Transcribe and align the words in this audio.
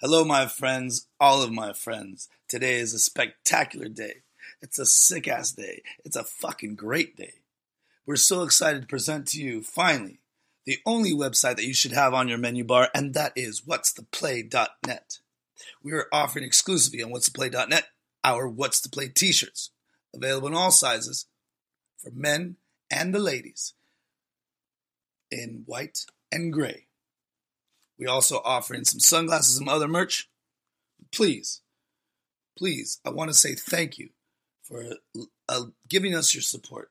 Hello, 0.00 0.24
my 0.24 0.46
friends, 0.46 1.08
all 1.18 1.42
of 1.42 1.50
my 1.50 1.72
friends. 1.72 2.28
Today 2.46 2.76
is 2.76 2.94
a 2.94 3.00
spectacular 3.00 3.88
day. 3.88 4.22
It's 4.62 4.78
a 4.78 4.86
sick 4.86 5.26
ass 5.26 5.50
day. 5.50 5.82
It's 6.04 6.14
a 6.14 6.22
fucking 6.22 6.76
great 6.76 7.16
day. 7.16 7.32
We're 8.06 8.14
so 8.14 8.42
excited 8.42 8.82
to 8.82 8.86
present 8.86 9.26
to 9.28 9.42
you, 9.42 9.60
finally, 9.60 10.20
the 10.66 10.78
only 10.86 11.12
website 11.12 11.56
that 11.56 11.66
you 11.66 11.74
should 11.74 11.90
have 11.90 12.14
on 12.14 12.28
your 12.28 12.38
menu 12.38 12.62
bar, 12.62 12.90
and 12.94 13.12
that 13.14 13.32
is 13.34 13.62
what'stheplay.net. 13.62 15.18
We 15.82 15.90
are 15.90 16.06
offering 16.12 16.44
exclusively 16.44 17.02
on 17.02 17.10
what'stheplay.net 17.10 17.88
our 18.22 18.46
What's 18.46 18.80
the 18.80 18.88
Play 18.88 19.08
t 19.08 19.32
shirts, 19.32 19.70
available 20.14 20.46
in 20.46 20.54
all 20.54 20.70
sizes 20.70 21.26
for 21.96 22.12
men 22.12 22.54
and 22.88 23.12
the 23.12 23.18
ladies 23.18 23.74
in 25.28 25.64
white 25.66 26.06
and 26.30 26.52
gray. 26.52 26.87
We 27.98 28.06
also 28.06 28.40
offering 28.44 28.84
some 28.84 29.00
sunglasses 29.00 29.58
and 29.58 29.68
other 29.68 29.88
merch. 29.88 30.28
Please, 31.12 31.60
please, 32.56 33.00
I 33.04 33.10
want 33.10 33.30
to 33.30 33.34
say 33.34 33.54
thank 33.54 33.98
you 33.98 34.10
for 34.62 34.84
uh, 35.48 35.64
giving 35.88 36.14
us 36.14 36.34
your 36.34 36.42
support. 36.42 36.90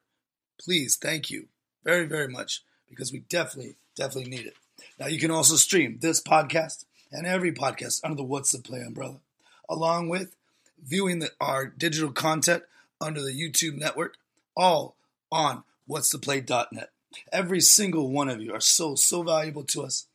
Please, 0.60 0.96
thank 0.96 1.30
you 1.30 1.48
very, 1.84 2.06
very 2.06 2.28
much 2.28 2.64
because 2.90 3.12
we 3.12 3.20
definitely, 3.20 3.76
definitely 3.96 4.30
need 4.30 4.48
it. 4.48 4.56
Now, 5.00 5.08
you 5.08 5.20
can 5.20 5.32
also 5.32 5.56
stream 5.56 6.00
this 6.02 6.22
podcast 6.22 6.86
and 7.12 7.26
every 7.26 7.52
podcast 7.52 8.02
under 8.04 8.16
the 8.16 8.24
What's 8.24 8.52
the 8.52 8.60
Play 8.60 8.82
umbrella, 8.82 9.20
along 9.70 10.10
with 10.10 10.36
viewing 10.84 11.20
the, 11.20 11.32
our 11.40 11.66
digital 11.66 12.12
content 12.12 12.64
under 13.00 13.22
the 13.22 13.32
YouTube 13.32 13.78
network, 13.78 14.18
all 14.56 14.96
on 15.32 15.64
what'stheplay.net. 15.90 16.90
Every 17.32 17.62
single 17.62 18.12
one 18.12 18.30
of 18.30 18.42
you 18.42 18.54
are 18.54 18.60
so, 18.60 18.96
so 18.96 19.24
valuable 19.24 19.64
to 19.66 19.84
us. 19.84 20.08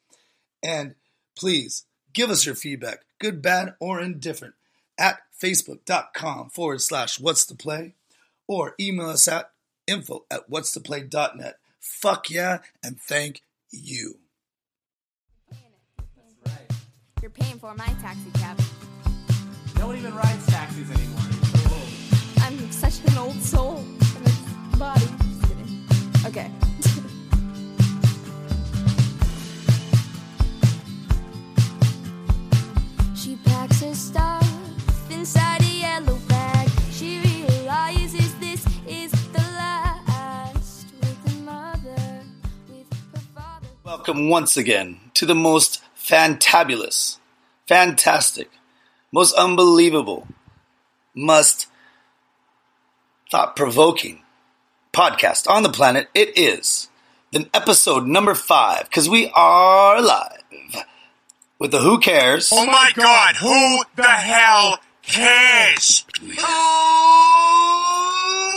And 0.63 0.95
please 1.37 1.85
give 2.13 2.31
us 2.31 2.47
your 2.47 2.55
feedback, 2.55 3.05
good, 3.19 3.43
bad, 3.43 3.75
or 3.81 4.01
indifferent, 4.01 4.55
at 4.99 5.19
facebook.com 5.41 6.51
forward 6.51 6.81
slash 6.81 7.19
what's 7.19 7.45
the 7.45 7.55
play 7.55 7.95
or 8.47 8.75
email 8.79 9.09
us 9.09 9.27
at 9.29 9.51
info 9.87 10.25
at 10.31 10.49
what's 10.49 10.73
the 10.73 10.81
play.net. 10.81 11.59
Fuck 11.81 12.31
yeah, 12.31 12.59
and 12.83 13.01
thank 13.01 13.43
you. 13.71 14.19
You're 17.21 17.31
paying 17.31 17.59
for 17.59 17.75
my 17.75 17.87
taxi 18.01 18.31
cab. 18.35 18.61
No 19.79 19.87
one 19.87 19.97
even 19.97 20.15
rides 20.15 20.47
taxis 20.47 20.91
anymore. 20.91 21.21
You're 21.31 21.45
so 21.45 21.75
old. 21.75 21.89
I'm 22.39 22.73
such 22.73 23.05
an 23.05 23.19
old 23.19 23.41
soul 23.41 23.79
in 23.79 24.25
this 24.25 24.39
body. 24.77 25.07
Just 25.07 25.43
kidding. 25.43 25.87
Okay. 26.27 26.72
Welcome 43.85 44.29
once 44.29 44.57
again 44.59 45.01
to 45.15 45.25
the 45.25 45.35
most 45.35 45.83
fantabulous, 45.97 47.19
fantastic, 47.67 48.51
most 49.11 49.35
unbelievable, 49.35 50.29
must 51.15 51.69
thought 53.31 53.57
provoking 53.57 54.23
podcast 54.93 55.49
on 55.49 55.63
the 55.63 55.71
planet. 55.71 56.09
It 56.15 56.37
is 56.37 56.89
then 57.31 57.49
episode 57.55 58.07
number 58.07 58.35
five 58.35 58.91
because 58.91 59.09
we 59.09 59.31
are 59.35 60.03
live 60.03 60.85
with 61.63 61.71
the 61.71 61.79
Who 61.79 61.99
Cares. 62.01 62.51
Oh 62.53 62.67
my 62.67 62.91
god, 62.97 63.37
who 63.37 63.85
the 63.95 64.03
hell 64.03 64.81
cares? 65.03 66.05
Who 66.21 66.33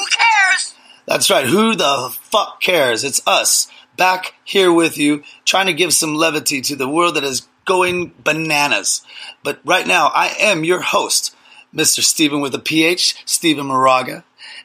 cares? 0.09 0.73
That's 1.05 1.29
right. 1.29 1.45
Who 1.45 1.75
the 1.75 2.09
fuck 2.19 2.59
cares? 2.59 3.03
It's 3.03 3.21
us 3.27 3.67
back 3.95 4.33
here 4.43 4.73
with 4.73 4.97
you, 4.97 5.21
trying 5.45 5.67
to 5.67 5.73
give 5.73 5.93
some 5.93 6.15
levity 6.15 6.61
to 6.61 6.75
the 6.75 6.89
world 6.89 7.15
that 7.15 7.23
is 7.23 7.47
going 7.65 8.11
bananas. 8.23 9.05
But 9.43 9.59
right 9.63 9.85
now, 9.85 10.07
I 10.07 10.35
am 10.39 10.63
your 10.63 10.81
host, 10.81 11.35
Mr. 11.75 12.01
Stephen 12.01 12.41
with 12.41 12.55
a 12.55 12.59
PH, 12.59 13.21
Stephen 13.23 13.67
Moraga, 13.67 14.23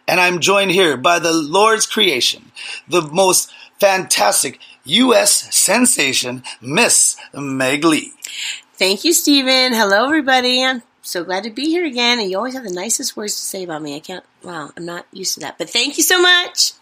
and 0.09 0.19
I'm 0.19 0.41
joined 0.41 0.71
here 0.71 0.97
by 0.97 1.19
the 1.19 1.35
Lord's 1.35 1.85
creation, 1.85 2.53
the 2.89 3.03
most 3.03 3.53
fantastic 3.79 4.59
U.S. 4.85 5.55
sensation, 5.55 6.43
Miss 6.61 7.17
Meg 7.35 7.85
Lee. 7.85 8.13
Thank 8.75 9.05
you, 9.05 9.13
Stephen. 9.13 9.75
Hello, 9.75 10.07
everybody. 10.07 10.65
I'm 10.65 10.83
so 11.03 11.25
glad 11.25 11.45
to 11.45 11.51
be 11.51 11.67
here 11.67 11.85
again. 11.85 12.19
And 12.19 12.31
you 12.31 12.37
always 12.37 12.55
have 12.55 12.65
the 12.65 12.73
nicest 12.73 13.17
words 13.17 13.35
to 13.35 13.43
say 13.43 13.63
about 13.63 13.83
me. 13.83 13.97
I 13.97 14.01
can't, 14.01 14.25
wow, 14.43 14.71
I'm 14.77 14.87
not 14.87 15.07
used 15.13 15.35
to 15.35 15.41
that. 15.41 15.59
But 15.59 15.71
thank 15.71 15.97
you 15.97 16.03
so 16.03 16.21
much. 16.21 16.73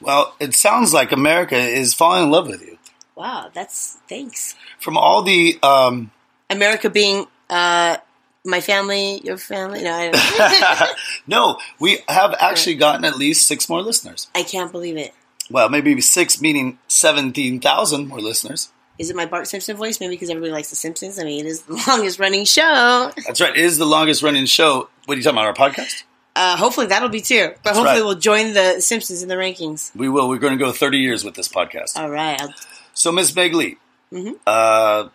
Well, 0.00 0.34
it 0.40 0.54
sounds 0.54 0.92
like 0.92 1.12
America 1.12 1.56
is 1.56 1.94
falling 1.94 2.24
in 2.24 2.30
love 2.30 2.48
with 2.48 2.60
you. 2.62 2.78
Wow, 3.16 3.50
that's 3.54 3.98
thanks. 4.08 4.56
From 4.80 4.96
all 4.96 5.22
the 5.22 5.58
um, 5.62 6.10
America 6.50 6.90
being 6.90 7.26
uh, 7.48 7.98
my 8.44 8.60
family, 8.60 9.20
your 9.24 9.36
family. 9.36 9.82
No, 9.82 9.92
I, 9.92 10.10
don't, 10.10 10.90
no, 11.26 11.58
we 11.78 11.98
have 12.08 12.34
actually 12.40 12.74
gotten 12.74 13.04
at 13.04 13.16
least 13.16 13.46
six 13.46 13.68
more 13.68 13.82
listeners. 13.82 14.28
I 14.34 14.42
can't 14.42 14.72
believe 14.72 14.96
it. 14.96 15.14
Well, 15.50 15.68
maybe 15.68 16.00
six, 16.00 16.40
meaning 16.40 16.78
17,000 16.88 18.08
more 18.08 18.20
listeners. 18.20 18.70
Is 18.98 19.10
it 19.10 19.16
my 19.16 19.26
Bart 19.26 19.48
Simpson 19.48 19.76
voice? 19.76 19.98
Maybe 20.00 20.14
because 20.14 20.30
everybody 20.30 20.52
likes 20.52 20.70
The 20.70 20.76
Simpsons. 20.76 21.18
I 21.18 21.24
mean, 21.24 21.44
it 21.44 21.48
is 21.48 21.62
the 21.62 21.74
longest 21.88 22.18
running 22.18 22.44
show. 22.44 23.10
That's 23.26 23.40
right. 23.40 23.50
It 23.56 23.64
is 23.64 23.76
the 23.78 23.84
longest 23.84 24.22
running 24.22 24.46
show. 24.46 24.88
What 25.06 25.14
are 25.14 25.16
you 25.18 25.22
talking 25.24 25.38
about? 25.38 25.58
Our 25.60 25.70
podcast? 25.70 26.04
Uh, 26.36 26.56
hopefully 26.56 26.86
that'll 26.86 27.08
be 27.08 27.20
too. 27.20 27.48
But 27.48 27.62
That's 27.64 27.78
hopefully 27.78 28.00
right. 28.00 28.06
we'll 28.06 28.14
join 28.16 28.54
the 28.54 28.80
Simpsons 28.80 29.22
in 29.22 29.28
the 29.28 29.34
rankings. 29.36 29.94
We 29.94 30.08
will. 30.08 30.28
We're 30.28 30.38
going 30.38 30.56
to 30.56 30.64
go 30.64 30.72
30 30.72 30.98
years 30.98 31.24
with 31.24 31.34
this 31.34 31.48
podcast. 31.48 31.96
All 31.96 32.10
right. 32.10 32.40
So, 32.94 33.10
Miss 33.12 33.34
Meg 33.34 33.52
Lee, 33.54 33.76
Mhm. 34.12 34.34
uh, 34.46 35.08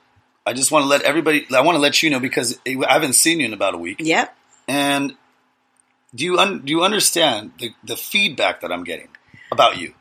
I 0.45 0.53
just 0.53 0.71
want 0.71 0.83
to 0.83 0.87
let 0.89 1.01
everybody, 1.03 1.45
I 1.53 1.61
want 1.61 1.75
to 1.75 1.79
let 1.79 2.01
you 2.03 2.09
know 2.09 2.19
because 2.19 2.59
I 2.67 2.91
haven't 2.93 3.13
seen 3.13 3.39
you 3.39 3.45
in 3.47 3.53
about 3.53 3.73
a 3.75 3.77
week. 3.77 3.97
yep. 3.99 4.35
And 4.67 5.15
do 6.15 6.23
you, 6.25 6.37
un- 6.39 6.59
do 6.65 6.71
you 6.71 6.83
understand 6.83 7.51
the, 7.59 7.71
the 7.83 7.95
feedback 7.97 8.61
that 8.61 8.71
I'm 8.71 8.83
getting 8.83 9.07
about 9.51 9.77
you? 9.77 9.93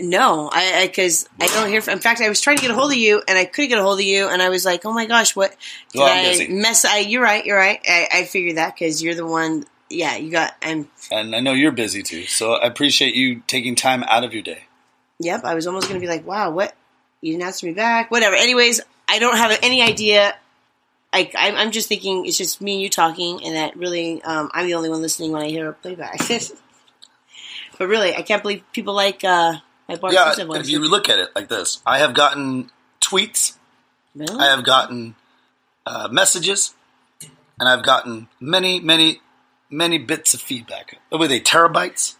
No, 0.00 0.48
I 0.52 0.86
because 0.86 1.28
I, 1.40 1.48
don't 1.48 1.68
hear. 1.68 1.80
From, 1.80 1.94
in 1.94 1.98
fact, 1.98 2.20
I 2.20 2.28
was 2.28 2.40
trying 2.40 2.56
to 2.58 2.62
get 2.62 2.70
a 2.70 2.74
hold 2.74 2.92
of 2.92 2.96
you, 2.96 3.22
and 3.26 3.36
I 3.36 3.44
couldn't 3.44 3.70
get 3.70 3.78
a 3.78 3.82
hold 3.82 3.98
of 3.98 4.04
you, 4.04 4.28
and 4.28 4.40
I 4.40 4.48
was 4.48 4.64
like, 4.64 4.84
"Oh 4.84 4.92
my 4.92 5.06
gosh, 5.06 5.34
what 5.34 5.50
did 5.92 5.98
Well, 5.98 6.06
I'm 6.08 6.26
I 6.26 6.28
busy. 6.28 6.48
mess?" 6.48 6.84
I, 6.84 6.98
you're 6.98 7.22
right. 7.22 7.44
You're 7.44 7.56
right. 7.56 7.80
I, 7.88 8.08
I 8.12 8.24
figured 8.24 8.56
that 8.56 8.74
because 8.76 9.02
you're 9.02 9.16
the 9.16 9.26
one. 9.26 9.64
Yeah, 9.88 10.16
you 10.16 10.30
got. 10.30 10.54
I'm. 10.62 10.88
And 11.10 11.34
I 11.34 11.40
know 11.40 11.54
you're 11.54 11.72
busy 11.72 12.04
too. 12.04 12.26
So 12.26 12.52
I 12.52 12.68
appreciate 12.68 13.16
you 13.16 13.42
taking 13.48 13.74
time 13.74 14.04
out 14.04 14.22
of 14.22 14.32
your 14.32 14.44
day. 14.44 14.64
Yep. 15.18 15.44
I 15.44 15.54
was 15.54 15.66
almost 15.66 15.88
going 15.88 16.00
to 16.00 16.04
be 16.04 16.10
like, 16.10 16.24
"Wow, 16.24 16.52
what? 16.52 16.72
You 17.20 17.32
didn't 17.32 17.46
answer 17.46 17.66
me 17.66 17.72
back." 17.72 18.12
Whatever. 18.12 18.36
Anyways, 18.36 18.80
I 19.08 19.18
don't 19.18 19.36
have 19.36 19.58
any 19.60 19.82
idea. 19.82 20.36
I, 21.12 21.28
I'm, 21.36 21.56
I'm 21.56 21.70
just 21.72 21.88
thinking 21.88 22.26
it's 22.26 22.38
just 22.38 22.60
me 22.60 22.74
and 22.74 22.82
you 22.82 22.88
talking, 22.88 23.44
and 23.44 23.56
that 23.56 23.76
really, 23.76 24.22
um, 24.22 24.48
I'm 24.54 24.66
the 24.66 24.74
only 24.74 24.88
one 24.88 25.02
listening 25.02 25.32
when 25.32 25.42
I 25.42 25.48
hear 25.48 25.68
a 25.68 25.72
playback. 25.72 26.20
but 27.78 27.88
really, 27.88 28.14
I 28.14 28.22
can't 28.22 28.40
believe 28.42 28.62
people 28.72 28.94
like 28.94 29.24
uh, 29.24 29.54
yeah, 30.10 30.34
if 30.38 30.68
you 30.68 30.80
look 30.80 31.08
at 31.08 31.18
it 31.18 31.30
like 31.34 31.48
this, 31.48 31.80
I 31.86 31.98
have 31.98 32.14
gotten 32.14 32.70
tweets, 33.00 33.56
really? 34.14 34.38
I 34.38 34.46
have 34.54 34.64
gotten 34.64 35.14
uh, 35.86 36.08
messages, 36.10 36.74
and 37.58 37.68
I've 37.68 37.82
gotten 37.82 38.28
many, 38.38 38.80
many, 38.80 39.20
many 39.70 39.98
bits 39.98 40.34
of 40.34 40.40
feedback. 40.40 40.98
Were 41.10 41.28
they 41.28 41.40
terabytes? 41.40 42.16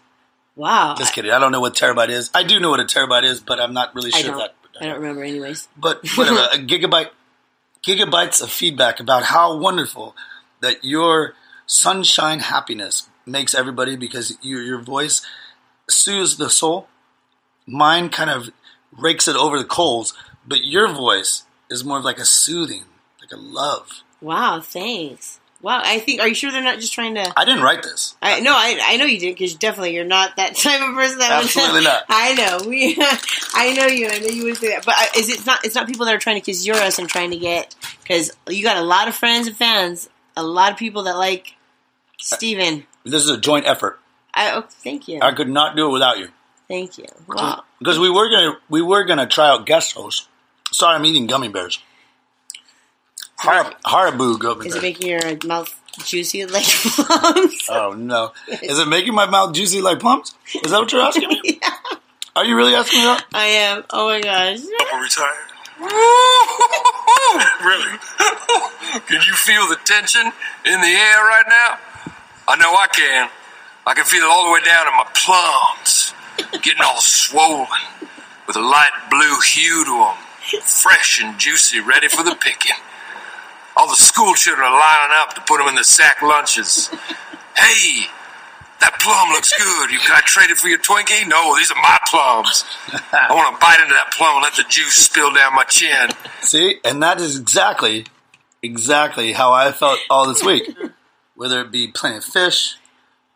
wow. 0.55 0.95
Just 0.97 1.13
kidding. 1.13 1.31
I 1.31 1.39
don't 1.39 1.51
know 1.51 1.61
what 1.61 1.75
terabyte 1.75 2.09
is. 2.09 2.29
I 2.33 2.43
do 2.43 2.59
know 2.59 2.69
what 2.69 2.79
a 2.79 2.85
terabyte 2.85 3.23
is, 3.23 3.39
but 3.39 3.59
I'm 3.59 3.73
not 3.73 3.95
really 3.95 4.11
sure 4.11 4.31
don't. 4.31 4.37
that. 4.37 4.55
I 4.79 4.85
don't 4.85 4.99
remember, 5.01 5.23
anyways. 5.23 5.67
But 5.77 6.07
whatever, 6.15 6.39
a 6.53 6.57
gigabyte, 6.57 7.09
gigabytes 7.85 8.41
of 8.41 8.49
feedback 8.49 8.99
about 8.99 9.23
how 9.23 9.57
wonderful 9.57 10.15
that 10.61 10.83
your 10.83 11.33
sunshine 11.65 12.39
happiness 12.39 13.09
makes 13.25 13.55
everybody 13.55 13.95
because 13.95 14.37
your 14.41 14.61
your 14.61 14.79
voice 14.79 15.25
soothes 15.89 16.37
the 16.37 16.49
soul. 16.49 16.87
Mine 17.71 18.09
kind 18.09 18.29
of 18.29 18.49
rakes 18.91 19.27
it 19.27 19.35
over 19.35 19.57
the 19.57 19.63
coals, 19.65 20.13
but 20.45 20.65
your 20.65 20.87
voice 20.89 21.45
is 21.69 21.85
more 21.85 21.99
of 21.99 22.03
like 22.03 22.19
a 22.19 22.25
soothing, 22.25 22.83
like 23.21 23.31
a 23.31 23.37
love. 23.37 24.03
Wow, 24.19 24.59
thanks. 24.61 25.39
Wow, 25.61 25.81
I 25.83 25.99
think. 25.99 26.19
Are 26.19 26.27
you 26.27 26.33
sure 26.33 26.51
they're 26.51 26.63
not 26.63 26.79
just 26.79 26.91
trying 26.91 27.15
to? 27.15 27.33
I 27.37 27.45
didn't 27.45 27.61
write 27.61 27.83
this. 27.83 28.15
I 28.21 28.39
no, 28.39 28.51
I 28.51 28.79
I 28.83 28.97
know 28.97 29.05
you 29.05 29.19
did 29.19 29.35
because 29.35 29.53
definitely 29.55 29.93
you're 29.93 30.03
not 30.03 30.35
that 30.37 30.55
type 30.57 30.81
of 30.81 30.95
person. 30.95 31.19
That 31.19 31.37
would- 31.37 31.45
Absolutely 31.45 31.83
not. 31.83 32.03
I 32.09 32.33
know 32.33 32.67
we. 32.67 32.97
I 33.53 33.73
know 33.73 33.85
you. 33.85 34.09
I 34.09 34.19
know 34.19 34.27
you 34.27 34.43
would 34.45 34.57
say 34.57 34.69
that. 34.69 34.85
But 34.85 34.95
uh, 34.97 35.05
is 35.19 35.29
it 35.29 35.45
not? 35.45 35.63
It's 35.63 35.75
not 35.75 35.87
people 35.87 36.05
that 36.07 36.15
are 36.15 36.19
trying 36.19 36.37
to 36.37 36.41
kiss 36.41 36.65
your 36.65 36.75
ass 36.75 36.99
and 36.99 37.07
trying 37.07 37.31
to 37.31 37.37
get 37.37 37.75
because 38.01 38.31
you 38.49 38.63
got 38.63 38.77
a 38.77 38.81
lot 38.81 39.07
of 39.07 39.15
friends 39.15 39.47
and 39.47 39.55
fans, 39.55 40.09
a 40.35 40.43
lot 40.43 40.71
of 40.71 40.77
people 40.77 41.03
that 41.03 41.15
like 41.15 41.53
Steven. 42.17 42.85
This 43.05 43.23
is 43.23 43.29
a 43.29 43.37
joint 43.37 43.65
effort. 43.67 43.99
I 44.33 44.51
oh, 44.53 44.61
thank 44.67 45.07
you, 45.07 45.19
I 45.21 45.31
could 45.31 45.49
not 45.49 45.75
do 45.75 45.87
it 45.89 45.91
without 45.91 46.17
you. 46.17 46.29
Thank 46.71 46.97
you. 46.97 47.05
Wow. 47.27 47.63
Because 47.79 47.99
we 47.99 48.09
were 48.09 48.29
gonna 48.29 48.57
we 48.69 48.81
were 48.81 49.03
gonna 49.03 49.27
try 49.27 49.49
out 49.49 49.65
guest 49.65 49.93
hosts. 49.93 50.27
Sorry, 50.71 50.95
I'm 50.95 51.05
eating 51.05 51.27
gummy 51.27 51.49
bears. 51.49 51.79
Har- 53.39 53.73
Haribo 53.85 54.39
go 54.39 54.51
over 54.51 54.65
Is 54.65 54.73
there. 54.73 54.79
it 54.79 54.83
making 54.83 55.07
your 55.09 55.37
mouth 55.45 55.73
juicy 56.05 56.45
like 56.45 56.63
plums? 56.65 57.67
oh 57.69 57.93
no! 57.97 58.31
Is 58.47 58.79
it 58.79 58.87
making 58.87 59.13
my 59.15 59.25
mouth 59.29 59.53
juicy 59.53 59.81
like 59.81 59.99
plums? 59.99 60.33
Is 60.63 60.71
that 60.71 60.79
what 60.79 60.91
you're 60.91 61.01
asking 61.01 61.27
me? 61.29 61.59
Are 62.35 62.45
you 62.45 62.55
really 62.55 62.73
asking 62.75 62.99
me 62.99 63.05
that? 63.07 63.25
I 63.33 63.45
am. 63.45 63.83
Oh 63.89 64.07
my 64.07 64.21
gosh. 64.21 64.59
I'm 64.93 65.01
retired. 65.01 65.47
really? 67.65 67.97
can 69.07 69.21
you 69.25 69.33
feel 69.33 69.67
the 69.67 69.77
tension 69.83 70.21
in 70.65 70.79
the 70.81 70.87
air 70.87 71.19
right 71.25 71.43
now? 71.49 71.77
I 72.47 72.55
know 72.57 72.71
I 72.73 72.87
can. 72.93 73.29
I 73.85 73.93
can 73.95 74.05
feel 74.05 74.23
it 74.23 74.29
all 74.29 74.45
the 74.45 74.51
way 74.53 74.61
down 74.63 74.87
in 74.87 74.93
my 74.93 75.05
plums, 75.13 76.13
getting 76.61 76.81
all 76.83 77.01
swollen 77.01 77.67
with 78.47 78.55
a 78.55 78.61
light 78.61 78.91
blue 79.09 79.39
hue 79.45 79.85
to 79.85 79.91
them, 79.91 80.61
fresh 80.63 81.21
and 81.23 81.39
juicy, 81.39 81.79
ready 81.79 82.07
for 82.07 82.23
the 82.23 82.35
picking. 82.35 82.75
All 83.77 83.87
the 83.87 83.95
school 83.95 84.33
children 84.33 84.67
are 84.67 84.79
lining 84.79 85.15
up 85.15 85.33
to 85.35 85.41
put 85.41 85.59
them 85.59 85.67
in 85.67 85.75
the 85.75 85.83
sack 85.83 86.21
lunches. 86.21 86.89
Hey, 87.55 88.07
that 88.81 88.99
plum 88.99 89.29
looks 89.29 89.55
good. 89.57 89.91
You 89.91 89.99
can 89.99 90.15
I 90.15 90.21
trade 90.25 90.49
it 90.49 90.57
for 90.57 90.67
your 90.67 90.79
Twinkie? 90.79 91.27
No, 91.27 91.55
these 91.55 91.71
are 91.71 91.81
my 91.81 91.97
plums. 92.07 92.65
I 93.13 93.33
want 93.33 93.55
to 93.55 93.61
bite 93.61 93.79
into 93.79 93.93
that 93.93 94.11
plum 94.11 94.35
and 94.35 94.43
let 94.43 94.55
the 94.55 94.65
juice 94.67 94.95
spill 94.95 95.31
down 95.33 95.55
my 95.55 95.63
chin. 95.63 96.09
See, 96.41 96.79
and 96.83 97.01
that 97.03 97.21
is 97.21 97.39
exactly, 97.39 98.07
exactly 98.61 99.33
how 99.33 99.53
I 99.53 99.71
felt 99.71 99.99
all 100.09 100.27
this 100.27 100.43
week. 100.43 100.75
Whether 101.35 101.61
it 101.61 101.71
be 101.71 101.91
of 102.03 102.23
fish, 102.23 102.75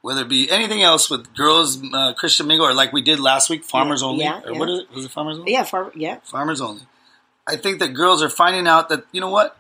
whether 0.06 0.22
it 0.22 0.30
be 0.30 0.48
anything 0.52 0.84
else 0.84 1.10
with 1.10 1.34
girls, 1.34 1.82
uh, 1.92 2.14
Christian 2.14 2.46
mingle, 2.46 2.68
or 2.68 2.76
like 2.76 2.94
we 2.94 3.02
did 3.02 3.20
last 3.20 3.50
week, 3.50 3.64
farmers 3.64 4.04
Yeah, 4.04 4.08
only, 4.08 4.24
yeah, 4.24 4.42
or 4.46 4.52
yeah. 4.52 4.60
what 4.60 4.70
is 4.70 4.80
it? 4.82 4.92
Was 4.94 5.06
it 5.06 5.12
farmers 5.12 5.40
only? 5.40 5.52
Yeah, 5.52 5.64
far, 5.64 5.92
yeah. 5.96 6.18
Farmers 6.24 6.62
only. 6.62 6.84
I 7.48 7.56
think 7.56 7.80
that 7.80 7.96
girls 7.96 8.22
are 8.22 8.30
finding 8.30 8.68
out 8.68 8.90
that 8.90 9.04
you 9.12 9.20
know 9.20 9.32
what, 9.32 9.58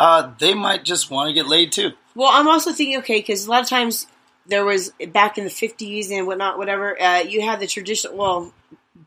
uh, 0.00 0.32
they 0.40 0.54
might 0.54 0.84
just 0.84 1.08
want 1.08 1.28
to 1.28 1.32
get 1.32 1.46
laid 1.46 1.70
too. 1.70 1.92
Well, 2.16 2.30
I'm 2.32 2.48
also 2.48 2.72
thinking, 2.72 2.98
okay, 2.98 3.20
because 3.20 3.46
a 3.46 3.50
lot 3.50 3.62
of 3.62 3.68
times 3.68 4.08
there 4.44 4.64
was 4.64 4.92
back 5.12 5.38
in 5.38 5.44
the 5.44 5.50
50s 5.50 6.10
and 6.10 6.26
whatnot, 6.26 6.58
whatever. 6.58 7.00
Uh, 7.00 7.20
you 7.20 7.42
had 7.42 7.60
the 7.60 7.68
traditional. 7.68 8.16
Well, 8.16 8.52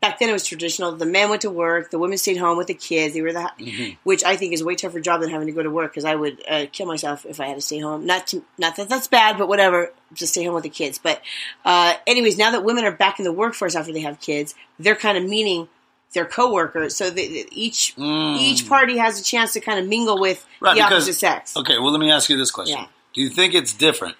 back 0.00 0.18
then 0.18 0.28
it 0.28 0.32
was 0.32 0.44
traditional. 0.46 0.92
The 0.92 1.06
men 1.06 1.30
went 1.30 1.42
to 1.42 1.50
work, 1.50 1.90
the 1.90 1.98
women 1.98 2.18
stayed 2.18 2.36
home 2.36 2.56
with 2.58 2.66
the 2.66 2.74
kids. 2.74 3.14
They 3.14 3.22
were 3.22 3.32
the, 3.32 3.50
Mm-hmm. 3.58 3.94
which 4.04 4.24
I 4.24 4.36
think 4.36 4.52
is 4.52 4.60
a 4.60 4.64
way 4.64 4.74
tougher 4.74 5.00
job 5.00 5.20
than 5.20 5.30
having 5.30 5.46
to 5.46 5.52
go 5.52 5.62
to 5.62 5.70
work 5.70 5.92
because 5.92 6.04
I 6.04 6.14
would 6.14 6.42
uh, 6.48 6.66
kill 6.72 6.86
myself 6.86 7.24
if 7.24 7.40
I 7.40 7.46
had 7.46 7.54
to 7.56 7.60
stay 7.60 7.78
home. 7.78 8.04
Not 8.06 8.26
to, 8.28 8.44
not 8.58 8.76
that 8.76 8.88
that's 8.88 9.06
bad, 9.08 9.38
but 9.38 9.48
whatever. 9.48 9.92
Just 10.12 10.32
stay 10.32 10.44
home 10.44 10.54
with 10.54 10.64
the 10.64 10.70
kids. 10.70 10.98
But 10.98 11.20
uh, 11.64 11.94
anyways, 12.06 12.36
now 12.38 12.50
that 12.52 12.64
women 12.64 12.84
are 12.84 12.92
back 12.92 13.18
in 13.18 13.24
the 13.24 13.32
workforce 13.32 13.74
after 13.74 13.92
they 13.92 14.00
have 14.00 14.20
kids, 14.20 14.54
they're 14.78 14.96
kind 14.96 15.16
of 15.18 15.24
meaning 15.24 15.68
their 16.12 16.24
coworkers. 16.26 16.94
So 16.96 17.10
they, 17.10 17.44
each 17.50 17.94
each 17.98 18.68
party 18.68 18.98
has 18.98 19.20
a 19.20 19.24
chance 19.24 19.52
to 19.54 19.60
kind 19.60 19.78
of 19.80 19.86
mingle 19.88 20.18
with 20.20 20.38
Mm. 20.60 20.66
Right, 20.66 20.74
the 20.76 20.80
because- 20.82 20.92
opposite 21.04 21.14
sex. 21.14 21.56
Okay, 21.56 21.78
well, 21.78 21.90
let 21.92 22.00
me 22.00 22.10
ask 22.10 22.28
you 22.30 22.36
this 22.36 22.50
question: 22.50 22.78
Yeah. 22.78 22.86
Do 23.14 23.20
you 23.20 23.28
think 23.28 23.54
it's 23.54 23.72
different 23.72 24.16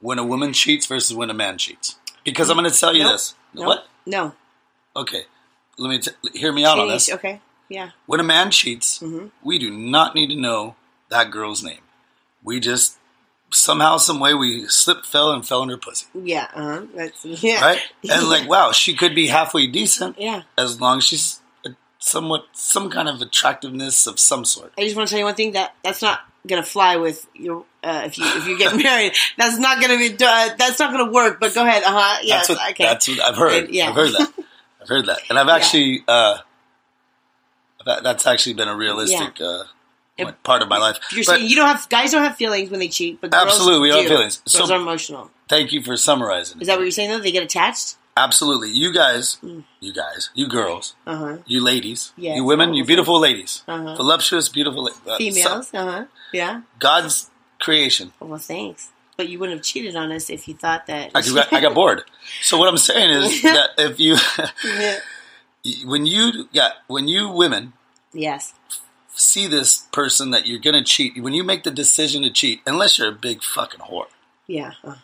when 0.00 0.18
a 0.18 0.24
woman 0.24 0.52
cheats 0.52 0.86
versus 0.86 1.14
when 1.16 1.28
a 1.30 1.34
man 1.34 1.58
cheats? 1.58 1.96
Because 2.24 2.50
I'm 2.50 2.56
going 2.56 2.70
to 2.70 2.78
tell 2.78 2.94
you 2.94 3.02
Nope. 3.02 3.12
this. 3.12 3.34
No, 3.54 3.66
What? 3.66 3.86
No. 4.06 4.32
Okay, 4.94 5.22
let 5.78 5.88
me 5.88 5.98
t- 5.98 6.38
hear 6.38 6.52
me 6.52 6.64
out 6.64 6.78
on 6.78 6.88
this. 6.88 7.10
Okay. 7.10 7.40
Yeah. 7.68 7.90
When 8.06 8.20
a 8.20 8.24
man 8.24 8.50
cheats, 8.50 8.98
Mm-hmm. 8.98 9.28
we 9.42 9.58
do 9.58 9.70
not 9.70 10.14
need 10.14 10.28
to 10.28 10.36
know 10.36 10.74
that 11.08 11.30
girl's 11.30 11.62
name. 11.62 11.80
We 12.44 12.60
just 12.60 12.98
somehow, 13.50 13.96
some 13.98 14.20
way, 14.20 14.34
we 14.34 14.66
slipped, 14.68 15.06
fell, 15.06 15.32
and 15.32 15.46
fell 15.46 15.62
in 15.62 15.68
her 15.70 15.76
pussy, 15.78 16.06
Yeah. 16.14 16.48
Uh 16.54 16.62
huh. 16.80 16.86
That's 16.94 17.24
yeah. 17.24 17.60
right? 17.64 17.80
And 18.10 18.28
like, 18.28 18.48
wow, 18.48 18.72
she 18.72 18.94
could 18.94 19.14
be 19.14 19.28
halfway 19.28 19.66
decent, 19.66 20.16
Yeah. 20.18 20.42
as 20.58 20.80
long 20.80 20.98
as 20.98 21.04
she's 21.04 21.40
a, 21.64 21.70
somewhat 21.98 22.44
some 22.52 22.90
kind 22.90 23.08
of 23.08 23.20
attractiveness 23.22 24.06
of 24.06 24.18
some 24.20 24.44
sort. 24.44 24.72
I 24.76 24.82
just 24.84 24.96
want 24.96 25.08
to 25.08 25.12
tell 25.12 25.18
you 25.20 25.24
one 25.24 25.34
thing 25.34 25.52
that 25.52 25.74
that's 25.82 26.02
not 26.02 26.20
gonna 26.46 26.62
fly 26.64 26.96
with 26.96 27.26
your 27.34 27.64
uh, 27.84 28.02
if 28.06 28.18
you 28.18 28.24
if 28.26 28.46
you 28.48 28.58
get 28.58 28.76
married. 28.82 29.12
That's 29.38 29.58
not 29.58 29.80
gonna 29.80 29.96
be. 29.96 30.08
Uh, 30.14 30.50
that's 30.58 30.78
not 30.80 30.90
gonna 30.92 31.10
work. 31.12 31.38
But 31.40 31.54
go 31.54 31.64
ahead. 31.64 31.84
Uh 31.84 31.90
huh. 31.92 32.18
Yes. 32.22 32.48
that's 32.48 32.58
what 32.60 32.70
okay. 32.72 32.84
that's 32.84 33.08
what 33.08 33.20
I've 33.20 33.36
heard. 33.36 33.64
And- 33.64 33.74
yeah. 33.74 33.88
I've 33.88 33.94
heard 33.94 34.10
that. 34.12 34.32
I've 34.82 34.88
heard 34.88 35.06
that, 35.06 35.18
and 35.30 35.38
I've 35.38 35.48
actually 35.48 36.04
uh, 36.08 36.38
that, 37.86 38.02
that's 38.02 38.26
actually 38.26 38.54
been 38.54 38.68
a 38.68 38.76
realistic 38.76 39.40
uh, 39.40 39.64
If- 40.16 40.42
part 40.42 40.62
of 40.62 40.68
my 40.68 40.78
life. 40.78 40.98
You're 41.12 41.24
But 41.24 41.36
saying 41.38 41.48
you 41.48 41.56
don't 41.56 41.66
have 41.68 41.88
guys 41.88 42.12
don't 42.12 42.22
have 42.22 42.36
feelings 42.36 42.70
when 42.70 42.80
they 42.80 42.88
cheat, 42.88 43.20
but 43.20 43.30
girls 43.30 43.46
Absolutely, 43.46 43.80
we 43.80 43.88
don't 43.88 44.02
have 44.02 44.08
feelings. 44.08 44.38
Girls 44.38 44.68
So- 44.68 44.74
are 44.74 44.80
emotional. 44.80 45.30
thank 45.48 45.72
you 45.72 45.82
for 45.82 45.96
summarizing. 45.96 46.60
Is 46.60 46.66
that 46.68 46.76
what 46.76 46.82
you're 46.82 46.90
saying? 46.90 47.10
Though 47.10 47.18
they 47.20 47.32
get 47.32 47.42
attached. 47.42 47.96
Absolutely, 48.14 48.68
you 48.70 48.92
guys, 48.92 49.38
you 49.80 49.92
guys, 49.94 50.28
you 50.34 50.46
girls, 50.46 50.94
Uh 51.06 51.16
huh. 51.16 51.36
you 51.46 51.62
ladies, 51.62 52.12
Yes, 52.18 52.36
you 52.36 52.44
women, 52.44 52.74
you 52.74 52.84
beautiful 52.84 53.18
ladies, 53.18 53.62
Uh-huh. 53.66 53.94
voluptuous, 53.96 54.50
beautiful 54.50 54.84
la- 54.84 55.12
uh, 55.14 55.16
Females. 55.16 55.68
so- 55.70 55.78
Uh 55.78 55.90
huh. 55.90 56.04
Yeah. 56.32 56.60
God's 56.78 57.30
creation. 57.58 58.12
Well, 58.20 58.38
thanks. 58.38 58.88
But 59.16 59.28
you 59.28 59.38
wouldn't 59.38 59.58
have 59.58 59.64
cheated 59.64 59.94
on 59.94 60.10
us 60.10 60.30
if 60.30 60.48
you 60.48 60.54
thought 60.54 60.86
that. 60.86 61.10
I 61.14 61.20
got, 61.22 61.52
I 61.52 61.60
got 61.60 61.74
bored. 61.74 62.02
So 62.42 62.58
what 62.58 62.68
I'm 62.68 62.78
saying 62.78 63.10
is 63.10 63.42
that 63.42 63.70
if 63.78 64.00
you, 64.00 64.16
Yeah. 64.64 64.98
when 65.84 66.06
you, 66.06 66.48
yeah, 66.52 66.70
when 66.88 67.08
you 67.08 67.28
women 67.28 67.74
yes. 68.12 68.54
see 69.14 69.46
this 69.46 69.86
person 69.92 70.30
that 70.30 70.46
you're 70.46 70.58
gonna 70.58 70.82
cheat, 70.82 71.22
when 71.22 71.34
you 71.34 71.44
make 71.44 71.62
the 71.64 71.70
decision 71.70 72.22
to 72.22 72.30
cheat, 72.30 72.60
unless 72.66 72.98
you're 72.98 73.08
a 73.08 73.12
big 73.12 73.42
fucking 73.42 73.80
whore, 73.80 74.06
Yeah. 74.46 74.72
Uh, 74.82 74.94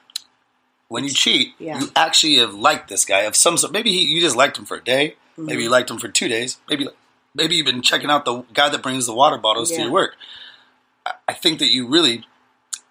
when 0.88 1.05
you 1.05 1.10
cheat, 1.10 1.55
Yeah. 1.58 1.78
you 1.81 1.90
actually 1.94 2.37
have 2.38 2.55
liked 2.55 2.88
this 2.88 3.05
guy 3.05 3.20
of 3.20 3.37
some 3.37 3.58
sort. 3.58 3.72
Maybe 3.72 3.93
he, 3.93 4.00
you 4.06 4.20
just 4.22 4.37
liked 4.37 4.56
him 4.58 4.64
for 4.64 4.78
a 4.78 4.82
day. 4.84 5.16
Maybe 5.37 5.52
Mm-hmm. 5.52 5.60
you 5.64 5.70
liked 5.70 5.90
him 5.90 5.99
for 5.99 6.08
two 6.08 6.26
days. 6.28 6.58
Maybe 6.69 6.88
maybe 7.34 7.55
you've 7.56 7.66
been 7.66 7.82
checking 7.82 8.10
out 8.10 8.25
the 8.25 8.43
guy 8.55 8.69
that 8.70 8.82
brings 8.82 9.06
the 9.06 9.14
water 9.14 9.37
bottles 9.38 9.70
to 9.70 9.81
your 9.82 9.93
work. 9.93 10.16
I 11.28 11.32
think 11.34 11.58
that 11.60 11.69
you 11.70 11.87
really 11.87 12.25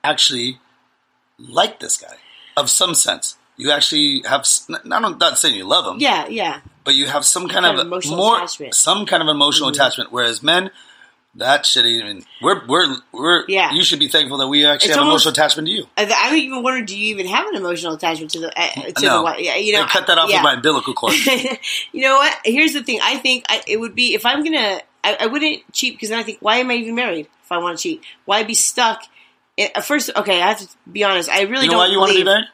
actually 0.03 0.59
like 1.39 1.79
this 1.79 1.97
guy 1.97 2.15
of 2.55 2.69
some 2.69 2.95
sense. 2.95 3.37
You 3.57 3.71
actually 3.71 4.21
have. 4.27 4.41
s- 4.41 4.67
n- 4.69 4.91
I'm 4.91 5.17
not 5.17 5.37
saying 5.39 5.55
you 5.55 5.65
love 5.65 5.91
him, 5.95 5.99
yeah. 5.99 6.27
Yeah. 6.27 6.59
but 6.83 6.93
you 6.95 7.07
have 7.07 7.25
some 7.25 7.47
kind, 7.47 7.63
Kind 7.65 7.65
of 7.65 7.79
of 7.81 7.87
emotional 7.87 8.17
more 8.17 8.37
attachment. 8.37 8.73
Mm-hmm. 8.73 8.75
some 8.77 9.05
kind 9.05 9.23
of 9.23 9.29
emotional 9.29 9.69
attachment. 9.69 10.11
Whereas 10.11 10.41
men. 10.43 10.71
That 11.35 11.67
shit 11.67 11.85
even 11.85 12.23
we're 12.41 12.65
we're 12.65 12.95
we're 13.11 13.45
Yeah. 13.47 13.71
You 13.71 13.83
should 13.83 13.99
be 13.99 14.07
thankful 14.07 14.39
that 14.39 14.47
we 14.47 14.65
actually 14.65 14.87
It's 14.87 14.95
have 14.95 15.05
almost- 15.05 15.23
emotional 15.25 15.31
attachment 15.33 15.67
to 15.67 15.71
you. 15.71 15.85
I, 15.95 16.29
I 16.31 16.35
even 16.35 16.63
wonder, 16.63 16.83
do 16.83 16.97
you 16.97 17.13
even 17.13 17.27
have 17.27 17.45
an 17.49 17.55
emotional 17.55 17.93
attachment 17.93 18.31
to 18.31 18.39
the 18.39 18.59
uh, 18.59 18.67
to 18.95 19.05
no, 19.05 19.17
the 19.19 19.23
wife? 19.23 19.35
Yeah, 19.39 19.55
you 19.57 19.73
know, 19.73 19.83
They 19.83 19.87
cut 19.87 20.07
that 20.07 20.17
off 20.17 20.31
yeah. 20.31 20.37
with 20.37 20.43
my 20.45 20.53
umbilical 20.53 20.95
cord. 20.95 21.13
you 21.91 22.01
know 22.01 22.15
what? 22.15 22.35
Here's 22.43 22.73
the 22.73 22.81
thing. 22.81 23.01
I 23.03 23.17
think 23.17 23.45
I, 23.49 23.61
it 23.67 23.77
would 23.79 23.93
be 23.93 24.15
if 24.15 24.25
I'm 24.25 24.43
gonna. 24.43 24.81
I, 25.03 25.17
I 25.19 25.25
wouldn't 25.27 25.61
cheat 25.73 25.93
because 25.93 26.09
then 26.09 26.17
I 26.17 26.23
think, 26.23 26.39
why 26.41 26.57
am 26.57 26.71
I 26.71 26.73
even 26.73 26.95
married 26.95 27.27
if 27.43 27.51
I 27.51 27.59
want 27.59 27.77
to 27.77 27.83
cheat? 27.83 28.01
Why 28.25 28.41
be 28.41 28.55
stuck? 28.55 29.03
At 29.59 29.85
first, 29.85 30.11
okay, 30.15 30.41
I 30.41 30.49
have 30.49 30.59
to 30.59 30.67
be 30.91 31.03
honest. 31.03 31.29
I 31.29 31.41
really 31.43 31.65
You 31.65 31.71
know 31.71 31.77
don't. 31.77 31.77
why 31.77 31.87
you 31.87 31.99
want 31.99 32.11
to 32.11 32.17
be 32.17 32.23
married? 32.23 32.45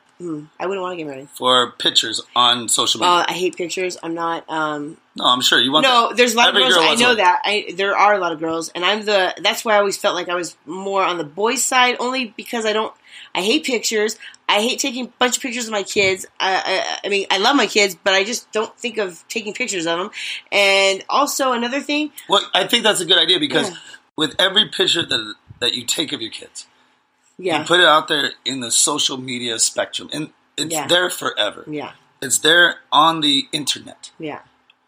I 0.57 0.67
wouldn't 0.67 0.81
want 0.81 0.93
to 0.93 0.97
get 0.97 1.05
married. 1.07 1.27
For 1.31 1.71
pictures 1.71 2.21
on 2.33 2.69
social 2.69 3.01
media. 3.01 3.11
Uh, 3.11 3.25
I 3.27 3.33
hate 3.33 3.57
pictures. 3.57 3.97
I'm 4.01 4.13
not. 4.13 4.49
Um, 4.49 4.97
no, 5.17 5.25
I'm 5.25 5.41
sure 5.41 5.59
you 5.59 5.73
want. 5.73 5.85
To 5.85 5.91
No, 5.91 6.07
that. 6.09 6.17
there's 6.17 6.33
a 6.33 6.37
lot 6.37 6.47
Every 6.49 6.61
of 6.63 6.69
girls. 6.69 6.77
girl 6.77 6.89
I 6.89 6.95
know 6.95 7.07
one. 7.09 7.17
that. 7.17 7.41
I 7.43 7.73
there 7.75 7.97
are 7.97 8.13
a 8.13 8.19
lot 8.19 8.31
of 8.31 8.39
girls, 8.39 8.69
and 8.69 8.85
I'm 8.85 9.03
the. 9.03 9.33
That's 9.41 9.65
why 9.65 9.73
I 9.75 9.79
always 9.79 9.97
felt 9.97 10.15
like 10.15 10.29
I 10.29 10.35
was 10.35 10.55
more 10.65 11.03
on 11.03 11.17
the 11.17 11.25
boys' 11.25 11.61
side, 11.63 11.97
only 11.99 12.33
because 12.37 12.65
I 12.65 12.71
don't. 12.71 12.93
I 13.35 13.41
hate 13.41 13.65
pictures. 13.65 14.17
I 14.47 14.61
hate 14.61 14.79
taking 14.79 15.05
a 15.05 15.09
bunch 15.19 15.37
of 15.37 15.41
pictures 15.43 15.65
of 15.65 15.71
my 15.71 15.83
kids. 15.83 16.25
I, 16.39 16.61
I, 17.03 17.07
I 17.07 17.09
mean, 17.09 17.25
I 17.29 17.37
love 17.39 17.55
my 17.57 17.65
kids, 17.67 17.97
but 18.01 18.13
I 18.13 18.23
just 18.23 18.49
don't 18.53 18.73
think 18.77 18.97
of 18.99 19.25
taking 19.27 19.53
pictures 19.53 19.85
of 19.87 19.97
them. 19.99 20.11
And 20.53 21.03
also 21.09 21.51
another 21.53 21.79
thing, 21.81 22.11
Well, 22.29 22.43
I 22.53 22.65
think 22.67 22.83
that's 22.83 23.01
a 23.01 23.05
good 23.05 23.17
idea 23.17 23.39
because 23.39 23.69
Yeah. 23.71 23.75
with 24.15 24.35
every 24.39 24.69
picture 24.69 25.03
that 25.05 25.33
that 25.59 25.73
you 25.73 25.83
take 25.85 26.13
of 26.13 26.21
your 26.21 26.31
kids, 26.31 26.67
yeah, 27.37 27.59
you 27.59 27.65
put 27.65 27.79
it 27.79 27.85
out 27.85 28.07
there 28.07 28.31
in 28.45 28.59
the 28.61 28.71
social 28.71 29.17
media 29.17 29.59
spectrum, 29.59 30.09
and 30.13 30.31
it's 30.57 30.73
Yeah. 30.73 30.87
there 30.87 31.09
forever. 31.09 31.63
yeah, 31.67 31.91
It's 32.21 32.39
there 32.39 32.77
on 32.91 33.21
the 33.21 33.47
internet, 33.51 34.11
yeah, 34.19 34.39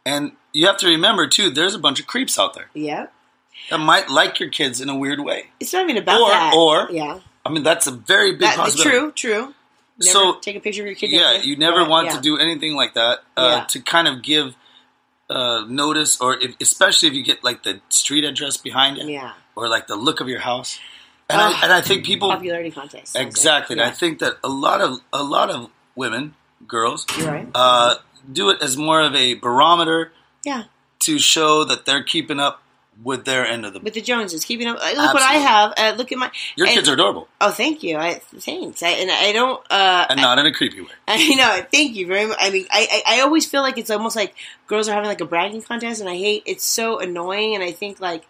and 0.05 0.33
you 0.53 0.67
have 0.67 0.77
to 0.77 0.87
remember 0.87 1.27
too. 1.27 1.49
There's 1.49 1.75
a 1.75 1.79
bunch 1.79 1.99
of 1.99 2.07
creeps 2.07 2.37
out 2.39 2.53
there 2.53 2.69
yeah. 2.73 3.07
that 3.69 3.79
might 3.79 4.09
like 4.09 4.39
your 4.39 4.49
kids 4.49 4.79
in 4.81 4.89
a 4.89 4.95
weird 4.95 5.19
way. 5.19 5.49
It's 5.59 5.73
not 5.73 5.83
even 5.83 5.97
about 5.97 6.21
Or- 6.21 6.29
that. 6.29 6.53
or- 6.55 6.87
yeah, 6.91 7.19
I 7.45 7.49
mean, 7.49 7.63
that's 7.63 7.87
a 7.87 7.91
very 7.91 8.31
big 8.31 8.41
that, 8.41 8.55
possibility. 8.57 8.89
true, 8.89 9.11
true. 9.11 9.53
Never 9.97 10.11
So- 10.11 10.35
take 10.39 10.55
a 10.57 10.59
picture 10.59 10.81
of 10.81 10.87
your 10.87 10.95
kid. 10.95 11.09
yeah, 11.11 11.33
you 11.41 11.55
never 11.57 11.85
want 11.85 12.07
yeah. 12.07 12.15
to 12.15 12.21
do 12.21 12.37
anything 12.37 12.75
like 12.75 12.93
that 12.95 13.19
uh, 13.37 13.59
Yeah. 13.59 13.63
to 13.65 13.79
kind 13.81 14.07
of 14.07 14.21
give 14.21 14.55
uh, 15.29 15.63
notice, 15.67 16.21
or 16.21 16.37
if, 16.39 16.53
especially 16.61 17.07
if 17.09 17.15
you 17.15 17.23
get 17.23 17.43
like 17.43 17.63
the 17.63 17.81
street 17.89 18.23
address 18.23 18.57
behind 18.57 18.99
it, 18.99 19.07
Yeah, 19.07 19.33
or 19.55 19.67
like 19.67 19.87
the 19.87 19.95
look 19.95 20.21
of 20.21 20.27
your 20.29 20.41
house. 20.41 20.77
And, 21.29 21.41
Oh. 21.41 21.45
I, 21.45 21.59
and 21.63 21.73
I 21.73 21.81
think 21.81 22.05
people 22.05 22.29
popularity 22.29 22.71
contest. 22.71 23.15
Exactly. 23.15 23.73
And 23.73 23.81
I 23.81 23.91
think 23.91 24.19
that 24.19 24.37
a 24.43 24.49
lot 24.49 24.81
of 24.81 24.99
a 25.11 25.23
lot 25.23 25.49
of 25.49 25.69
women, 25.95 26.35
girls, 26.67 27.05
right. 27.19 27.47
uh, 27.55 27.95
do 28.31 28.49
it 28.51 28.61
as 28.61 28.77
more 28.77 29.01
of 29.01 29.15
a 29.15 29.33
barometer 29.35 30.11
yeah. 30.43 30.65
to 30.99 31.17
show 31.17 31.63
that 31.63 31.85
they're 31.85 32.03
keeping 32.03 32.39
up 32.39 32.61
with 33.03 33.25
their 33.25 33.45
end 33.45 33.65
of 33.65 33.73
the. 33.73 33.79
with 33.79 33.93
the 33.93 34.01
Joneses, 34.01 34.45
keeping 34.45 34.67
up. 34.67 34.77
Look 34.77 35.13
what 35.13 35.21
I 35.23 35.33
have. 35.33 35.73
Uh, 35.77 35.95
look 35.97 36.11
at 36.13 36.17
my. 36.17 36.31
your 36.55 36.67
and- 36.67 36.75
kids 36.75 36.87
are 36.87 36.93
adorable, 36.93 37.27
Oh, 37.41 37.51
thank 37.51 37.83
you. 37.83 37.97
I, 37.97 38.13
thanks. 38.13 38.81
I, 38.83 38.89
and 38.89 39.11
I 39.11 39.31
don't. 39.33 39.59
Uh, 39.69 40.05
and 40.11 40.21
not 40.21 40.37
in 40.39 40.45
a 40.45 40.53
creepy 40.53 40.79
way. 40.81 40.87
I 41.07 41.33
know. 41.35 41.65
Thank 41.71 41.95
you 41.95 42.07
very 42.07 42.27
much. 42.27 42.37
I 42.39 42.51
mean, 42.51 42.65
I, 42.71 43.03
I 43.07 43.17
I 43.17 43.21
always 43.21 43.45
feel 43.45 43.61
like 43.63 43.77
it's 43.77 43.89
almost 43.89 44.15
like 44.15 44.33
girls 44.67 44.87
are 44.87 44.93
having 44.93 45.09
like 45.09 45.21
a 45.21 45.25
bragging 45.25 45.61
contest, 45.63 45.99
and 46.01 46.09
I 46.09 46.15
hate. 46.15 46.43
It's 46.45 46.63
so 46.63 46.99
annoying, 46.99 47.53
and 47.55 47.63
I 47.63 47.71
think 47.73 47.99
like, 47.99 48.23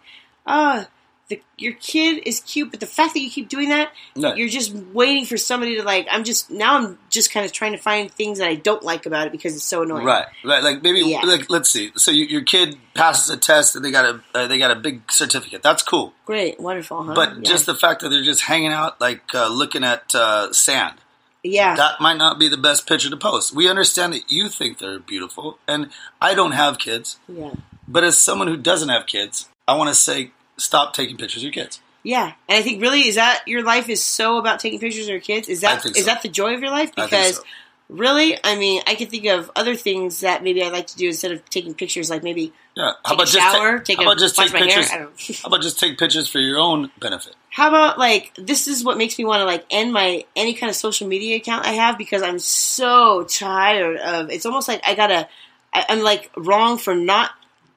oh, 0.46 0.84
the, 1.28 1.42
your 1.58 1.72
kid 1.72 2.22
is 2.24 2.38
cute, 2.40 2.70
but 2.70 2.78
the 2.78 2.86
fact 2.86 3.14
that 3.14 3.20
you 3.20 3.28
keep 3.30 3.48
doing 3.48 3.70
that, 3.70 3.90
Right. 4.16 4.36
you're 4.36 4.48
just 4.48 4.72
waiting 4.72 5.24
for 5.26 5.36
somebody 5.36 5.74
to 5.76 5.82
like. 5.82 6.06
I'm 6.10 6.22
just 6.22 6.50
now. 6.50 6.76
I'm 6.76 6.98
just 7.10 7.32
kind 7.32 7.44
of 7.44 7.50
trying 7.50 7.72
to 7.72 7.78
find 7.78 8.10
things 8.10 8.38
that 8.38 8.48
I 8.48 8.54
don't 8.54 8.82
like 8.84 9.06
about 9.06 9.26
it 9.26 9.32
because 9.32 9.56
it's 9.56 9.64
so 9.64 9.82
annoying. 9.82 10.04
Right, 10.06 10.26
right. 10.44 10.62
Like 10.62 10.82
maybe, 10.84 11.00
Yeah. 11.00 11.22
like 11.22 11.50
let's 11.50 11.68
see. 11.68 11.90
So 11.96 12.12
you, 12.12 12.26
your 12.26 12.42
kid 12.42 12.76
passes 12.94 13.28
a 13.30 13.36
test 13.36 13.74
and 13.74 13.84
they 13.84 13.90
got 13.90 14.04
a 14.04 14.20
uh, 14.38 14.46
they 14.46 14.58
got 14.58 14.70
a 14.70 14.76
big 14.76 15.10
certificate. 15.10 15.62
That's 15.62 15.82
cool. 15.82 16.12
Great, 16.26 16.60
wonderful, 16.60 17.02
huh? 17.02 17.14
But 17.14 17.36
yeah. 17.38 17.42
just 17.42 17.66
the 17.66 17.74
fact 17.74 18.02
that 18.02 18.10
they're 18.10 18.22
just 18.22 18.42
hanging 18.42 18.70
out, 18.72 19.00
like 19.00 19.34
uh, 19.34 19.48
looking 19.48 19.82
at 19.82 20.14
uh, 20.14 20.52
sand, 20.52 20.94
yeah, 21.42 21.74
that 21.74 22.00
might 22.00 22.18
not 22.18 22.38
be 22.38 22.48
the 22.48 22.56
best 22.56 22.86
picture 22.86 23.10
to 23.10 23.16
post. 23.16 23.52
We 23.52 23.68
understand 23.68 24.12
that 24.12 24.30
you 24.30 24.48
think 24.48 24.78
they're 24.78 25.00
beautiful, 25.00 25.58
and 25.66 25.90
I 26.20 26.34
don't 26.34 26.52
have 26.52 26.78
kids. 26.78 27.18
yeah, 27.28 27.50
But 27.88 28.04
as 28.04 28.16
someone 28.16 28.46
who 28.46 28.56
doesn't 28.56 28.88
have 28.90 29.06
kids, 29.06 29.48
I 29.68 29.74
want 29.76 29.88
to 29.88 29.94
say, 29.94 30.30
stop 30.56 30.94
taking 30.94 31.16
pictures 31.16 31.42
of 31.42 31.44
your 31.44 31.52
kids. 31.52 31.80
yeah. 32.02 32.32
And 32.48 32.58
I 32.58 32.62
think 32.62 32.80
really 32.80 33.08
is 33.08 33.16
that 33.16 33.42
your 33.46 33.62
life 33.62 33.88
is 33.88 34.02
so 34.02 34.38
about 34.38 34.60
taking 34.60 34.78
pictures 34.78 35.04
of 35.04 35.10
your 35.10 35.20
kids. 35.20 35.48
Is 35.48 35.60
that 35.62 35.82
think 35.82 35.96
is 35.96 36.06
that 36.06 36.22
the 36.22 36.28
joy 36.28 36.54
of 36.54 36.60
your 36.60 36.70
life? 36.70 36.94
Because 36.94 37.36
so. 37.36 37.42
really, 37.88 38.38
I 38.42 38.56
mean, 38.56 38.82
I 38.86 38.94
can 38.94 39.08
think 39.08 39.26
of 39.26 39.50
other 39.56 39.74
things 39.74 40.20
that 40.20 40.42
maybe 40.42 40.62
I'd 40.62 40.72
like 40.72 40.86
to 40.88 40.96
do 40.96 41.08
instead 41.08 41.32
of 41.32 41.44
taking 41.50 41.74
pictures, 41.74 42.08
like 42.08 42.22
maybe 42.22 42.52
Yeah. 42.76 42.92
How 43.04 43.14
about 43.14 43.28
a 43.28 43.32
just 43.32 43.38
shower, 43.38 43.78
take, 43.78 43.84
take 43.84 43.96
how 43.98 44.02
a 44.04 44.06
about 44.06 44.18
just 44.18 44.36
take 44.36 44.52
pictures? 44.52 44.90
How 44.90 45.46
about 45.46 45.62
just 45.62 45.80
take 45.80 45.98
pictures 45.98 46.28
for 46.28 46.38
your 46.38 46.58
own 46.58 46.90
benefit? 47.00 47.34
How 47.50 47.68
about 47.68 47.98
like 47.98 48.32
this 48.36 48.68
is 48.68 48.84
what 48.84 48.98
makes 48.98 49.18
me 49.18 49.24
want 49.24 49.40
to 49.40 49.46
like 49.46 49.64
end 49.70 49.92
my 49.92 50.24
any 50.36 50.54
kind 50.54 50.70
of 50.70 50.76
social 50.76 51.08
media 51.08 51.36
account 51.36 51.66
I 51.66 51.72
have 51.72 51.96
because 51.96 52.22
I'm 52.22 52.38
so 52.38 53.24
tired 53.24 53.96
of 53.96 54.30
it's 54.30 54.46
almost 54.46 54.68
like 54.68 54.82
I 54.86 54.94
gotta 54.94 55.26
I, 55.72 55.86
I'm 55.88 56.00
like 56.02 56.30
wrong 56.36 56.76
for 56.78 56.94
not 56.94 57.30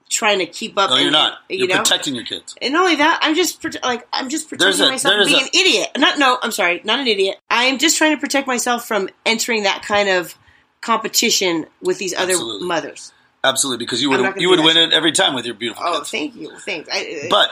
trying 0.09 0.39
to 0.39 0.45
keep 0.47 0.77
up. 0.77 0.89
No, 0.89 0.95
you're 0.97 1.05
and- 1.05 1.13
not. 1.13 1.39
You're 1.49 1.59
you 1.61 1.67
know, 1.67 1.77
protecting 1.77 2.15
your 2.15 2.25
kids. 2.25 2.55
and 2.61 2.73
not 2.73 2.81
only 2.83 2.95
that, 2.97 3.19
I'm 3.21 3.35
just 3.35 3.63
like 3.83 4.07
I'm 4.11 4.29
just 4.29 4.49
protecting 4.49 4.85
a- 4.85 4.89
myself 4.89 5.13
from 5.15 5.25
being 5.27 5.39
a- 5.39 5.43
an 5.43 5.49
idiot. 5.53 5.89
Not 5.97 6.17
no, 6.19 6.37
I'm 6.41 6.51
sorry, 6.51 6.81
not 6.83 6.99
an 6.99 7.07
idiot. 7.07 7.37
I'm 7.49 7.77
just 7.77 7.97
trying 7.97 8.15
to 8.15 8.19
protect 8.19 8.47
myself 8.47 8.87
from 8.87 9.09
entering 9.25 9.63
that 9.63 9.83
kind 9.83 10.09
of 10.09 10.35
competition 10.81 11.65
with 11.81 11.97
these 11.97 12.13
other 12.13 12.31
Absolutely. 12.33 12.67
mothers. 12.67 13.13
Absolutely, 13.43 13.85
because 13.85 14.01
you 14.01 14.09
would 14.09 14.35
you 14.37 14.49
would 14.49 14.59
win 14.59 14.75
it 14.77 14.91
every 14.91 15.11
time 15.11 15.33
with 15.33 15.45
your 15.45 15.55
beautiful 15.55 15.83
kids. 15.83 15.95
Oh, 15.95 15.99
kids. 15.99 16.11
thank 16.11 16.35
you, 16.35 16.57
thanks. 16.59 16.89
I, 16.91 17.27
But 17.29 17.49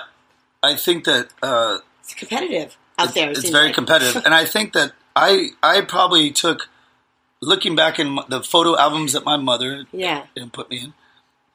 I 0.64 0.76
think 0.76 1.06
that 1.06 1.30
uh, 1.42 1.78
it's 2.02 2.14
competitive 2.14 2.76
out 2.98 3.14
there. 3.14 3.30
it 3.30 3.38
it's 3.38 3.50
very 3.50 3.68
like. 3.68 3.76
competitive, 3.76 4.24
and 4.26 4.34
I 4.34 4.44
think 4.46 4.74
that 4.74 4.92
I 5.16 5.50
I 5.64 5.82
probably 5.82 6.32
took 6.32 6.68
looking 7.40 7.76
back 7.76 8.00
in 8.00 8.18
the 8.28 8.42
photo 8.44 8.78
albums 8.78 9.14
that 9.14 9.24
my 9.24 9.38
mother 9.38 9.86
Yeah. 9.94 10.26
and 10.36 10.52
put 10.52 10.70
me 10.70 10.80
in. 10.80 10.94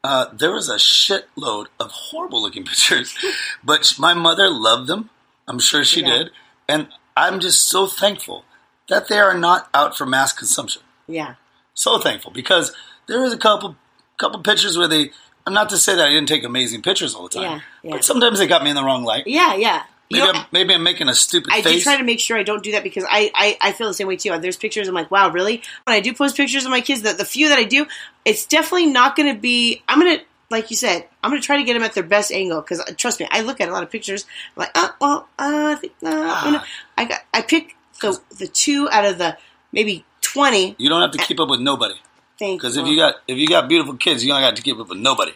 Uh, 0.04 0.26
there 0.32 0.50
was 0.52 0.68
a 0.68 0.76
shitload 0.76 1.66
of 1.78 1.90
horrible 1.90 2.42
looking 2.42 2.64
pictures, 2.71 3.14
but 3.62 3.92
my 3.99 4.14
mother 4.14 4.49
loved 4.50 4.88
them. 4.88 5.11
I'm 5.47 5.59
sure 5.59 5.85
she 5.85 6.00
Yeah. 6.02 6.09
did, 6.18 6.30
and 6.68 6.88
I'm 7.16 7.40
just 7.40 7.68
so 7.68 7.87
thankful 7.87 8.44
that 8.88 9.09
they 9.09 9.18
are 9.18 9.37
not 9.37 9.68
out 9.75 9.97
for 9.97 10.06
mass 10.06 10.32
consumption. 10.32 10.82
Yeah. 11.06 11.35
So 11.75 11.99
thankful 11.99 12.32
because 12.32 12.73
there 13.06 13.21
was 13.21 13.32
a 13.32 13.38
couple 13.38 13.76
couple 14.18 14.40
pictures 14.40 14.76
where 14.76 14.88
they. 14.88 15.11
I'm 15.44 15.54
not 15.54 15.68
to 15.71 15.76
say 15.78 15.97
that 15.97 16.06
I 16.06 16.11
didn't 16.11 16.28
take 16.28 16.44
amazing 16.44 16.82
pictures 16.82 17.14
all 17.16 17.25
the 17.25 17.30
time, 17.30 17.42
Yeah, 17.42 17.61
yeah. 17.82 17.90
but 17.92 18.04
sometimes 18.04 18.38
they 18.38 18.47
got 18.47 18.62
me 18.62 18.71
in 18.71 18.76
the 18.76 18.85
wrong 18.85 19.02
light. 19.02 19.26
Yeah, 19.26 19.54
yeah. 19.54 19.82
You 20.12 20.25
Maybe, 20.26 20.38
I'm, 20.38 20.47
maybe 20.52 20.75
I'm 20.75 20.83
making 20.83 21.09
a 21.09 21.14
stupid 21.14 21.52
I 21.52 21.62
do 21.62 21.81
try 21.81 21.97
to 21.97 22.04
make 22.04 22.21
sure 22.21 22.37
I 22.37 22.42
don't 22.42 22.62
do 22.62 22.73
that 22.73 22.83
because 22.83 23.04
I, 23.09 23.31
I, 23.35 23.59
I 23.61 23.73
feel 23.73 23.88
the 23.88 23.95
same 23.95 24.09
way 24.09 24.16
too. 24.16 24.37
There's 24.38 24.57
pictures 24.57 24.88
I'm 24.88 24.95
like, 24.95 25.11
wow, 25.11 25.31
really? 25.31 25.62
When 25.85 25.97
I 25.97 26.00
do 26.00 26.12
post 26.12 26.37
pictures 26.37 26.64
of 26.64 26.71
my 26.71 26.81
kids, 26.81 27.02
the, 27.02 27.12
the 27.12 27.25
few 27.25 27.49
that 27.49 27.59
I 27.59 27.64
do, 27.64 27.87
it's 28.25 28.45
definitely 28.47 28.87
not 28.87 29.16
going 29.16 29.35
to 29.35 29.40
be. 29.40 29.83
I'm 29.88 30.00
going 30.00 30.19
to, 30.19 30.25
like 30.50 30.71
you 30.71 30.76
said, 30.76 31.09
I'm 31.23 31.31
going 31.31 31.40
to 31.40 31.47
try 31.47 31.57
to 31.57 31.62
get 31.62 31.75
them 31.75 31.83
at 31.83 31.95
their 31.95 32.02
best 32.02 32.31
angle 32.31 32.61
because 32.61 32.83
trust 32.97 33.21
me, 33.21 33.28
I 33.31 33.40
look 33.40 33.61
at 33.61 33.69
a 33.69 33.73
lot 33.73 33.83
of 33.83 33.90
pictures. 33.90 34.26
I'm 34.57 34.61
like, 34.61 34.71
uh, 34.75 34.88
well, 35.00 35.28
uh, 35.38 35.75
I 35.76 35.81
think, 35.81 35.95
uh, 36.04 36.45
gonna- 36.45 36.64
I 36.99 37.04
got, 37.07 37.21
I 37.33 37.42
pick 37.42 37.76
the 38.00 38.21
the 38.38 38.47
two 38.49 38.88
out 38.90 39.04
of 39.04 39.19
the 39.19 39.38
maybe 39.73 40.04
twenty. 40.21 40.75
you 40.78 40.88
don't 40.88 41.00
have 41.00 41.12
to 41.12 41.19
keep 41.19 41.40
up 41.40 41.49
with 41.49 41.61
nobody 41.61 41.95
Things 42.38 42.61
because 42.61 42.76
if 42.76 42.87
you 42.87 42.97
got 42.97 43.16
if 43.28 43.38
you 43.38 43.47
got 43.47 43.69
beautiful 43.69 43.95
kids, 43.95 44.25
you 44.25 44.31
don't 44.31 44.40
got 44.40 44.57
to 44.57 44.62
keep 44.62 44.78
up 44.78 44.88
with 44.88 44.99
nobody. 44.99 45.33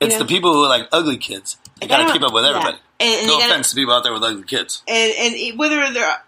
It's 0.00 0.14
know? 0.14 0.20
the 0.20 0.24
people 0.26 0.52
who 0.52 0.64
are 0.64 0.68
like 0.68 0.88
ugly 0.92 1.16
kids. 1.16 1.56
You 1.80 1.88
got 1.88 2.06
to 2.06 2.12
keep 2.12 2.22
up 2.22 2.32
with 2.32 2.44
Yeah. 2.44 2.76
And- 3.00 3.08
and 3.18 3.26
no 3.26 3.34
you 3.34 3.38
gotta- 3.40 3.52
offense 3.54 3.70
to 3.70 3.76
people 3.76 3.94
out 3.94 4.02
there 4.04 4.12
with 4.12 4.22
ugly 4.22 4.42
kids. 4.44 4.82
and 4.86 5.12
and 5.18 5.58
whether 5.58 5.90
they're, 5.92 6.22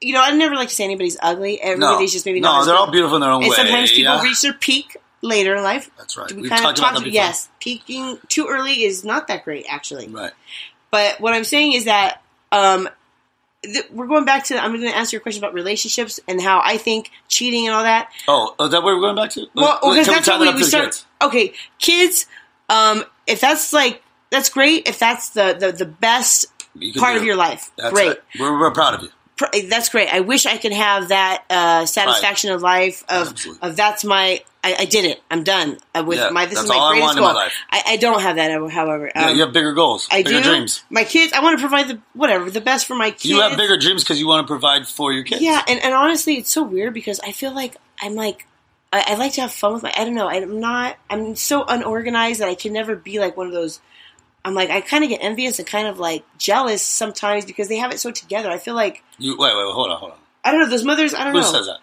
you 0.00 0.12
know, 0.12 0.20
I 0.22 0.30
never 0.32 0.54
like 0.54 0.68
to 0.68 0.74
say 0.74 0.84
anybody's 0.84 1.16
ugly. 1.22 1.60
Everybody's 1.60 2.12
just 2.12 2.26
maybe 2.26 2.40
no, 2.40 2.52
not. 2.52 2.60
as 2.60 2.66
they're 2.66 2.76
all 2.76 2.90
beautiful 2.90 3.16
in 3.16 3.20
their 3.22 3.30
own 3.30 3.42
And 3.42 3.50
way. 3.50 3.56
sometimes 3.56 3.90
people 3.90 4.14
yeah? 4.14 4.22
reach 4.22 4.42
their 4.42 4.52
peak 4.52 4.96
later 5.22 5.56
in 5.56 5.62
life. 5.64 5.90
That's 5.98 6.16
right. 6.16 6.30
We 6.30 6.42
We've 6.42 6.50
kind 6.50 6.60
of 6.60 6.64
talked 6.66 6.78
about 6.78 6.84
talked 6.92 6.98
that 6.98 7.04
before. 7.04 7.14
yes, 7.14 7.48
peaking 7.60 8.18
too 8.28 8.46
early 8.48 8.84
is 8.84 9.04
not 9.04 9.26
that 9.28 9.44
great 9.44 9.66
actually. 9.68 10.06
Right. 10.08 10.32
But 10.90 11.20
what 11.20 11.34
I'm 11.34 11.44
saying 11.44 11.72
is 11.72 11.86
that 11.86 12.22
um, 12.52 12.88
th- 13.64 13.90
we're 13.90 14.06
going 14.06 14.24
back 14.24 14.44
to. 14.44 14.56
I'm 14.62 14.70
going 14.72 14.82
to 14.88 14.96
answer 14.96 15.16
your 15.16 15.20
question 15.20 15.42
about 15.42 15.54
relationships 15.54 16.20
and 16.28 16.40
how 16.40 16.60
I 16.64 16.76
think 16.76 17.10
cheating 17.26 17.66
and 17.66 17.74
all 17.74 17.82
that. 17.82 18.10
Oh, 18.28 18.54
is 18.60 18.70
that 18.70 18.82
where 18.82 18.94
we're 18.94 19.00
going 19.02 19.16
back 19.16 19.30
to? 19.30 19.46
Well, 19.54 19.78
because 19.82 20.06
till 20.06 20.14
that's 20.14 20.28
what 20.28 20.40
we, 20.40 20.54
we 20.54 20.62
start. 20.62 20.84
kids. 20.86 21.04
Okay, 21.20 21.52
kids. 21.78 22.26
Um, 22.70 23.04
if 23.26 23.40
that's 23.40 23.72
like 23.72 24.02
that's 24.30 24.48
great. 24.50 24.88
If 24.88 24.98
that's 24.98 25.30
the 25.30 25.56
the, 25.58 25.72
the 25.72 25.86
best 25.86 26.46
part 26.96 27.16
of 27.16 27.24
your 27.24 27.36
life, 27.36 27.70
That's 27.76 27.92
great. 27.92 28.08
right. 28.08 28.18
We're, 28.38 28.58
we're 28.60 28.70
proud 28.70 28.94
of 28.94 29.02
you. 29.02 29.08
Pr- 29.36 29.46
That's 29.68 29.88
great. 29.88 30.12
I 30.12 30.20
wish 30.20 30.46
I 30.46 30.56
could 30.58 30.72
have 30.72 31.08
that 31.10 31.44
uh, 31.48 31.86
satisfaction 31.86 32.50
of 32.50 32.60
life 32.60 33.04
of 33.08 33.28
Absolutely. 33.28 33.68
of 33.68 33.76
that's 33.76 34.04
my. 34.04 34.42
I, 34.64 34.74
I 34.80 34.84
did 34.86 35.04
it. 35.04 35.22
I'm 35.30 35.44
done 35.44 35.78
uh, 35.94 36.02
with 36.04 36.18
Yeah, 36.18 36.30
my. 36.30 36.46
This 36.46 36.58
is 36.60 36.68
my 36.68 36.74
all 36.74 36.88
I 36.88 36.94
greatest 36.94 37.12
in 37.12 37.18
goal. 37.18 37.28
my 37.28 37.34
life. 37.34 37.52
I, 37.70 37.82
I 37.86 37.96
don't 37.98 38.20
have 38.20 38.34
that, 38.36 38.50
however. 38.72 39.10
Yeah, 39.14 39.28
Um, 39.28 39.36
you 39.36 39.42
have 39.44 39.52
bigger 39.52 39.72
goals, 39.74 40.08
I 40.10 40.24
bigger 40.24 40.38
do. 40.42 40.42
dreams. 40.42 40.82
My 40.90 41.04
kids. 41.04 41.32
I 41.32 41.40
want 41.40 41.56
to 41.56 41.60
provide 41.62 41.86
the 41.86 42.00
whatever 42.14 42.50
the 42.50 42.60
best 42.60 42.86
for 42.86 42.96
my 42.96 43.12
kids. 43.12 43.26
You 43.26 43.40
have 43.40 43.56
bigger 43.56 43.76
dreams 43.78 44.02
because 44.02 44.18
you 44.18 44.26
want 44.26 44.44
to 44.44 44.50
provide 44.50 44.88
for 44.88 45.12
your 45.12 45.22
kids. 45.22 45.40
Yeah, 45.40 45.62
and, 45.68 45.80
and 45.84 45.94
honestly, 45.94 46.34
it's 46.38 46.50
so 46.50 46.64
weird 46.64 46.92
because 46.92 47.20
I 47.20 47.30
feel 47.30 47.52
like 47.54 47.76
I'm 48.02 48.16
like 48.16 48.44
I, 48.92 49.04
I 49.08 49.14
like 49.14 49.34
to 49.34 49.42
have 49.42 49.52
fun 49.52 49.74
with 49.74 49.84
my. 49.84 49.92
I 49.96 50.04
don't 50.04 50.14
know. 50.14 50.28
I'm 50.28 50.58
not. 50.58 50.96
I'm 51.08 51.36
so 51.36 51.64
unorganized 51.64 52.40
that 52.40 52.48
I 52.48 52.56
can 52.56 52.72
never 52.72 52.96
be 52.96 53.20
like 53.20 53.36
one 53.36 53.46
of 53.46 53.52
those. 53.52 53.80
I'm 54.44 54.54
like 54.54 54.70
I 54.70 54.80
kind 54.80 55.04
of 55.04 55.10
get 55.10 55.18
envious 55.22 55.58
and 55.58 55.66
kind 55.68 55.88
of 55.88 55.98
like 55.98 56.24
jealous 56.38 56.82
sometimes 56.82 57.44
because 57.44 57.68
they 57.68 57.76
have 57.76 57.92
it 57.92 58.00
so 58.00 58.10
together. 58.10 58.50
I 58.50 58.58
feel 58.58 58.74
like 58.74 59.02
You 59.18 59.32
wait, 59.38 59.54
wait, 59.56 59.72
hold 59.74 59.90
on, 59.90 59.98
hold 59.98 60.12
on. 60.12 60.18
I 60.44 60.52
don't 60.52 60.60
know 60.60 60.68
those 60.68 60.84
mothers. 60.84 61.14
I 61.14 61.24
don't 61.24 61.32
Who 61.34 61.40
know. 61.40 61.52
says 61.52 61.66
that? 61.66 61.78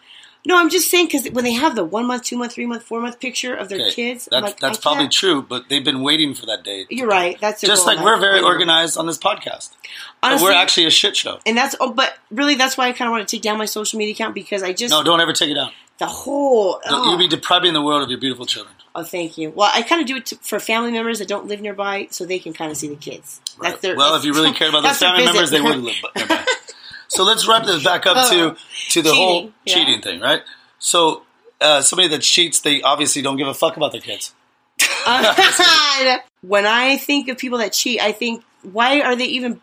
No, 0.45 0.57
I'm 0.57 0.69
just 0.69 0.91
saying 0.91 1.07
because 1.07 1.27
when 1.31 1.43
they 1.43 1.53
have 1.53 1.75
the 1.75 1.83
one 1.83 2.05
month, 2.05 2.23
two 2.23 2.37
month, 2.37 2.53
three 2.53 2.65
month, 2.67 2.83
four 2.83 3.01
month 3.01 3.19
picture 3.19 3.53
of 3.55 3.69
their 3.69 3.79
Okay, 3.87 3.91
kids, 3.93 4.27
That's 4.31 4.43
like, 4.43 4.59
that's 4.59 4.77
probably 4.77 5.05
can't- 5.05 5.13
true, 5.13 5.41
but 5.41 5.69
they've 5.69 5.83
been 5.83 6.01
waiting 6.03 6.33
for 6.35 6.45
that 6.45 6.63
day. 6.63 6.85
You're 6.89 7.07
right. 7.07 7.39
That's 7.41 7.61
Just 7.61 7.85
goal 7.85 7.95
like 7.95 8.05
we're 8.05 8.19
very 8.19 8.41
organized 8.41 8.97
on 8.97 9.07
this 9.07 9.17
podcast. 9.17 9.71
Honestly, 10.21 10.45
we're 10.47 10.53
actually 10.53 10.85
a 10.85 10.91
shit 10.91 11.15
show. 11.15 11.39
and 11.45 11.57
that's 11.57 11.75
oh, 11.79 11.91
but 11.91 12.13
really 12.31 12.55
that's 12.55 12.77
why 12.77 12.87
I 12.87 12.91
kind 12.93 13.07
of 13.07 13.11
want 13.11 13.27
to 13.27 13.35
take 13.35 13.41
down 13.43 13.57
my 13.57 13.65
social 13.65 13.97
media 13.97 14.13
account 14.13 14.35
because 14.35 14.61
I 14.63 14.73
just 14.73 14.91
No, 14.91 15.03
don't 15.03 15.19
ever 15.21 15.33
take 15.33 15.49
it 15.49 15.55
down. 15.55 15.71
the 15.97 16.05
whole 16.07 16.79
oh. 16.85 17.09
You'll 17.09 17.17
be 17.19 17.27
depriving 17.27 17.73
the 17.73 17.81
world 17.81 18.03
of 18.03 18.09
your 18.09 18.19
beautiful 18.19 18.45
children. 18.45 18.75
Oh, 18.97 19.03
thank 19.03 19.37
you. 19.37 19.49
Well, 19.49 19.69
I 19.73 19.81
kind 19.81 19.99
of 19.99 20.07
do 20.07 20.15
it 20.15 20.27
to, 20.27 20.35
for 20.37 20.57
family 20.59 20.91
members 20.91 21.19
that 21.19 21.27
don't 21.27 21.47
live 21.47 21.59
nearby, 21.59 22.07
so 22.11 22.25
they 22.25 22.39
can 22.39 22.53
kind 22.53 22.71
of 22.71 22.77
see 22.77 22.87
the 22.87 22.95
kids. 22.95 23.41
That's 23.61 23.81
their. 23.81 23.95
well, 23.95 24.15
if 24.15 24.23
you 24.23 24.33
really 24.33 24.53
cared 24.53 24.69
about 24.69 24.83
those 24.83 24.97
family 24.99 25.25
members, 25.25 25.51
they 25.51 25.59
would 25.59 25.77
live 25.83 25.95
nearby. 26.15 26.45
So 27.07 27.23
let's 27.23 27.47
wrap 27.47 27.65
this 27.65 27.83
back 27.83 28.05
up 28.05 28.29
to 28.31 28.55
to 28.91 29.01
the 29.01 29.13
whole 29.13 29.41
Cheating, 29.41 29.53
yeah. 29.65 29.73
cheating 29.73 30.01
thing, 30.01 30.19
right? 30.21 30.41
So 30.79 31.23
uh, 31.61 31.81
somebody 31.81 32.09
that 32.09 32.21
cheats, 32.21 32.61
they 32.61 32.81
obviously 32.81 33.21
don't 33.21 33.37
give 33.37 33.47
a 33.47 33.53
fuck 33.53 33.77
about 33.77 33.91
their 33.91 34.01
kids. 34.01 34.33
when 36.41 36.65
I 36.65 36.97
think 36.97 37.29
of 37.29 37.37
people 37.37 37.59
that 37.59 37.73
cheat, 37.73 38.01
I 38.01 38.11
think, 38.11 38.43
why 38.63 39.01
are 39.01 39.15
they 39.15 39.25
even 39.25 39.61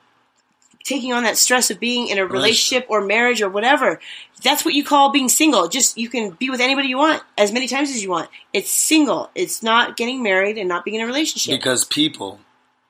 taking 0.85 1.13
on 1.13 1.25
that 1.25 1.37
stress 1.37 1.71
of 1.71 1.79
being 1.79 2.09
in 2.09 2.19
a 2.19 2.27
relationship 2.27 2.87
or 2.89 3.05
marriage 3.05 3.43
or 3.43 3.49
whatever? 3.49 4.01
That's 4.43 4.65
what 4.65 4.75
you 4.75 4.85
call 4.85 5.13
being 5.13 5.29
single. 5.29 5.69
Just 5.69 5.99
you 5.99 6.09
can 6.09 6.31
be 6.31 6.51
with 6.51 6.61
anybody 6.61 6.89
you 6.89 6.99
want 6.99 7.23
as 7.37 7.53
many 7.53 7.69
times 7.69 7.91
as 7.91 8.03
you 8.03 8.11
want. 8.11 8.31
It's 8.53 8.71
single. 8.71 9.31
It's 9.35 9.63
not 9.63 9.97
getting 9.97 10.23
married 10.23 10.59
and 10.59 10.69
not 10.69 10.85
being 10.85 10.97
in 10.97 11.03
a 11.03 11.07
relationship. 11.07 11.59
Because 11.59 11.85
people 11.85 12.41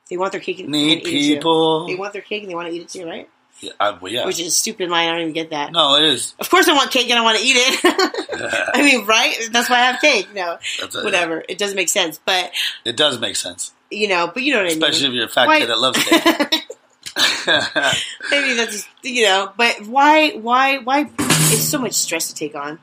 they 0.09 0.17
want 0.17 0.31
their 0.31 0.41
cake 0.41 0.59
and, 0.59 0.69
need 0.69 0.99
and 0.99 1.07
eat 1.07 1.31
it 1.31 1.35
people. 1.35 1.87
They 1.87 1.95
want 1.95 2.13
their 2.13 2.21
cake 2.21 2.43
and 2.43 2.51
they 2.51 2.55
want 2.55 2.69
to 2.69 2.73
eat 2.75 2.83
it 2.83 2.89
too, 2.89 3.05
right? 3.05 3.29
Yeah, 3.63 3.71
uh, 3.79 3.97
well, 4.01 4.11
yeah. 4.11 4.25
Which 4.25 4.39
is 4.39 4.47
a 4.47 4.51
stupid 4.51 4.89
line. 4.89 5.07
I 5.07 5.11
don't 5.13 5.21
even 5.21 5.33
get 5.33 5.49
that. 5.51 5.71
no, 5.71 5.95
it 5.95 6.03
is. 6.05 6.33
Of 6.39 6.49
course, 6.49 6.67
I 6.67 6.73
want 6.73 6.91
cake 6.91 7.09
and 7.09 7.17
I 7.17 7.21
want 7.23 7.37
to 7.37 7.43
eat 7.43 7.55
it. 7.55 7.79
I 8.75 8.81
mean, 8.81 9.05
right? 9.05 9.35
That's 9.51 9.69
why 9.69 9.77
I 9.77 9.85
have 9.91 10.01
cake. 10.01 10.27
No, 10.33 10.57
That's 10.81 10.95
it. 10.95 11.03
whatever. 11.03 11.43
It 11.47 11.57
doesn't 11.57 11.75
make 11.75 11.89
sense, 11.89 12.19
but 12.25 12.51
It 12.83 12.97
does 12.97 13.19
make 13.19 13.35
sense, 13.37 13.71
you 13.89 14.07
know, 14.07 14.29
but 14.33 14.43
you 14.43 14.51
know 14.53 14.57
what 14.59 14.65
I 14.65 14.75
mean. 14.75 14.83
especially 14.83 15.07
if 15.07 15.13
you're 15.13 15.25
a 15.25 15.29
fat 15.29 15.47
Why- 15.47 15.59
kid 15.59 15.69
that 15.69 15.79
loves 15.79 16.03
cake. 16.03 16.61
Maybe 18.31 18.53
that's 18.53 18.71
just, 18.71 18.87
you 19.03 19.23
know, 19.25 19.51
but 19.57 19.85
why? 19.87 20.31
Why? 20.31 20.77
Why? 20.79 21.09
It's 21.19 21.63
so 21.69 21.77
much 21.79 21.93
stress 21.93 22.27
to 22.29 22.35
take 22.35 22.55
on. 22.55 22.79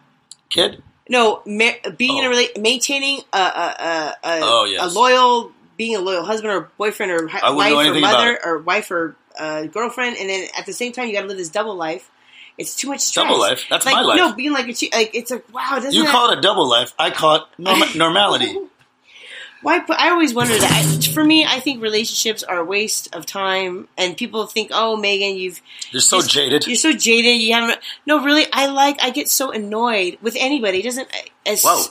kid? 0.51 0.83
No, 1.09 1.43
ma- 1.45 1.73
being 1.97 2.19
in 2.19 2.25
a 2.25 2.29
Oh. 2.29 2.33
rela- 2.33 2.61
maintaining 2.63 3.21
a 3.33 3.37
a, 3.39 3.41
a, 3.43 4.29
a, 4.29 4.41
Oh, 4.43 4.65
yes. 4.65 4.83
a 4.83 4.87
loyal, 4.99 5.51
being 5.77 5.97
a 5.97 6.01
loyal 6.01 6.25
husband 6.25 6.53
or 6.53 6.71
boyfriend 6.79 7.11
or 7.11 7.27
hi- 7.27 7.41
I 7.43 7.51
wouldn't 7.51 7.73
know 7.73 7.77
wife 7.77 7.97
or 7.97 8.01
mother 8.01 8.41
or 8.45 8.59
wife 8.59 8.91
or 8.93 9.17
uh, 9.41 9.67
girlfriend, 9.67 10.17
and 10.19 10.29
then 10.29 10.49
at 10.57 10.67
the 10.67 10.73
same 10.73 10.93
time 10.93 11.09
you 11.09 11.15
got 11.15 11.23
to 11.23 11.29
live 11.29 11.37
this 11.39 11.49
double 11.49 11.75
life. 11.75 12.11
It's 12.59 12.77
too 12.77 12.89
much 12.89 13.01
stress. 13.01 13.25
Double 13.27 13.41
life? 13.41 13.65
That's 13.71 13.87
like, 13.87 13.95
my 13.95 14.03
life. 14.03 14.17
No, 14.19 14.35
being 14.35 14.53
like 14.53 14.67
a 14.67 14.75
like 14.95 15.11
it's 15.15 15.31
like 15.31 15.53
wow. 15.53 15.77
Doesn't 15.77 15.93
You 15.95 16.03
that, 16.05 16.13
call 16.13 16.31
it 16.31 16.39
a 16.39 16.41
double 16.43 16.69
life. 16.69 16.93
I 16.99 17.11
call 17.11 17.37
it 17.37 17.43
norm- 17.59 17.81
normality. 17.97 18.55
Why? 19.63 19.85
I 19.91 20.09
always 20.11 20.33
wonder 20.33 20.57
that. 20.57 20.71
I, 20.73 21.13
for 21.13 21.23
me, 21.23 21.45
I 21.45 21.61
think 21.61 21.83
relationships 21.83 22.43
are 22.43 22.59
a 22.59 22.65
waste 22.65 23.15
of 23.15 23.27
time, 23.27 23.89
and 23.99 24.17
people 24.17 24.47
think, 24.47 24.71
"Oh, 24.73 24.97
Megan, 24.97 25.37
you've 25.37 25.61
You're 25.91 26.01
so 26.01 26.19
just- 26.19 26.31
jaded. 26.31 26.67
You're 26.67 26.77
so 26.77 26.93
jaded. 26.95 27.41
You 27.41 27.53
haven't. 27.55 27.79
No, 28.07 28.25
really. 28.25 28.47
I 28.53 28.67
like. 28.67 29.03
I 29.03 29.11
get 29.11 29.29
so 29.29 29.51
annoyed 29.53 30.17
with 30.23 30.35
anybody. 30.39 30.79
It 30.79 30.85
doesn't. 30.85 31.09
As, 31.45 31.63
Whoa. 31.63 31.83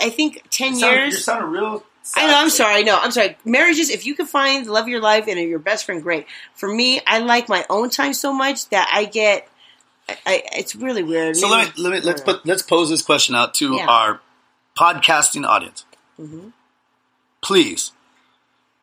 I 0.00 0.10
think 0.10 0.44
ten 0.50 0.74
You 0.74 0.80
sound- 0.80 0.94
years. 0.96 1.12
You're 1.14 1.20
sounding 1.20 1.50
real. 1.50 1.84
I 2.14 2.26
know. 2.26 2.36
I'm 2.38 2.50
sorry. 2.50 2.84
No, 2.84 2.98
I'm 3.00 3.10
sorry. 3.10 3.36
Marriages. 3.44 3.90
If 3.90 4.06
you 4.06 4.14
can 4.14 4.26
find 4.26 4.64
the 4.66 4.72
love 4.72 4.84
of 4.84 4.88
your 4.88 5.00
life 5.00 5.26
and 5.28 5.38
your 5.40 5.58
best 5.58 5.84
friend, 5.86 6.02
great. 6.02 6.26
For 6.54 6.68
me, 6.72 7.00
I 7.06 7.18
like 7.18 7.48
my 7.48 7.64
own 7.70 7.90
time 7.90 8.12
so 8.14 8.32
much 8.32 8.68
that 8.68 8.88
I 8.92 9.06
get. 9.06 9.48
I, 10.08 10.16
I, 10.26 10.42
it's 10.52 10.76
really 10.76 11.02
weird. 11.02 11.36
So 11.36 11.48
let 11.48 11.76
me 11.76 11.82
let 11.82 11.92
me 11.92 12.00
let's 12.00 12.20
put 12.20 12.46
let's 12.46 12.62
pose 12.62 12.90
this 12.90 13.02
question 13.02 13.34
out 13.34 13.54
to 13.54 13.74
Yeah. 13.74 13.86
our 13.88 14.20
podcasting 14.78 15.44
audience. 15.46 15.84
Mm-hmm. 16.20 16.48
Please, 17.42 17.92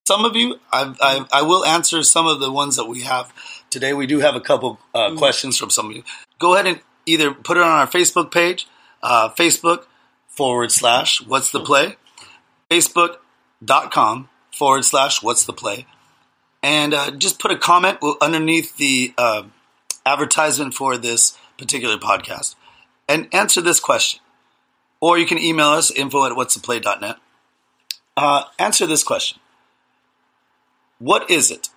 some 0.05 0.25
of 0.25 0.35
you, 0.35 0.59
I, 0.71 0.93
I 1.01 1.25
I 1.39 1.41
will 1.43 1.65
answer 1.65 2.03
some 2.03 2.27
of 2.27 2.39
the 2.39 2.51
ones 2.51 2.75
that 2.75 2.85
we 2.85 3.01
have 3.01 3.33
today. 3.69 3.93
We 3.93 4.05
do 4.07 4.19
have 4.19 4.35
a 4.35 4.41
couple 4.41 4.79
uh, 4.93 4.99
Mm-hmm. 5.09 5.17
questions 5.17 5.57
from 5.57 5.69
some 5.69 5.89
of 5.89 5.95
you. 5.95 6.03
Go 6.39 6.53
ahead 6.55 6.67
and 6.67 6.81
either 7.05 7.33
put 7.33 7.57
it 7.57 7.63
on 7.63 7.69
our 7.69 7.87
Facebook 7.87 8.31
page, 8.31 8.67
uh, 9.01 9.29
Facebook 9.29 9.85
forward 10.27 10.71
slash 10.71 11.21
What's 11.25 11.51
the 11.51 11.59
Play, 11.61 11.95
Facebook.com 12.73 14.29
forward 14.51 14.83
slash 14.83 15.21
What's 15.21 15.45
the 15.45 15.53
Play, 15.53 15.85
and 16.63 16.93
uh, 16.93 17.11
just 17.11 17.39
put 17.39 17.51
a 17.51 17.57
comment 17.57 17.99
underneath 18.19 18.77
the 18.77 19.13
uh, 19.17 19.43
advertisement 20.05 20.73
for 20.73 20.97
this 20.97 21.37
particular 21.57 21.97
podcast 21.97 22.55
and 23.07 23.27
answer 23.31 23.61
this 23.61 23.79
question. 23.79 24.21
Or 24.99 25.19
you 25.19 25.25
can 25.25 25.37
email 25.37 25.67
us 25.67 25.91
info 25.91 26.25
at 26.25 26.31
what'stheplay.net. 26.31 27.17
Uh, 28.15 28.43
answer 28.57 28.87
this 28.87 29.03
question. 29.03 29.39
What 30.97 31.29
is 31.29 31.51
it 31.51 31.69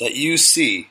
that 0.00 0.16
you 0.16 0.36
see 0.36 0.90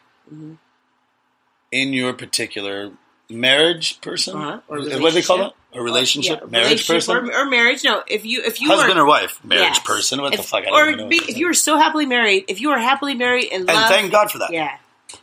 in 1.71 1.93
your 1.93 2.13
particular 2.13 2.93
marriage 3.29 4.01
person? 4.01 4.37
Uh-huh, 4.37 4.61
or 4.69 4.79
what 4.79 4.89
do 4.89 5.11
they 5.11 5.21
call 5.21 5.37
that? 5.37 5.53
A 5.77 5.81
relationship? 5.81 6.39
Yeah, 6.41 6.47
marriage 6.47 6.89
relationship 6.89 7.15
person? 7.15 7.29
or, 7.35 7.41
or 7.41 7.45
marriage? 7.49 7.83
No, 7.83 8.03
if 8.07 8.25
you 8.25 8.41
if 8.43 8.59
you 8.61 8.69
Husband 8.69 8.97
or 8.99 9.05
wife? 9.05 9.39
Marriage 9.45 9.77
Yes. 9.77 9.79
person? 9.79 10.21
What 10.21 10.35
the 10.35 10.43
fuck? 10.43 10.63
I 10.65 10.69
or 10.71 11.07
be, 11.07 11.17
if 11.17 11.37
you 11.37 11.47
are 11.49 11.53
so 11.53 11.77
happily 11.77 12.05
married, 12.05 12.45
if 12.47 12.59
you 12.61 12.71
are 12.71 12.79
happily 12.79 13.13
married 13.15 13.49
and 13.51 13.69
And 13.69 13.77
love, 13.79 13.89
thank 13.89 14.11
God 14.11 14.31
for 14.31 14.39
that. 14.39 14.51
yeah, 14.51 14.77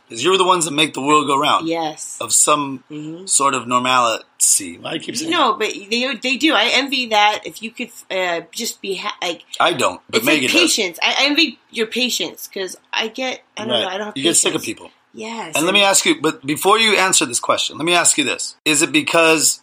Because 0.07 0.23
you're 0.23 0.37
the 0.37 0.45
ones 0.45 0.65
that 0.65 0.71
make 0.71 0.93
the 0.93 1.01
world 1.01 1.27
go 1.27 1.37
round. 1.37 1.67
yes, 1.67 2.17
Of 2.21 2.31
some 2.33 2.83
sort 3.27 3.53
of 3.53 3.67
normalcy. 3.67 4.77
Why 4.77 4.91
I 4.91 4.97
keep 4.99 5.17
saying 5.17 5.31
no, 5.31 5.53
but 5.53 5.73
they 5.89 6.15
they 6.15 6.37
do. 6.37 6.53
I 6.53 6.69
envy 6.73 7.07
that. 7.07 7.41
If 7.45 7.61
you 7.61 7.71
could 7.71 7.91
uh, 8.09 8.41
just 8.51 8.81
be 8.81 8.95
ha- 8.95 9.17
like, 9.21 9.43
I 9.59 9.73
don't, 9.73 9.99
but 10.09 10.17
it's 10.17 10.25
Megan 10.25 10.43
like 10.43 10.51
does. 10.51 10.61
patience. 10.61 10.99
I, 11.01 11.15
I 11.19 11.25
envy 11.25 11.59
your 11.71 11.87
patience 11.87 12.47
because 12.47 12.77
I 12.93 13.07
get. 13.09 13.41
I 13.57 13.61
don't 13.65 13.69
Right. 13.71 13.81
know. 13.81 13.87
I 13.89 13.97
don't 13.97 14.05
have. 14.07 14.17
you 14.17 14.23
get 14.23 14.35
sick 14.35 14.55
of 14.55 14.61
people. 14.63 14.91
Yes, 15.17 15.55
And 15.55 15.65
let 15.65 15.73
me 15.73 15.81
ask 15.81 16.05
you, 16.05 16.19
but 16.19 16.45
before 16.45 16.77
you 16.77 16.97
answer 16.97 17.25
this 17.25 17.39
question, 17.39 17.77
let 17.77 17.85
me 17.85 17.93
ask 17.93 18.17
you 18.17 18.25
this: 18.25 18.57
Is 18.65 18.81
it 18.81 18.91
because 18.91 19.61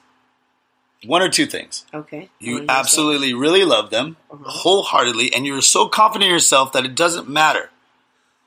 one 1.04 1.22
or 1.22 1.28
two 1.28 1.46
things? 1.46 1.84
Okay, 1.92 2.28
You 2.38 2.64
absolutely 2.68 3.34
really 3.34 3.64
love 3.64 3.90
them 3.90 4.16
Uh-huh. 4.30 4.44
wholeheartedly, 4.46 5.32
and 5.34 5.46
you're 5.46 5.60
so 5.62 5.88
confident 5.88 6.28
in 6.28 6.34
yourself 6.34 6.72
that 6.72 6.84
it 6.84 6.94
doesn't 6.94 7.28
matter. 7.28 7.70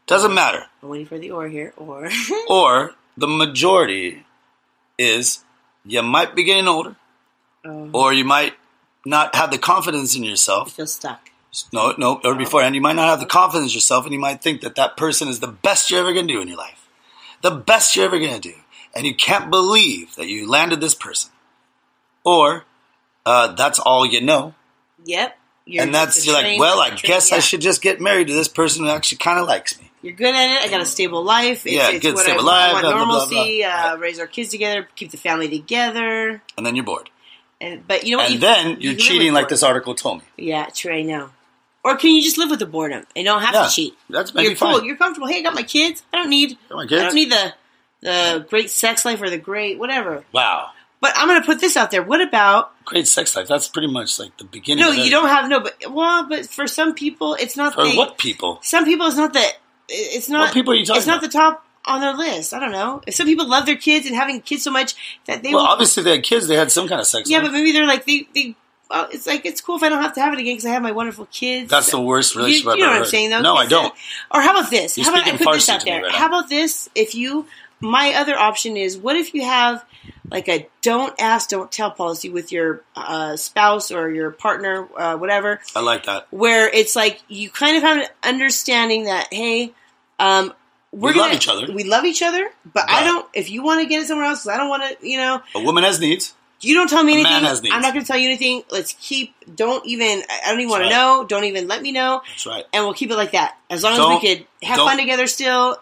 Doesn't 0.08 0.34
matter. 0.34 0.66
I'm 0.84 0.90
waiting 0.90 1.08
for 1.08 1.18
the 1.18 1.32
or 1.32 1.48
here. 1.48 1.74
Or 1.78 2.10
Or 2.50 2.94
the 3.18 3.28
majority 3.28 4.24
is 4.98 5.44
you 5.86 6.02
might 6.02 6.36
be 6.36 6.44
getting 6.44 6.68
older, 6.68 6.96
um, 7.64 7.90
or 7.94 8.14
you 8.14 8.24
might 8.24 8.54
not 9.06 9.36
have 9.36 9.52
the 9.52 9.58
confidence 9.58 10.16
in 10.16 10.24
yourself. 10.24 10.72
feel 10.74 10.88
stuck. 10.88 11.30
No, 11.72 11.94
no, 11.98 12.20
or 12.24 12.36
beforehand, 12.36 12.76
you 12.76 12.82
might 12.82 12.96
not 12.98 13.08
have 13.08 13.20
the 13.22 13.26
confidence 13.26 13.72
in 13.72 13.76
yourself, 13.78 14.04
and 14.06 14.14
you 14.14 14.20
might 14.20 14.42
think 14.42 14.62
that 14.62 14.76
that 14.76 14.98
person 14.98 15.28
is 15.30 15.40
the 15.40 15.48
best 15.48 15.90
you're 15.90 16.02
ever 16.02 16.12
going 16.14 16.28
to 16.28 16.34
do 16.34 16.42
in 16.42 16.48
your 16.50 16.58
life. 16.58 16.88
The 17.42 17.52
best 17.52 17.96
you're 17.96 18.06
ever 18.06 18.20
going 18.20 18.34
to 18.42 18.50
do. 18.52 18.56
And 18.94 19.06
you 19.06 19.16
can't 19.16 19.50
believe 19.50 20.16
that 20.16 20.28
you 20.28 20.50
landed 20.50 20.82
this 20.82 20.96
person. 20.96 21.32
Or 22.26 22.66
uh, 23.26 23.54
that's 23.54 23.80
all 23.80 24.06
you 24.06 24.22
know. 24.22 24.54
Yep. 25.06 25.38
You're 25.68 25.84
and 25.84 25.96
that's, 25.96 26.26
you're 26.26 26.36
like, 26.36 26.60
well, 26.60 26.80
I 26.80 26.92
guess 26.96 27.32
I 27.32 27.40
should 27.40 27.62
just 27.62 27.82
get 27.82 28.00
married 28.00 28.28
to 28.28 28.34
this 28.34 28.48
person 28.48 28.84
who 28.86 28.90
actually 28.92 29.18
kind 29.20 29.40
of 29.40 29.48
likes 29.48 29.80
me. 29.80 29.90
You're 30.04 30.14
good 30.14 30.36
at 30.36 30.62
it. 30.62 30.68
I 30.68 30.70
got 30.70 30.82
a 30.82 30.86
stable 30.86 31.24
life. 31.24 31.66
It's, 31.66 31.74
Yeah, 31.76 31.90
it's 31.90 32.02
good, 32.04 32.14
what 32.14 32.24
stable 32.26 32.42
I, 32.42 32.44
life, 32.44 32.70
I 32.70 32.74
want 32.74 32.82
blah, 32.84 32.92
blah, 32.92 33.06
blah, 33.06 33.14
normalcy. 33.30 33.62
blah. 33.62 33.68
Uh, 33.70 33.90
Right. 33.94 34.00
raise 34.00 34.20
our 34.20 34.28
kids 34.28 34.50
together, 34.50 34.88
keep 34.96 35.10
the 35.10 35.18
family 35.18 35.50
together. 35.50 36.42
And 36.58 36.66
then 36.66 36.76
you're 36.76 36.86
bored. 36.86 37.10
And 37.60 37.88
but 37.88 38.04
you 38.04 38.12
know 38.12 38.18
what? 38.18 38.26
And 38.26 38.34
You- 38.36 38.40
then 38.42 38.68
you 38.70 38.76
you're 38.82 38.92
live 38.94 39.00
cheating 39.00 39.34
like 39.34 39.50
this 39.50 39.64
article 39.64 39.96
told 39.96 40.20
me. 40.20 40.26
Yeah, 40.38 40.68
true. 40.74 40.94
I 40.94 41.02
know. 41.02 41.32
Or 41.84 41.98
can 41.98 42.12
you 42.12 42.22
just 42.22 42.38
live 42.38 42.50
with 42.52 42.60
the 42.60 42.66
boredom 42.68 43.06
and 43.16 43.26
don't 43.26 43.42
have 43.42 43.54
Yeah, 43.56 43.66
to 43.68 43.70
cheat? 43.74 43.96
that's 44.10 44.34
maybe 44.36 44.50
You're 44.50 44.58
cool. 44.58 44.74
fine. 44.80 44.86
You're 44.86 44.98
comfortable. 44.98 45.28
Hey, 45.28 45.40
I 45.40 45.42
got 45.42 45.54
my 45.56 45.64
kids. 45.64 46.04
I 46.14 46.18
don't 46.18 46.30
need. 46.30 46.58
Got 46.70 46.76
my 46.76 46.84
I 46.84 46.88
kids. 46.88 47.02
don't 47.02 47.16
need 47.16 47.32
the 47.32 47.54
the 48.02 48.46
great 48.50 48.70
sex 48.70 49.04
life 49.06 49.20
or 49.22 49.30
the 49.32 49.38
great 49.40 49.80
whatever. 49.80 50.24
Wow. 50.32 50.70
But 51.06 51.14
I'm 51.18 51.28
going 51.28 51.40
to 51.40 51.46
put 51.46 51.60
this 51.60 51.78
out 51.78 51.92
there. 51.92 52.02
What 52.02 52.20
about 52.22 52.72
Great 52.86 53.08
sex 53.08 53.36
life. 53.36 53.48
That's 53.48 53.68
pretty 53.68 53.88
much 53.88 54.18
like 54.20 54.36
the 54.38 54.44
beginning. 54.44 54.82
no? 54.82 54.88
You 54.88 54.94
everything. 54.94 55.12
don't 55.12 55.28
have 55.28 55.50
no. 55.50 55.60
But 55.60 55.76
well, 55.92 56.28
but 56.28 56.46
for 56.48 56.66
some 56.68 56.94
people, 56.96 57.36
it's 57.36 57.56
not. 57.56 57.74
For 57.76 57.84
the, 57.84 57.96
what 57.96 58.18
people? 58.18 58.60
Some 58.64 58.86
people, 58.86 59.06
it's 59.08 59.18
not 59.18 59.34
that. 59.34 59.54
It's 59.88 60.30
not. 60.30 60.46
What 60.48 60.54
people 60.54 60.74
are 60.74 60.76
you 60.78 60.86
talking 60.86 60.98
It's 60.98 61.08
not 61.08 61.20
about? 61.20 61.32
the 61.32 61.38
top 61.38 61.66
on 61.86 62.02
their 62.02 62.14
list. 62.16 62.54
I 62.54 62.60
don't 62.60 62.72
know. 62.72 63.02
If 63.06 63.14
some 63.14 63.28
people 63.28 63.48
love 63.48 63.66
their 63.68 63.76
kids 63.76 64.08
and 64.08 64.16
having 64.16 64.42
kids 64.42 64.64
so 64.64 64.72
much 64.72 64.96
that 65.28 65.44
they 65.44 65.50
Well, 65.54 65.64
will. 65.64 65.68
obviously 65.70 66.02
they 66.04 66.12
had 66.16 66.24
kids. 66.24 66.48
They 66.48 66.56
had 66.56 66.72
some 66.72 66.88
kind 66.88 67.00
of 67.02 67.06
sex 67.08 67.30
Yeah, 67.30 67.38
life. 67.40 67.48
but 67.48 67.54
maybe 67.54 67.72
they're 67.72 67.86
like 67.86 68.06
they. 68.06 68.28
they 68.34 68.56
well, 68.90 69.08
it's 69.12 69.26
like 69.26 69.46
it's 69.48 69.62
cool 69.62 69.78
if 69.78 69.84
I 69.84 69.90
don't 69.90 70.02
have 70.04 70.14
to 70.14 70.22
have 70.22 70.34
it 70.34 70.40
again 70.40 70.54
because 70.54 70.66
I 70.68 70.70
have 70.70 70.84
my 70.84 70.92
wonderful 70.92 71.26
kids. 71.32 71.70
That's 71.72 71.90
the 71.90 72.00
worst 72.02 72.36
relationship 72.36 72.66
you 72.66 72.72
I've 72.74 72.80
know 72.80 72.86
what 72.86 72.94
I'm 72.94 73.02
heard. 73.02 73.08
saying, 73.10 73.30
though? 73.32 73.42
No, 73.42 73.56
I 73.56 73.66
don't. 73.66 73.94
Or 74.32 74.42
how 74.42 74.58
about 74.60 74.70
this? 74.70 74.96
You're 74.98 75.06
how 75.06 75.14
about 75.14 75.28
I 75.28 75.38
put 75.38 75.54
this 75.54 75.70
out 75.70 75.84
there? 75.86 76.04
right 76.04 76.12
how 76.12 76.28
about 76.28 76.50
this? 76.50 76.88
If 76.94 77.16
you, 77.16 77.48
my 77.80 78.14
other 78.16 78.38
option 78.38 78.78
is, 78.78 78.96
what 78.96 79.16
if 79.16 79.34
you 79.34 79.44
have 79.44 79.84
like 80.32 80.48
a 80.50 80.68
don't 80.82 81.14
ask, 81.20 81.50
don't 81.50 81.72
tell 81.72 81.92
policy 81.92 82.30
with 82.30 82.52
your 82.52 82.82
uh, 82.96 83.36
spouse 83.36 83.92
or 83.92 84.10
your 84.10 84.32
partner, 84.32 84.88
uh, 84.98 85.16
whatever, 85.18 85.60
I 85.76 85.82
like 85.82 86.06
that. 86.06 86.28
where 86.32 86.68
it's 86.68 86.96
like 86.96 87.22
you 87.28 87.50
kind 87.50 87.78
of 87.78 87.84
have 87.84 87.98
an 88.00 88.08
understanding 88.24 89.06
that 89.06 89.28
hey, 89.32 89.74
um, 90.20 90.54
we're 90.92 91.12
We 91.12 91.20
love 91.20 91.26
gonna- 91.28 91.36
each 91.36 91.48
other. 91.50 91.74
We 91.74 91.84
love 91.84 92.06
each 92.06 92.22
other, 92.24 92.50
but 92.74 92.90
I 92.90 93.04
don't. 93.04 93.28
If 93.34 93.50
you 93.50 93.64
want 93.64 93.82
to 93.82 93.88
get 93.88 94.02
it 94.02 94.08
somewhere 94.08 94.28
else, 94.28 94.48
I 94.48 94.58
don't 94.58 94.70
want 94.70 94.84
to. 95.00 95.08
You 95.08 95.18
know, 95.18 95.42
A 95.54 95.60
woman 95.62 95.84
has 95.84 96.00
needs. 96.00 96.34
you 96.62 96.74
don't 96.74 96.90
tell 96.90 97.04
me 97.04 97.12
A 97.12 97.16
anything. 97.16 97.32
man 97.34 97.44
has 97.44 97.62
needs. 97.62 97.76
I'm 97.76 97.82
not 97.82 97.94
going 97.94 98.06
to 98.06 98.08
tell 98.08 98.18
you 98.18 98.28
anything. 98.30 98.64
Let's 98.72 98.94
keep. 99.00 99.34
Don't 99.56 99.86
even. 99.86 100.24
I 100.30 100.50
don't 100.52 100.60
even 100.62 100.70
want 100.70 100.84
to 100.86 100.90
know. 100.90 101.26
Don't 101.28 101.44
even 101.44 101.68
let 101.68 101.82
me 101.82 101.92
know. 101.92 102.22
That's 102.28 102.46
right. 102.46 102.64
And 102.72 102.86
we'll 102.86 102.94
keep 102.94 103.12
it 103.12 103.18
like 103.18 103.34
that 103.34 103.58
as 103.70 103.84
long 103.84 103.92
as 103.94 103.98
Don't- 104.00 104.22
we 104.24 104.36
could 104.38 104.48
have 104.64 104.78
fun 104.78 104.98
together 104.98 105.28
still. 105.28 105.78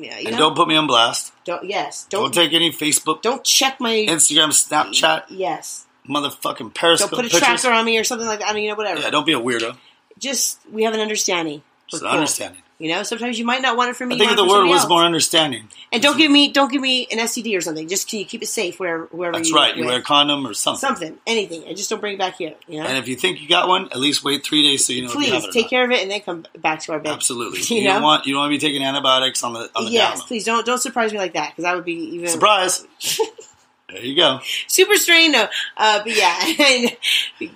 Yeah, 0.00 0.16
And 0.18 0.30
know. 0.32 0.38
don't 0.38 0.54
put 0.56 0.68
me 0.68 0.76
on 0.76 0.86
blast. 0.86 1.32
Don't. 1.44 1.64
Yes. 1.64 2.06
Don't, 2.08 2.22
Don't. 2.32 2.34
take 2.34 2.52
any 2.52 2.70
Facebook, 2.70 3.20
Don't 3.22 3.42
check 3.42 3.80
my. 3.80 3.90
Instagram, 4.08 4.50
Snapchat, 4.50 5.24
yes. 5.28 5.86
motherfucking 6.08 6.72
Periscope 6.72 7.10
Don't 7.10 7.16
put 7.18 7.26
a 7.26 7.28
pictures. 7.30 7.60
tracker 7.62 7.74
on 7.74 7.84
me 7.84 7.98
or 7.98 8.04
something 8.04 8.26
like 8.28 8.38
that. 8.40 8.48
I 8.50 8.52
mean, 8.54 8.64
you 8.64 8.70
know, 8.70 8.76
whatever. 8.76 9.00
Yeah, 9.00 9.10
don't 9.10 9.26
be 9.26 9.32
a 9.32 9.40
weirdo. 9.40 9.76
Just 10.18 10.60
we 10.72 10.84
have 10.84 10.94
an 10.94 11.00
understanding. 11.00 11.62
Just 11.88 12.02
an 12.02 12.08
cool. 12.08 12.18
understanding. 12.18 12.62
You 12.80 12.88
know, 12.92 13.02
sometimes 13.02 13.40
you 13.40 13.44
might 13.44 13.60
not 13.60 13.76
want 13.76 13.90
it 13.90 13.96
from 13.96 14.08
me. 14.08 14.14
I 14.14 14.18
think 14.18 14.36
the 14.36 14.44
word 14.46 14.66
was 14.66 14.82
else. 14.82 14.88
more 14.88 15.02
understanding. 15.02 15.68
And 15.90 16.00
don't 16.00 16.16
give 16.16 16.30
me 16.30 16.52
don't 16.52 16.70
give 16.70 16.80
me 16.80 17.08
an 17.10 17.18
STD 17.18 17.56
or 17.56 17.60
something. 17.60 17.88
Just 17.88 18.08
can 18.08 18.20
you 18.20 18.24
keep 18.24 18.40
it 18.40 18.46
safe 18.46 18.78
wherever 18.78 19.06
wherever 19.06 19.36
That's 19.36 19.48
you 19.48 19.56
right. 19.56 19.76
You 19.76 19.84
wear 19.84 19.98
a 19.98 20.02
condom 20.02 20.46
or 20.46 20.54
something. 20.54 20.78
something, 20.78 21.18
anything. 21.26 21.64
And 21.64 21.76
just 21.76 21.90
don't 21.90 21.98
bring 22.00 22.14
it 22.14 22.18
back 22.20 22.36
here. 22.36 22.54
You 22.68 22.80
know. 22.80 22.86
And 22.86 22.96
if 22.96 23.08
you 23.08 23.16
think 23.16 23.40
you 23.40 23.48
got 23.48 23.66
one, 23.66 23.86
at 23.86 23.98
least 23.98 24.22
wait 24.22 24.44
three 24.44 24.62
days 24.62 24.86
so 24.86 24.92
you 24.92 25.02
know 25.02 25.08
you 25.08 25.14
Please 25.14 25.44
or 25.46 25.50
take 25.50 25.68
care 25.68 25.84
of 25.84 25.90
it 25.90 26.02
and 26.02 26.10
then 26.10 26.20
come 26.20 26.46
back 26.58 26.80
to 26.82 26.92
our 26.92 27.00
bed. 27.00 27.12
Absolutely. 27.14 27.58
You 27.74 27.82
You, 27.82 27.88
don't 27.88 28.00
know? 28.00 28.06
want 28.06 28.26
you 28.26 28.34
don't 28.34 28.42
want 28.42 28.52
to 28.52 28.56
be 28.56 28.60
taking 28.60 28.84
antibiotics 28.84 29.42
on 29.42 29.54
the 29.54 29.68
on 29.74 29.86
the 29.86 29.90
yes, 29.90 30.22
please 30.22 30.44
don't 30.44 30.64
don't 30.64 30.78
surprise 30.78 31.12
me 31.12 31.18
like 31.18 31.32
that 31.32 31.50
because 31.50 31.64
I 31.64 31.74
would 31.74 31.84
be 31.84 31.94
even 31.94 32.28
Surprise. 32.28 32.86
there 33.90 34.04
you 34.04 34.16
go. 34.16 34.40
super 34.66 34.96
strange, 34.96 35.32
No, 35.32 35.48
uh, 35.76 36.02
but 36.04 36.14
yeah, 36.16 36.38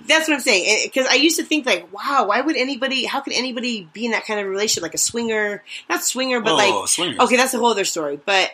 that's 0.06 0.28
what 0.28 0.34
I'm 0.34 0.40
saying. 0.40 0.80
Because 0.84 1.06
I 1.06 1.14
used 1.14 1.38
to 1.38 1.44
think 1.44 1.66
like, 1.66 1.92
wow, 1.92 2.26
why 2.26 2.40
would 2.40 2.56
anybody? 2.56 3.04
How 3.04 3.20
could 3.20 3.34
anybody 3.34 3.88
be 3.92 4.06
in 4.06 4.12
that 4.12 4.24
kind 4.24 4.40
of 4.40 4.46
relationship, 4.46 4.82
like 4.82 4.94
a 4.94 4.98
swinger? 4.98 5.62
Not 5.90 6.02
swinger, 6.02 6.40
but 6.40 6.52
Oh, 6.52 6.56
like 6.56 6.88
swingers. 6.88 7.20
okay, 7.20 7.36
that's 7.36 7.52
a 7.54 7.58
whole 7.58 7.68
other 7.70 7.84
story. 7.84 8.18
But 8.24 8.50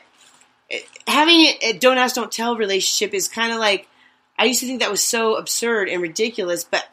uh, 0.72 0.76
having 1.06 1.46
a 1.62 1.78
don't 1.78 1.98
ask, 1.98 2.14
don't 2.16 2.32
tell 2.32 2.56
relationship 2.56 3.14
is 3.14 3.28
kind 3.28 3.52
of 3.52 3.58
like 3.58 3.86
I 4.38 4.44
used 4.46 4.60
to 4.60 4.66
think 4.66 4.80
that 4.80 4.90
was 4.90 5.02
so 5.02 5.36
absurd 5.36 5.88
and 5.88 6.02
ridiculous. 6.02 6.64
But 6.64 6.84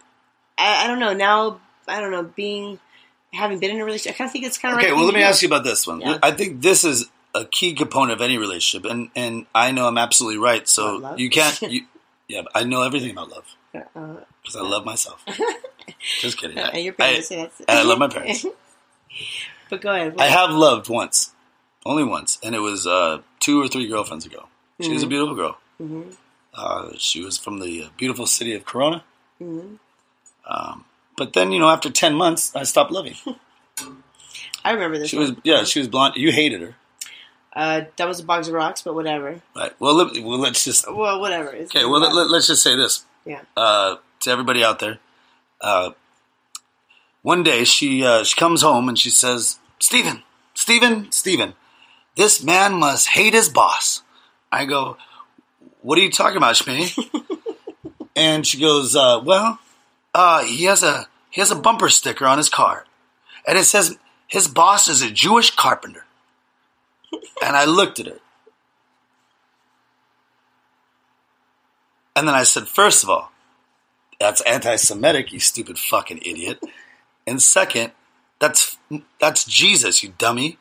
I, 0.57 0.83
I 0.85 0.87
don't 0.87 0.99
know 0.99 1.13
now. 1.13 1.59
I 1.87 1.99
don't 1.99 2.11
know 2.11 2.23
being 2.23 2.79
having 3.33 3.59
been 3.59 3.71
in 3.71 3.81
a 3.81 3.85
relationship. 3.85 4.15
I 4.15 4.17
kind 4.17 4.27
of 4.29 4.31
think 4.33 4.45
it's 4.45 4.57
kind 4.57 4.73
of 4.75 4.79
Okay, 4.81 4.91
well, 4.91 5.05
let 5.05 5.13
me 5.13 5.21
ask 5.23 5.41
you 5.41 5.47
about 5.47 5.63
this 5.63 5.85
one. 5.85 6.01
Yeah. 6.01 6.17
I 6.23 6.31
think 6.31 6.61
this 6.61 6.83
is 6.83 7.09
a 7.35 7.45
key 7.45 7.73
component 7.73 8.13
of 8.13 8.21
any 8.21 8.37
relationship, 8.37 8.89
and 8.89 9.09
and 9.15 9.45
I 9.53 9.71
know 9.71 9.87
I'm 9.87 9.97
absolutely 9.97 10.39
right. 10.39 10.67
So 10.67 11.15
you 11.17 11.29
can't. 11.29 11.59
You, 11.75 11.81
yeah, 12.27 12.41
I 12.55 12.63
know 12.63 12.81
everything 12.81 13.11
about 13.11 13.29
love 13.29 13.45
Uh, 13.75 14.15
because 14.41 14.55
I 14.55 14.61
love 14.61 14.83
myself. 14.85 15.23
Just 16.21 16.37
kidding. 16.39 16.57
and 16.57 16.83
your 16.83 16.93
I- 16.93 16.97
parents. 16.97 17.31
I, 17.31 17.35
and 17.35 17.51
I 17.79 17.83
love 17.83 17.99
my 17.99 18.07
parents. 18.07 18.45
but 19.69 19.81
go 19.81 19.91
ahead. 19.93 20.15
I 20.17 20.25
have 20.25 20.49
loved 20.49 20.89
once, 20.89 21.33
only 21.85 22.03
once, 22.03 22.39
and 22.43 22.55
it 22.55 22.59
was 22.59 22.87
uh, 22.87 23.19
two 23.39 23.61
or 23.61 23.67
three 23.67 23.87
girlfriends 23.87 24.25
ago. 24.25 24.47
She 24.81 24.87
Mm-hmm. 24.87 24.93
was 24.95 25.03
a 25.03 25.07
beautiful 25.07 25.35
girl. 25.35 25.57
Uh, 26.53 26.91
she 26.97 27.23
was 27.23 27.37
from 27.37 27.59
the 27.59 27.83
uh, 27.83 27.87
beautiful 27.97 28.25
city 28.25 28.53
of 28.55 28.65
Corona. 28.65 29.03
Mm-hmm. 29.41 29.75
Um, 30.47 30.85
but 31.17 31.33
then 31.33 31.51
you 31.51 31.59
know 31.59 31.69
after 31.69 31.89
ten 31.91 32.15
months 32.15 32.55
I 32.55 32.63
stopped 32.63 32.91
loving. 32.91 33.15
I 34.63 34.71
remember 34.71 34.97
this. 34.97 35.09
She 35.09 35.17
one. 35.17 35.29
was 35.29 35.35
yeah, 35.43 35.63
she 35.63 35.79
was 35.79 35.87
blonde. 35.87 36.15
You 36.17 36.31
hated 36.31 36.61
her, 36.61 36.75
Uh, 37.55 37.85
that 37.95 38.07
was 38.07 38.19
a 38.19 38.23
box 38.23 38.47
of 38.47 38.53
rocks, 38.53 38.81
but 38.81 38.93
whatever. 38.93 39.41
right? 39.55 39.71
Well, 39.79 39.95
let, 39.95 40.21
well 40.23 40.39
let's 40.39 40.65
just 40.65 40.91
Well, 40.91 41.21
whatever. 41.21 41.51
It's 41.51 41.73
okay. 41.73 41.85
Well, 41.85 42.01
let, 42.01 42.37
us 42.37 42.47
just 42.47 42.61
say 42.61 42.75
this 42.75 43.05
yeah. 43.25 43.41
uh, 43.55 43.95
to 44.21 44.29
everybody 44.29 44.63
out 44.63 44.79
there. 44.79 44.99
Uh, 45.61 45.91
one 47.21 47.43
day 47.43 47.63
she 47.63 48.05
uh, 48.05 48.23
she 48.23 48.35
comes 48.35 48.61
home 48.61 48.89
and 48.89 48.99
she 48.99 49.09
says, 49.09 49.59
"Stephen, 49.79 50.23
Stephen, 50.53 51.11
Stephen, 51.11 51.53
this 52.15 52.43
man 52.43 52.73
must 52.73 53.09
hate 53.09 53.33
his 53.33 53.47
boss." 53.47 54.03
I 54.51 54.65
go, 54.65 54.97
"What 55.81 55.97
are 55.97 56.01
you 56.01 56.11
talking 56.11 56.37
about, 56.37 56.55
Shmi?" 56.55 56.93
and 58.17 58.45
she 58.45 58.59
goes, 58.59 58.97
uh, 58.97 59.21
"Well, 59.23 59.59
uh, 60.13 60.43
he 60.43 60.65
has 60.65 60.83
a 60.83 61.07
he 61.31 61.39
has 61.39 61.51
a 61.51 61.55
bumper 61.55 61.89
sticker 61.89 62.25
on 62.25 62.37
his 62.37 62.49
car, 62.49 62.85
and 63.47 63.57
it 63.57 63.63
says 63.63 63.97
his 64.27 64.49
boss 64.49 64.89
is 64.89 65.01
a 65.01 65.09
Jewish 65.09 65.55
carpenter." 65.55 66.04
And 67.43 67.55
I 67.55 67.65
looked 67.65 67.99
at 67.99 68.07
her. 68.07 68.19
And 72.15 72.27
then 72.27 72.35
I 72.35 72.43
said, 72.43 72.67
first 72.67 73.03
of 73.03 73.09
all, 73.09 73.31
that's 74.19 74.41
anti-Semitic, 74.41 75.33
you 75.33 75.39
stupid 75.39 75.77
fucking 75.77 76.19
idiot. 76.19 76.59
And 77.27 77.41
second, 77.41 77.91
that's 78.39 78.77
that's 79.19 79.43
Jesus, 79.45 80.03
you 80.03 80.13
dummy. 80.17 80.57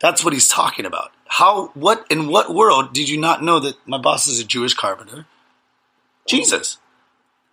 That's 0.00 0.22
what 0.24 0.34
he's 0.34 0.48
talking 0.48 0.84
about. 0.84 1.12
How? 1.26 1.68
What? 1.74 2.04
In 2.10 2.28
what 2.28 2.52
world 2.52 2.92
did 2.92 3.08
you 3.08 3.18
not 3.18 3.42
know 3.42 3.60
that 3.60 3.76
my 3.86 3.96
boss 3.98 4.26
is 4.26 4.38
a 4.40 4.44
Jewish 4.44 4.74
carpenter? 4.74 5.26
Jesus. 6.26 6.78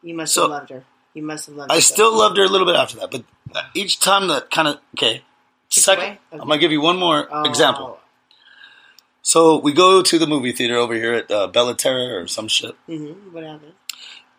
You 0.01 0.13
must 0.15 0.33
So- 0.33 0.41
have 0.41 0.49
loved 0.51 0.69
her. 0.71 0.83
You 1.13 1.23
must 1.23 1.45
have 1.45 1.55
loved 1.55 1.71
her. 1.71 1.77
I 1.77 1.79
still 1.79 2.13
loved 2.17 2.37
her 2.37 2.43
a 2.43 2.47
little 2.47 2.65
bit 2.67 2.75
after 2.75 2.97
that, 2.97 3.11
but 3.11 3.23
each 3.75 3.99
time 3.99 4.27
that 4.29 4.49
kind 4.49 4.67
of 4.67 4.79
okay. 4.97 5.23
Second, 5.69 6.03
away? 6.03 6.19
I'm 6.33 6.39
gonna 6.39 6.57
give 6.57 6.71
you 6.71 6.81
one 6.81 6.97
more 6.97 7.27
Oh. 7.31 7.43
example. 7.43 7.99
So 9.25 9.57
we 9.57 9.71
go 9.71 10.01
to 10.01 10.19
the 10.19 10.27
movie 10.27 10.51
theater 10.51 10.75
over 10.75 10.93
here 10.93 11.13
at 11.13 11.31
uh, 11.31 11.47
Bella 11.47 11.75
Terra 11.75 12.21
or 12.21 12.27
some 12.27 12.47
shit. 12.49 12.75
Mm-hmm. 12.87 13.33
What 13.33 13.43
happened? 13.43 13.73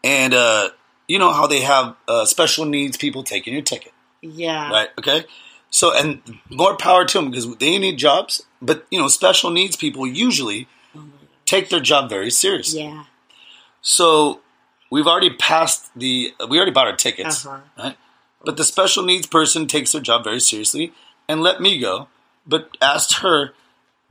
and 0.04 0.34
uh, 0.34 0.68
you 1.08 1.18
know 1.18 1.32
how 1.32 1.46
they 1.46 1.60
have 1.62 1.96
uh, 2.06 2.26
special 2.26 2.66
needs 2.66 2.96
people 2.98 3.22
taking 3.24 3.54
your 3.54 3.62
ticket, 3.62 3.92
Yeah. 4.20 4.70
right? 4.70 4.88
Okay, 4.98 5.24
so 5.70 5.96
and 5.96 6.20
more 6.50 6.76
power 6.76 7.06
to 7.06 7.18
them 7.18 7.30
because 7.30 7.56
they 7.56 7.78
need 7.78 7.96
jobs, 7.96 8.42
but 8.60 8.86
you 8.90 8.98
know 9.00 9.08
special 9.08 9.50
needs 9.50 9.76
people 9.76 10.06
usually 10.06 10.68
take 11.46 11.70
their 11.70 11.80
job 11.80 12.10
very 12.10 12.30
seriously. 12.30 12.82
Yeah. 12.84 13.04
So 13.80 14.40
we've 14.90 15.06
already 15.06 15.30
passed 15.30 15.90
the 15.98 16.34
we 16.50 16.58
already 16.58 16.72
bought 16.72 16.86
our 16.88 16.96
tickets, 16.96 17.46
Uh-huh. 17.46 17.60
right? 17.82 17.96
But 18.44 18.58
the 18.58 18.64
special 18.64 19.02
needs 19.02 19.26
person 19.26 19.66
takes 19.66 19.92
their 19.92 20.02
job 20.02 20.22
very 20.22 20.40
seriously 20.40 20.92
and 21.26 21.40
let 21.42 21.62
me 21.62 21.78
go, 21.78 22.08
but 22.46 22.68
asked 22.82 23.20
her, 23.20 23.54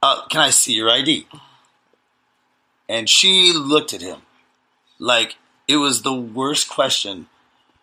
uh, 0.04 0.28
"Can 0.28 0.42
I 0.42 0.50
see 0.52 0.74
your 0.74 0.90
ID?" 0.90 1.28
And 2.90 3.10
she 3.10 3.54
looked 3.54 3.94
at 3.94 4.02
him 4.02 4.22
like 5.00 5.36
it 5.68 5.78
was 5.78 6.02
the 6.02 6.14
worst 6.14 6.70
question. 6.70 7.28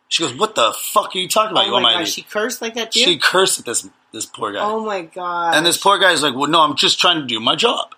She 0.09 0.22
goes, 0.22 0.35
"What 0.35 0.54
the 0.54 0.72
fuck 0.92 1.14
are 1.14 1.18
you 1.18 1.28
talking 1.28 1.52
about? 1.52 1.64
you 1.66 1.70
Oh 1.70 1.74
want 1.74 1.85
my 1.85 1.92
gosh, 1.94 2.02
ID?" 2.02 2.11
she 2.11 2.22
cursed 2.22 2.61
like 2.62 2.74
that 2.74 2.92
too. 2.92 3.00
She 3.00 3.16
cursed 3.18 3.59
at 3.61 3.64
this 3.64 3.88
this 4.12 4.26
poor 4.26 4.52
guy. 4.52 4.61
oh 4.62 4.85
my 4.85 5.02
god. 5.02 5.54
And 5.54 5.64
this 5.64 5.76
poor 5.78 5.98
guy's 5.98 6.22
like, 6.22 6.35
"Well, 6.35 6.48
no, 6.50 6.61
I'm 6.61 6.76
just 6.76 6.98
trying 7.00 7.20
to 7.20 7.26
do 7.26 7.40
my 7.40 7.56
job." 7.56 7.94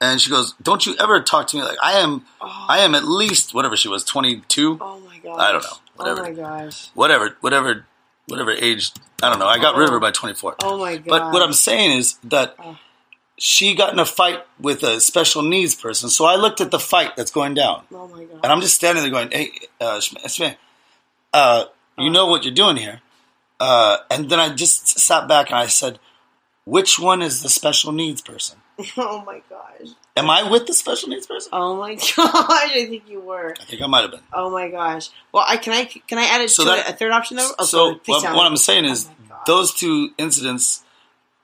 And 0.00 0.20
she 0.20 0.30
goes, 0.30 0.54
"Don't 0.62 0.86
you 0.86 0.94
ever 1.00 1.20
talk 1.20 1.48
to 1.48 1.56
me 1.56 1.62
like 1.64 1.78
I 1.82 1.94
am? 1.94 2.24
I 2.40 2.78
am 2.80 2.94
at 2.94 3.04
least 3.04 3.52
whatever 3.54 3.76
she 3.76 3.88
was, 3.88 4.04
22, 4.04 4.78
Oh 4.80 5.00
my 5.00 5.18
god. 5.18 5.40
I 5.40 5.52
don't 5.52 5.64
know. 5.64 5.76
Whatever. 5.96 6.20
Oh 6.20 6.22
my 6.24 6.32
gosh. 6.32 6.90
whatever, 6.94 7.36
whatever, 7.40 7.84
whatever 8.26 8.52
age. 8.52 8.92
I 9.20 9.28
don't 9.30 9.40
know. 9.40 9.48
I 9.48 9.58
got 9.58 9.74
rid 9.76 9.88
of 9.88 9.92
her 9.92 9.98
by 9.98 10.12
24. 10.12 10.56
Oh 10.62 10.78
my 10.78 10.96
god! 10.98 11.06
But 11.08 11.32
what 11.32 11.42
I'm 11.42 11.52
saying 11.52 11.98
is 11.98 12.18
that 12.24 12.54
she 13.38 13.74
got 13.74 13.92
in 13.92 13.98
a 13.98 14.04
fight 14.04 14.44
with 14.58 14.82
a 14.82 15.00
special 15.00 15.42
needs 15.42 15.74
person. 15.74 16.08
So 16.10 16.24
I 16.26 16.36
looked 16.36 16.60
at 16.60 16.70
the 16.70 16.78
fight 16.80 17.16
that's 17.16 17.30
going 17.30 17.54
down, 17.54 17.84
Oh 17.92 18.08
my 18.08 18.24
god. 18.24 18.40
and 18.42 18.52
I'm 18.52 18.60
just 18.60 18.74
standing 18.74 19.02
there 19.02 19.12
going, 19.12 19.30
"Hey, 19.30 19.52
uh, 19.80 19.98
Shma, 19.98 20.56
uh, 21.32 21.64
you 21.96 22.10
know 22.10 22.26
what 22.26 22.44
you're 22.44 22.54
doing 22.54 22.76
here?" 22.76 23.00
Uh, 23.60 23.98
and 24.10 24.28
then 24.30 24.38
I 24.40 24.50
just 24.54 24.98
sat 24.98 25.28
back 25.28 25.50
and 25.50 25.58
I 25.58 25.66
said, 25.66 25.98
"Which 26.64 26.98
one 26.98 27.22
is 27.22 27.42
the 27.42 27.48
special 27.48 27.92
needs 27.92 28.20
person?" 28.22 28.58
oh 28.96 29.22
my 29.24 29.42
gosh. 29.48 29.88
Am 30.16 30.28
I 30.30 30.48
with 30.50 30.66
the 30.66 30.74
special 30.74 31.08
needs 31.10 31.26
person? 31.26 31.50
Oh 31.52 31.76
my 31.76 31.94
gosh. 31.94 32.10
I 32.16 32.86
think 32.88 33.08
you 33.08 33.20
were. 33.20 33.54
I 33.60 33.64
think 33.64 33.82
I 33.82 33.86
might 33.86 34.02
have 34.02 34.10
been. 34.10 34.20
Oh 34.32 34.50
my 34.50 34.68
gosh. 34.68 35.10
Well, 35.32 35.44
I 35.46 35.56
can 35.56 35.72
I 35.72 35.84
can 35.84 36.18
I 36.18 36.24
add 36.24 36.40
it 36.40 36.50
So 36.50 36.64
to 36.64 36.70
that- 36.70 36.90
a, 36.90 36.92
third 36.92 37.12
option 37.12 37.36
though? 37.36 37.50
Oh, 37.58 37.64
so 37.64 38.00
what, 38.06 38.22
what. 38.34 38.46
I'm 38.46 38.56
saying 38.56 38.84
is, 38.84 39.08
Oh 39.08 39.34
those 39.46 39.72
two 39.74 40.10
incidents. 40.18 40.82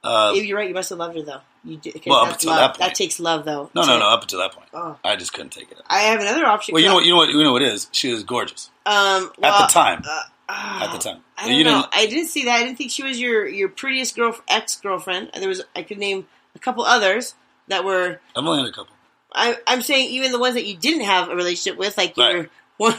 Uh, 0.02 0.32
You're 0.34 0.58
right. 0.58 0.68
You 0.68 0.74
must 0.74 0.90
have 0.90 0.98
loved 0.98 1.16
her 1.16 1.22
though. 1.22 1.40
You. 1.64 1.78
'cause 1.78 1.92
Well, 2.06 2.26
up 2.26 2.32
until 2.32 2.50
love. 2.50 2.58
that 2.60 2.68
point. 2.78 2.88
That 2.90 2.94
takes 2.94 3.18
love 3.18 3.44
though. 3.44 3.70
no, 3.74 3.82
no, 3.86 3.98
no. 3.98 4.06
Up 4.08 4.22
until 4.22 4.38
that 4.40 4.52
point, 4.52 4.68
Oh. 4.74 4.96
I 5.04 5.16
just 5.16 5.32
couldn't 5.32 5.50
take 5.50 5.70
it. 5.72 5.78
I 5.86 6.00
have 6.00 6.20
another 6.20 6.44
option. 6.46 6.74
Well, 6.74 6.82
you 6.82 6.88
know 6.88 6.94
what? 6.96 7.04
You 7.04 7.10
know 7.12 7.16
what? 7.16 7.28
You 7.30 7.42
know 7.42 7.52
what 7.52 7.62
it 7.62 7.72
is. 7.72 7.88
She 7.92 8.12
was 8.12 8.22
gorgeous 8.22 8.70
Um, 8.86 9.32
at 9.42 9.58
the 9.66 9.72
time. 9.72 10.02
uh, 10.06 10.22
at 10.48 10.92
the 10.92 10.98
time, 10.98 11.20
I 11.38 11.48
don't 11.48 11.56
you 11.56 11.64
know. 11.64 11.80
didn't. 11.82 11.96
I 11.96 12.06
didn't 12.06 12.26
see 12.28 12.44
that. 12.44 12.56
I 12.56 12.62
didn't 12.64 12.76
think 12.76 12.90
she 12.90 13.02
was 13.02 13.18
your 13.18 13.48
your 13.48 13.68
prettiest 13.70 14.14
girl 14.14 14.36
ex 14.48 14.76
girlfriend. 14.76 15.30
There 15.34 15.48
was 15.48 15.62
I 15.74 15.82
could 15.82 15.98
name 15.98 16.26
a 16.54 16.58
couple 16.58 16.84
others 16.84 17.34
that 17.68 17.82
were. 17.84 18.20
I've 18.36 18.44
only 18.44 18.58
had 18.62 18.68
a 18.68 18.72
couple. 18.72 18.94
I, 19.34 19.56
I'm 19.66 19.80
saying 19.80 20.10
even 20.10 20.30
the 20.32 20.38
ones 20.38 20.54
that 20.54 20.64
you 20.66 20.76
didn't 20.76 21.04
have 21.06 21.28
a 21.30 21.34
relationship 21.34 21.78
with, 21.78 21.96
like 21.96 22.14
Right. 22.16 22.36
you 22.36 22.50
were, 22.78 22.94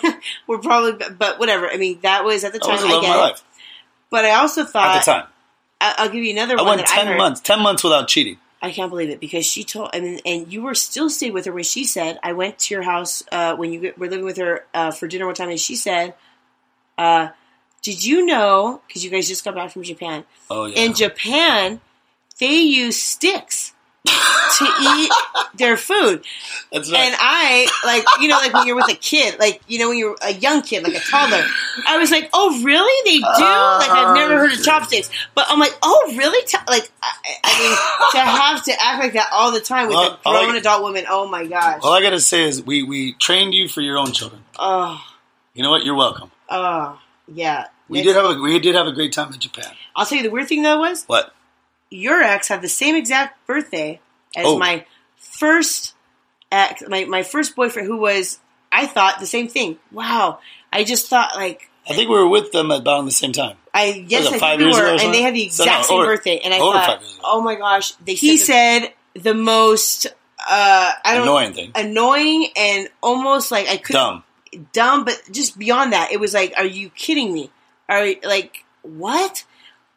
were 0.48 0.58
probably. 0.58 1.08
But 1.18 1.38
whatever. 1.40 1.70
I 1.70 1.78
mean, 1.78 2.00
that 2.02 2.26
was 2.26 2.44
at 2.44 2.52
the 2.52 2.60
time. 2.60 2.72
I 2.80 2.82
love 2.82 2.96
of 2.96 3.02
get 3.04 3.10
my 3.10 3.16
it. 3.16 3.20
life 3.22 3.44
But 4.10 4.26
I 4.26 4.32
also 4.32 4.64
thought 4.66 4.96
at 4.98 5.06
the 5.06 5.12
time. 5.12 5.28
I, 5.80 5.96
I'll 6.00 6.10
give 6.10 6.24
you 6.24 6.32
another 6.32 6.58
I 6.58 6.64
one 6.64 6.78
went 6.78 6.90
I 6.90 7.04
ten 7.04 7.18
months. 7.18 7.42
Ten 7.42 7.62
months 7.62 7.84
without 7.84 8.08
cheating. 8.08 8.38
I 8.62 8.72
can't 8.72 8.90
believe 8.90 9.10
it 9.10 9.20
because 9.20 9.46
she 9.46 9.64
told, 9.64 9.92
I 9.94 10.00
mean, 10.00 10.20
and 10.26 10.52
you 10.52 10.64
were 10.64 10.74
still 10.74 11.10
staying 11.10 11.34
with 11.34 11.46
her 11.46 11.52
when 11.52 11.64
she 11.64 11.84
said, 11.84 12.18
I 12.24 12.34
went 12.34 12.58
to 12.60 12.74
your 12.74 12.84
house 12.84 13.24
uh, 13.32 13.56
when 13.56 13.72
you 13.72 13.94
were 13.98 14.08
living 14.08 14.26
with 14.26 14.38
her 14.38 14.66
uh, 14.74 14.92
for 14.92 15.08
dinner 15.08 15.28
one 15.28 15.36
time, 15.36 15.50
and 15.50 15.60
she 15.60 15.76
said, 15.76 16.16
uh, 16.98 17.30
Did 17.84 18.04
you 18.04 18.26
know, 18.26 18.82
because 18.88 19.04
you 19.04 19.12
guys 19.12 19.28
just 19.28 19.46
got 19.46 19.54
back 19.54 19.72
from 19.72 19.84
Japan, 19.84 20.24
Oh 20.50 20.66
yeah. 20.66 20.80
in 20.80 20.94
Japan, 20.96 21.80
they 22.40 22.56
use 22.56 23.00
sticks 23.00 23.74
to 24.06 24.66
eat 24.98 25.12
their 25.56 25.78
food. 25.78 26.24
That's 26.72 26.92
right. 26.92 27.00
And 27.02 27.16
I, 27.20 27.68
like, 27.86 28.06
you 28.22 28.28
know, 28.28 28.38
like 28.38 28.54
when 28.54 28.68
you're 28.68 28.76
with 28.76 28.90
a 28.90 28.96
kid, 28.96 29.40
like, 29.40 29.62
you 29.68 29.80
know, 29.80 29.90
when 29.90 29.98
you're 29.98 30.16
a 30.22 30.34
young 30.34 30.62
kid, 30.62 30.84
like 30.84 30.96
a 30.96 31.00
toddler, 31.00 31.44
I 31.88 31.98
was 31.98 32.12
like, 32.12 32.30
oh, 32.34 32.62
really? 32.64 33.10
They 33.12 33.18
do? 33.20 33.24
like, 33.24 33.90
I've 33.90 34.16
never 34.16 34.34
oh, 34.36 34.38
heard 34.38 34.54
of 34.54 34.64
chopsticks. 34.64 35.10
But 35.34 35.46
I'm 35.50 35.60
like, 35.60 35.76
oh, 35.84 36.14
really? 36.18 36.46
Like, 36.70 36.92
I, 37.02 37.12
I 37.44 37.60
mean, 37.60 38.12
to 38.12 38.32
have 38.32 38.64
to 38.66 38.72
act 38.82 39.04
like 39.04 39.14
that 39.14 39.30
all 39.32 39.52
the 39.52 39.60
time 39.62 39.88
with 39.88 39.96
Well, 39.96 40.20
a 40.26 40.30
I- 40.30 40.46
grown 40.46 40.56
adult 40.56 40.82
woman, 40.84 41.06
oh 41.10 41.28
my 41.28 41.46
gosh. 41.46 41.82
All 41.84 41.94
I 41.94 42.02
gotta 42.02 42.20
say 42.20 42.44
is 42.44 42.62
we 42.64 42.84
we 42.84 43.14
trained 43.14 43.54
you 43.54 43.68
for 43.68 43.82
your 43.82 43.98
own 43.98 44.12
children. 44.12 44.42
Oh, 44.58 45.02
You 45.54 45.64
know 45.64 45.72
what? 45.72 45.84
You're 45.86 45.96
welcome. 45.96 46.32
oh, 46.50 47.00
yeah. 47.34 47.68
We 47.88 48.02
did 48.02 48.16
have 48.16 48.26
a 48.26 48.42
we 48.42 48.58
did 48.60 48.76
have 48.76 48.88
a 48.88 48.92
great 48.92 49.14
time 49.14 49.32
in 49.34 49.40
Japan. 49.40 49.72
I'll 49.96 50.06
tell 50.06 50.18
you 50.18 50.24
the 50.24 50.30
weird 50.32 50.48
thing 50.48 50.64
though 50.64 50.80
was, 50.80 51.06
What? 51.06 51.34
Your 51.90 52.22
ex 52.22 52.48
had 52.48 52.62
the 52.62 52.70
same 52.70 52.96
exact 52.96 53.46
birthday 53.48 54.00
as 54.36 54.46
Oh. 54.46 54.58
my 54.58 54.86
first 55.18 55.94
ex, 56.52 56.84
my, 56.88 57.06
my 57.06 57.24
first 57.24 57.56
boyfriend, 57.56 57.88
who 57.88 57.98
was, 57.98 58.40
I 58.72 58.86
thought 58.88 59.20
the 59.20 59.26
same 59.26 59.48
thing. 59.48 59.78
Wow. 59.92 60.40
I 60.72 60.84
just 60.84 61.10
thought, 61.10 61.36
like, 61.36 61.70
I 61.90 61.94
think 61.94 62.10
we 62.10 62.16
were 62.16 62.28
with 62.28 62.52
them 62.52 62.72
at 62.72 62.80
about 62.82 63.06
the 63.06 63.12
same 63.12 63.32
time. 63.32 63.58
I 63.74 64.06
yes, 64.08 64.26
Was 64.26 64.34
I 64.34 64.40
five 64.40 64.60
think 64.60 64.74
we 64.74 64.80
were, 64.82 64.88
and 64.88 65.14
they 65.14 65.22
had 65.22 65.36
the 65.36 65.50
So, 65.50 65.64
exact 65.64 65.82
no, 65.84 65.88
same 65.88 65.98
over- 66.00 66.06
birthday, 66.16 66.40
and 66.40 66.54
I 66.54 66.58
thought, 66.58 66.86
five 66.86 67.02
years 67.02 67.14
ago. 67.18 67.22
oh 67.26 67.42
my 67.42 67.56
gosh, 67.56 67.92
they 68.06 68.14
he 68.16 68.38
said 68.38 68.92
the 69.14 69.34
most 69.34 70.08
uh, 70.08 70.92
I 71.04 71.16
don't 71.16 71.24
Annoying 71.24 71.54
thing. 71.54 71.72
annoying 71.76 72.48
and 72.56 72.90
almost 73.04 73.52
like 73.52 73.68
I 73.68 73.78
couldn't 73.78 74.02
Dumb. 74.02 74.24
dumb, 74.74 75.06
but 75.06 75.22
just 75.32 75.58
beyond 75.60 75.94
that, 75.94 76.12
it 76.12 76.20
was 76.20 76.34
like, 76.34 76.54
are 76.58 76.66
you 76.66 76.90
kidding 76.90 77.32
me? 77.34 77.52
Are 77.90 78.06
you- 78.06 78.20
like 78.24 78.64
what? 78.82 79.44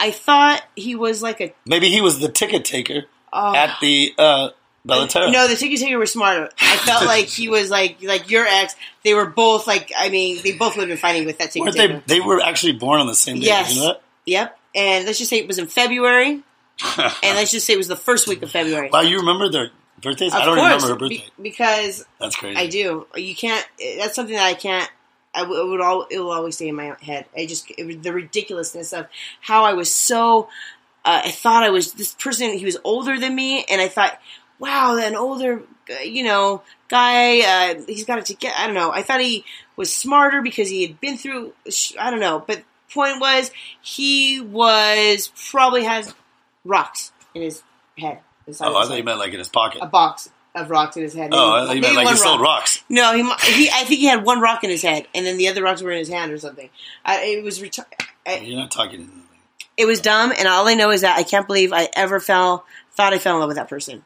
I 0.00 0.10
thought 0.10 0.62
he 0.76 0.94
was 0.94 1.22
like 1.22 1.40
a 1.40 1.52
Maybe 1.66 1.88
he 1.88 2.00
was 2.00 2.20
the 2.20 2.28
ticket 2.28 2.64
taker 2.64 3.04
oh. 3.32 3.54
at 3.54 3.78
the 3.80 4.14
uh, 4.16 4.50
Bella 4.84 5.08
Terra. 5.08 5.30
No, 5.30 5.48
the 5.48 5.56
ticket 5.56 5.80
taker 5.80 5.98
was 5.98 6.12
smarter. 6.12 6.50
I 6.60 6.76
felt 6.78 7.04
like 7.06 7.26
he 7.26 7.48
was 7.48 7.70
like 7.70 8.02
like 8.02 8.30
your 8.30 8.46
ex. 8.46 8.74
They 9.04 9.14
were 9.14 9.26
both 9.26 9.66
like 9.66 9.92
I 9.96 10.08
mean 10.08 10.40
they 10.42 10.52
both 10.52 10.76
would 10.76 10.82
have 10.82 10.88
been 10.88 10.98
fighting 10.98 11.26
with 11.26 11.38
that 11.38 11.50
ticket 11.50 11.74
taker. 11.74 12.02
they? 12.06 12.18
They 12.18 12.20
were 12.20 12.40
actually 12.40 12.72
born 12.72 13.00
on 13.00 13.06
the 13.06 13.14
same 13.14 13.40
day. 13.40 13.46
Yes. 13.46 13.74
You 13.74 13.80
know 13.80 13.86
that? 13.88 14.02
Yep. 14.26 14.58
And 14.74 15.06
let's 15.06 15.18
just 15.18 15.30
say 15.30 15.38
it 15.38 15.46
was 15.46 15.58
in 15.58 15.66
February, 15.66 16.30
and 16.98 17.22
let's 17.22 17.50
just 17.50 17.66
say 17.66 17.72
it 17.72 17.78
was 17.78 17.88
the 17.88 17.96
first 17.96 18.28
week 18.28 18.42
of 18.42 18.50
February. 18.50 18.90
Wow, 18.92 19.00
you 19.00 19.18
remember 19.18 19.48
their 19.48 19.70
birthdays? 20.02 20.34
Of 20.34 20.40
I 20.40 20.44
don't 20.44 20.58
course, 20.58 20.82
remember 20.82 20.86
her 20.88 21.08
birthday. 21.08 21.24
be- 21.36 21.50
because 21.50 22.04
That's 22.20 22.36
crazy. 22.36 22.56
I 22.56 22.66
do. 22.66 23.06
You 23.16 23.34
can't. 23.34 23.66
That's 23.98 24.14
something 24.14 24.36
that 24.36 24.46
I 24.46 24.54
can't. 24.54 24.88
I 25.34 25.40
w- 25.40 25.60
it 25.60 25.68
would 25.68 25.80
all. 25.80 26.06
It 26.10 26.18
will 26.18 26.32
always 26.32 26.56
stay 26.56 26.68
in 26.68 26.74
my 26.74 26.96
head. 27.00 27.26
I 27.36 27.46
just 27.46 27.70
it 27.76 28.02
the 28.02 28.12
ridiculousness 28.12 28.92
of 28.92 29.06
how 29.40 29.64
I 29.64 29.74
was 29.74 29.92
so. 29.92 30.48
Uh, 31.04 31.22
I 31.24 31.30
thought 31.30 31.62
I 31.62 31.70
was 31.70 31.92
this 31.92 32.14
person. 32.14 32.52
He 32.52 32.64
was 32.64 32.76
older 32.84 33.18
than 33.18 33.34
me, 33.34 33.64
and 33.70 33.80
I 33.80 33.88
thought, 33.88 34.18
wow, 34.58 34.96
an 34.96 35.14
older, 35.14 35.62
you 36.04 36.24
know, 36.24 36.62
guy. 36.88 37.40
Uh, 37.40 37.82
he's 37.86 38.04
got 38.04 38.18
it 38.18 38.26
together. 38.26 38.54
I 38.58 38.66
don't 38.66 38.74
know. 38.74 38.90
I 38.90 39.02
thought 39.02 39.20
he 39.20 39.44
was 39.76 39.94
smarter 39.94 40.42
because 40.42 40.68
he 40.68 40.86
had 40.86 41.00
been 41.00 41.16
through. 41.16 41.52
I 41.98 42.10
don't 42.10 42.20
know, 42.20 42.42
but 42.44 42.62
point 42.92 43.20
was 43.20 43.50
he 43.80 44.40
was 44.40 45.30
probably 45.50 45.84
has 45.84 46.14
rocks 46.64 47.12
in 47.34 47.42
his 47.42 47.62
head. 47.96 48.20
Oh, 48.60 48.76
I 48.76 48.86
thought 48.86 48.96
you 48.96 49.04
meant 49.04 49.18
like 49.18 49.32
in 49.32 49.38
his 49.38 49.48
pocket. 49.48 49.80
a 49.82 49.86
box 49.86 50.30
of 50.62 50.70
rocks 50.70 50.96
in 50.96 51.02
his 51.02 51.14
head. 51.14 51.30
Oh, 51.32 51.70
you 51.72 51.80
meant 51.80 51.94
like 51.96 52.08
he 52.08 52.16
sold 52.16 52.40
rock. 52.40 52.60
rocks. 52.60 52.84
No, 52.88 53.12
he, 53.14 53.22
he. 53.52 53.68
I 53.70 53.84
think 53.84 54.00
he 54.00 54.06
had 54.06 54.24
one 54.24 54.40
rock 54.40 54.64
in 54.64 54.70
his 54.70 54.82
head, 54.82 55.06
and 55.14 55.24
then 55.26 55.36
the 55.36 55.48
other 55.48 55.62
rocks 55.62 55.82
were 55.82 55.90
in 55.92 55.98
his 55.98 56.08
hand 56.08 56.32
or 56.32 56.38
something. 56.38 56.68
I, 57.04 57.20
it 57.24 57.44
was 57.44 57.60
reti- 57.60 57.84
I, 58.26 58.36
You're 58.38 58.58
not 58.58 58.70
talking. 58.70 59.10
it 59.76 59.86
was 59.86 60.00
dumb, 60.00 60.32
and 60.36 60.46
all 60.48 60.66
I 60.68 60.74
know 60.74 60.90
is 60.90 61.00
that 61.02 61.18
I 61.18 61.22
can't 61.22 61.46
believe 61.46 61.72
I 61.72 61.88
ever 61.94 62.20
fell 62.20 62.64
thought 62.92 63.12
I 63.12 63.18
fell 63.18 63.34
in 63.36 63.40
love 63.40 63.48
with 63.48 63.56
that 63.56 63.68
person. 63.68 64.04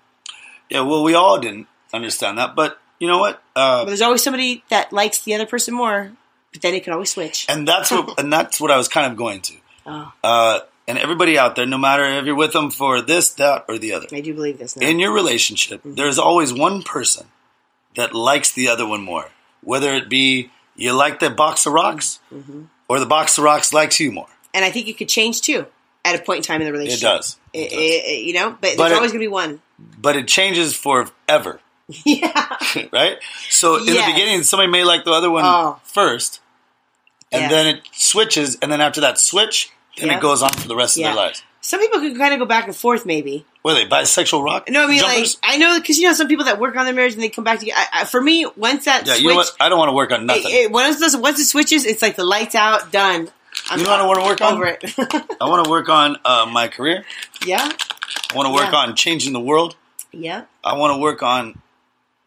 Yeah, 0.69 0.83
well, 0.83 1.03
we 1.03 1.15
all 1.15 1.38
didn't 1.38 1.67
understand 1.93 2.38
that, 2.38 2.55
but 2.55 2.79
you 2.99 3.09
know 3.09 3.19
what? 3.19 3.43
But 3.55 3.61
Uh, 3.61 3.85
there's 3.85 4.01
always 4.03 4.23
somebody 4.23 4.65
that 4.71 4.93
likes 4.93 5.23
the 5.23 5.35
other 5.35 5.47
person 5.47 5.75
more, 5.75 6.12
but 6.53 6.62
then 6.62 6.75
it 6.75 6.85
can 6.85 6.93
always 6.93 7.11
switch. 7.11 7.47
and 7.49 7.67
that's 7.67 7.91
what 7.91 8.19
and 8.21 8.33
that's 8.33 8.61
what 8.61 8.71
I 8.71 8.77
was 8.77 8.88
kind 8.88 9.11
of 9.11 9.17
going 9.19 9.41
to. 9.43 9.55
Oh, 9.87 10.12
Uh, 10.23 10.61
and 10.88 10.99
everybody 10.99 11.38
out 11.38 11.57
there, 11.57 11.66
no 11.66 11.79
matter 11.79 12.05
if 12.05 12.25
you're 12.25 12.35
with 12.35 12.53
them 12.53 12.71
for 12.71 13.01
this, 13.01 13.31
that, 13.35 13.64
or 13.68 13.79
the 13.79 13.92
other, 13.92 14.07
I 14.12 14.21
do 14.21 14.35
believe 14.35 14.59
this 14.59 14.77
now. 14.77 14.87
in 14.87 14.99
your 14.99 15.12
relationship, 15.12 15.81
mm-hmm. 15.81 15.95
there's 15.95 16.18
always 16.18 16.53
one 16.53 16.83
person 16.83 17.27
that 17.95 18.14
likes 18.14 18.53
the 18.53 18.68
other 18.68 18.87
one 18.87 19.03
more. 19.03 19.31
Whether 19.62 19.95
it 19.95 20.09
be 20.09 20.51
you 20.77 20.92
like 20.92 21.21
the 21.21 21.31
box 21.31 21.66
of 21.66 21.73
rocks, 21.73 22.18
mm-hmm. 22.33 22.62
or 22.88 22.99
the 23.01 23.07
box 23.07 23.38
of 23.38 23.45
rocks 23.45 23.73
likes 23.73 24.01
you 24.01 24.11
more. 24.12 24.29
and 24.55 24.64
I 24.64 24.71
think 24.71 24.88
it 24.88 24.99
could 24.99 25.09
change 25.09 25.40
too 25.40 25.66
at 26.05 26.14
a 26.18 26.23
point 26.23 26.38
in 26.38 26.42
time 26.42 26.61
in 26.61 26.66
the 26.66 26.71
It 26.75 26.79
relationship. 26.79 27.09
does. 27.09 27.37
It- 27.53 27.59
It 27.59 27.71
does. 27.71 27.79
it- 27.79 28.05
it- 28.12 28.25
you 28.25 28.33
know, 28.35 28.51
but, 28.51 28.61
But 28.61 28.77
there's 28.77 28.90
it- 28.92 28.95
always 28.97 29.12
going 29.12 29.21
to 29.21 29.25
be 29.25 29.29
one. 29.29 29.62
But 29.99 30.16
it 30.16 30.27
changes 30.29 30.75
forever, 30.77 31.61
yeah. 32.05 32.57
right? 32.92 33.18
So 33.51 33.77
in 33.77 33.85
Yes. 33.87 34.07
the 34.07 34.12
beginning, 34.12 34.42
somebody 34.42 34.71
may 34.71 34.85
like 34.85 35.05
the 35.05 35.12
other 35.12 35.31
one 35.31 35.45
Oh. 35.45 35.81
first, 35.85 36.40
and 37.31 37.42
Yes. 37.42 37.51
then 37.51 37.66
it 37.77 37.83
switches, 37.92 38.57
and 38.62 38.71
then 38.73 38.81
after 38.81 39.01
that 39.03 39.18
switch, 39.18 39.71
then 39.97 40.09
Yeah. 40.09 40.17
it 40.17 40.21
goes 40.21 40.43
on 40.43 40.53
for 40.53 40.69
the 40.69 40.77
rest 40.77 40.97
Yeah. 40.97 41.11
of 41.11 41.15
their 41.17 41.25
lives. 41.27 41.43
Some 41.61 41.79
people 41.79 42.01
can 42.01 42.17
kind 42.19 42.33
of 42.35 42.41
go 42.41 42.47
back 42.47 42.67
and 42.67 42.75
forth, 42.75 43.07
maybe. 43.07 43.45
Are 43.65 43.73
they 43.75 43.87
bisexual 43.87 44.43
rock? 44.45 44.69
No, 44.69 44.83
I 44.85 44.87
mean, 44.89 44.99
jumpers? 44.99 45.39
like, 45.45 45.55
I 45.55 45.57
know, 45.59 45.79
because 45.79 45.97
you 45.99 46.09
know, 46.09 46.13
some 46.15 46.27
people 46.27 46.47
that 46.47 46.59
work 46.59 46.75
on 46.77 46.85
their 46.87 46.95
marriage 46.95 47.13
and 47.15 47.23
they 47.23 47.29
come 47.29 47.45
back 47.45 47.61
together. 47.61 47.79
I, 47.93 48.01
I, 48.01 48.05
for 48.05 48.21
me, 48.21 48.47
once 48.57 48.87
that 48.87 49.07
yeah, 49.07 49.13
switch, 49.13 49.23
you 49.23 49.29
know 49.29 49.37
what? 49.37 49.53
I 49.61 49.69
don't 49.69 49.79
want 49.79 49.89
to 49.91 49.93
work 49.95 50.11
on 50.11 50.27
nothing. 50.27 50.43
it, 50.47 50.55
it- 50.55 50.71
once, 50.73 50.99
those, 50.99 51.17
once 51.17 51.39
it 51.39 51.45
switches, 51.47 51.85
it's 51.85 52.03
like 52.03 52.17
the 52.17 52.25
lights 52.25 52.57
out, 52.57 52.91
done. 52.91 53.29
I'm 53.71 53.79
You 53.79 53.85
know 53.85 53.91
what 53.93 54.01
I 54.01 54.07
wanna 54.07 54.25
work 54.25 54.41
on? 54.41 54.55
Over 54.55 54.67
it. 54.67 54.83
I 55.41 55.49
want 55.49 55.65
to 55.65 55.71
work 55.71 55.89
on 55.89 56.17
uh, 56.25 56.49
my 56.51 56.67
career. 56.69 57.05
yeah, 57.47 57.71
I 58.33 58.35
want 58.35 58.47
to 58.49 58.53
work 58.53 58.73
Yeah. 58.73 58.79
on 58.79 58.97
changing 58.97 59.33
the 59.33 59.41
world. 59.41 59.77
yeah. 60.11 60.45
I 60.65 60.75
want 60.77 60.95
to 60.95 60.99
work 60.99 61.23
on 61.23 61.61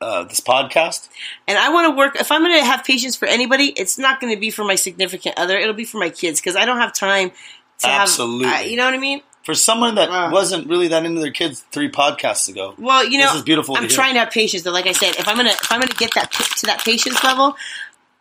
uh, 0.02 0.24
this 0.26 0.40
podcast. 0.40 1.10
And 1.48 1.58
I 1.58 1.70
want 1.70 1.92
to 1.92 1.98
work. 1.98 2.16
If 2.20 2.32
I'm 2.32 2.42
going 2.42 2.58
to 2.60 2.64
have 2.66 2.84
patience 2.84 3.16
for 3.16 3.28
anybody, 3.28 3.68
it's 3.68 3.98
not 3.98 4.20
going 4.22 4.34
to 4.34 4.40
be 4.40 4.50
for 4.52 4.64
my 4.64 4.76
significant 4.76 5.38
other. 5.38 5.58
It'll 5.58 5.74
be 5.74 5.86
for 5.86 5.98
my 5.98 6.10
kids 6.10 6.40
because 6.40 6.56
I 6.56 6.66
don't 6.66 6.78
have 6.78 6.94
time 6.94 7.30
to 7.32 7.36
Absolutely. 7.84 8.48
have. 8.48 8.62
Uh, 8.62 8.64
you 8.66 8.78
know 8.78 8.86
what 8.86 8.94
I 8.94 8.98
mean? 8.98 9.22
For 9.44 9.54
someone 9.54 9.96
that 9.96 10.10
Uh. 10.10 10.30
wasn't 10.32 10.68
really 10.68 10.88
that 10.88 11.06
into 11.06 11.22
their 11.22 11.32
kids 11.32 11.64
three 11.72 11.90
podcasts 11.90 12.48
ago, 12.50 12.74
Well, 12.80 13.04
you 13.06 13.20
know, 13.20 13.26
This 13.28 13.36
is 13.36 13.42
beautiful 13.44 13.76
I'm 13.78 13.84
hear. 13.84 13.90
trying 13.92 14.14
to 14.16 14.20
have 14.22 14.32
patience. 14.32 14.64
Though, 14.64 14.72
like 14.72 14.88
I 14.88 14.92
said, 14.94 15.16
if 15.18 15.28
I'm 15.28 15.36
gonna 15.38 15.50
if 15.52 15.72
I'm 15.72 15.80
gonna 15.80 15.94
get 15.94 16.14
that 16.16 16.32
to 16.32 16.66
that 16.68 16.84
patience 16.84 17.24
level, 17.24 17.56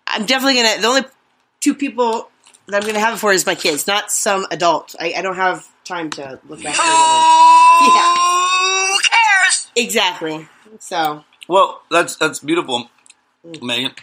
I'm 0.07 0.27
definitely 0.27 0.57
gonna. 0.63 0.81
The 0.81 0.87
only 0.87 1.05
two 1.61 1.75
people 1.75 2.29
that 2.67 2.83
I'm 2.83 2.87
gonna 2.87 3.01
have 3.01 3.15
it 3.15 3.19
for 3.19 3.33
is 3.33 3.47
my 3.47 3.55
kids, 3.55 3.87
not 3.87 4.11
some 4.11 4.47
adult. 4.51 4.95
I, 5.01 5.15
I 5.17 5.23
don't 5.23 5.37
have 5.37 5.67
time 5.85 6.11
to 6.11 6.39
look 6.49 6.63
after 6.65 6.83
them. 6.83 7.95
Who 8.93 8.99
cares? 9.01 9.69
Exactly. 9.77 10.47
So 10.79 11.25
well, 11.49 11.83
that's 11.91 12.17
that's 12.17 12.39
beautiful, 12.41 12.91
Mm. 13.47 13.63
Megan. 13.63 13.95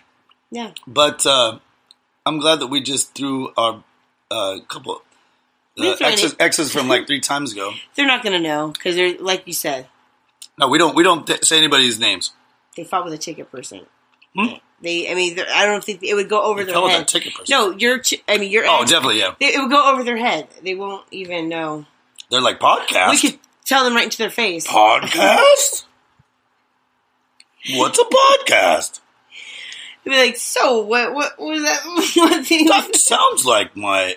yeah, 0.52 0.72
But 0.88 1.26
uh, 1.26 1.58
I'm 2.26 2.40
glad 2.40 2.60
that 2.60 2.68
we 2.68 2.82
just 2.82 3.16
threw 3.16 3.52
our 3.58 3.84
uh, 4.30 4.60
couple 4.68 5.02
We 5.82 5.88
didn't 5.88 5.98
throw 6.00 6.08
any- 6.08 6.14
exes, 6.14 6.36
exes 6.40 6.72
from 6.74 6.88
like 6.88 7.08
three 7.08 7.20
times 7.20 7.52
ago. 7.54 7.74
they're 7.96 8.08
not 8.08 8.24
gonna 8.24 8.40
know 8.40 8.70
because 8.70 8.96
they're 8.96 9.18
like 9.18 9.46
you 9.48 9.54
said, 9.54 9.88
No, 10.58 10.68
we 10.68 10.78
don't. 10.78 10.96
We 10.96 11.04
don't 11.04 11.26
th- 11.28 11.44
say 11.46 11.58
anybody's 11.58 12.00
names. 12.00 12.32
they 12.78 12.84
fought 12.84 13.04
with 13.06 13.14
a 13.14 13.18
ticket 13.18 13.52
person. 13.52 13.82
Hmm? 14.36 14.54
They, 14.82 15.12
I 15.12 15.14
mean, 15.14 15.38
I 15.54 15.66
don't 15.66 15.84
think 15.84 16.02
it 16.02 16.16
would 16.16 16.28
go 16.30 16.42
over 16.42 16.62
You 16.62 16.66
their 16.68 16.88
head. 16.90 17.08
ticket 17.08 17.34
person. 17.36 17.46
No, 17.52 17.70
your, 17.72 18.00
ch- 18.00 18.24
I 18.28 18.38
mean, 18.40 18.50
your. 18.50 18.66
Oh, 18.66 18.82
ex- 18.82 18.90
definitely, 18.90 19.20
yeah. 19.20 19.36
They, 19.40 19.48
it 19.54 19.60
would 19.62 19.70
go 19.70 19.92
over 19.92 20.04
their 20.04 20.18
head. 20.18 20.48
They 20.64 20.74
won't 20.74 21.06
even 21.12 21.50
know. 21.50 21.86
They're 22.32 22.42
like 22.42 22.60
podcast. 22.60 23.12
We 23.12 23.18
could 23.32 23.40
tell 23.66 23.84
them 23.84 23.94
right 23.94 24.06
into 24.06 24.18
their 24.18 24.30
face. 24.32 24.66
podcast. 24.66 25.86
What's 27.76 28.00
a 28.00 28.04
podcast? 28.04 29.02
They'd 30.04 30.12
be 30.12 30.18
like, 30.18 30.38
"So 30.38 30.82
what? 30.82 31.14
What 31.14 31.40
was 31.40 31.62
that? 31.62 31.82
What 32.16 32.46
thing?" 32.48 32.66
That 32.68 32.96
sounds 32.96 33.46
like 33.46 33.76
my 33.78 34.16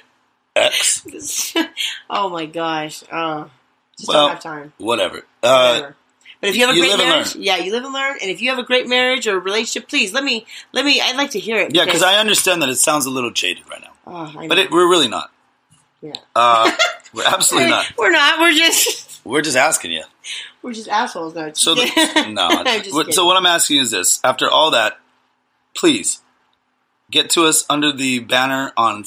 ex. 0.56 1.54
oh 2.10 2.28
my 2.28 2.46
gosh! 2.46 3.02
Oh, 3.12 3.50
just 3.96 4.08
Well, 4.08 4.26
don't 4.26 4.34
have 4.34 4.42
time. 4.42 4.72
Whatever. 4.78 5.22
Uh, 5.42 5.72
Whatever. 5.74 5.96
But 6.40 6.50
if 6.50 6.56
you 6.56 6.66
have 6.66 6.74
a 6.74 6.78
you 6.78 6.82
great 6.84 6.98
marriage, 6.98 7.36
yeah, 7.36 7.56
you 7.56 7.72
live 7.72 7.84
and 7.84 7.94
learn. 7.94 8.18
And 8.20 8.30
if 8.30 8.42
you 8.42 8.50
have 8.50 8.58
a 8.58 8.62
great 8.64 8.86
marriage 8.86 9.26
or 9.26 9.38
relationship, 9.40 9.88
please 9.88 10.12
let 10.12 10.22
me 10.24 10.46
let 10.72 10.84
me. 10.84 11.00
I'd 11.00 11.16
like 11.16 11.30
to 11.30 11.38
hear 11.38 11.56
it. 11.58 11.74
yeah, 11.74 11.84
because 11.86 12.02
I 12.02 12.16
understand 12.16 12.60
that 12.62 12.68
it 12.68 12.76
sounds 12.76 13.06
a 13.06 13.10
little 13.10 13.30
jaded 13.30 13.68
right 13.70 13.80
now, 13.80 13.92
Oh, 14.06 14.34
I 14.40 14.46
but 14.48 14.58
it, 14.58 14.70
we're 14.70 14.88
really 14.88 15.08
not. 15.08 15.30
yeah. 16.02 16.12
Uh, 16.36 16.70
we're 17.14 17.24
absolutely 17.24 17.70
not. 17.70 17.86
We're 17.96 18.10
not. 18.10 18.40
We're 18.40 18.52
just 18.52 19.10
We're 19.24 19.40
just 19.40 19.56
asking 19.56 19.92
you. 19.92 20.02
we're 20.60 20.74
just 20.74 20.86
assholes. 20.88 21.34
No, 21.34 21.50
So 21.54 21.74
the, 21.74 22.28
no. 22.30 22.46
I'm 22.50 22.82
just 22.82 22.94
What- 22.94 23.14
so 23.14 23.24
what 23.24 23.38
I'm 23.38 23.46
asking 23.46 23.78
is 23.78 23.90
this: 23.90 24.20
after 24.22 24.50
all 24.50 24.70
that, 24.72 24.98
please 25.74 26.20
get 27.10 27.30
to 27.30 27.44
us 27.46 27.64
under 27.70 27.90
the 27.90 28.18
banner 28.18 28.72
on 28.76 29.02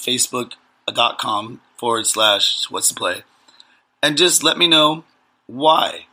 Facebook.com 0.87 1.61
forward 1.77 2.07
slash 2.07 2.65
What's 2.69 2.89
the 2.89 2.95
Play, 2.95 3.23
and 4.01 4.17
just 4.17 4.43
let 4.43 4.57
me 4.57 4.67
know 4.67 5.03
why. 5.45 6.05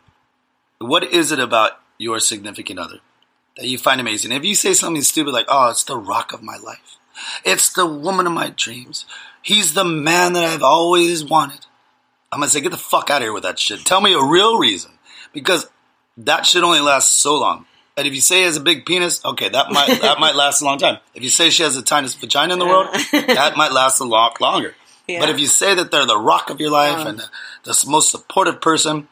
What 0.79 1.05
is 1.05 1.33
it 1.33 1.39
about 1.39 1.81
your 1.99 2.19
significant 2.21 2.79
other 2.79 2.99
that 3.57 3.67
you 3.67 3.79
find 3.79 4.01
amazing? 4.01 4.33
If 4.33 4.45
you 4.45 4.55
say 4.55 4.75
something 4.75 5.03
stupid 5.03 5.33
like, 5.33 5.47
"Oh, 5.49 5.71
it's 5.71 5.85
the 5.85 5.97
rock 5.97 6.33
of 6.33 6.43
my 6.43 6.57
life," 6.57 6.99
"It's 7.45 7.73
the 7.73 7.87
woman 7.87 8.27
of 8.27 8.33
my 8.33 8.51
dreams," 8.51 9.07
"He's 9.43 9.75
the 9.75 9.85
man 9.85 10.33
that 10.35 10.45
I've 10.45 10.63
always 10.63 11.25
wanted," 11.25 11.67
I'm 12.33 12.41
gonna 12.41 12.51
say, 12.51 12.61
get 12.61 12.73
the 12.73 12.77
fuck 12.77 13.11
out 13.11 13.19
of 13.19 13.23
here 13.23 13.33
with 13.33 13.45
that 13.45 13.59
shit. 13.59 13.85
Tell 13.85 14.01
me 14.01 14.13
a 14.13 14.23
real 14.23 14.59
reason, 14.59 14.99
because 15.33 15.69
that 16.17 16.47
shit 16.47 16.65
only 16.65 16.81
lasts 16.81 17.21
so 17.21 17.37
long. 17.37 17.67
And 17.97 18.09
if 18.09 18.15
you 18.15 18.21
say 18.21 18.39
he 18.39 18.45
has 18.45 18.57
a 18.57 18.61
big 18.61 18.87
penis, 18.87 19.25
okay, 19.25 19.49
that 19.49 19.71
might 19.71 19.87
that 20.03 20.19
might 20.19 20.35
last 20.35 20.61
a 20.61 20.65
long 20.65 20.79
time. 20.79 20.99
If 21.15 21.23
you 21.23 21.31
say 21.31 21.51
she 21.51 21.63
has 21.63 21.75
the 21.75 21.83
tiniest 21.83 22.21
vagina 22.21 22.53
in 22.53 22.59
the 22.59 22.67
world, 22.67 22.89
that 23.13 23.57
might 23.57 23.73
last 23.73 24.01
a 24.01 24.05
lot 24.05 24.41
longer. 24.41 24.75
Yeah. 25.07 25.21
But 25.21 25.29
if 25.29 25.39
you 25.39 25.47
say 25.47 25.75
that 25.75 25.91
they're 25.91 26.07
the 26.07 26.19
rock 26.19 26.51
of 26.51 26.61
your 26.61 26.71
life 26.71 27.07
and 27.07 27.19
the, 27.19 27.29
the 27.65 27.85
most 27.87 28.11
supportive 28.11 28.61
person, 28.61 29.09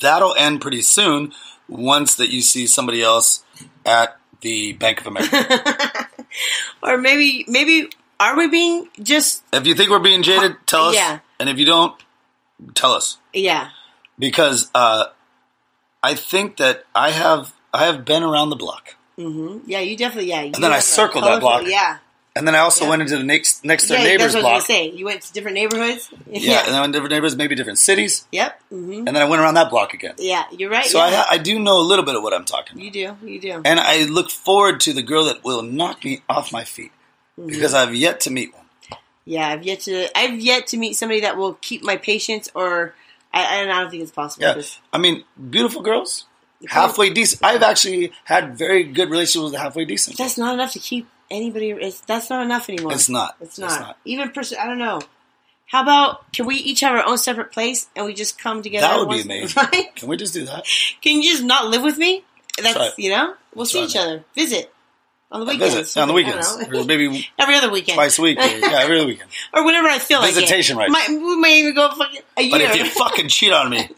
that'll 0.00 0.34
end 0.34 0.60
pretty 0.60 0.82
soon. 0.82 1.32
Once 1.68 2.14
that 2.16 2.30
you 2.30 2.40
see 2.40 2.66
somebody 2.66 3.02
else 3.02 3.44
at 3.84 4.18
the 4.40 4.72
Bank 4.72 5.02
of 5.02 5.06
America. 5.06 6.08
or 6.82 6.96
maybe 6.96 7.44
maybe 7.46 7.90
are 8.18 8.36
we 8.36 8.48
being 8.48 8.88
just 9.02 9.44
if 9.52 9.66
you 9.66 9.74
think 9.74 9.90
we're 9.90 9.98
being 9.98 10.22
jaded, 10.22 10.56
tell 10.66 10.86
us. 10.86 10.94
Yeah. 10.94 11.20
And 11.38 11.48
if 11.48 11.58
you 11.58 11.66
don't, 11.66 11.94
tell 12.74 12.92
us. 12.92 13.18
yeah 13.32 13.70
because 14.18 14.70
uh, 14.74 15.06
I 16.02 16.14
think 16.14 16.56
that 16.56 16.84
I 16.94 17.10
have 17.10 17.54
I 17.72 17.86
have 17.86 18.04
been 18.04 18.22
around 18.22 18.50
the 18.50 18.56
block, 18.56 18.96
yeah 19.16 19.80
you 19.80 19.96
definitely 19.96 20.30
yeah. 20.30 20.40
and 20.42 20.54
then 20.54 20.72
I 20.72 20.78
circled 20.80 21.24
that 21.24 21.40
block, 21.40 21.62
Yeah. 21.66 21.98
and 22.36 22.46
then 22.46 22.54
I 22.54 22.58
also 22.60 22.84
Yeah. 22.84 22.90
went 22.90 23.02
into 23.02 23.16
the 23.18 23.24
next 23.24 23.64
next 23.64 23.88
door 23.88 23.98
Yeah, 23.98 24.04
neighbor's 24.04 24.32
that's 24.32 24.34
what 24.34 24.40
I 24.40 24.42
block. 24.42 24.54
was 24.54 24.66
gonna 24.68 24.78
say. 24.78 24.90
You 24.90 25.04
went 25.06 25.22
to 25.22 25.32
different 25.32 25.54
neighborhoods. 25.56 26.08
Yeah, 26.30 26.58
and 26.60 26.68
then 26.68 26.74
I 26.76 26.80
went 26.80 26.92
to 26.92 26.96
different 26.98 27.12
neighborhoods, 27.12 27.36
maybe 27.36 27.54
different 27.54 27.78
cities, 27.78 28.26
Yep. 28.32 28.60
hmm 28.70 28.92
and 29.06 29.08
then 29.08 29.16
I 29.16 29.24
went 29.24 29.42
around 29.42 29.54
that 29.54 29.70
block 29.70 29.92
again. 29.94 30.14
Yeah, 30.18 30.44
you're 30.56 30.70
right. 30.70 30.84
So 30.86 30.98
yeah. 30.98 31.24
I 31.28 31.34
I 31.34 31.38
do 31.38 31.58
know 31.58 31.78
a 31.80 31.86
little 31.90 32.04
bit 32.04 32.14
of 32.14 32.22
what 32.22 32.32
I'm 32.34 32.44
talking 32.44 32.74
about, 32.76 32.84
you 32.84 32.90
do. 32.90 33.16
You 33.26 33.40
do. 33.40 33.62
and 33.64 33.78
I 33.80 34.04
look 34.04 34.30
forward 34.30 34.80
to 34.80 34.92
the 34.92 35.02
girl 35.02 35.24
that 35.24 35.42
will 35.44 35.62
knock 35.62 36.04
me 36.04 36.22
off 36.28 36.52
my 36.52 36.64
feet 36.64 36.92
Mm-hmm. 37.38 37.50
because 37.50 37.72
I've 37.74 37.94
yet 37.94 38.20
to 38.22 38.30
meet 38.30 38.52
one. 38.52 38.64
Yeah, 39.24 39.46
I've 39.48 39.62
yet 39.62 39.80
to. 39.82 40.08
I've 40.18 40.40
yet 40.40 40.66
to 40.68 40.76
meet 40.76 40.94
somebody 40.94 41.20
that 41.20 41.36
will 41.36 41.54
keep 41.60 41.84
my 41.84 41.96
patience, 41.96 42.48
or 42.54 42.94
I, 43.32 43.60
I 43.62 43.64
don't 43.66 43.90
think 43.90 44.02
it's 44.02 44.10
possible. 44.10 44.46
Yeah, 44.46 44.62
I 44.92 44.98
mean, 44.98 45.22
beautiful 45.50 45.82
girls, 45.82 46.24
halfway 46.66 47.10
decent. 47.10 47.44
I've 47.44 47.62
actually 47.62 48.12
had 48.24 48.56
very 48.58 48.84
good 48.84 49.10
relationships 49.10 49.52
with 49.52 49.60
halfway 49.60 49.84
decent. 49.84 50.16
That's 50.18 50.38
not 50.38 50.54
enough 50.54 50.72
to 50.72 50.78
keep 50.78 51.08
anybody. 51.30 51.70
It's, 51.70 52.00
that's 52.00 52.30
not 52.30 52.42
enough 52.44 52.68
anymore. 52.68 52.92
It's 52.92 53.08
not. 53.08 53.36
It's 53.40 53.50
It's 53.50 53.58
not. 53.58 53.80
not. 53.80 53.98
Even 54.04 54.30
person. 54.30 54.58
I 54.60 54.66
don't 54.66 54.78
know. 54.78 55.00
How 55.66 55.82
about 55.82 56.32
can 56.32 56.46
we 56.46 56.56
each 56.56 56.80
have 56.80 56.94
our 56.96 57.04
own 57.06 57.18
separate 57.18 57.52
place 57.52 57.88
and 57.94 58.06
we 58.06 58.14
just 58.14 58.38
come 58.38 58.62
together? 58.62 58.86
That 58.86 58.98
would 58.98 59.10
be 59.10 59.20
amazing. 59.20 59.62
Right? 59.72 59.94
Can 59.96 60.08
we 60.08 60.16
just 60.16 60.32
do 60.32 60.46
that? 60.46 60.64
Can 61.02 61.20
you 61.20 61.30
just 61.30 61.44
not 61.44 61.66
live 61.66 61.82
with 61.82 61.98
me? 61.98 62.24
That's 62.62 62.76
right. 62.76 62.92
you 62.96 63.10
know. 63.10 63.34
We'll 63.54 63.66
see 63.66 63.84
each 63.84 63.94
other. 63.96 64.24
Visit 64.34 64.72
on 65.30 65.40
the 65.40 65.46
weekends. 65.46 65.74
visit 65.74 66.00
on 66.00 66.08
the 66.08 66.14
weekends, 66.14 66.56
or 66.72 66.84
maybe 66.84 67.28
every 67.38 67.54
other 67.56 67.70
weekend. 67.70 67.96
twice 67.96 68.18
a 68.18 68.22
week. 68.22 68.38
Yeah, 68.38 68.78
every 68.80 68.96
other 68.98 69.06
weekend. 69.06 69.28
or 69.52 69.62
whenever 69.64 69.88
I 69.88 69.98
feel 69.98 70.22
Visitation 70.22 70.76
like 70.78 70.88
it. 70.88 70.92
rights. 70.92 71.10
Might, 71.10 71.18
we 71.18 71.36
might 71.36 71.52
even 71.52 71.74
go 71.74 71.90
fucking 71.90 72.22
a 72.38 72.42
year. 72.42 72.50
But 72.52 72.60
if 72.62 72.76
you 72.76 72.84
fucking 72.86 73.28
cheat 73.28 73.52
on 73.52 73.68
me, 73.68 73.90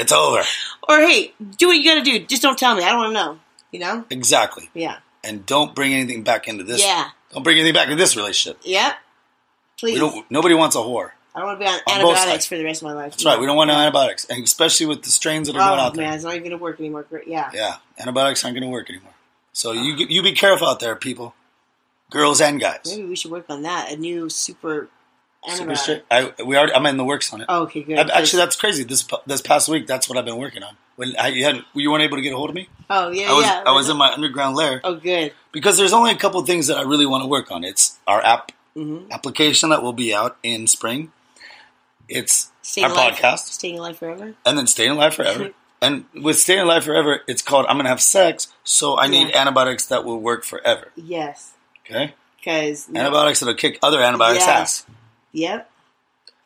it's 0.00 0.12
over. 0.12 0.42
or 0.88 0.98
hey, 1.00 1.32
do 1.58 1.68
what 1.68 1.76
you 1.76 1.84
gotta 1.84 2.02
do. 2.02 2.18
Just 2.26 2.42
don't 2.42 2.58
tell 2.58 2.74
me. 2.74 2.82
I 2.82 2.88
don't 2.90 2.98
want 2.98 3.10
to 3.10 3.14
know. 3.14 3.38
You 3.72 3.80
know? 3.80 4.04
Exactly. 4.10 4.68
Yeah. 4.74 4.98
And 5.22 5.46
don't 5.46 5.74
bring 5.74 5.92
anything 5.94 6.22
back 6.22 6.48
into 6.48 6.64
this. 6.64 6.82
Yeah. 6.82 7.10
Don't 7.32 7.42
bring 7.42 7.56
anything 7.58 7.74
back 7.74 7.84
into 7.84 7.96
this 7.96 8.16
relationship. 8.16 8.60
Yeah. 8.64 8.94
Please. 9.78 10.00
Nobody 10.28 10.54
wants 10.54 10.76
a 10.76 10.80
whore. 10.80 11.10
I 11.34 11.38
don't 11.38 11.46
want 11.46 11.60
to 11.60 11.64
be 11.64 11.70
on, 11.70 11.78
On 11.86 12.00
antibiotics 12.00 12.46
for 12.46 12.58
the 12.58 12.64
rest 12.64 12.82
of 12.82 12.88
my 12.88 12.92
life. 12.94 13.12
That's 13.12 13.24
right. 13.24 13.38
We 13.38 13.46
don't 13.46 13.56
want 13.56 13.68
no 13.68 13.74
antibiotics, 13.74 14.24
and 14.24 14.42
especially 14.42 14.86
with 14.86 15.02
the 15.04 15.10
strains 15.10 15.46
that 15.46 15.54
are 15.54 15.60
going 15.60 15.78
Oh 15.78 15.82
out 15.84 15.94
there. 15.94 16.04
man, 16.04 16.14
it's 16.14 16.24
not 16.24 16.30
even 16.34 16.42
going 16.42 16.58
to 16.58 16.62
work 16.62 16.80
anymore. 16.80 17.06
Yeah. 17.26 17.50
Yeah, 17.54 17.76
antibiotics 17.98 18.44
aren't 18.44 18.56
going 18.56 18.68
to 18.68 18.72
work 18.72 18.90
anymore. 18.90 19.12
So 19.52 19.70
you 19.72 19.94
you 20.08 20.22
be 20.22 20.32
careful 20.32 20.66
out 20.66 20.80
there, 20.80 20.96
people, 20.96 21.34
girls 22.10 22.40
and 22.40 22.60
guys. 22.60 22.80
Maybe 22.86 23.04
we 23.04 23.14
should 23.16 23.30
work 23.30 23.46
on 23.48 23.62
that. 23.62 23.92
A 23.92 23.96
new 23.96 24.28
super 24.28 24.88
Super 25.48 25.70
antibiotic. 25.72 25.76
straight. 25.78 26.02
I 26.10 26.32
we 26.44 26.56
already. 26.56 26.74
I'm 26.74 26.84
in 26.86 26.96
the 26.96 27.04
works 27.04 27.32
on 27.32 27.40
it. 27.40 27.46
Oh, 27.48 27.62
okay, 27.62 27.82
good. 27.82 27.98
I- 27.98 28.18
actually, 28.18 28.40
that's 28.40 28.56
crazy. 28.56 28.84
This 28.84 29.06
this 29.26 29.40
past 29.40 29.68
week, 29.68 29.86
that's 29.86 30.08
what 30.08 30.18
I've 30.18 30.24
been 30.26 30.36
working 30.36 30.62
on. 30.62 30.76
When 30.96 31.16
I, 31.18 31.28
you 31.28 31.44
hadn't, 31.44 31.64
you 31.74 31.90
weren't 31.90 32.02
able 32.02 32.18
to 32.18 32.22
get 32.22 32.34
a 32.34 32.36
hold 32.36 32.50
of 32.50 32.54
me. 32.54 32.68
oh 32.90 33.10
yeah, 33.10 33.30
I 33.30 33.32
was 33.32 33.44
yeah. 33.44 33.62
I 33.66 33.72
was 33.72 33.88
in 33.88 33.96
my 33.96 34.12
underground 34.12 34.54
lair 34.56 34.80
Oh, 34.84 34.96
good. 34.96 35.32
because 35.50 35.78
there's 35.78 35.94
only 35.94 36.10
a 36.10 36.14
couple 36.16 36.44
things 36.44 36.66
that 36.66 36.76
I 36.76 36.82
really 36.82 37.06
want 37.06 37.22
to 37.22 37.26
work 37.26 37.50
on. 37.50 37.64
It's 37.64 37.98
our 38.06 38.22
app 38.22 38.52
Mm-hmm. 38.76 39.10
application 39.10 39.70
that 39.70 39.82
will 39.82 39.92
be 39.92 40.14
out 40.14 40.36
in 40.44 40.68
spring. 40.68 41.10
It's 42.08 42.52
Staying 42.62 42.84
our 42.86 42.92
alive, 42.92 43.14
podcast, 43.14 43.38
Staying 43.38 43.78
alive 43.78 43.98
forever. 43.98 44.34
and 44.46 44.58
then 44.58 44.66
staying 44.68 44.90
alive 44.92 45.14
forever. 45.14 45.50
and 45.82 46.04
with 46.14 46.38
staying 46.38 46.60
alive 46.60 46.84
forever, 46.84 47.20
it's 47.26 47.42
called 47.42 47.66
I'm 47.66 47.78
gonna 47.78 47.88
have 47.88 48.00
sex, 48.00 48.46
so 48.62 48.96
I 48.98 49.08
need 49.08 49.28
Yeah. 49.30 49.40
antibiotics 49.40 49.86
that 49.86 50.04
will 50.04 50.20
work 50.20 50.44
forever. 50.44 50.88
Yes, 50.96 51.52
Okay, 51.84 52.14
because 52.38 52.88
antibiotics 52.94 53.40
that'll 53.40 53.54
kick 53.56 53.78
other 53.82 54.00
antibiotics 54.00 54.44
Yeah. 54.46 54.52
ass. 54.52 54.86
Yep. 55.32 55.70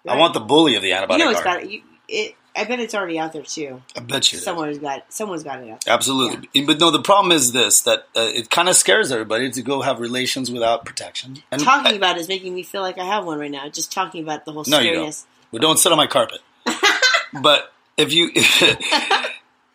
I 0.07 0.17
want 0.19 0.35
the 0.35 0.41
bully 0.41 0.75
of 0.77 0.83
the 0.83 0.91
antibiotic. 0.91 1.19
You 1.19 1.25
know, 1.25 1.31
it's 1.31 1.43
got 1.43 1.63
it. 1.63 1.71
You, 1.71 1.83
it. 2.09 2.35
I 2.57 2.63
bet 2.65 2.79
it's 2.79 2.95
already 2.95 3.19
out 3.19 3.33
there 3.33 3.43
too. 3.43 3.83
I 3.97 4.01
bet 4.01 4.33
you. 4.33 4.39
Someone's 4.39 4.79
got. 4.79 4.99
it. 4.99 5.05
Someone's 5.09 5.43
got 5.43 5.59
it 5.61 5.71
out. 5.71 5.85
There. 5.85 5.95
Absolutely. 5.95 6.63
But 6.65 6.79
no, 6.79 6.91
the 6.93 7.03
problem 7.03 7.33
is 7.33 7.53
this 7.53 7.81
that 7.83 8.01
uh, 8.15 8.21
it 8.33 8.49
kind 8.51 8.69
of 8.69 8.77
scares 8.77 9.11
everybody 9.11 9.51
to 9.51 9.63
go 9.63 9.81
have 9.83 9.99
relations 9.99 10.51
without 10.53 10.85
protection. 10.85 11.39
And 11.51 11.61
Talking 11.61 11.97
about 11.97 12.17
it 12.17 12.21
is 12.21 12.29
making 12.29 12.55
me 12.55 12.63
feel 12.63 12.83
like 12.83 12.99
I 12.99 13.05
have 13.05 13.25
one 13.25 13.39
right 13.41 13.51
now. 13.51 13.69
Just 13.69 13.91
talking 13.93 14.23
about 14.23 14.45
the 14.45 14.53
whole 14.53 14.65
No, 14.69 14.79
you 14.79 14.93
don't. 14.95 15.25
Well, 15.51 15.61
don't 15.61 15.79
sit 15.79 15.91
on 15.91 15.99
my 15.99 16.07
carpet. 16.07 16.41
but 17.43 17.73
if 17.97 18.13
you 18.13 18.31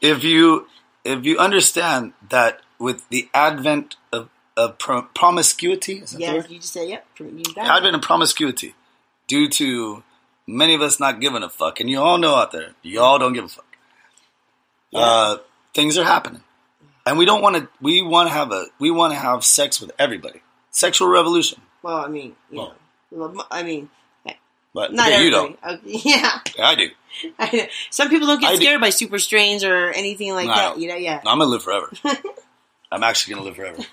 if 0.01 0.23
you 0.23 0.67
if 1.03 1.25
you 1.25 1.37
understand 1.37 2.13
that 2.29 2.61
with 2.77 3.07
the 3.09 3.29
advent 3.33 3.95
of, 4.13 4.29
of 4.55 4.77
promiscuity, 4.77 5.99
is 6.03 6.11
that 6.11 6.17
the 6.17 6.23
Yeah, 6.23 6.33
you 6.47 6.59
just 6.59 6.73
said 6.73 6.87
yep. 6.89 7.05
You 7.19 7.43
got 7.43 7.55
The 7.55 7.61
it. 7.61 7.67
advent 7.77 7.95
of 7.95 8.01
promiscuity, 8.01 8.73
due 9.29 9.47
to 9.47 10.03
many 10.45 10.75
of 10.75 10.81
us 10.81 10.99
not 10.99 11.21
giving 11.21 11.43
a 11.43 11.49
fuck, 11.49 11.79
and 11.79 11.89
you 11.89 12.01
all 12.01 12.17
know 12.17 12.35
out 12.35 12.51
there, 12.51 12.71
you 12.81 12.99
all 12.99 13.17
don't 13.17 13.31
give 13.31 13.45
a 13.45 13.47
fuck. 13.47 13.65
Uh, 14.93 15.37
things 15.73 15.97
are 15.97 16.03
happening, 16.03 16.43
and 17.05 17.17
we 17.17 17.23
don't 17.25 17.41
want 17.41 17.55
to. 17.55 17.69
We 17.79 18.01
want 18.01 18.27
to 18.27 18.33
have 18.33 18.51
a. 18.51 18.65
We 18.79 18.91
want 18.91 19.13
to 19.13 19.19
have 19.19 19.45
sex 19.45 19.79
with 19.79 19.91
everybody. 19.97 20.41
Sexual 20.71 21.07
revolution, 21.09 21.61
Well, 21.81 21.97
I 21.97 22.07
mean, 22.07 22.35
you 22.51 22.57
Well. 22.59 22.75
know, 23.11 23.43
I 23.49 23.63
mean, 23.63 23.89
but 24.73 24.93
not 24.93 25.07
okay, 25.11 25.23
you 25.23 25.29
don't. 25.31 25.57
Okay, 25.63 25.79
yeah. 26.05 26.39
I 26.59 26.75
do. 26.75 26.89
I 27.39 27.55
know. 27.55 27.65
Some 27.89 28.09
people 28.09 28.27
don't 28.27 28.39
get 28.39 28.51
I 28.51 28.55
do. 28.55 28.61
scared 28.61 28.79
by 28.81 28.91
super 28.91 29.17
strains 29.17 29.63
or 29.63 29.89
anything 29.91 30.31
like 30.33 30.47
No, 30.47 30.53
that. 30.55 30.79
You 30.79 30.89
know, 30.89 30.95
yeah. 30.95 31.17
I'm 31.25 31.39
gonna 31.39 31.45
live 31.45 31.63
forever. 31.63 31.91
I'm 32.91 33.03
actually 33.03 33.33
gonna 33.35 33.45
live 33.47 33.55
forever. 33.55 33.83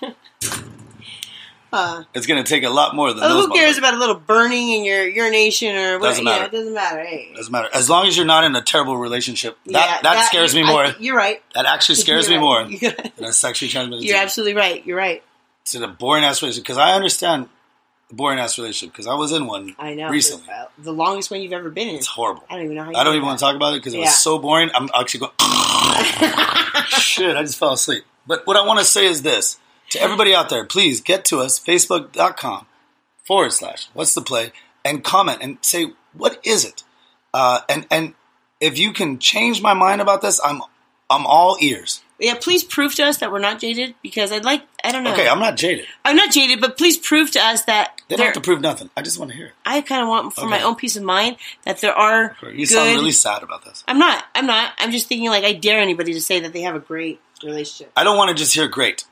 Uh, 1.73 2.03
It's 2.13 2.25
gonna 2.25 2.43
take 2.43 2.63
a 2.63 2.69
lot 2.69 2.95
more 2.95 3.11
than 3.13 3.23
oh, 3.23 3.27
those. 3.27 3.45
who 3.47 3.53
cares 3.53 3.77
about 3.77 3.93
a 3.93 3.97
little 3.97 4.15
burning 4.15 4.69
in 4.69 4.85
your 4.85 5.05
urination 5.07 5.75
or 5.75 5.99
what? 5.99 6.07
Doesn't 6.09 6.25
Yeah, 6.25 6.31
matter. 6.31 6.45
it 6.45 6.51
doesn't 6.51 6.73
matter. 6.73 7.03
Hey. 7.03 7.33
Doesn't 7.35 7.51
matter. 7.51 7.69
As 7.73 7.89
long 7.89 8.07
as 8.07 8.15
you're 8.15 8.25
not 8.25 8.43
in 8.45 8.55
a 8.55 8.61
terrible 8.61 8.97
relationship, 8.97 9.57
that 9.65 9.73
Yeah, 9.73 9.99
that, 10.03 10.25
scares 10.27 10.55
me 10.55 10.63
I- 10.63 10.67
more. 10.67 10.85
you're 10.99 11.15
right. 11.17 11.43
that 11.55 11.65
actually 11.65 11.95
scares 12.05 12.29
You're 12.29 12.39
me 12.39 12.43
more 12.45 12.61
right. 12.61 12.81
You're, 12.81 12.91
than 13.17 13.25
a 13.25 13.33
sexually 13.33 13.69
transmitted. 13.69 14.03
you're 14.05 14.13
disease. 14.13 14.23
absolutely 14.23 14.53
right. 14.55 14.85
You're 14.85 14.97
right. 14.97 15.23
It's 15.63 15.75
in 15.75 15.83
a 15.83 15.87
boring 15.89 16.23
ass 16.23 16.41
relationship 16.41 16.63
because 16.63 16.77
I 16.77 16.93
understand 16.93 17.49
the 18.07 18.15
boring 18.15 18.39
ass 18.39 18.57
relationship 18.57 18.93
because 18.93 19.05
I 19.07 19.15
was 19.15 19.33
in 19.33 19.45
one 19.47 19.75
I 19.77 19.93
know. 19.93 20.07
recently. 20.09 20.47
Uh, 20.49 20.67
The 20.77 20.93
longest 20.93 21.29
one 21.29 21.41
you've 21.41 21.51
ever 21.51 21.69
been 21.69 21.89
in. 21.89 21.95
It's 21.95 22.07
horrible. 22.07 22.45
I 22.49 22.55
don't 22.55 22.63
even 22.63 22.75
know 22.77 22.91
I 22.95 23.03
don't 23.03 23.15
even 23.15 23.25
want 23.25 23.39
to 23.39 23.43
talk 23.43 23.55
about 23.57 23.73
it 23.73 23.81
because 23.81 23.93
it 23.93 23.97
Yeah. 23.97 24.05
was 24.05 24.15
so 24.15 24.39
boring. 24.39 24.69
I'm 24.73 24.87
actually 24.97 25.19
going. 25.19 25.33
Shit! 26.87 27.35
I 27.35 27.41
just 27.43 27.59
fell 27.59 27.73
asleep. 27.73 28.05
But 28.25 28.47
what 28.47 28.55
I 28.57 28.65
want 28.65 28.79
to 28.79 28.85
say 28.85 29.05
is 29.05 29.21
this 29.21 29.57
to 29.91 30.01
everybody 30.01 30.33
out 30.35 30.49
there: 30.49 30.65
please 30.65 31.01
get 31.01 31.25
to 31.25 31.39
us 31.39 31.59
Facebook.com 31.59 32.65
forward 33.25 33.51
slash 33.53 33.89
What's 33.93 34.13
the 34.13 34.21
play 34.21 34.51
and 34.85 35.03
comment 35.03 35.39
and 35.41 35.57
say 35.61 35.87
what 36.13 36.39
is 36.43 36.65
it. 36.65 36.83
Uh, 37.33 37.59
and 37.69 37.85
and 37.91 38.13
if 38.59 38.79
you 38.79 38.93
can 38.93 39.19
change 39.19 39.61
my 39.61 39.73
mind 39.73 40.01
about 40.01 40.21
this, 40.21 40.39
I'm 40.43 40.61
I'm 41.09 41.25
all 41.25 41.57
ears. 41.61 42.01
Yeah, 42.19 42.33
please 42.41 42.63
prove 42.63 42.95
to 42.95 43.03
us 43.05 43.17
that 43.17 43.31
we're 43.31 43.37
not 43.39 43.59
jaded 43.59 43.93
because 44.01 44.31
I'd 44.31 44.43
like. 44.43 44.63
I 44.83 44.91
don't 44.91 45.03
know. 45.03 45.13
Okay, 45.13 45.27
I'm 45.29 45.39
not 45.39 45.55
jaded. 45.55 45.85
I'm 46.03 46.15
not 46.15 46.31
jaded, 46.31 46.59
but 46.59 46.75
please 46.75 46.97
prove 46.97 47.29
to 47.31 47.39
us 47.39 47.63
that 47.65 48.01
They 48.07 48.15
don't 48.15 48.25
have 48.25 48.33
to 48.33 48.41
prove 48.41 48.59
nothing. 48.59 48.89
I 48.97 49.03
just 49.03 49.19
want 49.19 49.29
to 49.31 49.37
hear 49.37 49.47
it. 49.47 49.53
I 49.65 49.81
kind 49.81 50.01
of 50.01 50.07
want 50.07 50.33
for 50.33 50.47
my 50.47 50.63
own 50.63 50.75
peace 50.75 50.95
of 50.95 51.03
mind 51.03 51.37
that 51.63 51.79
there 51.79 51.93
are 51.93 52.35
You 52.41 52.65
good. 52.65 52.69
sound 52.69 52.89
really 52.95 53.11
sad 53.11 53.43
about 53.43 53.63
this. 53.65 53.83
I'm 53.87 53.99
not. 53.99 54.23
I'm 54.33 54.47
not. 54.47 54.73
I'm 54.79 54.91
just 54.91 55.07
thinking 55.07 55.29
like 55.29 55.43
I 55.43 55.53
dare 55.53 55.79
anybody 55.79 56.13
to 56.13 56.21
say 56.21 56.39
that 56.39 56.53
they 56.53 56.61
have 56.61 56.75
a 56.75 56.79
great 56.79 57.19
relationship. 57.43 57.91
I 57.95 58.03
don't 58.03 58.17
want 58.17 58.29
to 58.29 58.35
just 58.35 58.55
hear 58.55 58.67
great. 58.67 59.05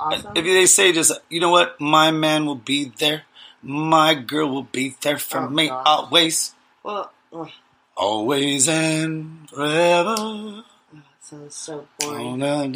Awesome. 0.00 0.32
If 0.36 0.44
they 0.44 0.66
say 0.66 0.92
just, 0.92 1.12
you 1.28 1.40
know 1.40 1.50
what, 1.50 1.80
my 1.80 2.10
man 2.10 2.46
will 2.46 2.54
be 2.54 2.92
there, 2.98 3.22
my 3.62 4.14
girl 4.14 4.48
will 4.48 4.62
be 4.62 4.94
there 5.00 5.18
for 5.18 5.40
Oh, 5.40 5.48
me 5.48 5.68
gosh. 5.68 5.82
always, 5.86 6.54
well, 6.82 7.10
oh, 7.32 7.48
always 7.96 8.68
and 8.68 9.48
forever. 9.50 10.14
Oh, 10.18 10.62
that 10.92 11.02
sounds 11.20 11.54
so 11.54 11.86
Oh, 12.00 12.06
boring. 12.06 12.38
na. 12.38 12.62
It 12.62 12.72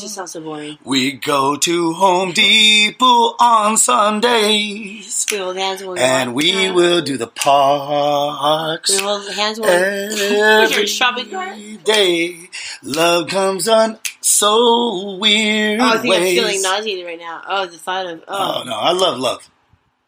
just 0.00 0.14
sounds 0.14 0.32
so 0.32 0.40
boring. 0.40 0.78
We 0.84 1.12
go 1.12 1.56
to 1.56 1.92
Home 1.94 2.32
Depot 2.32 3.34
on 3.40 3.76
Sundays, 3.76 5.26
We 5.30 5.36
hands 5.38 5.82
when 5.82 5.92
we 5.92 5.98
and 6.00 6.34
we 6.34 6.52
down. 6.52 6.74
will 6.74 7.00
do 7.02 7.16
the 7.16 7.28
parks. 7.28 8.90
We 8.90 8.98
hold 8.98 9.30
hands 9.32 9.60
we 9.60 9.66
Where's 9.66 10.70
your 10.76 10.86
shopping 10.86 11.30
cart? 11.30 11.52
Every 11.52 11.76
day, 11.78 12.50
love 12.82 13.28
comes 13.28 13.68
on 13.68 13.98
so 14.30 15.16
weird 15.16 15.80
Oh, 15.80 15.88
I 15.88 15.98
think 15.98 16.14
I'm 16.14 16.22
feeling 16.22 16.62
nauseated 16.62 17.06
right 17.06 17.18
now. 17.18 17.42
Oh, 17.46 17.66
the 17.66 17.78
thought 17.78 18.06
of 18.06 18.24
oh, 18.28 18.60
Oh 18.60 18.64
no, 18.64 18.74
I 18.74 18.92
love 18.92 19.18
love. 19.18 19.50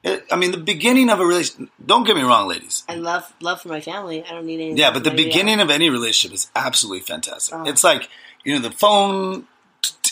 It, 0.05 0.25
I 0.33 0.37
mean, 0.37 0.51
the 0.51 0.59
beginning 0.59 1.11
of 1.11 1.21
a 1.21 1.25
relationship. 1.25 1.73
Don't 1.85 2.05
get 2.05 2.17
me 2.17 2.23
wrong, 2.23 2.49
ladies. 2.49 2.83
I 2.89 2.97
love 2.97 3.33
love 3.41 3.61
for 3.61 3.69
my 3.69 3.81
family. 3.81 4.25
I 4.25 4.31
don't 4.31 4.47
need 4.47 4.55
anything. 4.55 4.77
Yeah, 4.77 4.91
but 4.93 5.05
the 5.05 5.13
beginning 5.13 5.61
of 5.61 5.71
any 5.71 5.91
relationship 5.91 6.35
is 6.35 6.51
absolutely 6.57 7.01
fantastic. 7.01 7.55
Oh. 7.57 7.65
It's 7.67 7.85
like 7.85 8.09
you 8.45 8.55
know 8.55 8.61
the 8.61 8.73
phone 8.75 9.47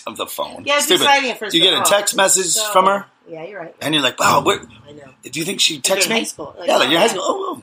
of 0.07 0.17
the 0.17 0.27
phone. 0.27 0.65
Yeah, 0.65 0.77
it's 0.77 0.85
Stupid. 0.85 1.03
exciting 1.03 1.31
at 1.31 1.39
first. 1.39 1.55
You 1.55 1.63
get 1.63 1.75
a 1.75 1.81
oh, 1.81 1.85
text 1.85 2.15
message 2.15 2.47
so- 2.47 2.73
from 2.73 2.87
her, 2.87 3.07
Yeah, 3.29 3.45
you're 3.45 3.61
right. 3.61 3.75
and 3.81 3.93
you're 3.93 4.03
like, 4.03 4.19
"Wow, 4.21 4.43
what, 4.45 4.65
I 4.87 4.93
know. 4.93 5.11
do 5.23 5.39
you 5.39 5.45
think 5.45 5.61
she 5.61 5.81
texted 5.81 6.09
me?" 6.09 6.17
high 6.17 6.23
school. 6.23 6.55
Like, 6.57 6.69
yeah, 6.69 6.77
like 6.77 6.89
oh, 6.89 6.91
you're 6.91 7.01
high 7.01 7.07
school. 7.09 7.23
Oh, 7.25 7.63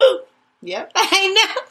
oh. 0.00 0.24
Yep, 0.62 0.92
I 0.96 1.32
know. 1.54 1.62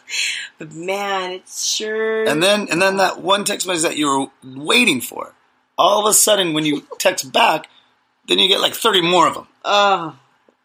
But 0.60 0.71
man, 0.74 1.32
it's 1.32 1.65
sure. 1.65 2.28
oh. 2.28 2.32
and 2.32 2.41
then 2.41 2.67
and 2.71 2.82
then 2.82 2.98
that 2.98 3.21
one 3.21 3.43
text 3.43 3.67
message 3.67 3.84
that 3.84 3.98
you 3.98 4.08
were 4.08 4.28
waiting 4.63 5.02
for, 5.02 5.34
all 5.78 6.00
of 6.06 6.10
a 6.10 6.13
sudden 6.13 6.54
when 6.54 6.65
you 6.65 6.86
text 7.00 7.32
back, 7.34 7.67
then 8.28 8.39
you 8.39 8.48
get 8.48 8.62
like 8.62 8.74
thirty 8.74 9.02
more 9.02 9.28
of 9.28 9.34
them. 9.34 9.48
oh, 9.65 10.15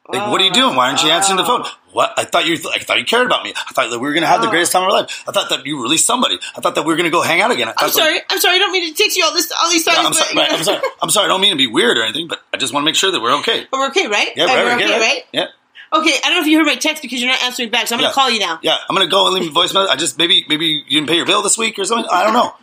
Like, 0.09 0.30
what 0.30 0.40
are 0.40 0.44
you 0.44 0.52
doing? 0.52 0.76
Why 0.76 0.88
aren't 0.88 1.02
you 1.02 1.11
answering 1.11 1.38
the 1.38 1.44
phone? 1.44 1.62
Oh. 1.64 1.76
What? 1.92 2.14
I 2.16 2.24
thought 2.24 2.46
you. 2.46 2.54
I 2.72 2.78
thought 2.78 2.98
you 3.00 3.04
cared 3.04 3.26
about 3.26 3.42
me. 3.42 3.52
I 3.56 3.72
thought 3.72 3.90
that 3.90 3.98
we 3.98 4.06
were 4.06 4.12
going 4.12 4.22
to 4.22 4.28
have 4.28 4.42
the 4.42 4.46
Oh. 4.46 4.50
greatest 4.50 4.70
time 4.70 4.83
of 4.85 4.90
our 4.92 5.00
life. 5.02 5.24
I 5.26 5.33
thought 5.33 5.48
that 5.50 5.66
you 5.66 5.83
released 5.83 6.06
somebody. 6.06 6.38
I 6.56 6.61
thought 6.61 6.76
that 6.76 6.83
we 6.85 6.92
were 6.92 6.96
going 6.96 7.11
to 7.11 7.11
go 7.11 7.22
hang 7.22 7.40
out 7.40 7.50
again. 7.50 7.66
I 7.66 7.70
I'm 7.72 7.76
thought 7.76 7.87
that- 7.87 7.92
sorry. 7.94 8.20
I'm 8.30 8.38
sorry. 8.38 8.56
I 8.56 8.59
don't 8.59 8.70
mean 8.70 8.94
to 8.94 9.02
text 9.02 9.16
you 9.16 9.24
all 9.24 9.35
this, 9.35 9.50
all 9.61 9.68
these 9.70 9.85
times. 9.85 9.98
Yeah, 9.98 10.06
I'm 10.06 10.12
sorry. 10.12 10.37
Right, 10.37 10.52
I'm 10.52 10.62
sorry. 10.62 10.80
I'm 11.02 11.11
sorry. 11.11 11.24
I 11.24 11.28
don't 11.28 11.40
mean 11.40 11.50
to 11.50 11.56
be 11.59 11.66
weird 11.66 11.98
or 11.98 12.02
anything, 12.04 12.28
but 12.28 12.40
I 12.54 12.59
just 12.59 12.72
want 12.72 12.85
to 12.85 12.87
make 12.87 12.94
sure 12.94 13.11
that 13.11 13.20
we're 13.20 13.37
okay. 13.40 13.66
But 13.72 13.78
we're 13.80 13.88
okay, 13.88 14.06
right? 14.06 14.28
Yeah, 14.37 14.44
right, 14.44 14.64
we're 14.66 14.74
okay, 14.76 14.85
okay, 14.85 14.92
right? 14.92 15.00
right? 15.00 15.22
Yeah, 15.33 15.46
Okay. 15.92 16.11
I 16.24 16.29
don't 16.29 16.35
know 16.37 16.40
if 16.42 16.46
you 16.46 16.59
heard 16.59 16.66
my 16.66 16.76
text 16.76 17.03
because 17.03 17.20
you're 17.20 17.31
not 17.31 17.42
answering 17.42 17.70
back, 17.70 17.87
so 17.88 17.94
I'm 17.96 18.00
Yeah. 18.00 18.07
gonna 18.07 18.14
call 18.14 18.31
you 18.31 18.38
now. 18.40 18.59
yeah. 18.62 18.76
I'm 18.88 18.96
to 18.96 19.07
go 19.07 19.26
and 19.26 19.35
leave 19.35 19.50
a 19.50 19.55
voicemail. 19.59 19.88
I 19.88 19.96
just 19.96 20.18
maybe 20.18 20.44
maybe 20.48 20.66
you 20.87 21.00
didn't 21.00 21.09
pay 21.09 21.16
your 21.16 21.26
bill 21.26 21.42
this 21.42 21.59
week 21.59 21.79
or 21.79 21.85
something. 21.85 22.09
I 22.11 22.24
don't 22.24 22.33
know. 22.35 22.55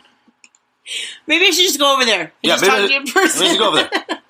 Maybe 1.26 1.44
I 1.46 1.50
should 1.50 1.64
just 1.66 1.78
go 1.78 1.94
over 1.94 2.04
there. 2.06 2.20
And 2.22 2.30
Yeah, 2.42 2.56
just 2.56 2.62
maybe 2.62 2.72
talk 2.80 2.86
to 2.88 2.92
you 2.94 3.00
in 3.00 3.06
person. 3.06 3.40
maybe 3.46 3.58
go 3.58 3.68
over 3.68 3.76
there. 3.76 4.18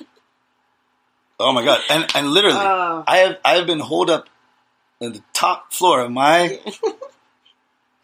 Oh 1.40 1.52
my 1.52 1.64
god! 1.64 1.80
And 1.88 2.04
and 2.16 2.30
literally, 2.32 2.58
Oh. 2.58 3.04
I 3.06 3.18
have 3.18 3.38
I 3.44 3.54
have 3.54 3.66
been 3.68 3.78
holed 3.78 4.10
up 4.10 4.28
in 5.00 5.12
the 5.12 5.22
top 5.32 5.72
floor 5.72 6.00
of 6.00 6.10
my 6.10 6.58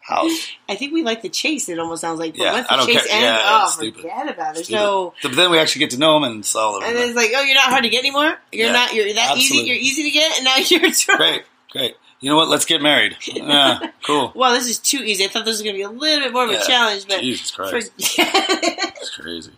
house. 0.07 0.51
I 0.69 0.75
think 0.75 0.93
we 0.93 1.03
like 1.03 1.21
the 1.23 1.29
chase. 1.29 1.67
It 1.69 1.79
almost 1.79 2.01
sounds 2.01 2.19
like. 2.19 2.33
But 2.37 2.43
Yeah, 2.43 2.51
once 2.53 2.67
I 2.69 2.77
the 2.77 2.85
chase 2.85 3.07
care. 3.07 3.15
ends, 3.15 3.23
Yeah, 3.23 3.61
oh, 3.65 3.69
stupid. 3.71 4.01
forget 4.01 4.29
about 4.29 4.51
it. 4.51 4.53
There's 4.55 4.65
Stupid. 4.67 4.79
no. 4.81 5.13
But 5.23 5.35
then 5.35 5.51
we 5.51 5.57
actually 5.59 5.79
get 5.79 5.89
to 5.91 5.97
know 5.99 6.17
him 6.17 6.23
and 6.25 6.39
it's 6.39 6.55
all 6.55 6.75
over. 6.75 6.85
And 6.85 6.95
then 6.95 7.07
it's 7.07 7.15
like, 7.15 7.31
oh, 7.35 7.41
you're 7.41 7.55
not 7.55 7.69
hard 7.69 7.83
to 7.83 7.89
get 7.89 7.99
anymore. 7.99 8.37
You're 8.51 8.67
Yeah, 8.67 8.73
not. 8.73 8.93
You're 8.93 9.13
that 9.15 9.37
easy. 9.37 9.57
You're 9.59 9.75
easy 9.77 10.03
to 10.03 10.11
get, 10.11 10.35
and 10.37 10.45
now 10.45 10.57
you're. 10.67 10.91
Trying. 10.91 11.17
Great, 11.17 11.43
great. 11.71 11.95
You 12.21 12.29
know 12.29 12.37
what? 12.37 12.49
Let's 12.49 12.65
get 12.65 12.81
married. 12.81 13.17
Yeah, 13.27 13.79
cool. 14.05 14.31
Well, 14.35 14.53
this 14.53 14.67
is 14.67 14.79
too 14.79 14.99
easy. 15.03 15.25
I 15.25 15.27
thought 15.27 15.45
this 15.45 15.55
was 15.55 15.61
going 15.63 15.75
to 15.75 15.77
be 15.79 15.83
a 15.83 15.89
little 15.89 16.23
bit 16.23 16.33
more 16.33 16.45
of 16.45 16.49
a 16.51 16.63
challenge, 16.63 17.07
but 17.07 17.19
Jesus 17.21 17.51
Christ. 17.51 17.91
It's 18.17 19.15
crazy. 19.17 19.51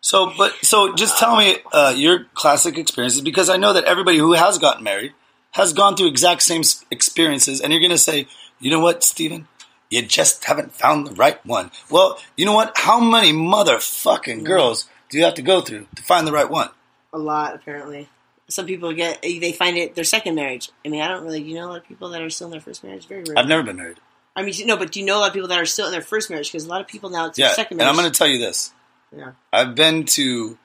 So, 0.00 0.32
but 0.36 0.52
so 0.62 0.94
just 0.94 1.18
tell 1.18 1.36
me 1.36 1.56
uh, 1.72 1.94
your 1.96 2.26
classic 2.34 2.76
experiences 2.78 3.22
because 3.22 3.48
I 3.48 3.56
know 3.56 3.72
that 3.72 3.84
everybody 3.84 4.18
who 4.18 4.32
has 4.34 4.58
gotten 4.58 4.84
married 4.84 5.12
has 5.52 5.72
gone 5.72 5.96
through 5.96 6.08
exact 6.08 6.42
same 6.42 6.62
experiences, 6.90 7.60
and 7.60 7.72
you're 7.72 7.80
going 7.80 7.90
to 7.90 7.98
say, 7.98 8.26
you 8.60 8.70
know 8.70 8.80
what, 8.80 9.02
Stephen, 9.02 9.48
you 9.94 10.02
just 10.02 10.44
haven't 10.44 10.72
found 10.72 11.06
the 11.06 11.14
right 11.14 11.44
one. 11.46 11.70
Well, 11.90 12.18
you 12.36 12.44
know 12.44 12.52
what? 12.52 12.72
How 12.76 12.98
many 13.00 13.32
motherfucking 13.32 14.44
girls 14.44 14.88
do 15.08 15.18
you 15.18 15.24
have 15.24 15.34
to 15.34 15.42
go 15.42 15.60
through 15.60 15.86
to 15.96 16.02
find 16.02 16.26
the 16.26 16.32
right 16.32 16.48
one? 16.50 16.70
a 17.12 17.18
lot, 17.18 17.54
apparently. 17.54 18.08
Some 18.48 18.66
people 18.66 18.92
get 18.92 19.22
they 19.22 19.52
find 19.52 19.78
it 19.78 19.94
their 19.94 20.04
second 20.04 20.34
marriage. 20.34 20.70
I 20.84 20.88
mean, 20.88 21.00
I 21.00 21.08
don't 21.08 21.22
really. 21.24 21.40
You 21.40 21.54
know 21.54 21.66
a 21.66 21.70
lot 21.70 21.78
of 21.78 21.86
people 21.86 22.10
that 22.10 22.20
are 22.20 22.28
still 22.28 22.48
in 22.48 22.50
their 22.50 22.60
first 22.60 22.82
marriage. 22.84 23.06
Very 23.06 23.22
rare. 23.22 23.38
I've 23.38 23.46
never 23.46 23.62
been 23.62 23.76
married. 23.76 24.00
I 24.36 24.42
mean, 24.42 24.52
no, 24.66 24.76
but 24.76 24.90
do 24.90 24.98
you 25.00 25.06
know 25.06 25.18
a 25.18 25.20
lot 25.20 25.28
of 25.28 25.32
people 25.32 25.48
that 25.48 25.58
are 25.60 25.64
still 25.64 25.86
in 25.86 25.92
their 25.92 26.02
first 26.02 26.28
marriage? 26.28 26.50
Because 26.50 26.64
a 26.64 26.68
lot 26.68 26.80
of 26.80 26.88
people 26.88 27.08
now 27.08 27.26
it's 27.26 27.38
Yeah, 27.38 27.46
their 27.46 27.54
second 27.54 27.74
and 27.74 27.86
marriage. 27.86 27.96
I'm 27.96 28.02
going 28.02 28.12
to 28.12 28.18
tell 28.18 28.26
you 28.26 28.38
this. 28.38 28.72
Yeah. 29.16 29.32
I've 29.52 29.76
been 29.76 30.04
to, 30.04 30.58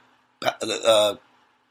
uh, 0.44 1.16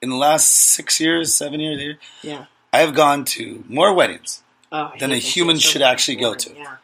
in 0.01 0.11
the 0.11 0.17
last 0.17 0.49
six 0.49 1.01
years, 1.01 1.35
seven 1.35 1.59
years, 1.59 1.81
here, 1.81 1.99
Yeah. 2.23 2.45
I 2.73 2.79
have 2.79 2.95
gone 2.95 3.25
to 3.37 3.65
more 3.69 3.93
weddings, 3.93 4.43
Oh, 4.71 4.93
Than 5.01 5.11
a 5.13 5.17
human 5.17 5.57
so 5.57 5.69
should 5.71 5.83
actually 5.83 6.17
go 6.17 6.35
to. 6.35 6.55
Yeah. 6.55 6.77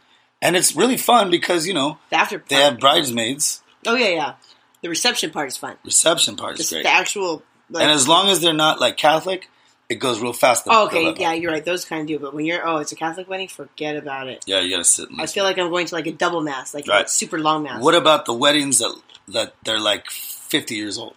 And 0.44 0.54
it's 0.54 0.76
really 0.76 0.96
fun 0.96 1.30
because 1.30 1.66
you 1.66 1.74
know 1.74 1.98
The 2.10 2.16
after 2.16 2.44
they 2.48 2.56
have 2.56 2.78
bridesmaids. 2.78 3.62
Oh 3.86 3.96
yeah, 3.96 4.08
yeah. 4.08 4.34
The 4.82 4.88
reception 4.88 5.30
part 5.30 5.48
is 5.48 5.56
fun. 5.56 5.76
Reception 5.84 6.36
part 6.36 6.60
is 6.60 6.70
great, 6.70 6.84
the 6.84 6.90
actual. 6.90 7.42
Like, 7.70 7.82
and 7.82 7.90
as 7.90 8.06
long 8.06 8.28
as 8.28 8.40
they're 8.40 8.52
not 8.52 8.78
like 8.80 8.96
Catholic, 8.98 9.48
it 9.88 9.94
goes 9.96 10.20
real 10.20 10.34
fast. 10.34 10.64
Oh, 10.68 10.86
okay, 10.86 11.14
yeah, 11.18 11.32
you're 11.32 11.50
right. 11.50 11.64
Those 11.64 11.84
kind 11.86 12.02
of 12.02 12.06
do, 12.06 12.18
but 12.18 12.34
when 12.34 12.44
you're 12.44 12.66
oh, 12.66 12.76
it's 12.76 12.92
a 12.92 12.96
Catholic 12.96 13.28
wedding, 13.28 13.48
forget 13.48 13.96
about 13.96 14.28
it. 14.28 14.44
yeah, 14.46 14.60
you 14.60 14.70
got 14.70 14.78
to 14.78 14.84
sit. 14.84 15.08
I 15.18 15.26
feel 15.26 15.44
like 15.44 15.58
I'm 15.58 15.70
going 15.70 15.86
to 15.86 15.94
like 15.94 16.06
a 16.06 16.12
double 16.12 16.42
mass, 16.42 16.74
like 16.74 16.86
Right. 16.86 17.06
a 17.06 17.08
super 17.08 17.38
long 17.38 17.62
mass. 17.62 17.82
What 17.82 17.94
about 17.94 18.26
the 18.26 18.34
weddings 18.34 18.78
that 18.78 18.94
that 19.28 19.54
they're 19.64 19.80
like 19.80 20.10
fifty 20.10 20.74
years 20.76 20.98
old? 20.98 21.14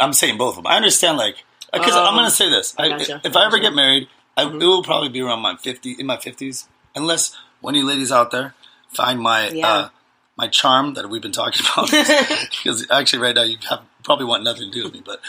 I'm 0.00 0.12
saying 0.14 0.38
both 0.38 0.56
of 0.56 0.64
them. 0.64 0.66
I 0.72 0.76
understand, 0.76 1.16
like, 1.18 1.36
because 1.72 1.94
I'm 1.94 2.06
Um, 2.08 2.14
going 2.14 2.24
to 2.30 2.34
say 2.34 2.48
this: 2.48 2.74
I, 2.78 2.88
gotcha, 2.88 3.20
if 3.24 3.36
I 3.36 3.44
ever 3.46 3.58
get 3.58 3.74
married, 3.74 4.08
I, 4.36 4.44
Mhm. 4.44 4.60
it 4.62 4.66
will 4.66 4.82
probably 4.82 5.10
be 5.10 5.20
around 5.20 5.40
my 5.40 5.56
fifty 5.56 5.92
in 5.92 6.06
my 6.06 6.16
fifties, 6.16 6.66
unless 6.96 7.36
one 7.62 7.74
of 7.74 7.78
you 7.80 7.86
ladies 7.86 8.12
out 8.12 8.30
there 8.30 8.54
find 8.90 9.18
my 9.20 9.48
Yeah. 9.48 9.66
uh, 9.68 9.88
my 10.36 10.48
charm 10.48 10.94
that 10.94 11.08
we've 11.08 11.22
been 11.22 11.32
talking 11.32 11.64
about. 11.72 11.90
Because 12.62 12.86
actually, 12.90 13.20
right 13.20 13.34
now 13.34 13.42
you 13.42 13.56
have, 13.70 13.80
probably 14.04 14.26
want 14.26 14.44
nothing 14.44 14.70
to 14.70 14.70
do 14.70 14.84
with 14.84 14.92
me, 14.92 15.02
but 15.04 15.20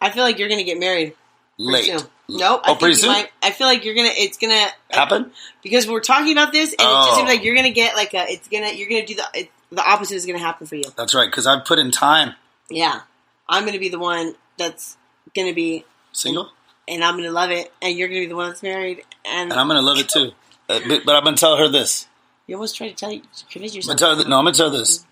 I 0.00 0.10
feel 0.10 0.22
like 0.22 0.38
you're 0.38 0.48
going 0.48 0.58
to 0.60 0.64
get 0.64 0.78
married 0.78 1.14
late. 1.58 1.90
I 1.90 1.98
Oh, 2.30 2.60
think 2.64 2.78
pretty 2.78 2.94
soon? 2.94 3.10
Might, 3.10 3.30
I 3.42 3.50
feel 3.50 3.66
like 3.66 3.84
you're 3.84 3.94
gonna. 3.94 4.10
It's 4.12 4.36
gonna 4.36 4.66
Happen? 4.90 5.32
because 5.62 5.88
we're 5.88 6.00
talking 6.00 6.32
about 6.32 6.52
this, 6.52 6.72
and 6.72 6.80
it 6.82 6.86
Oh. 6.86 7.04
just 7.06 7.16
seems 7.16 7.28
like 7.28 7.42
you're 7.42 7.54
gonna 7.54 7.70
get 7.70 7.96
like 7.96 8.12
a. 8.12 8.26
It's 8.30 8.46
gonna. 8.48 8.70
You're 8.70 8.88
gonna 8.88 9.06
do 9.06 9.14
the. 9.14 9.24
It, 9.34 9.50
the 9.72 9.82
opposite 9.82 10.14
is 10.16 10.26
gonna 10.26 10.38
happen 10.38 10.66
for 10.66 10.74
you. 10.76 10.84
That's 10.96 11.14
right. 11.14 11.26
Because 11.26 11.46
I've 11.46 11.64
put 11.64 11.78
in 11.78 11.90
time. 11.90 12.34
Yeah, 12.70 13.00
I'm 13.48 13.64
gonna 13.64 13.78
be 13.78 13.88
the 13.88 13.98
one 13.98 14.34
that's 14.58 14.98
gonna 15.34 15.54
be, 15.54 15.84
Single, 16.12 16.50
and 16.86 17.02
I'm 17.02 17.16
gonna 17.16 17.30
love 17.32 17.50
it, 17.50 17.72
and 17.80 17.96
you're 17.96 18.08
gonna 18.08 18.20
be 18.20 18.26
the 18.26 18.36
one 18.36 18.48
that's 18.50 18.62
married, 18.62 19.04
and, 19.24 19.50
and 19.50 19.58
I'm 19.58 19.66
going 19.68 19.80
to 19.80 19.86
love 19.86 19.96
it 19.98 20.08
too. 20.10 20.32
Uh, 20.68 20.80
but, 20.86 21.02
but 21.06 21.16
I'm 21.16 21.24
going 21.24 21.34
to 21.36 21.40
tell 21.40 21.56
her 21.56 21.68
this. 21.68 22.06
you 22.46 22.54
almost 22.56 22.76
try 22.76 22.88
to 22.88 22.94
tell 22.94 23.10
you, 23.12 23.22
convince 23.50 23.72
I'm 23.72 23.76
yourself. 23.76 23.86
gonna 23.86 23.98
tell 23.98 24.10
her 24.16 24.22
that, 24.22 24.28
no, 24.28 24.38
I'm 24.38 24.44
gonna 24.44 24.54
tell 24.56 24.70
her 24.70 24.76
this. 24.78 25.04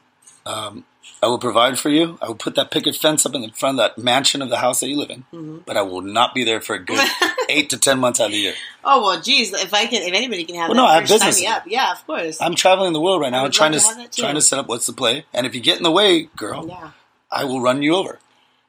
Um, 0.45 0.85
I 1.23 1.27
will 1.29 1.39
provide 1.39 1.79
for 1.79 1.89
you. 1.89 2.19
I 2.21 2.29
will 2.29 2.35
put 2.35 2.55
that 2.57 2.71
picket 2.71 2.95
fence 2.95 3.25
up 3.27 3.35
in 3.35 3.41
the 3.41 3.49
front 3.51 3.81
of 3.81 3.97
that 3.97 4.03
mansion 4.03 4.43
of 4.43 4.51
the 4.51 4.59
house 4.59 4.81
that 4.81 4.89
you 4.89 4.97
live 4.99 5.11
in, 5.11 5.25
Mm-hmm. 5.33 5.59
but 5.67 5.77
I 5.77 5.83
will 5.83 6.03
not 6.03 6.35
be 6.35 6.45
there 6.45 6.61
for 6.61 6.75
a 6.75 6.79
good 6.85 7.01
eight 7.49 7.71
to 7.71 7.79
ten 7.79 7.99
months 7.99 8.21
out 8.21 8.27
of 8.27 8.33
the 8.33 8.39
year. 8.39 8.55
oh 8.85 9.03
well, 9.03 9.21
geez, 9.21 9.53
if 9.55 9.73
I 9.73 9.87
can, 9.87 10.03
if 10.03 10.13
anybody 10.15 10.45
can 10.45 10.57
have 10.57 10.69
Well, 10.69 10.77
that, 10.77 10.83
no, 10.83 10.87
I 10.87 10.95
have 10.97 11.09
business. 11.09 11.41
me 11.41 11.47
up. 11.47 11.65
Yeah, 11.67 11.91
of 11.93 12.07
course. 12.07 12.41
I'm 12.41 12.55
traveling 12.55 12.93
the 12.93 13.01
world 13.01 13.23
right 13.23 13.33
now, 13.33 13.49
trying 13.49 13.73
to 13.73 13.79
to 13.79 13.87
have 13.87 13.97
that 13.97 14.13
too. 14.13 14.23
trying 14.23 14.35
to 14.35 14.41
set 14.43 14.59
up 14.59 14.69
what's 14.69 14.87
the 14.87 14.93
play. 14.93 15.25
And 15.33 15.47
if 15.47 15.55
you 15.55 15.61
get 15.61 15.79
in 15.79 15.83
the 15.85 15.91
way, 15.91 16.25
girl, 16.37 16.67
yeah. 16.69 16.91
I 17.31 17.45
will 17.45 17.61
run 17.61 17.83
you 17.83 17.95
over 17.97 18.19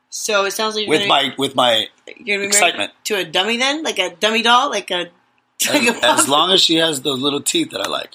So 0.09 0.45
it 0.45 0.51
sounds 0.51 0.75
like 0.75 0.85
you're 0.85 0.89
with 0.89 1.01
gonna, 1.01 1.09
my 1.09 1.35
with 1.37 1.53
my 1.55 1.87
you're 2.07 2.15
gonna 2.15 2.23
be 2.23 2.35
married 2.37 2.45
excitement. 2.47 2.91
to 3.05 3.15
a 3.17 3.25
dummy 3.25 3.57
then, 3.57 3.83
like 3.83 3.99
a 3.99 4.15
dummy 4.15 4.41
doll, 4.41 4.69
like 4.69 4.89
a. 4.89 5.09
As, 5.69 6.03
as 6.03 6.29
long 6.29 6.51
as 6.51 6.61
she 6.61 6.75
has 6.75 7.01
those 7.01 7.19
little 7.19 7.41
teeth 7.41 7.71
that 7.71 7.81
I 7.81 7.89
like. 7.89 8.11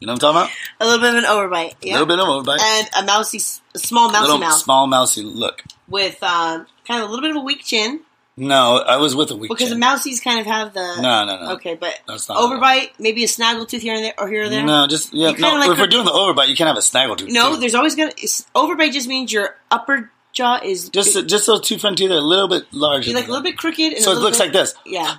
You 0.00 0.06
know 0.06 0.14
what 0.14 0.24
I'm 0.24 0.32
talking 0.34 0.40
about? 0.40 0.50
a 0.80 0.84
little 0.86 1.00
bit 1.00 1.10
of 1.14 1.22
an 1.22 1.24
overbite, 1.24 1.72
about? 1.72 1.84
A 1.84 1.92
little 1.92 2.06
bit 2.06 2.18
of 2.18 2.28
an 2.28 2.34
overbite. 2.34 2.60
and 2.62 2.88
a 2.98 3.04
mousy, 3.04 3.38
a 3.74 3.78
small 3.78 4.08
mousy 4.10 4.22
little 4.22 4.38
mouth 4.38 4.54
small 4.58 4.86
mousy 4.86 5.22
look. 5.22 5.62
with 5.88 6.22
um, 6.22 6.66
kind 6.88 7.02
of 7.02 7.08
a 7.08 7.12
little 7.12 7.20
bit 7.20 7.30
of 7.32 7.36
a 7.36 7.40
weak 7.44 7.62
chin 7.62 8.00
No, 8.38 8.78
I 8.78 8.96
was 8.96 9.14
with 9.14 9.30
a 9.30 9.36
weak 9.36 9.50
chin. 9.50 9.54
because 9.56 9.68
chin. 9.68 9.78
the 9.78 9.84
mousies 9.86 10.24
kind 10.24 10.40
of 10.40 10.46
have 10.46 10.72
the 10.72 10.96
no, 11.02 11.26
no, 11.26 11.44
no. 11.44 11.52
okay, 11.56 11.74
but 11.74 12.00
That's 12.08 12.26
not 12.30 12.38
overbite, 12.38 12.92
maybe 12.98 13.22
a 13.24 13.28
snaggle 13.28 13.66
tooth 13.66 13.82
here 13.82 13.92
and 13.94 14.02
there, 14.02 14.14
or 14.16 14.26
here 14.26 14.44
or 14.44 14.48
there. 14.48 14.64
No, 14.64 14.86
just 14.86 15.12
yeah. 15.12 15.32
No, 15.32 15.56
like 15.56 15.70
if 15.72 15.78
we're 15.78 15.86
doing 15.86 16.06
the 16.06 16.10
overbite, 16.12 16.48
you 16.48 16.56
can't 16.56 16.68
have 16.68 16.78
a 16.78 16.82
snaggle 16.82 17.16
tooth. 17.16 17.28
No, 17.30 17.54
too. 17.54 17.60
there's 17.60 17.74
always 17.74 17.94
gonna 17.94 18.12
overbite. 18.54 18.92
Just 18.92 19.06
means 19.08 19.30
your 19.30 19.56
upper 19.70 20.10
jaw 20.32 20.58
is 20.64 20.88
just 20.88 21.14
big- 21.14 21.28
just 21.28 21.46
those 21.46 21.60
two 21.60 21.76
front 21.76 21.98
teeth 21.98 22.10
are 22.10 22.14
a 22.14 22.20
little 22.22 22.48
bit 22.48 22.64
larger. 22.72 23.10
You're 23.10 23.18
like 23.20 23.28
a 23.28 23.30
little 23.30 23.44
bit 23.44 23.58
crooked. 23.58 23.92
And 23.92 24.02
So 24.02 24.12
it 24.12 24.18
looks 24.20 24.38
bit- 24.38 24.44
like 24.46 24.52
this, 24.54 24.74
Yeah, 24.86 25.16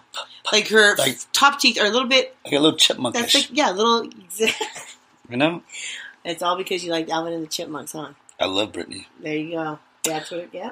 like 0.51 0.67
her 0.69 0.95
Like- 0.97 1.19
top 1.33 1.59
teeth 1.59 1.79
are 1.79 1.85
a 1.85 1.89
little 1.89 2.07
bit. 2.07 2.35
like 2.45 2.53
a 2.53 2.59
little 2.59 2.77
chipmunkish. 2.77 3.13
That's 3.13 3.35
like 3.35 3.49
yeah, 3.51 3.71
a 3.71 3.73
little. 3.73 4.09
you 5.29 5.37
know, 5.37 5.61
it's 6.25 6.41
all 6.41 6.57
because 6.57 6.83
you 6.83 6.91
like 6.91 7.09
Alvin 7.09 7.33
and 7.33 7.43
the 7.43 7.47
Chipmunks, 7.47 7.91
huh? 7.93 8.09
I 8.39 8.45
love 8.45 8.71
Britney. 8.71 9.05
There 9.21 9.35
you 9.35 9.51
go. 9.51 9.79
That's 10.03 10.31
what. 10.31 10.41
It, 10.41 10.49
yeah. 10.53 10.71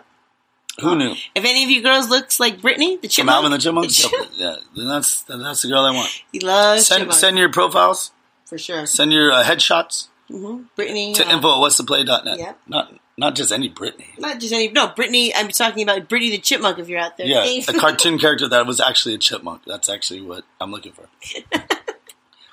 Who 0.82 0.96
knew? 0.96 1.12
If 1.36 1.44
any 1.44 1.64
of 1.64 1.70
you 1.70 1.82
girls 1.82 2.10
looks 2.10 2.40
like 2.40 2.62
Brittany, 2.62 2.96
the 2.98 3.02
From 3.08 3.10
Chipmunk, 3.10 3.36
Alvin 3.36 3.52
the 3.52 3.58
Chipmunks. 3.58 4.04
yeah, 4.38 4.56
then 4.76 4.88
that's 4.88 5.24
then 5.24 5.40
that's 5.44 5.62
the 5.62 5.68
girl 5.68 5.82
I 5.82 5.92
want. 5.92 6.10
he 6.32 6.40
loves 6.40 6.88
Send 6.88 7.00
Chipmunks, 7.02 7.18
send 7.20 7.38
your 7.38 7.52
profiles. 7.52 8.12
for 8.46 8.58
sure. 8.58 8.86
Send 8.86 9.12
your 9.14 9.32
uh, 9.32 9.44
headshots 9.44 10.08
hmm 10.30 10.62
Brittany 10.76 11.14
to 11.16 11.28
uh, 11.28 11.32
info 11.36 11.56
at 11.56 11.60
what's 11.60 11.78
the 11.78 11.84
play.net. 11.84 12.38
Yep. 12.40 12.60
Not 12.68 12.94
not 13.20 13.36
just 13.36 13.52
any 13.52 13.70
Britney. 13.70 14.18
Not 14.18 14.40
just 14.40 14.54
any. 14.54 14.70
No, 14.70 14.88
Brittany. 14.88 15.36
I'm 15.36 15.50
talking 15.50 15.84
about 15.84 16.08
Brittany 16.08 16.32
the 16.32 16.38
Chipmunk. 16.38 16.80
If 16.80 16.88
you're 16.88 17.02
out 17.02 17.18
there, 17.18 17.28
Yeah, 17.28 17.44
a 17.68 17.74
cartoon 17.74 18.18
character 18.18 18.48
that 18.48 18.66
was 18.66 18.80
actually 18.80 19.16
a 19.16 19.18
chipmunk. 19.18 19.64
That's 19.68 19.90
actually 19.90 20.22
what 20.22 20.46
I'm 20.60 20.72
looking 20.72 20.94
for. 20.94 21.08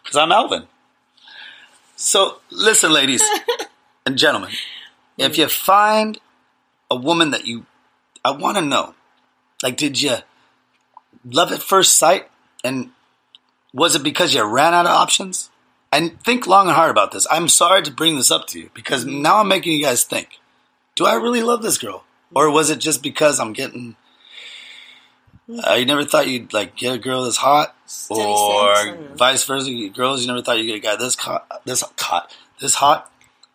Because 0.03 0.19
I'm 0.19 0.31
Alvin. 0.31 0.69
So, 1.97 2.39
listen, 2.53 2.93
ladies 2.93 3.25
and 4.07 4.17
gentlemen, 4.17 4.51
if 5.19 5.37
you 5.37 5.49
find 5.49 6.21
a 6.89 6.95
woman 6.95 7.33
that 7.33 7.45
you, 7.45 7.67
I 8.25 8.31
want 8.31 8.57
to 8.57 8.63
know, 8.63 8.95
like, 9.65 9.77
did 9.77 10.01
you 10.01 10.19
love 11.25 11.51
at 11.51 11.61
first 11.61 11.97
sight? 11.97 12.31
And 12.63 12.91
was 13.75 13.97
it 13.97 14.05
because 14.05 14.33
you 14.33 14.45
ran 14.45 14.75
out 14.75 14.87
of 14.87 14.93
options? 14.93 15.51
And 15.91 16.23
think 16.23 16.47
long 16.47 16.69
and 16.69 16.77
hard 16.77 16.93
about 16.93 17.11
this. 17.11 17.27
I'm 17.29 17.49
sorry 17.49 17.83
to 17.83 17.91
bring 17.91 18.15
this 18.15 18.31
up 18.31 18.47
to 18.49 18.61
you 18.61 18.71
because 18.75 19.05
now 19.05 19.39
I'm 19.39 19.49
making 19.49 19.73
you 19.73 19.83
guys 19.83 20.05
think. 20.05 20.39
Do 20.97 21.07
I 21.07 21.15
really 21.15 21.43
love 21.43 21.63
this 21.63 21.79
girl? 21.79 22.05
Or 22.35 22.51
was 22.51 22.71
it 22.71 22.81
just 22.81 23.03
because 23.03 23.39
I'm 23.39 23.53
getting 23.53 23.95
uh, 25.49 25.75
you 25.75 25.85
never 25.85 26.05
thought 26.05 26.27
you'd 26.27 26.53
like 26.53 26.77
get 26.77 26.95
a 26.95 26.99
girl 26.99 27.25
this 27.25 27.37
hot, 27.37 27.77
Steady 27.87 28.21
or 28.21 28.75
sense, 28.75 29.19
vice 29.19 29.45
versa. 29.45 29.71
you- 29.71 29.91
Girls, 29.91 30.21
you 30.23 30.27
never 30.27 30.43
thought 30.43 30.59
you'd 30.59 30.67
get 30.67 30.77
a 30.77 30.81
guy 30.81 30.97
this 30.97 31.15
hot, 31.15 31.63
this 31.65 31.85
hot, 31.99 32.35
this 32.61 32.75
hot, 32.75 33.11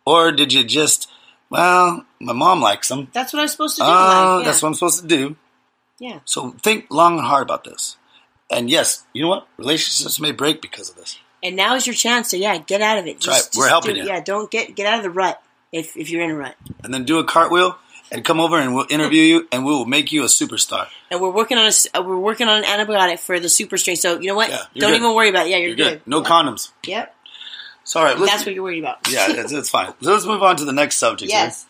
or 0.06 0.32
did 0.32 0.54
you 0.54 0.64
just? 0.64 1.10
Well, 1.50 2.06
my 2.22 2.32
mom 2.32 2.62
likes 2.62 2.88
them. 2.88 3.10
That's 3.12 3.34
what 3.34 3.42
I'm 3.42 3.50
supposed 3.50 3.76
to 3.76 3.82
do. 3.82 3.88
Life, 3.88 4.40
yeah. 4.40 4.46
that's 4.46 4.62
what 4.62 4.70
I'm 4.70 4.74
supposed 4.74 5.02
to 5.02 5.08
do. 5.08 5.36
Yeah. 6.00 6.20
So 6.24 6.52
think 6.52 6.86
long 6.90 7.18
and 7.18 7.28
hard 7.28 7.44
about 7.44 7.66
this. 7.66 7.98
And 8.50 8.70
yes, 8.70 9.04
you 9.12 9.24
know 9.24 9.28
what? 9.28 9.48
Relationships 9.58 10.18
may 10.20 10.32
break 10.32 10.62
because 10.62 10.90
of 10.90 10.96
this. 10.96 11.20
And 11.44 11.58
now 11.58 11.76
is 11.76 11.86
your 11.86 11.94
chance 11.94 12.30
to 12.30 12.38
yeah 12.38 12.58
get 12.58 12.82
out 12.82 13.00
of 13.00 13.06
it. 13.06 13.28
right. 13.28 13.50
We're 13.58 13.68
helping 13.68 13.98
you. 13.98 14.06
Yeah, 14.06 14.22
don't 14.22 14.50
get 14.50 14.76
get 14.76 14.88
out 14.88 15.00
of 15.00 15.04
the 15.04 15.10
rut 15.10 15.44
if 15.72 15.96
if 15.98 16.10
you're 16.10 16.22
in 16.24 16.32
a 16.32 16.36
rut. 16.36 16.56
And 16.84 16.94
then 16.94 17.04
do 17.06 17.20
a 17.20 17.24
cartwheel 17.24 17.78
and 18.12 18.26
come 18.26 18.40
over 18.40 18.58
and 18.60 18.76
we'll 18.76 18.88
interview 18.90 19.22
you 19.22 19.48
and 19.52 19.66
we 19.66 19.72
will 19.72 19.86
make 19.86 20.12
you 20.12 20.24
a 20.24 20.28
superstar. 20.28 20.88
And 21.10 21.22
we're 21.22 21.30
working 21.32 21.58
on 21.58 21.66
a 21.66 21.98
uh, 21.98 22.02
we're 22.04 22.18
working 22.18 22.48
on 22.48 22.58
an 22.58 22.64
antibiotic 22.66 23.20
for 23.20 23.40
the 23.40 23.50
super 23.50 23.78
strain. 23.78 23.96
So 23.96 24.20
you 24.20 24.28
know 24.28 24.36
what? 24.36 24.50
Yeah, 24.50 24.58
don't 24.78 24.92
good. 24.92 24.98
even 24.98 25.16
worry 25.16 25.30
about 25.30 25.48
it. 25.48 25.52
Yeah, 25.52 25.58
you're, 25.58 25.68
You're 25.70 25.76
good. 25.78 25.90
good. 26.04 26.08
No 26.08 26.18
Yep. 26.20 26.28
condoms. 26.28 26.72
Yep. 26.86 27.16
All 27.96 28.04
right. 28.04 28.18
That's 28.18 28.46
what 28.46 28.54
you're 28.56 28.64
worried 28.64 28.80
about. 28.80 29.00
yeah, 29.10 29.28
it's, 29.30 29.52
it's 29.52 29.70
fine. 29.70 29.94
So 30.02 30.12
let's 30.14 30.26
move 30.26 30.44
on 30.44 30.56
to 30.58 30.66
the 30.66 30.72
next 30.74 30.98
subject. 30.98 31.30
yes. 31.32 31.66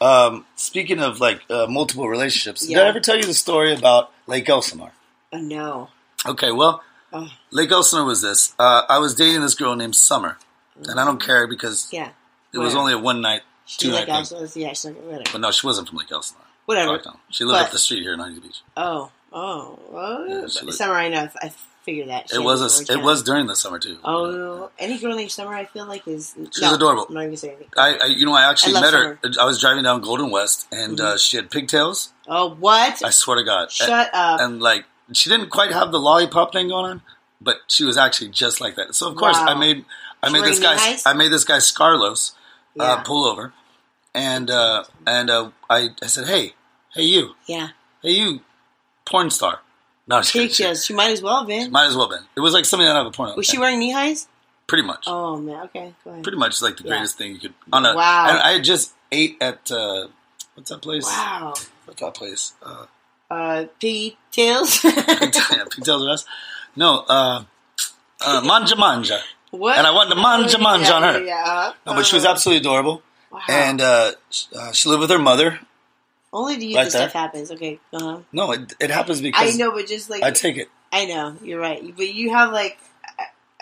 Um, 0.00 0.46
speaking 0.56 0.98
of 1.00 1.20
like 1.20 1.42
uh, 1.50 1.66
multiple 1.68 2.08
relationships, 2.08 2.66
did 2.66 2.78
I 2.78 2.86
ever 2.88 3.00
tell 3.00 3.16
you 3.16 3.24
the 3.24 3.34
story 3.34 3.74
about 3.74 4.10
Lake 4.26 4.48
Elsinore? 4.48 4.92
Oh 5.32 5.38
no. 5.38 5.88
Okay, 6.26 6.50
well, 6.52 6.82
Oh. 7.12 7.28
Lake 7.50 7.70
Elsinore 7.72 8.04
was 8.06 8.22
this. 8.22 8.54
Uh, 8.58 8.82
I 8.88 8.98
was 8.98 9.14
dating 9.16 9.40
this 9.42 9.54
girl 9.56 9.74
named 9.76 9.96
Summer, 9.96 10.38
and 10.88 10.98
I 11.00 11.04
don't 11.04 11.20
care 11.20 11.46
because 11.48 11.88
Yeah. 11.92 12.10
It 12.52 12.58
was 12.58 12.74
only 12.74 12.92
a 12.92 12.98
one 12.98 13.20
night, 13.20 13.42
two 13.66 13.90
night 13.90 14.06
thing. 14.06 14.48
yeah, 14.62 14.68
she's 14.70 14.84
like 14.84 14.96
whatever. 14.96 15.24
But 15.32 15.40
no, 15.40 15.50
she 15.50 15.66
wasn't 15.66 15.88
from 15.88 15.98
Lake 15.98 16.10
Elsinore. 16.12 16.44
Whatever. 16.66 16.96
Fuck 16.98 17.06
no. 17.14 17.20
She 17.30 17.44
lived 17.44 17.58
up 17.64 17.70
the 17.72 17.78
street 17.78 18.02
here 18.02 18.12
in 18.12 18.18
Huntington 18.20 18.46
Beach. 18.48 18.62
Oh. 18.76 19.10
Oh. 19.32 19.78
Oh. 19.92 20.24
Yeah, 20.26 20.34
looked- 20.62 20.74
Summer, 20.74 20.94
I 20.94 21.08
know. 21.08 21.28
I 21.42 21.52
figured 21.84 22.08
that. 22.08 22.30
She 22.30 22.36
It 22.36 22.42
was 22.42 22.60
a 22.88 22.92
it 22.92 23.00
was 23.02 23.22
during 23.22 23.46
the 23.46 23.56
summer 23.56 23.78
too. 23.78 23.98
Oh, 24.04 24.70
any 24.78 24.98
girl 24.98 25.16
named 25.16 25.30
Summer, 25.30 25.54
I 25.54 25.64
feel 25.64 25.86
like 25.86 26.06
is 26.06 26.34
She's 26.52 26.70
adorable. 26.72 27.06
I'm 27.08 27.14
not 27.14 27.24
even 27.24 27.36
saying 27.36 27.54
anything. 27.54 27.72
I, 27.76 27.98
I 28.02 28.06
you 28.06 28.26
know 28.26 28.34
I 28.34 28.48
actually 28.50 28.76
I 28.76 28.80
met 28.80 28.94
her. 28.94 29.18
I 29.40 29.44
was 29.44 29.60
driving 29.60 29.84
down 29.84 30.00
Golden 30.00 30.30
West, 30.30 30.66
and 30.72 31.00
uh, 31.00 31.16
she 31.16 31.36
had 31.36 31.50
pigtails. 31.50 32.12
Oh, 32.28 32.50
what? 32.54 33.04
I 33.04 33.10
swear 33.10 33.36
to 33.38 33.44
God. 33.44 33.70
Shut 33.72 34.10
up. 34.12 34.40
and 34.40 34.60
like 34.60 34.84
she 35.12 35.30
didn't 35.30 35.50
quite 35.50 35.72
have 35.72 35.90
the 35.90 35.98
lollipop 35.98 36.52
thing 36.52 36.68
going 36.68 36.84
on, 36.86 37.02
but 37.40 37.58
she 37.68 37.84
was 37.84 37.96
actually 37.96 38.28
just 38.28 38.60
like 38.60 38.76
that. 38.76 38.94
So 38.94 39.08
of 39.08 39.16
course 39.16 39.36
Wow. 39.36 39.46
I 39.48 39.54
made 39.54 39.84
I 40.22 40.30
made 40.30 40.44
this 40.44 40.60
guy? 40.60 40.96
I 41.06 41.14
made 41.14 41.32
this 41.32 41.44
guy 41.44 41.56
Scarlos 41.58 42.32
Yeah. 42.74 42.84
uh, 42.84 43.02
pull 43.02 43.24
over, 43.26 43.52
and 44.14 44.50
uh, 44.50 44.84
and 45.06 45.28
uh, 45.30 45.50
I 45.68 45.88
I 46.02 46.06
said 46.06 46.26
hey 46.28 46.54
hey 46.94 47.02
you 47.04 47.34
yeah. 47.46 47.68
hey 48.02 48.10
you 48.12 48.40
porn 49.04 49.30
star. 49.30 49.60
No, 50.06 50.16
I'm 50.16 50.22
just. 50.22 50.32
She- 50.32 50.46
Pigtails. 50.48 50.84
She 50.84 50.92
might 50.94 51.10
as 51.12 51.22
well 51.22 51.38
have 51.38 51.46
been. 51.48 51.70
Might 51.70 51.86
as 51.86 51.96
well 51.96 52.08
been. 52.08 52.24
It 52.36 52.40
was 52.40 52.52
like 52.54 52.64
something 52.64 52.86
out 52.88 52.96
of 52.96 53.06
a 53.06 53.10
porno. 53.10 53.34
Was 53.36 53.46
she 53.46 53.58
wearing 53.58 53.78
knee 53.78 53.92
highs? 53.92 54.28
Pretty 54.66 54.82
much. 54.86 55.04
Oh 55.06 55.36
man. 55.36 55.64
Okay. 55.66 55.94
Go 56.04 56.10
ahead. 56.12 56.22
Pretty 56.22 56.38
much 56.38 56.60
like 56.62 56.76
the 56.76 56.84
Yeah. 56.84 56.90
greatest 56.90 57.18
thing 57.18 57.32
you 57.32 57.38
could 57.40 57.54
on 57.72 57.84
a. 57.86 57.94
Wow. 57.94 58.26
And 58.30 58.38
I 58.38 58.52
had 58.52 58.64
just 58.64 58.94
ate 59.12 59.36
at 59.40 59.70
uh, 59.70 60.08
what's 60.54 60.70
that 60.70 60.80
place? 60.82 61.04
Wow. 61.06 61.54
What's 61.86 62.00
that 62.00 62.14
place? 62.14 62.52
Uh, 62.62 62.86
Uh, 63.30 63.66
piggy 63.80 64.16
tails. 64.32 64.82
yeah, 64.84 65.64
pigtails 65.70 66.04
us. 66.06 66.24
No, 66.74 67.04
uh, 67.08 67.44
uh, 68.26 68.40
manja 68.44 68.74
manja. 68.76 69.20
What? 69.50 69.78
And 69.78 69.86
I 69.86 69.90
wanted 69.92 70.14
to 70.14 70.20
manja 70.20 70.58
manja 70.58 70.88
yeah, 70.88 70.94
on 70.96 71.02
her. 71.02 71.20
Yeah. 71.24 71.72
No, 71.86 71.94
but 71.94 72.06
she 72.06 72.16
was 72.16 72.24
absolutely 72.24 72.60
adorable. 72.60 73.02
Wow. 73.30 73.40
And 73.48 73.80
uh, 73.80 74.12
uh, 74.56 74.72
she 74.72 74.88
lived 74.88 75.00
with 75.02 75.10
her 75.10 75.18
mother. 75.18 75.60
only 76.32 76.56
to 76.56 76.66
you 76.66 76.76
right 76.76 76.84
this 76.84 76.94
there. 76.94 77.08
stuff 77.08 77.12
happens. 77.12 77.50
Okay. 77.52 77.78
Uh 77.92 77.98
huh. 78.00 78.18
No, 78.32 78.52
it, 78.52 78.74
it 78.80 78.90
happens 78.90 79.20
because 79.20 79.54
I 79.54 79.56
know, 79.58 79.72
but 79.72 79.86
just 79.86 80.10
like 80.10 80.22
I 80.22 80.30
take 80.30 80.56
it. 80.56 80.68
I 80.92 81.04
know 81.06 81.36
you're 81.42 81.60
right, 81.60 81.80
but 81.96 82.12
you 82.12 82.30
have 82.34 82.52
like, 82.52 82.78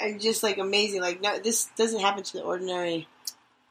I'm 0.01 0.18
just 0.18 0.43
like 0.43 0.57
amazing. 0.59 1.03
Like 1.03 1.20
no, 1.20 1.39
this 1.39 1.66
doesn't 1.76 2.01
happen 2.01 2.22
to 2.22 2.32
the 2.32 2.43
ordinary. 2.43 3.07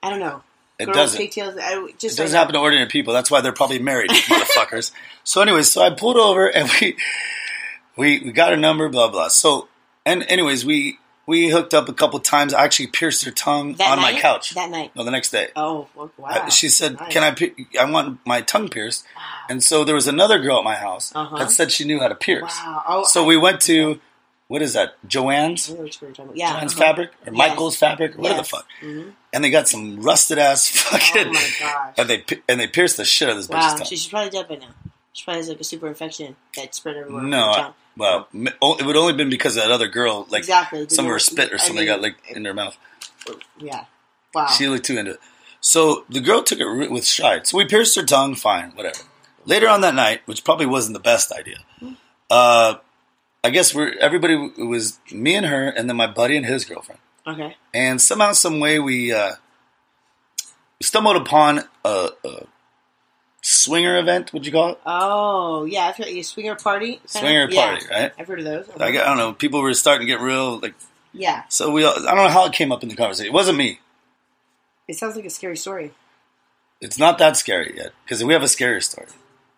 I 0.04 0.10
don't 0.12 0.20
know. 0.20 0.44
It 0.80 0.86
Girls, 0.86 0.96
doesn't. 0.98 1.18
Pigtails. 1.20 1.58
I, 1.58 1.86
It 1.90 1.98
just 1.98 2.18
doesn't 2.18 2.34
like- 2.34 2.40
happen 2.40 2.54
to 2.54 2.60
ordinary 2.60 2.88
people. 2.88 3.12
That's 3.12 3.32
why 3.32 3.42
they're 3.42 3.52
probably 3.52 3.80
married, 3.80 4.10
motherfuckers. 4.12 4.92
So, 5.24 5.42
anyways, 5.42 5.72
so 5.72 5.82
I 5.82 5.90
pulled 5.90 6.18
over 6.18 6.46
and 6.48 6.70
we 6.80 6.96
we 7.96 8.20
we 8.20 8.32
got 8.32 8.54
a 8.54 8.58
number, 8.58 8.88
blah 8.88 9.10
blah. 9.10 9.30
So, 9.30 9.68
and 10.06 10.24
anyways, 10.30 10.64
we 10.64 11.00
we 11.28 11.50
hooked 11.50 11.74
up 11.74 11.88
a 11.90 11.94
couple 11.94 12.20
times. 12.20 12.54
I 12.54 12.64
actually 12.64 12.88
pierced 12.88 13.26
her 13.26 13.32
tongue 13.32 13.74
that 13.76 13.92
on 13.92 14.00
night? 14.02 14.16
my 14.16 14.20
couch. 14.22 14.56
That 14.56 14.72
night. 14.72 14.92
no, 14.96 15.04
the 15.04 15.12
next 15.12 15.30
day. 15.32 15.50
Oh 15.56 15.88
wow. 15.96 16.08
Uh, 16.26 16.50
she 16.50 16.70
said, 16.70 17.00
Nice. 17.00 17.12
"Can 17.14 17.24
I? 17.24 17.80
I 17.80 17.92
want 17.92 18.20
my 18.26 18.42
tongue 18.42 18.70
pierced." 18.70 19.06
And 19.50 19.62
so 19.64 19.84
there 19.84 19.94
was 19.96 20.08
another 20.08 20.40
girl 20.40 20.58
at 20.58 20.64
my 20.64 20.76
house 20.76 21.12
Uh-huh. 21.14 21.38
that 21.38 21.52
said 21.52 21.72
she 21.72 21.84
knew 21.86 22.00
how 22.00 22.08
to 22.08 22.16
pierce. 22.16 22.58
Wow. 22.66 22.84
Oh, 22.88 23.04
So 23.04 23.24
I- 23.24 23.28
we 23.28 23.38
went 23.38 23.62
to 23.62 24.00
what 24.48 24.62
is 24.62 24.74
that? 24.74 24.94
Joanne's. 25.06 25.70
I 25.70 25.74
know 25.74 25.82
what 25.82 26.02
you're 26.02 26.10
talking 26.12 26.24
about. 26.26 26.38
Yeah. 26.38 26.54
Joanne's 26.54 26.74
uh-huh. 26.74 26.82
Fabric 26.82 27.10
or 27.26 27.34
Yes. 27.34 27.38
Michael's 27.38 27.76
Fabric, 27.76 28.14
Yes. 28.18 28.38
the 28.38 28.44
fuck. 28.46 28.66
Mhm. 28.82 29.12
And 29.34 29.44
they 29.44 29.50
got 29.50 29.68
some 29.68 30.02
rusted 30.02 30.38
ass 30.40 30.70
fucking. 30.74 31.28
Oh 31.28 31.34
my 31.34 31.50
gosh. 31.60 31.94
And 31.98 32.10
they 32.10 32.24
and 32.48 32.58
they 32.60 32.68
pierced 32.68 32.96
the 32.96 33.04
shit 33.04 33.28
out 33.28 33.32
of 33.32 33.38
this 33.38 33.50
Wow. 33.50 33.60
bitch's 33.60 33.74
tongue. 33.74 33.88
She, 33.88 33.96
she's 33.98 34.08
probably 34.08 34.30
dead 34.30 34.48
by 34.48 34.56
now. 34.56 34.68
She 35.18 35.24
probably 35.24 35.40
has 35.40 35.50
like 35.50 35.60
a 35.60 35.64
super 35.64 35.88
infection 35.88 36.36
that 36.56 36.76
spread 36.76 36.96
everywhere. 36.96 37.24
No, 37.24 37.46
I, 37.46 37.72
well, 37.98 38.28
it 38.32 38.86
would 38.86 38.96
only 38.96 39.14
been 39.14 39.32
because 39.32 39.58
of 39.58 39.64
that 39.64 39.72
other 39.72 39.88
girl, 39.88 40.28
like 40.30 40.42
exactly. 40.42 40.88
some 40.90 41.06
of 41.06 41.12
her 41.12 41.18
spit 41.18 41.52
or 41.52 41.56
I 41.56 41.58
something 41.58 41.78
mean, 41.78 41.88
got 41.88 42.02
like 42.04 42.18
in 42.30 42.46
her 42.46 42.54
mouth. 42.54 42.78
Yeah. 43.58 43.86
Wow. 44.36 44.46
She 44.46 44.68
looked 44.68 44.86
too 44.86 44.96
into 45.00 45.14
it. 45.14 45.20
So 45.60 46.06
the 46.08 46.22
girl 46.22 46.44
took 46.44 46.60
it 46.60 46.92
with 46.92 47.04
stride. 47.04 47.48
So 47.48 47.58
we 47.58 47.66
pierced 47.66 47.96
her 47.96 48.04
tongue, 48.04 48.36
fine, 48.36 48.74
whatever. 48.76 49.00
Later 49.44 49.68
on 49.68 49.82
that 49.82 49.96
night, 49.96 50.22
which 50.26 50.44
probably 50.44 50.68
wasn't 50.68 50.94
the 50.94 51.00
best 51.02 51.32
idea, 51.32 51.58
uh, 52.30 52.76
I 53.44 53.50
guess 53.50 53.74
we're 53.74 53.98
everybody 54.00 54.54
it 54.56 54.66
was 54.66 55.00
me 55.12 55.34
and 55.34 55.48
her, 55.48 55.68
and 55.68 55.90
then 55.90 55.98
my 55.98 56.06
buddy 56.06 56.38
and 56.38 56.46
his 56.46 56.64
girlfriend. 56.64 57.02
okay. 57.26 57.58
And 57.74 58.00
somehow, 58.00 58.34
some 58.34 58.60
way, 58.60 58.78
we 58.78 59.14
uh, 59.14 59.32
stumbled 60.80 61.16
upon 61.16 61.64
a, 61.84 62.10
a 62.24 62.46
swinger 63.42 63.98
event. 63.98 64.34
Would 64.34 64.46
you 64.46 64.52
call 64.52 64.72
it? 64.72 64.80
Oh 64.86 65.66
yeah, 65.66 65.86
I've 65.86 65.96
heard 65.96 66.08
a 66.08 66.22
swinger 66.22 66.56
party. 66.56 67.00
Swinger 67.06 67.48
Yeah. 67.50 67.70
party, 67.72 67.86
right? 67.90 68.12
I've 68.18 68.28
heard 68.28 68.40
of 68.40 68.46
those. 68.46 68.68
Like, 68.78 68.96
I 68.96 69.06
don't 69.06 69.18
know. 69.18 69.34
People 69.34 69.62
were 69.62 69.74
starting 69.74 70.06
to 70.08 70.12
get 70.12 70.22
real 70.22 70.60
like. 70.60 70.74
yeah, 71.14 71.44
So 71.50 71.72
we, 71.72 71.84
all- 71.84 71.94
I 72.08 72.14
don't 72.16 72.26
know 72.26 72.30
how 72.30 72.46
it 72.46 72.54
came 72.54 72.72
up 72.72 72.84
in 72.84 72.90
the 72.90 72.96
conversation. 72.96 73.28
It 73.28 73.34
wasn't 73.34 73.58
me. 73.58 73.80
it 74.88 74.96
sounds 74.98 75.16
like 75.16 75.26
a 75.26 75.30
scary 75.30 75.58
story. 75.58 75.92
It's 76.80 77.00
not 77.00 77.18
that 77.18 77.36
scary 77.38 77.74
yet 77.76 77.92
because 78.06 78.24
we 78.24 78.34
have 78.34 78.44
a 78.44 78.48
scarier 78.48 78.84
story. 78.84 79.08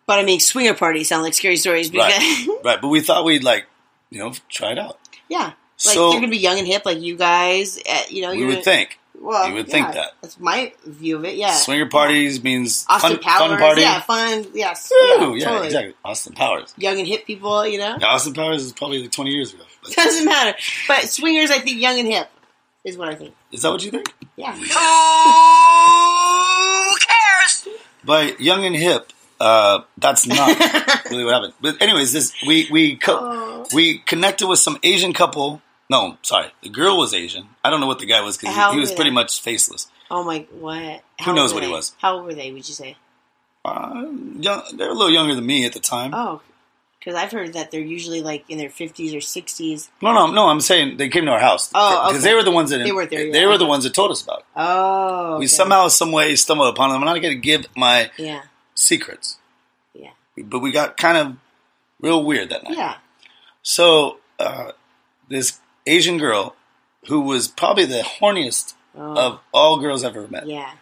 But 0.06 0.18
I 0.18 0.24
mean, 0.24 0.40
swinger 0.40 0.74
parties 0.74 1.08
sound 1.08 1.22
like 1.22 1.34
scary 1.34 1.56
stories 1.56 1.90
because 1.90 2.12
Right, 2.12 2.46
right. 2.64 2.80
But 2.80 2.88
we 2.88 3.00
thought 3.00 3.24
we'd 3.24 3.44
like, 3.44 3.66
you 4.10 4.18
know, 4.20 4.32
try 4.48 4.72
it 4.72 4.78
out. 4.78 4.98
yeah, 5.28 5.44
like 5.44 5.54
So- 5.76 6.10
you're 6.12 6.20
gonna 6.20 6.30
be 6.30 6.38
young 6.38 6.58
and 6.58 6.66
hip, 6.66 6.82
like 6.86 7.00
you 7.00 7.16
guys. 7.16 7.78
uh 7.78 7.98
you 8.08 8.22
know, 8.22 8.32
you're 8.32 8.48
would 8.48 8.64
think 8.64 8.98
Well, 9.22 9.48
you 9.48 9.54
would 9.54 9.66
yeah, 9.68 9.72
think 9.72 9.92
that. 9.92 10.12
That's 10.22 10.40
my 10.40 10.72
view 10.86 11.16
of 11.16 11.24
it. 11.26 11.36
Yeah, 11.36 11.52
swinger 11.52 11.86
parties 11.90 12.42
means 12.42 12.86
Austin 12.88 13.16
fun, 13.16 13.20
Powers. 13.20 13.50
fun 13.50 13.58
party. 13.58 13.80
Yeah, 13.82 14.00
fun. 14.00 14.46
Yes. 14.54 14.90
Woo, 14.90 15.34
yeah, 15.36 15.44
totally. 15.44 15.66
exactly. 15.66 15.94
Austin 16.04 16.32
Powers. 16.32 16.72
Young 16.78 16.98
and 16.98 17.06
hip 17.06 17.26
people. 17.26 17.66
You 17.66 17.78
know, 17.78 17.96
Yeah, 18.00 18.06
Austin 18.06 18.32
Powers 18.32 18.64
is 18.64 18.72
probably 18.72 19.02
like 19.02 19.12
twenty 19.12 19.32
years 19.32 19.52
ago. 19.54 19.64
But 19.82 19.92
doesn't 19.94 20.24
matter. 20.26 20.56
But 20.88 21.08
swingers, 21.08 21.50
I 21.50 21.58
think, 21.58 21.80
young 21.80 21.98
and 21.98 22.08
hip 22.08 22.28
is 22.84 22.96
what 22.98 23.08
I 23.08 23.14
think. 23.14 23.34
is 23.52 23.62
that 23.62 23.70
what 23.70 23.84
you 23.84 23.90
think? 23.90 24.12
Yeah. 24.36 24.52
Who 25.70 26.96
cares? 26.96 27.68
By 28.04 28.34
young 28.38 28.64
and 28.64 28.74
hip, 28.76 29.12
uh, 29.40 29.80
that's 29.98 30.26
not 30.26 30.48
really 31.10 31.24
what 31.24 31.34
happened. 31.34 31.54
But 31.60 31.80
anyways, 31.82 32.12
this 32.12 32.32
we 32.46 32.68
we 32.70 32.96
co- 32.96 33.18
Oh. 33.20 33.66
we 33.74 33.98
connected 33.98 34.46
with 34.48 34.58
some 34.58 34.78
Asian 34.82 35.12
couple. 35.12 35.60
No, 35.90 36.16
sorry, 36.22 36.46
the 36.62 36.68
girl 36.70 36.96
was 36.96 37.12
Asian. 37.12 37.48
I 37.64 37.68
don't 37.70 37.80
know 37.80 37.88
what 37.88 37.98
the 37.98 38.06
guy 38.06 38.20
was 38.20 38.38
because 38.38 38.54
he, 38.54 38.74
he 38.74 38.78
was 38.80 38.92
pretty 38.92 39.10
they? 39.10 39.14
much 39.14 39.40
faceless. 39.42 39.88
Oh 40.10 40.22
my, 40.24 40.46
what? 40.52 41.02
Who 41.24 41.34
knows 41.34 41.52
what 41.52 41.62
were 41.62 41.66
he 41.68 41.72
was? 41.72 41.94
How 41.98 42.14
old 42.16 42.24
were 42.26 42.34
they? 42.34 42.52
Would 42.52 42.66
you 42.68 42.74
say? 42.74 42.96
Uh, 43.64 44.06
young, 44.38 44.62
they 44.72 44.84
were 44.84 44.90
a 44.92 44.94
little 44.94 45.10
younger 45.10 45.34
than 45.34 45.44
me 45.44 45.66
at 45.66 45.72
the 45.72 45.80
time. 45.80 46.12
Oh, 46.14 46.40
because 46.98 47.14
I've 47.14 47.32
heard 47.32 47.54
that 47.54 47.70
they're 47.70 47.80
usually 47.80 48.22
like 48.22 48.44
in 48.48 48.56
their 48.58 48.70
fifties 48.70 49.14
or 49.14 49.20
sixties. 49.20 49.90
No, 50.00 50.12
no, 50.12 50.30
no. 50.30 50.48
I'm 50.48 50.60
saying 50.60 50.96
they 50.96 51.08
came 51.08 51.24
to 51.26 51.32
our 51.32 51.40
house. 51.40 51.70
Oh, 51.74 52.06
because 52.08 52.22
okay. 52.22 52.30
they 52.30 52.34
were 52.36 52.42
the 52.44 52.50
ones 52.52 52.70
that 52.70 52.78
They 52.78 52.92
weren't 52.92 53.10
there 53.10 53.32
They 53.32 53.46
were 53.46 53.58
the 53.58 53.66
ones 53.66 53.84
that 53.84 53.92
told 53.94 54.10
us 54.12 54.22
about. 54.22 54.40
it. 54.40 54.44
Oh, 54.56 55.38
We 55.38 55.46
somehow, 55.48 55.88
some 55.88 56.12
way, 56.12 56.36
stumbled 56.36 56.68
upon 56.72 56.90
them. 56.90 57.00
I'm 57.00 57.06
not 57.06 57.20
going 57.20 57.34
to 57.34 57.40
give 57.40 57.66
my 57.76 58.10
Yeah, 58.16 58.42
secrets, 58.74 59.38
yeah, 59.94 60.10
but 60.38 60.60
we 60.60 60.70
got 60.72 60.96
kind 60.96 61.18
of 61.18 61.36
real 62.00 62.22
weird 62.24 62.50
that 62.50 62.62
night. 62.64 62.76
yeah. 62.76 62.96
So 63.62 64.18
uh, 64.38 64.72
this 65.28 65.58
Asian 65.90 66.18
girl, 66.18 66.54
who 67.08 67.20
was 67.20 67.48
probably 67.48 67.84
the 67.84 68.02
horniest 68.20 68.74
Oh, 68.96 69.16
of 69.16 69.40
all 69.54 69.78
girls 69.78 70.02
I've 70.02 70.16
ever 70.16 70.26
met, 70.26 70.48
yeah. 70.48 70.72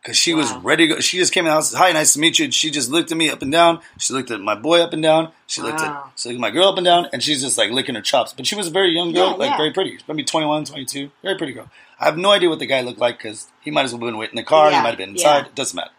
because 0.00 0.16
she 0.16 0.32
was 0.32 0.52
ready 0.58 0.86
to 0.86 0.94
go. 0.94 1.00
She 1.00 1.18
just 1.18 1.32
came 1.32 1.44
in 1.44 1.48
the 1.50 1.54
house. 1.54 1.74
Hi, 1.74 1.90
nice 1.90 2.12
to 2.12 2.20
meet 2.20 2.38
you. 2.38 2.44
And 2.44 2.54
she 2.54 2.70
just 2.70 2.88
looked 2.88 3.10
at 3.10 3.18
me 3.18 3.30
up 3.30 3.42
and 3.42 3.50
down. 3.50 3.80
She 3.98 4.14
looked 4.14 4.30
at 4.30 4.40
my 4.40 4.54
boy 4.54 4.80
up 4.80 4.92
and 4.92 5.02
down. 5.02 5.32
She 5.48 5.60
looked 5.60 5.80
at 5.80 5.90
she 6.16 6.28
looked 6.28 6.36
at 6.36 6.40
my 6.40 6.50
girl 6.50 6.68
up 6.68 6.76
and 6.78 6.84
down, 6.84 7.08
and 7.12 7.20
she's 7.20 7.42
just 7.42 7.58
like 7.58 7.70
licking 7.72 7.96
her 7.96 8.00
chops. 8.00 8.32
But 8.32 8.46
she 8.46 8.54
was 8.54 8.68
a 8.68 8.70
very 8.70 8.90
young 8.92 9.12
girl, 9.12 9.30
Yeah, 9.30 9.34
like 9.34 9.50
yeah. 9.50 9.56
very 9.56 9.72
pretty. 9.72 9.98
Maybe 10.06 10.22
21, 10.22 10.66
22. 10.66 11.10
very 11.22 11.36
pretty 11.36 11.52
girl. 11.52 11.68
I 11.98 12.04
have 12.04 12.16
no 12.16 12.30
idea 12.30 12.48
what 12.48 12.60
the 12.60 12.66
guy 12.66 12.80
looked 12.80 13.00
like 13.00 13.18
because 13.18 13.48
he 13.60 13.72
might 13.72 13.82
as 13.86 13.92
well 13.92 14.00
have 14.02 14.06
been 14.12 14.18
waiting 14.18 14.38
in 14.38 14.44
the 14.44 14.48
car. 14.48 14.70
He 14.70 14.76
might 14.76 14.90
have 14.90 14.98
been 14.98 15.10
inside. 15.10 15.38
yeah. 15.40 15.46
It 15.46 15.54
doesn't 15.56 15.76
matter. 15.76 15.90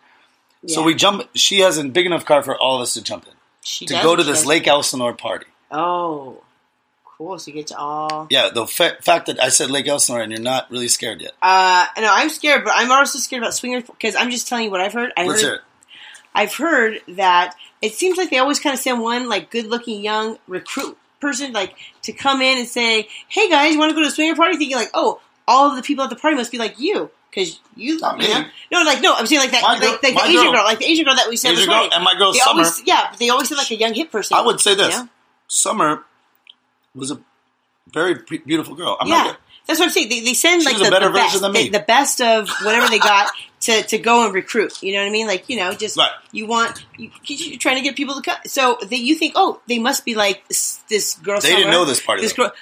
yeah. 0.63 0.75
So 0.75 0.81
we 0.83 0.95
jump. 0.95 1.27
She 1.35 1.59
has 1.59 1.77
a 1.77 1.83
big 1.83 2.05
enough 2.05 2.23
car 2.25 2.41
for 2.41 2.57
all 2.57 2.77
of 2.77 2.81
us 2.83 2.93
to 2.93 3.03
jump 3.03 3.25
in 3.27 3.33
She 3.61 3.85
to 3.85 3.95
does 3.95 4.03
go 4.03 4.15
to 4.15 4.23
this? 4.23 4.45
Lake 4.45 4.65
Elsinore 4.65 5.13
party. 5.13 5.47
Oh, 5.71 6.41
So 7.37 7.47
you 7.49 7.53
get 7.53 7.67
to 7.67 7.77
all. 7.77 8.27
Yeah, 8.29 8.49
the 8.53 8.65
fa- 8.67 8.97
fact 9.01 9.27
that 9.27 9.41
I 9.41 9.49
said 9.49 9.69
Lake 9.71 9.87
Elsinore 9.87 10.21
and 10.21 10.31
you're 10.31 10.41
not 10.41 10.69
really 10.71 10.87
scared 10.87 11.21
yet. 11.21 11.31
Uh, 11.41 11.85
no, 11.97 12.09
I'm 12.11 12.29
scared, 12.29 12.63
but 12.63 12.73
I'm 12.75 12.91
also 12.91 13.19
scared 13.19 13.41
about 13.43 13.53
swingers 13.53 13.83
because 13.83 14.15
I'm 14.15 14.29
just 14.31 14.47
telling 14.47 14.65
you 14.65 14.71
what 14.71 14.81
I've 14.81 14.93
heard. 14.93 15.11
I 15.17 15.25
Let's 15.25 15.41
heard 15.41 15.47
hear 15.47 15.55
it. 15.55 15.61
I've 16.35 16.55
heard 16.55 16.99
that 17.09 17.55
it 17.81 17.93
seems 17.93 18.17
like 18.17 18.29
they 18.29 18.39
always 18.39 18.59
kind 18.59 18.73
of 18.73 18.79
send 18.79 19.01
one 19.01 19.29
like 19.29 19.51
good-looking 19.51 20.01
young 20.01 20.37
recruit 20.47 20.97
person 21.19 21.53
like 21.53 21.75
to 22.03 22.11
come 22.11 22.41
in 22.41 22.57
and 22.57 22.67
say, 22.67 23.07
"Hey 23.29 23.49
guys, 23.49 23.73
you 23.73 23.79
want 23.79 23.91
to 23.91 23.95
go 23.95 24.01
to 24.01 24.07
a 24.07 24.11
swinger 24.11 24.35
party?" 24.35 24.57
Thinking 24.57 24.77
like, 24.77 24.91
"Oh, 24.93 25.19
all 25.47 25.69
of 25.69 25.75
the 25.75 25.81
people 25.83 26.03
at 26.03 26.09
the 26.09 26.15
party 26.15 26.35
must 26.35 26.51
be 26.51 26.57
like 26.57 26.79
you." 26.79 27.09
Because 27.29 27.59
you, 27.75 27.99
Not 27.99 28.21
you 28.21 28.27
me. 28.27 28.33
know, 28.33 28.45
no, 28.71 28.81
like 28.83 29.01
no, 29.01 29.13
I'm 29.15 29.25
saying 29.25 29.41
like 29.41 29.51
that, 29.51 29.63
My 29.63 29.73
like, 29.73 29.81
girl- 29.81 29.91
like 29.91 30.01
the 30.01 30.07
Asian 30.07 30.43
girl. 30.43 30.51
girl. 30.53 30.63
like 30.65 30.77
the 30.79 30.85
Asian 30.85 31.05
girl 31.05 31.15
that 31.15 31.29
we 31.29 31.35
said 31.35 31.53
Asian 31.53 31.67
girl 31.67 31.89
and 31.91 32.03
my 32.03 32.13
girl 32.15 32.31
They 32.31 32.37
Summer. 32.39 32.59
always, 32.59 32.81
yeah, 32.85 33.11
they 33.17 33.29
always 33.29 33.49
said 33.49 33.57
like 33.57 33.71
a 33.71 33.75
young 33.75 33.93
hip 33.95 34.11
person. 34.11 34.37
I 34.37 34.41
would 34.41 34.59
say 34.59 34.75
this: 34.75 34.93
you 34.95 35.03
know? 35.03 35.09
Summer 35.47 36.03
was 36.95 37.11
a 37.11 37.19
very 37.91 38.15
beautiful 38.45 38.75
girl. 38.75 38.97
I'm 38.99 39.07
yeah, 39.07 39.23
not. 39.23 39.37
that's 39.67 39.79
what 39.79 39.85
I'm 39.87 39.91
saying. 39.91 40.09
They, 40.09 40.21
they 40.21 40.33
send 40.33 40.63
like 40.63 40.77
the, 40.77 40.83
the 40.85 41.11
best. 41.13 41.41
The, 41.41 41.69
the 41.69 41.83
best 41.85 42.21
of 42.21 42.49
whatever 42.63 42.87
they 42.89 42.99
got 42.99 43.31
to, 43.61 43.83
to 43.83 43.97
go 43.97 44.25
and 44.25 44.33
recruit. 44.33 44.81
You 44.81 44.93
know 44.93 44.99
what 44.99 45.07
I 45.07 45.11
mean? 45.11 45.27
Like 45.27 45.49
you 45.49 45.57
know, 45.57 45.73
just 45.73 45.97
Right. 45.97 46.09
you 46.31 46.47
want 46.47 46.85
you, 46.97 47.09
you're 47.25 47.59
trying 47.59 47.75
to 47.77 47.81
get 47.81 47.95
people 47.95 48.15
to 48.15 48.21
come. 48.21 48.37
So 48.45 48.77
they, 48.87 48.95
you 48.97 49.15
think, 49.15 49.33
oh, 49.35 49.61
they 49.67 49.79
must 49.79 50.05
be 50.05 50.15
like 50.15 50.47
this, 50.47 50.77
this 50.89 51.15
girl. 51.15 51.39
They 51.41 51.55
didn't 51.55 51.71
know 51.71 51.85
this 51.85 52.01
party, 52.01 52.21
This 52.21 52.33
though. 52.33 52.43
girl, 52.43 52.53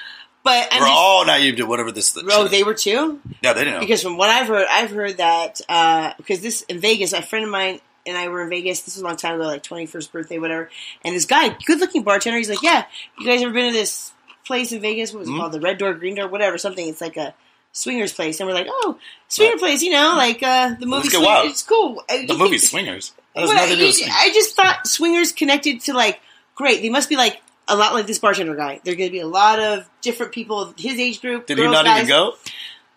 but 0.44 0.68
I'm 0.72 0.82
We're 0.82 0.88
just, 0.88 0.98
all 0.98 1.26
naive 1.26 1.56
to 1.58 1.64
whatever 1.66 1.92
this. 1.92 2.18
oh, 2.30 2.48
they 2.48 2.64
were 2.64 2.74
too. 2.74 3.20
yeah, 3.42 3.54
they 3.54 3.62
didn't 3.62 3.76
know. 3.76 3.80
Because 3.82 4.02
from 4.02 4.18
what 4.18 4.30
I've 4.30 4.48
heard, 4.48 4.66
I've 4.70 4.90
heard 4.92 5.18
that 5.18 5.62
uh, 5.70 6.14
because 6.18 6.42
this 6.42 6.64
in 6.64 6.80
Vegas, 6.80 7.14
a 7.14 7.22
friend 7.22 7.46
of 7.46 7.52
mine 7.52 7.80
and 8.08 8.18
I 8.18 8.28
were 8.30 8.42
in 8.42 8.50
Vegas. 8.50 8.82
This 8.82 8.96
was 8.96 9.04
a 9.04 9.06
long 9.06 9.18
time 9.18 9.36
ago, 9.36 9.46
like 9.46 9.62
twenty 9.64 9.86
first 9.86 10.12
birthday, 10.12 10.40
whatever. 10.40 10.70
And 11.06 11.16
this 11.16 11.26
guy, 11.26 11.56
good 11.66 11.80
looking 11.80 12.02
bartender, 12.04 12.38
he's 12.40 12.50
like, 12.50 12.64
"Yeah, 12.64 12.86
you 13.20 13.28
guys 13.28 13.44
ever 13.44 13.54
been 13.54 13.72
to 13.72 13.78
this 13.78 14.12
place 14.52 14.72
in 14.72 14.82
Vegas? 14.82 15.14
What 15.14 15.20
was 15.22 15.30
it 15.30 15.32
Mhm. 15.32 15.40
called? 15.40 15.52
The 15.54 15.60
Red 15.62 15.78
Door, 15.78 15.94
Green 15.96 16.16
Door, 16.16 16.28
whatever, 16.28 16.58
something. 16.58 16.88
It's 16.88 17.02
like 17.02 17.18
a 17.18 17.34
swingers 17.72 18.12
place." 18.14 18.40
And 18.40 18.48
we're 18.48 18.54
like, 18.56 18.68
"Oh, 18.70 18.98
swinger 19.28 19.52
Right. 19.54 19.60
place, 19.60 19.82
you 19.82 19.92
know, 19.92 20.14
like 20.18 20.44
uh, 20.44 20.76
the 20.80 20.86
movie. 20.86 21.10
Swing-. 21.10 21.50
It's 21.50 21.64
cool. 21.64 22.04
Uh, 22.10 22.18
the 22.28 22.36
movie 22.38 22.58
Swingers. 22.58 23.14
That 23.36 23.42
has 23.42 23.50
nothing 23.54 23.70
to 23.70 23.76
do 23.78 23.86
with 23.88 23.96
swingers. 23.96 24.16
I 24.20 24.30
just 24.34 24.56
thought 24.56 24.88
swingers 24.88 25.32
connected 25.32 25.82
to 25.82 25.94
like 25.94 26.20
great. 26.56 26.82
They 26.82 26.90
must 26.90 27.08
be 27.10 27.16
like 27.16 27.42
a 27.68 27.76
lot 27.78 27.94
like 27.94 28.06
this 28.08 28.20
bartender 28.20 28.56
guy. 28.56 28.82
They're 28.84 28.96
going 28.96 29.10
to 29.10 29.14
be 29.14 29.22
a 29.22 29.28
lot 29.28 29.60
of 29.60 29.88
different 30.02 30.34
people, 30.34 30.74
his 30.78 31.00
age 31.00 31.22
group. 31.22 31.46
Did 31.48 31.58
he 31.58 31.64
not 31.64 31.86
guys. 31.86 32.00
even 32.00 32.10
go? 32.10 32.36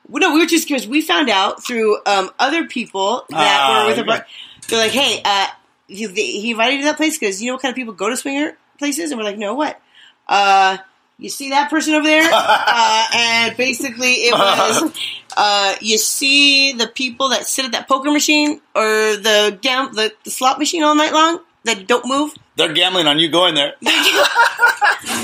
Well, 0.09 0.21
no, 0.21 0.35
we 0.35 0.41
were 0.41 0.47
just 0.47 0.67
curious. 0.67 0.87
we 0.87 1.01
found 1.01 1.31
out 1.31 1.65
through 1.65 1.99
um, 2.05 2.31
other 2.39 2.67
people 2.67 3.25
that 3.31 3.59
Ah, 3.61 3.83
were 3.85 3.91
with 3.91 3.99
a 4.01 4.05
bar. 4.05 4.27
They're 4.69 4.79
like, 4.81 4.91
"Hey, 4.91 5.23
uh, 5.25 5.47
he, 5.87 6.07
he 6.41 6.51
invited 6.51 6.75
you 6.77 6.79
to 6.81 6.85
that 6.89 6.97
place 6.97 7.17
because 7.19 7.41
you 7.41 7.47
know 7.49 7.55
what 7.55 7.63
kind 7.63 7.71
of 7.73 7.77
people 7.77 7.95
go 7.95 8.11
to 8.11 8.17
swinger 8.17 8.57
places?" 8.79 9.11
And 9.13 9.19
we're 9.21 9.25
like, 9.25 9.39
"No, 9.39 9.55
what? 9.55 9.81
Uh, 10.29 10.79
you 11.19 11.29
see 11.29 11.51
that 11.51 11.71
person 11.71 11.95
over 11.95 12.07
there?" 12.07 12.29
uh, 12.33 13.05
and 13.15 13.57
basically, 13.57 14.13
it 14.29 14.33
was 14.33 14.93
uh, 15.37 15.75
you 15.81 15.99
see 15.99 16.73
the 16.73 16.87
people 16.87 17.31
that 17.31 17.47
sit 17.47 17.65
at 17.65 17.73
that 17.73 17.89
poker 17.89 18.11
machine 18.11 18.61
or 18.75 18.83
the 19.17 19.59
gam- 19.61 19.95
the, 19.95 20.13
the 20.25 20.31
slot 20.31 20.59
machine 20.59 20.83
all 20.83 20.95
night 20.95 21.13
long 21.13 21.41
that 21.65 21.87
don't 21.87 22.07
move. 22.07 22.33
They're 22.57 22.73
gambling 22.73 23.07
on 23.09 23.19
you 23.19 23.29
going 23.31 23.55
there. 23.57 23.75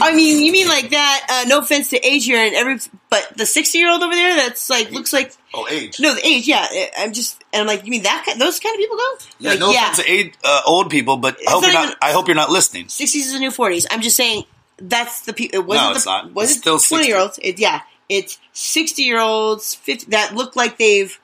I 0.02 0.12
mean, 0.14 0.44
you 0.44 0.52
mean 0.52 0.68
like 0.68 0.90
that? 0.90 1.26
Uh, 1.28 1.48
no 1.48 1.58
offense 1.58 1.90
to 1.90 1.98
age 2.06 2.24
here 2.24 2.38
and 2.44 2.54
every, 2.54 2.78
but 3.08 3.32
the 3.36 3.46
sixty-year-old 3.46 4.02
over 4.02 4.12
there, 4.14 4.36
that's 4.36 4.68
like 4.70 4.90
looks 4.90 5.12
like 5.12 5.32
Oh, 5.54 5.66
age. 5.70 5.98
no 6.00 6.14
the 6.14 6.26
age. 6.26 6.46
Yeah, 6.48 6.66
I'm 6.98 7.12
just 7.12 7.42
and 7.52 7.62
I'm 7.62 7.66
like, 7.66 7.84
you 7.84 7.90
mean 7.90 8.02
that? 8.04 8.24
Kind, 8.26 8.40
those 8.40 8.58
kind 8.60 8.74
of 8.74 8.78
people 8.78 8.96
go? 8.96 9.14
Yeah, 9.38 9.50
like, 9.50 9.60
no 9.60 9.70
offense 9.70 9.98
to 9.98 10.10
age, 10.10 10.34
uh, 10.44 10.60
old 10.66 10.90
people, 10.90 11.16
but 11.18 11.36
I 11.46 11.50
hope 11.52 11.62
not 11.62 11.66
you're 11.72 11.80
not. 11.80 11.84
even- 11.88 11.96
I 12.02 12.12
hope 12.12 12.26
you're 12.28 12.36
not 12.36 12.50
listening. 12.50 12.88
Sixties 12.88 13.26
is 13.28 13.32
the 13.32 13.38
new 13.38 13.50
forties. 13.50 13.86
I'm 13.90 14.00
just 14.00 14.16
saying 14.16 14.44
that's 14.80 15.22
the 15.22 15.32
people. 15.32 15.58
It 15.60 15.66
wasn't 15.66 15.86
No, 15.88 15.90
the, 15.92 15.96
it's 15.96 16.06
not. 16.06 16.32
Was 16.34 16.48
It's 16.50 16.56
it 16.58 16.60
still 16.60 16.78
60. 16.78 16.94
twenty 16.94 17.08
year 17.08 17.18
olds? 17.18 17.38
It, 17.42 17.58
yeah, 17.58 17.80
it's 18.08 18.38
sixty 18.52 19.02
year 19.02 19.20
olds, 19.20 19.74
fifty 19.74 20.06
that 20.10 20.34
look 20.34 20.56
like 20.56 20.78
they've 20.78 21.18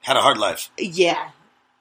Had 0.00 0.16
a 0.16 0.20
hard 0.20 0.38
life. 0.38 0.70
yeah, 0.78 1.30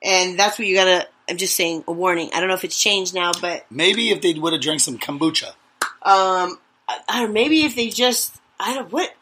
and 0.04 0.38
that's 0.38 0.58
what 0.60 0.68
you 0.68 0.76
gotta. 0.76 1.08
I'm 1.30 1.38
just 1.38 1.56
saying 1.56 1.84
a 1.88 1.92
warning. 1.92 2.30
I 2.34 2.40
don't 2.40 2.50
know 2.50 2.56
if 2.56 2.64
it's 2.66 2.78
changed 2.80 3.14
now, 3.16 3.32
but 3.40 3.66
Maybe 3.72 4.10
if 4.10 4.22
they 4.22 4.34
would 4.34 4.54
have 4.54 4.62
drank 4.62 4.82
some 4.82 4.98
kombucha. 4.98 5.54
um, 6.02 6.60
or 7.14 7.28
maybe 7.28 7.64
if 7.64 7.76
they 7.76 7.90
just 7.90 8.36
I 8.60 8.74
don't 8.76 8.92
what. 8.92 9.14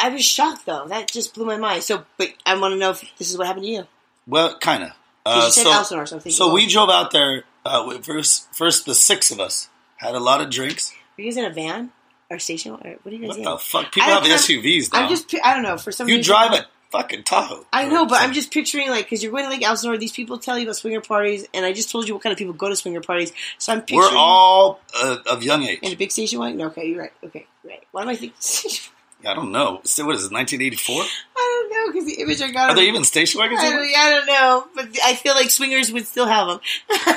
I 0.00 0.08
was 0.08 0.24
shocked 0.24 0.66
though. 0.66 0.88
That 0.88 1.06
just 1.08 1.32
blew 1.34 1.44
my 1.44 1.56
mind. 1.56 1.84
So, 1.84 2.04
but 2.18 2.30
I 2.44 2.58
want 2.58 2.72
to 2.72 2.78
know 2.78 2.90
if 2.90 3.04
this 3.18 3.30
is 3.30 3.38
what 3.38 3.46
happened 3.46 3.64
to 3.66 3.70
you. 3.70 3.86
Well, 4.26 4.58
kind 4.58 4.82
of. 4.82 4.90
Uh, 5.24 5.48
so, 5.50 5.70
Elsinore, 5.70 6.06
so 6.06 6.18
so 6.18 6.52
we 6.52 6.66
drove 6.66 6.90
out 6.90 7.12
there. 7.12 7.44
Uh, 7.64 7.96
first, 8.00 8.52
first 8.52 8.86
the 8.86 8.94
six 8.96 9.30
of 9.30 9.38
us 9.38 9.68
had 9.98 10.16
a 10.16 10.18
lot 10.18 10.40
of 10.40 10.50
drinks. 10.50 10.92
Were 11.22 11.26
you 11.26 11.30
guys 11.32 11.36
in 11.38 11.44
a 11.44 11.54
van 11.54 11.92
or 12.30 12.38
station? 12.40 12.72
Or 12.72 12.78
what 12.78 13.06
are 13.06 13.10
you 13.16 13.18
guys 13.28 13.38
What 13.38 13.44
the 13.44 13.58
fuck? 13.58 13.92
People 13.92 14.10
I- 14.10 14.14
have 14.14 14.24
SUVs 14.24 14.92
now. 14.92 15.04
I'm 15.04 15.08
just. 15.08 15.32
I 15.44 15.54
don't 15.54 15.62
know. 15.62 15.78
For 15.78 15.92
some 15.92 16.08
you 16.08 16.16
reason, 16.16 16.32
drive 16.34 16.52
a 16.52 16.66
fucking 16.90 17.22
Tahoe. 17.22 17.64
I 17.72 17.88
know, 17.88 18.06
but 18.06 18.20
I'm 18.20 18.32
just 18.32 18.50
picturing 18.52 18.90
like 18.90 19.04
because 19.04 19.22
you're 19.22 19.30
going 19.30 19.44
to 19.44 19.50
Lake 19.50 19.62
Elsinore. 19.62 19.96
These 19.96 20.10
people 20.12 20.38
tell 20.38 20.58
you 20.58 20.64
about 20.64 20.74
swinger 20.76 21.00
parties, 21.00 21.46
and 21.54 21.64
I 21.64 21.72
just 21.72 21.90
told 21.92 22.08
you 22.08 22.14
what 22.14 22.24
kind 22.24 22.32
of 22.32 22.38
people 22.38 22.54
go 22.54 22.68
to 22.68 22.74
swinger 22.74 23.00
parties. 23.02 23.32
So 23.58 23.72
I'm 23.72 23.80
picturing 23.82 24.00
We're 24.00 24.16
all 24.18 24.80
uh, 25.00 25.18
of 25.30 25.44
young 25.44 25.62
age. 25.62 25.78
in 25.82 25.92
a 25.92 25.96
big 25.96 26.10
station 26.10 26.40
wagon. 26.40 26.58
No, 26.58 26.66
okay, 26.66 26.86
you're 26.88 26.98
right. 26.98 27.12
Okay, 27.22 27.46
right. 27.64 27.84
Why 27.92 28.02
am 28.02 28.08
I 28.08 28.16
thinking? 28.16 28.36
I 29.24 29.34
don't 29.34 29.52
know. 29.52 29.80
So 29.84 30.04
what 30.04 30.16
is 30.16 30.24
it? 30.24 30.32
1984? 30.32 30.96
I 31.36 31.68
don't 31.70 31.70
know 31.70 31.92
because 31.92 32.06
the 32.12 32.20
image 32.20 32.42
I 32.42 32.50
got. 32.50 32.66
Are 32.66 32.70
of- 32.70 32.76
there 32.76 32.84
even 32.84 33.04
station 33.04 33.38
wagons? 33.38 33.60
I 33.60 33.66
anymore? 33.66 33.84
don't, 33.84 33.96
I 33.96 34.10
don't 34.10 34.26
know, 34.26 34.66
but 34.74 34.88
I 35.04 35.14
feel 35.14 35.34
like 35.34 35.48
swingers 35.50 35.92
would 35.92 36.08
still 36.08 36.26
have 36.26 36.48
them. 36.48 36.60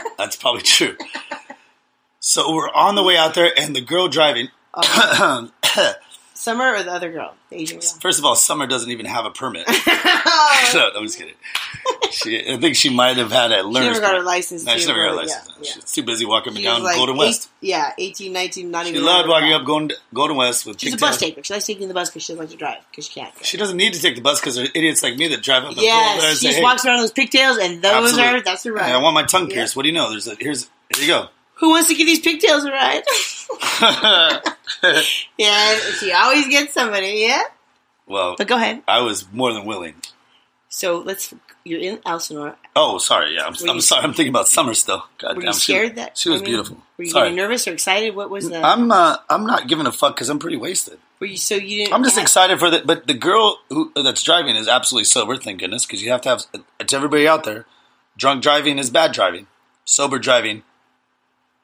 That's 0.19 0.35
probably 0.35 0.61
true. 0.61 0.95
So 2.27 2.51
we're 2.55 2.69
on 2.71 2.95
the 2.95 3.03
way 3.03 3.17
out 3.17 3.35
there, 3.35 3.51
and 3.55 3.75
the 3.75 3.81
girl 3.81 4.07
driving. 4.07 4.49
Summer 6.33 6.73
or 6.75 6.83
the 6.83 6.91
other 6.91 7.11
girl, 7.11 7.33
the 7.49 7.55
Asian 7.55 7.79
girl. 7.79 7.89
First 8.01 8.19
of 8.19 8.25
all, 8.25 8.35
Summer 8.35 8.67
doesn't 8.67 8.91
even 8.91 9.05
have 9.05 9.25
a 9.25 9.31
permit. 9.31 9.65
No, 10.73 10.89
I'm 10.95 11.03
just 11.05 11.17
kidding. 11.17 11.33
She, 12.11 12.51
I 12.51 12.57
think 12.57 12.75
she 12.75 12.89
might 12.93 13.17
have 13.17 13.31
had 13.31 13.51
a 13.51 13.57
she 13.57 13.61
learner's 13.63 13.99
never 13.99 13.99
got 14.01 14.15
her 14.15 14.23
license. 14.23 14.65
No, 14.65 14.75
she 14.77 14.87
never 14.87 14.99
got 15.05 15.13
a 15.13 15.15
license. 15.15 15.49
Yeah, 15.61 15.73
She's 15.73 15.91
too 15.93 16.03
busy 16.03 16.25
walking 16.25 16.53
me 16.53 16.59
She 16.61 16.65
down 16.65 16.83
like 16.83 16.95
Golden 16.97 17.15
West. 17.17 17.49
eight- 17.63 17.69
yeah, 17.69 17.93
18, 17.97 18.33
19, 18.33 18.71
not 18.71 18.85
She 18.85 18.91
even. 18.91 19.03
loved 19.05 19.29
walking 19.29 19.53
up 19.53 19.63
Golden, 19.65 19.91
Golden 20.13 20.35
West 20.35 20.65
with 20.65 20.79
She's 20.79 20.93
a 20.95 20.97
bus 20.97 21.17
taker. 21.19 21.43
She 21.43 21.53
likes 21.53 21.65
taking 21.65 21.87
the 21.87 21.93
bus 21.93 22.09
because 22.09 22.23
she 22.23 22.33
doesn't 22.33 22.43
like 22.45 22.49
to 22.51 22.57
drive 22.57 22.77
because 22.89 23.05
she 23.07 23.13
can't. 23.19 23.33
She 23.45 23.57
doesn't 23.57 23.77
need 23.77 23.93
to 23.93 24.01
take 24.01 24.15
the 24.15 24.21
bus 24.21 24.39
because 24.41 24.55
there 24.55 24.65
are 24.65 24.69
idiots 24.75 25.03
like 25.03 25.15
me 25.17 25.27
that 25.29 25.41
drive 25.43 25.63
up 25.63 25.69
and 25.69 25.77
pull 25.77 25.85
over 25.85 25.93
Yes, 25.95 26.23
and 26.23 26.31
she 26.31 26.35
say, 26.37 26.47
just 26.47 26.57
hey, 26.57 26.63
walks 26.63 26.85
around 26.85 26.99
those 26.99 27.11
pigtails, 27.11 27.57
and 27.57 27.81
those 27.81 27.91
absolutely. 28.11 28.23
are 28.39 28.41
that's 28.43 28.63
her 28.65 28.73
right. 28.73 28.85
Hey, 28.85 28.91
I 28.93 28.97
want 28.97 29.13
my 29.13 29.23
tongue 29.23 29.47
Yeah. 29.49 29.55
pierced. 29.57 29.75
What 29.75 29.83
do 29.83 29.89
you 29.89 29.95
know? 29.95 30.09
There's 30.09 30.27
a 30.27 30.35
here's 30.35 30.69
here 30.95 31.03
you 31.05 31.07
go. 31.07 31.27
Who 31.55 31.69
wants 31.69 31.87
to 31.89 31.95
give 31.95 32.07
these 32.07 32.19
pigtails 32.19 32.65
a 32.65 32.71
ride? 32.71 33.03
yeah, 35.37 35.75
she 35.99 36.11
always 36.11 36.47
gets 36.47 36.73
somebody. 36.73 37.25
Yeah, 37.27 37.41
well, 38.07 38.35
but 38.37 38.47
go 38.47 38.55
ahead. 38.55 38.81
I 38.87 39.01
was 39.01 39.25
more 39.31 39.53
than 39.53 39.65
willing. 39.65 39.95
So 40.69 40.99
let's. 40.99 41.33
You're 41.67 41.79
in 41.79 41.99
Elsinore. 42.05 42.55
Oh, 42.75 42.99
sorry. 42.99 43.33
Yeah, 43.33 43.45
I'm, 43.47 43.55
I'm 43.67 43.75
you- 43.77 43.81
sorry. 43.81 44.03
I'm 44.03 44.13
thinking 44.13 44.29
about 44.31 44.47
summer 44.47 44.75
still. 44.75 45.03
God 45.17 45.35
Were 45.37 45.41
damn, 45.41 45.47
you 45.47 45.53
she- 45.53 45.71
scared 45.73 45.95
that 45.95 46.15
she 46.17 46.29
was 46.29 46.41
I 46.41 46.43
mean, 46.43 46.51
beautiful? 46.51 46.77
Were 46.97 47.05
you 47.05 47.09
sorry. 47.09 47.29
getting 47.29 47.37
nervous 47.37 47.67
or 47.67 47.71
excited? 47.73 48.15
What 48.15 48.29
was 48.29 48.49
the? 48.49 48.61
I'm 48.61 48.91
uh, 48.91 49.17
I'm 49.29 49.47
not 49.47 49.67
giving 49.67 49.87
a 49.87 49.91
fuck 49.91 50.15
because 50.15 50.29
I'm 50.29 50.37
pretty 50.37 50.57
wasted. 50.57 50.99
were 51.19 51.25
you 51.25 51.37
so 51.37 51.55
you 51.55 51.77
didn't? 51.79 51.93
I'm 51.93 52.03
just 52.03 52.15
have- 52.17 52.23
excited 52.23 52.59
for 52.59 52.69
that. 52.69 52.85
But 52.85 53.07
the 53.07 53.15
girl 53.15 53.59
who 53.69 53.91
that's 53.95 54.21
driving 54.21 54.55
is 54.55 54.67
absolutely 54.67 55.05
sober. 55.05 55.37
Thank 55.37 55.59
goodness, 55.59 55.85
because 55.87 56.03
you 56.03 56.11
have 56.11 56.21
to 56.21 56.29
have. 56.29 56.43
It's 56.79 56.93
everybody 56.93 57.27
out 57.27 57.45
there. 57.45 57.65
Drunk 58.17 58.43
driving 58.43 58.77
is 58.77 58.89
bad 58.91 59.11
driving. 59.11 59.47
Sober 59.85 60.19
driving 60.19 60.61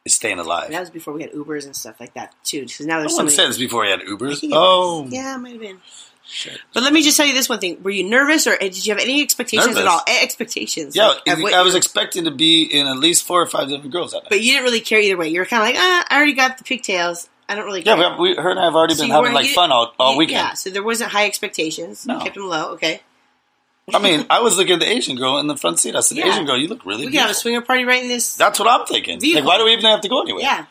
is 0.05 0.13
staying 0.15 0.39
alive. 0.39 0.71
That 0.71 0.79
was 0.79 0.89
before 0.89 1.13
we 1.13 1.21
had 1.21 1.31
Ubers 1.31 1.65
and 1.65 1.75
stuff 1.75 1.99
like 1.99 2.13
that 2.15 2.33
too. 2.43 2.61
Because 2.61 2.85
now 2.85 2.99
there's 2.99 3.11
so 3.11 3.23
wouldn't 3.23 3.37
many. 3.37 3.43
say 3.45 3.47
this 3.47 3.57
before 3.57 3.81
we 3.83 3.89
had 3.91 4.01
Ubers. 4.01 4.39
Oh, 4.51 5.03
was. 5.03 5.13
yeah, 5.13 5.35
it 5.35 5.37
might 5.39 5.51
have 5.53 5.61
been. 5.61 5.79
shit. 6.27 6.59
But 6.73 6.83
let 6.83 6.91
me 6.93 7.01
just 7.03 7.17
tell 7.17 7.25
you 7.25 7.33
this 7.33 7.47
one 7.49 7.59
thing: 7.59 7.81
Were 7.83 7.91
you 7.91 8.09
nervous, 8.09 8.47
or 8.47 8.57
did 8.57 8.85
you 8.85 8.93
have 8.93 9.01
any 9.01 9.21
expectations 9.21 9.77
at 9.77 9.85
all? 9.85 10.01
Eh, 10.07 10.23
Expectations? 10.23 10.95
Yeah, 10.95 11.13
like, 11.27 11.39
what 11.39 11.53
I 11.53 11.61
was 11.61 11.75
expecting 11.75 12.23
to 12.25 12.31
be 12.31 12.63
in 12.63 12.87
at 12.87 12.97
least 12.97 13.25
four 13.25 13.41
or 13.41 13.45
five 13.47 13.69
different 13.69 13.91
girls 13.91 14.11
that 14.11 14.23
night. 14.23 14.29
But 14.29 14.41
you 14.41 14.53
didn't 14.53 14.63
really 14.63 14.81
care 14.81 14.99
either 14.99 15.17
way. 15.17 15.27
You 15.29 15.39
were 15.39 15.45
kind 15.45 15.61
of 15.61 15.67
like, 15.67 15.75
ah, 15.77 16.05
I 16.09 16.15
already 16.17 16.33
got 16.33 16.57
the 16.57 16.63
pigtails. 16.63 17.29
I 17.49 17.55
don't 17.55 17.65
really 17.65 17.83
care. 17.83 17.97
yeah, 17.97 18.17
we, 18.17 18.29
we, 18.29 18.35
her 18.41 18.49
and 18.49 18.59
I 18.59 18.63
have 18.63 18.75
already 18.75 18.93
So 18.93 19.03
been 19.03 19.11
having 19.11 19.33
like 19.33 19.47
you- 19.47 19.53
fun 19.53 19.71
all, 19.73 19.93
all 19.99 20.13
You- 20.13 20.19
weekend. 20.19 20.37
Yeah, 20.37 20.53
so 20.53 20.69
there 20.69 20.83
wasn't 20.83 21.11
high 21.11 21.25
expectations. 21.25 22.05
No. 22.07 22.17
You 22.17 22.23
kept 22.23 22.35
them 22.35 22.47
low. 22.47 22.71
Okay. 22.73 23.01
I 23.93 23.99
mean, 23.99 24.25
I 24.29 24.39
was 24.41 24.57
looking 24.57 24.73
at 24.73 24.79
the 24.79 24.89
Asian 24.89 25.15
girl 25.17 25.37
in 25.39 25.47
the 25.47 25.57
front 25.57 25.79
seat. 25.79 25.95
I 25.95 25.99
said, 26.01 26.17
Yeah. 26.17 26.27
"Asian 26.27 26.45
girl, 26.45 26.57
you 26.57 26.67
look 26.67 26.85
really 26.85 27.05
We 27.05 27.11
could 27.11 27.21
have 27.21 27.31
a 27.31 27.33
swinger 27.33 27.61
party 27.61 27.83
right 27.83 28.01
in 28.01 28.07
this. 28.09 28.35
That's 28.35 28.57
what 28.59 28.67
I'm 28.69 28.85
thinking. 28.85 29.19
Vehicle. 29.19 29.41
Like, 29.43 29.47
why 29.49 29.57
do 29.57 29.65
we 29.65 29.73
even 29.73 29.85
have 29.85 30.01
to 30.01 30.09
go 30.09 30.21
anywhere? 30.21 30.43
yeah. 30.43 30.65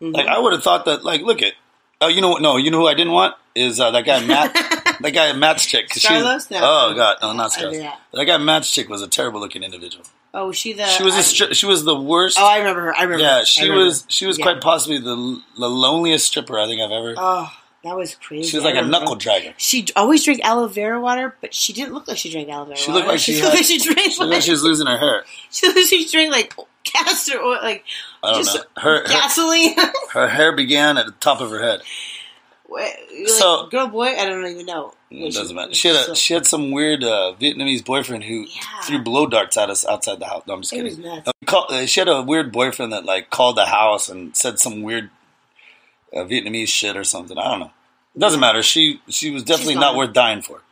Mhm. 0.00 0.14
Like, 0.16 0.26
I 0.26 0.38
would 0.38 0.52
have 0.52 0.62
thought 0.62 0.84
that. 0.86 1.04
Like, 1.04 1.22
look 1.22 1.42
at. 1.42 1.52
Oh, 2.00 2.08
you 2.08 2.20
know 2.22 2.30
what? 2.30 2.40
No, 2.40 2.56
you 2.56 2.70
know 2.70 2.78
who 2.78 2.86
I 2.86 2.94
didn't 2.94 3.12
want 3.12 3.34
is 3.54 3.78
uh, 3.80 3.90
that 3.90 4.06
guy 4.06 4.24
Matt. 4.26 4.54
that 5.00 5.10
guy 5.12 5.32
Matt's 5.34 5.66
chick. 5.66 5.90
Scarlos? 5.90 6.50
No. 6.50 6.58
Oh 6.62 6.94
God, 6.94 7.18
no, 7.20 7.32
not 7.34 7.50
Scarlos. 7.52 7.74
yeah. 7.82 7.94
That 8.14 8.24
guy 8.24 8.38
Matt's 8.38 8.70
chick 8.72 8.88
was 8.88 9.02
a 9.02 9.08
terrible 9.08 9.40
looking 9.40 9.62
individual. 9.62 10.04
Oh, 10.32 10.46
was 10.46 10.56
she 10.56 10.72
the? 10.72 10.86
she 10.86 11.02
was 11.02 11.14
I- 11.14 11.18
a 11.18 11.22
stri- 11.22 11.54
she 11.54 11.66
was 11.66 11.84
the 11.84 11.98
worst. 12.00 12.38
Oh, 12.40 12.46
I 12.46 12.58
remember 12.58 12.82
her. 12.82 12.96
I 12.96 13.02
remember. 13.02 13.22
yeah, 13.24 13.44
she 13.44 13.64
remember 13.64 13.84
was 13.84 14.04
she 14.08 14.24
was 14.26 14.38
Yeah. 14.38 14.44
quite 14.44 14.60
possibly 14.62 14.98
the 14.98 15.42
the 15.58 15.68
loneliest 15.68 16.26
stripper 16.28 16.58
I 16.58 16.66
think 16.66 16.80
I've 16.80 16.92
ever. 16.92 17.14
Oh, 17.18 17.52
that 17.84 17.96
was 17.96 18.14
crazy. 18.16 18.48
she 18.50 18.56
was 18.56 18.64
like 18.64 18.74
a 18.74 18.82
knuckle 18.82 19.16
dragger. 19.16 19.54
She 19.56 19.86
always 19.96 20.24
drank 20.24 20.40
aloe 20.44 20.66
vera 20.68 21.00
water, 21.00 21.34
but 21.40 21.54
she 21.54 21.72
didn't 21.72 21.94
look 21.94 22.06
like 22.08 22.18
she 22.18 22.30
drank 22.30 22.48
aloe 22.48 22.66
vera 22.66 22.76
She 22.76 22.90
water. 22.90 22.98
looked 22.98 23.08
like 23.08 23.20
she 23.20 23.32
looked 23.34 23.44
had- 23.46 23.54
like 23.54 23.64
she 23.64 23.78
drank 23.78 24.12
She 24.12 24.20
like 24.20 24.30
like 24.30 24.42
she 24.42 24.50
was 24.50 24.62
losing 24.62 24.86
her 24.86 24.98
hair. 24.98 25.24
she 25.50 25.66
looked 25.66 25.78
like 25.78 25.86
she 25.86 26.08
drank 26.08 26.30
like 26.32 26.54
castor 26.84 27.38
oil, 27.40 27.58
like 27.62 27.84
I 28.22 28.32
don't 28.32 28.44
just 28.44 28.56
know. 28.56 28.62
Her 28.82 29.00
her, 29.02 29.06
gasoline. 29.06 29.76
her 30.12 30.28
hair 30.28 30.54
began 30.54 30.98
at 30.98 31.06
the 31.06 31.12
top 31.12 31.40
of 31.40 31.50
her 31.50 31.60
head. 31.62 31.80
Like, 32.68 32.96
So- 33.26 33.66
girl, 33.68 33.88
boy, 33.88 34.06
I 34.16 34.26
don't 34.26 34.46
even 34.46 34.66
know. 34.66 34.94
It 35.10 35.34
doesn't 35.34 35.56
matter. 35.56 35.74
She 35.74 35.88
had 35.88 36.08
a, 36.10 36.14
she 36.14 36.34
had 36.34 36.46
some 36.46 36.70
weird 36.70 37.02
uh, 37.02 37.34
Vietnamese 37.40 37.84
boyfriend 37.84 38.22
who 38.22 38.44
Yeah. 38.48 38.80
threw 38.84 39.00
blow 39.02 39.26
darts 39.26 39.56
at 39.56 39.68
us 39.68 39.84
outside 39.84 40.20
the 40.20 40.26
house. 40.26 40.44
No, 40.46 40.54
I'm 40.54 40.60
just 40.62 40.72
It 40.72 40.84
was 40.84 40.94
kidding. 40.94 41.22
uh, 41.48 41.86
She 41.86 41.98
had 42.00 42.08
a 42.08 42.22
weird 42.22 42.52
boyfriend 42.52 42.92
that 42.92 43.04
like 43.04 43.28
called 43.30 43.56
the 43.56 43.66
house 43.66 44.08
and 44.08 44.36
said 44.36 44.60
some 44.60 44.82
weird 44.82 45.10
uh, 46.14 46.20
Vietnamese 46.24 46.68
shit 46.68 46.96
or 46.96 47.04
something. 47.04 47.36
I 47.38 47.50
don't 47.50 47.60
know. 47.60 47.70
It 48.16 48.18
doesn't 48.18 48.40
matter. 48.40 48.62
She 48.62 49.00
she 49.08 49.30
was 49.30 49.42
definitely 49.44 49.76
not 49.76 49.94
worth 49.96 50.12
dying 50.12 50.42
for. 50.42 50.62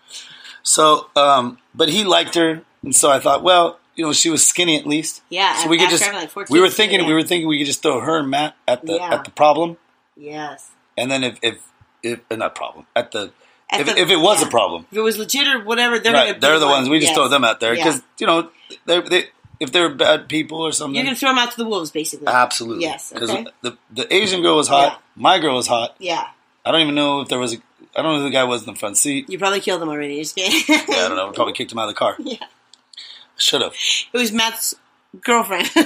So, 0.62 1.08
um, 1.16 1.58
but 1.74 1.88
he 1.88 2.04
liked 2.04 2.34
her, 2.34 2.62
and 2.82 2.94
so 2.94 3.10
I 3.10 3.20
thought, 3.20 3.42
well, 3.42 3.78
you 3.94 4.04
know, 4.04 4.12
she 4.12 4.28
was 4.30 4.46
skinny 4.46 4.76
at 4.76 4.86
least. 4.86 5.22
Yeah, 5.30 5.56
So 5.62 5.68
we 5.68 5.78
could 5.78 5.90
just 5.90 6.04
like, 6.12 6.50
we 6.50 6.60
were 6.60 6.68
thinking 6.68 7.00
yeah. 7.00 7.06
we 7.06 7.14
were 7.14 7.22
thinking 7.22 7.48
we 7.48 7.58
could 7.58 7.66
just 7.66 7.82
throw 7.82 8.00
her 8.00 8.18
and 8.18 8.28
Matt 8.30 8.54
at 8.66 8.84
the 8.84 8.94
Yeah. 8.94 9.14
at 9.14 9.24
the 9.24 9.30
problem, 9.30 9.76
yes. 10.16 10.70
and 10.96 11.10
then 11.10 11.24
if 11.24 11.38
if 11.42 11.58
if 12.02 12.20
uh, 12.30 12.36
not 12.36 12.54
problem 12.54 12.86
at 12.94 13.12
the 13.12 13.32
if, 13.72 13.86
the- 13.86 13.98
if 13.98 14.10
it 14.10 14.16
was 14.16 14.40
yeah. 14.40 14.48
a 14.48 14.50
problem, 14.50 14.86
If 14.90 14.98
it 14.98 15.00
was 15.02 15.18
legit 15.18 15.46
or 15.46 15.64
whatever, 15.64 15.98
they're 15.98 16.12
right? 16.12 16.40
They're 16.40 16.58
the 16.58 16.66
one. 16.66 16.74
ones 16.76 16.88
we 16.88 16.98
just 16.98 17.10
Yes. 17.10 17.16
throw 17.16 17.28
them 17.28 17.44
out 17.44 17.60
there 17.60 17.74
Yeah. 17.74 17.84
because 17.84 18.02
you 18.18 18.26
know 18.26 18.50
they 18.86 19.00
they 19.00 19.24
if 19.60 19.72
they're 19.72 19.88
bad 19.88 20.28
people 20.28 20.60
or 20.60 20.72
something. 20.72 20.94
You're 20.94 21.04
gonna 21.04 21.16
throw 21.16 21.30
them 21.30 21.38
out 21.38 21.50
to 21.52 21.56
the 21.56 21.64
wolves, 21.66 21.90
basically. 21.90 22.26
Absolutely, 22.28 22.84
Yes, 22.84 23.10
Because 23.12 23.30
okay. 23.30 23.46
the 23.62 23.76
the 23.90 24.12
Asian 24.14 24.42
girl 24.42 24.56
was 24.56 24.68
hot, 24.68 24.92
Yeah. 24.92 24.98
my 25.22 25.38
girl 25.38 25.54
was 25.56 25.66
hot. 25.66 25.96
Yeah, 25.98 26.26
I 26.64 26.70
don't 26.72 26.80
even 26.82 26.94
know 26.94 27.20
if 27.22 27.28
there 27.28 27.38
was 27.38 27.54
a. 27.54 27.58
I 27.96 28.02
don't 28.02 28.12
know 28.12 28.18
who 28.18 28.24
the 28.24 28.30
guy 28.30 28.44
was 28.44 28.62
in 28.66 28.72
the 28.72 28.78
front 28.78 28.96
seat. 28.96 29.28
you 29.28 29.38
probably 29.38 29.60
killed 29.60 29.82
him 29.82 29.88
already. 29.88 30.18
Just 30.22 30.36
kidding. 30.36 30.62
Yeah, 30.68 30.84
I 31.04 31.08
don't 31.08 31.16
know. 31.16 31.28
We 31.28 31.34
probably 31.34 31.54
kicked 31.54 31.72
him 31.72 31.78
out 31.78 31.88
of 31.88 31.94
the 31.94 31.98
car. 31.98 32.14
Yeah. 32.18 32.36
Should 33.36 33.62
have. 33.62 33.74
It 34.12 34.18
was 34.18 34.30
Matt's 34.32 34.74
girlfriend. 35.22 35.68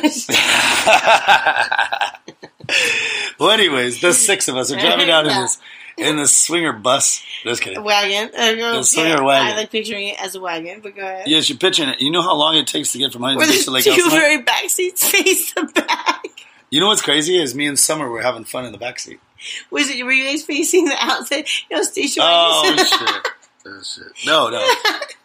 well, 3.39 3.51
anyways, 3.51 4.01
the 4.01 4.13
six 4.13 4.49
of 4.49 4.57
us 4.57 4.71
are 4.73 4.79
driving 4.79 5.07
down 5.07 5.27
in 5.29 5.41
this 5.43 5.59
in 5.99 6.17
the 6.17 6.27
swinger 6.27 6.73
bus. 6.73 7.23
Just 7.45 7.63
kidding. 7.63 7.83
wagon. 7.83 8.31
Uh, 8.37 8.43
I 8.43 8.55
go, 8.57 8.77
The 8.77 8.85
swinger 8.85 9.23
wagon. 9.23 9.53
I 9.53 9.57
like 9.57 9.71
picturing 9.71 10.09
it 10.09 10.23
as 10.23 10.35
a 10.35 10.41
wagon, 10.41 10.81
but 10.83 10.95
go 10.97 11.03
ahead. 11.03 11.29
Yes, 11.29 11.49
you're 11.49 11.59
pitching 11.59 11.89
it. 11.89 12.01
You 12.01 12.11
know 12.11 12.23
how 12.23 12.35
long 12.35 12.57
it 12.57 12.67
takes 12.67 12.93
to 12.93 12.99
get 12.99 13.13
from 13.13 13.23
Huntington 13.23 13.49
Beach 13.51 13.59
the 13.61 13.65
to 13.65 13.71
Lake 13.71 13.85
two 13.85 14.11
very 14.11 14.39
back 14.43 14.69
seats 14.69 15.09
face 15.09 15.53
the 15.55 15.65
back. 15.75 16.25
You 16.71 16.81
know 16.81 16.87
what's 16.89 17.03
crazy 17.03 17.37
is 17.37 17.55
me 17.55 17.67
and 17.67 17.79
Summer 17.79 18.09
were 18.09 18.23
having 18.23 18.45
fun 18.45 18.65
in 18.65 18.73
the 18.73 18.79
back 18.79 18.99
seat. 18.99 19.21
Was 19.71 19.91
it? 19.91 20.03
Were 20.05 20.13
you 20.13 20.25
guys 20.31 20.43
facing 20.43 20.87
the 20.87 20.97
outside? 20.99 21.47
You 21.71 21.77
know, 21.77 21.83
station 21.83 22.23
Oh 22.25 22.75
shit! 22.77 23.33
Oh 23.67 23.83
shit! 23.83 24.27
No, 24.27 24.49
no. 24.49 24.67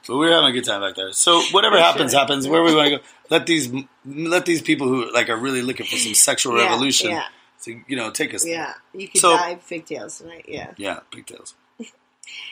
But 0.07 0.15
we 0.17 0.25
were 0.25 0.31
having 0.31 0.49
a 0.49 0.51
good 0.53 0.65
time 0.65 0.81
back 0.81 0.95
there. 0.95 1.11
So 1.13 1.41
whatever 1.51 1.77
happens, 1.77 2.13
happens. 2.13 2.47
Where 2.47 2.63
we 2.63 2.73
want 2.75 2.89
to 2.89 2.97
go, 2.97 3.03
let 3.29 3.45
these 3.45 3.69
let 4.05 4.45
these 4.45 4.61
people 4.61 4.87
who 4.87 5.11
like 5.13 5.29
are 5.29 5.37
really 5.37 5.61
looking 5.61 5.85
for 5.85 5.97
some 5.97 6.13
sexual 6.13 6.57
Yeah, 6.57 6.65
revolution, 6.65 7.11
yeah. 7.11 7.25
To 7.63 7.81
you 7.87 7.95
know, 7.95 8.11
take 8.11 8.33
us. 8.33 8.43
there. 8.43 8.53
Yeah, 8.53 8.73
you 8.93 9.07
could 9.07 9.21
So- 9.21 9.35
of 9.51 9.67
pigtails 9.67 10.17
tonight. 10.19 10.45
Yeah. 10.47 10.71
Yeah, 10.77 10.99
pigtails. 11.11 11.55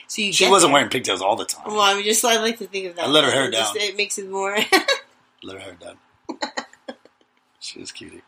So 0.08 0.22
you 0.22 0.32
She 0.32 0.48
wasn't 0.48 0.70
there. 0.70 0.74
wearing 0.74 0.88
pigtails 0.90 1.20
all 1.20 1.36
the 1.36 1.44
time. 1.44 1.64
Well, 1.66 1.80
I 1.80 1.94
mean, 1.94 2.04
just 2.04 2.24
I 2.24 2.38
like 2.40 2.56
to 2.58 2.66
think 2.66 2.86
of 2.86 2.96
that. 2.96 3.04
I 3.04 3.08
let 3.08 3.24
her 3.24 3.30
hair 3.30 3.48
It 3.48 3.52
just- 3.52 3.74
down. 3.74 3.82
It 3.82 3.96
makes 3.96 4.16
it 4.18 4.30
more. 4.30 4.56
Let 5.42 5.56
her 5.56 5.60
hair 5.60 5.74
down. 5.78 5.96
She 7.60 7.80
was 7.80 7.90
cutie. 7.90 8.22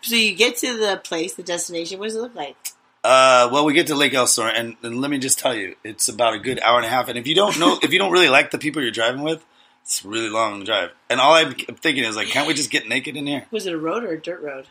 So 0.00 0.14
you 0.14 0.34
get 0.34 0.56
to 0.58 0.76
the 0.78 0.96
place, 0.96 1.34
the 1.34 1.42
destination. 1.42 1.98
What 1.98 2.06
does 2.06 2.16
it 2.16 2.20
look 2.22 2.34
like? 2.34 2.56
Uh, 3.04 3.48
well, 3.52 3.64
we 3.64 3.72
get 3.74 3.86
to 3.88 3.94
Lake 3.94 4.14
Elsinore, 4.14 4.48
and, 4.48 4.76
and 4.82 5.00
let 5.00 5.10
me 5.10 5.18
just 5.18 5.38
tell 5.38 5.54
you, 5.54 5.76
it's 5.84 6.08
about 6.08 6.34
a 6.34 6.38
good 6.38 6.60
hour 6.60 6.76
and 6.78 6.86
a 6.86 6.88
half. 6.88 7.08
And 7.08 7.18
if 7.18 7.26
you 7.26 7.34
don't 7.34 7.58
know, 7.58 7.78
if 7.82 7.92
you 7.92 7.98
don't 7.98 8.10
really 8.12 8.28
like 8.28 8.50
the 8.50 8.58
people 8.58 8.80
you're 8.82 8.90
driving 8.90 9.22
with, 9.22 9.44
it's 9.82 10.04
a 10.04 10.08
really 10.08 10.28
long 10.30 10.64
drive. 10.64 10.90
And 11.10 11.20
all 11.20 11.34
I'm 11.34 11.52
thinking 11.54 12.04
is 12.04 12.16
like, 12.16 12.28
can't 12.28 12.46
we 12.48 12.54
just 12.54 12.70
get 12.70 12.88
naked 12.88 13.16
in 13.16 13.26
here? 13.26 13.46
Was 13.50 13.66
it 13.66 13.72
a 13.74 13.78
road 13.78 14.02
or 14.04 14.12
a 14.12 14.20
dirt 14.20 14.40
road? 14.42 14.66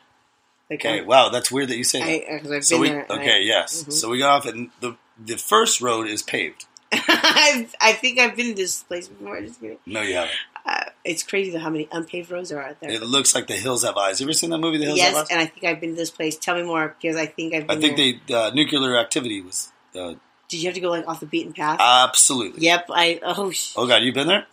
Okay, 0.71 0.99
um, 0.99 1.07
wow, 1.07 1.29
that's 1.29 1.51
weird 1.51 1.69
that 1.69 1.77
you 1.77 1.83
say 1.83 1.99
that. 1.99 2.31
I, 2.31 2.55
I've 2.55 2.63
so 2.63 2.79
we 2.79 2.89
there. 2.89 3.05
okay, 3.09 3.35
I, 3.35 3.39
yes. 3.39 3.83
Mhm. 3.83 3.93
So 3.93 4.09
we 4.09 4.19
got 4.19 4.29
off, 4.29 4.45
and 4.45 4.69
the 4.81 4.95
the 5.23 5.37
first 5.37 5.81
road 5.81 6.07
is 6.07 6.21
paved. 6.21 6.65
I've, 6.91 7.75
think 7.93 8.19
I've 8.19 8.35
been 8.35 8.47
to 8.47 8.53
this 8.53 8.83
place 8.83 9.07
before. 9.07 9.39
Just 9.41 9.61
kidding. 9.61 9.77
No, 9.85 10.01
you 10.01 10.15
haven't. 10.15 10.31
Uh, 10.65 10.85
it's 11.03 11.23
crazy 11.23 11.51
though 11.51 11.59
how 11.59 11.69
many 11.69 11.87
unpaved 11.91 12.29
roads 12.29 12.49
there 12.49 12.59
are 12.59 12.69
out 12.69 12.79
there. 12.79 12.91
It 12.91 13.01
looks 13.01 13.33
like 13.33 13.47
the 13.47 13.55
hills 13.55 13.83
have 13.83 13.97
eyes. 13.97 14.19
You 14.19 14.25
ever 14.25 14.33
seen 14.33 14.49
that 14.51 14.57
movie, 14.59 14.77
The 14.77 14.85
Hills 14.85 14.99
Have 15.01 15.13
yes, 15.13 15.27
and 15.31 15.39
I 15.39 15.45
think 15.45 15.65
I've 15.65 15.79
been 15.79 15.91
to 15.91 15.95
this 15.95 16.11
place. 16.11 16.37
Tell 16.37 16.55
me 16.55 16.63
more 16.63 16.95
because 17.01 17.15
I 17.15 17.25
think 17.25 17.53
I've 17.53 17.67
been 17.67 17.77
I 17.77 17.81
think 17.81 17.97
they 18.27 18.35
uh, 18.35 18.51
nuclear 18.53 18.97
activity 18.97 19.41
was 19.41 19.71
uh, 19.95 20.13
Did 20.47 20.57
you 20.61 20.65
have 20.65 20.75
to 20.75 20.81
go 20.81 20.89
like 20.89 21.07
off 21.07 21.19
the 21.19 21.25
beaten 21.25 21.53
path? 21.53 21.79
absolutely. 21.79 22.61
yep. 22.63 22.85
I 22.89 23.19
oh, 23.23 23.51
sh- 23.51 23.73
Oh 23.75 23.87
God, 23.87 24.03
you've 24.03 24.15
been 24.15 24.27
there? 24.27 24.45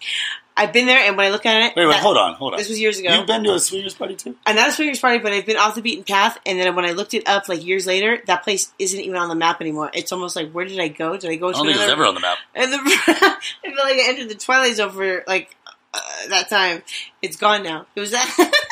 I've 0.56 0.72
been 0.72 0.86
there, 0.86 0.98
and 0.98 1.16
when 1.16 1.26
I 1.26 1.30
look 1.30 1.44
at 1.44 1.60
it, 1.70 1.76
Wait, 1.76 1.84
wait, 1.86 1.92
that- 1.92 2.02
hold 2.02 2.16
on, 2.16 2.34
hold 2.34 2.54
on. 2.54 2.58
This 2.58 2.68
was 2.68 2.80
years 2.80 2.98
ago. 2.98 3.14
You've 3.14 3.26
been 3.26 3.44
to 3.44 3.52
a 3.54 3.58
swingers 3.60 3.94
party 3.94 4.14
too? 4.14 4.36
I'm 4.46 4.56
not 4.56 4.68
a 4.70 4.72
swingers 4.72 4.98
party, 5.00 5.18
but 5.18 5.32
I've 5.32 5.44
been 5.44 5.56
off 5.58 5.74
the 5.74 5.82
beaten 5.82 6.04
path. 6.04 6.38
And 6.46 6.58
then 6.58 6.74
when 6.74 6.86
I 6.86 6.92
looked 6.92 7.12
it 7.14 7.28
up, 7.28 7.48
like 7.48 7.64
years 7.64 7.86
later, 7.86 8.20
that 8.26 8.42
place 8.42 8.72
isn't 8.78 8.98
even 8.98 9.16
on 9.16 9.28
the 9.28 9.34
map 9.34 9.60
anymore. 9.60 9.90
It's 9.92 10.12
almost 10.12 10.34
like, 10.34 10.50
where 10.52 10.64
did 10.64 10.80
I 10.80 10.88
go? 10.88 11.16
Did 11.16 11.30
I 11.30 11.36
go 11.36 11.48
I 11.48 11.52
to 11.52 11.58
don't 11.58 11.66
think 11.66 11.78
it's 11.78 11.90
ever 11.90 12.06
on 12.06 12.14
the 12.14 12.20
map. 12.20 12.38
And 12.54 12.72
the, 12.72 12.78
I 12.82 13.38
feel 13.62 13.74
like 13.74 13.96
I 13.96 14.04
entered 14.08 14.28
the 14.30 14.34
Twilight 14.34 14.76
Zone 14.76 14.90
for 14.92 15.24
like 15.26 15.54
uh, 15.92 16.00
that 16.30 16.48
time. 16.48 16.82
It's 17.20 17.36
gone 17.36 17.62
now. 17.62 17.86
It 17.94 18.00
was 18.00 18.12
that. 18.12 18.52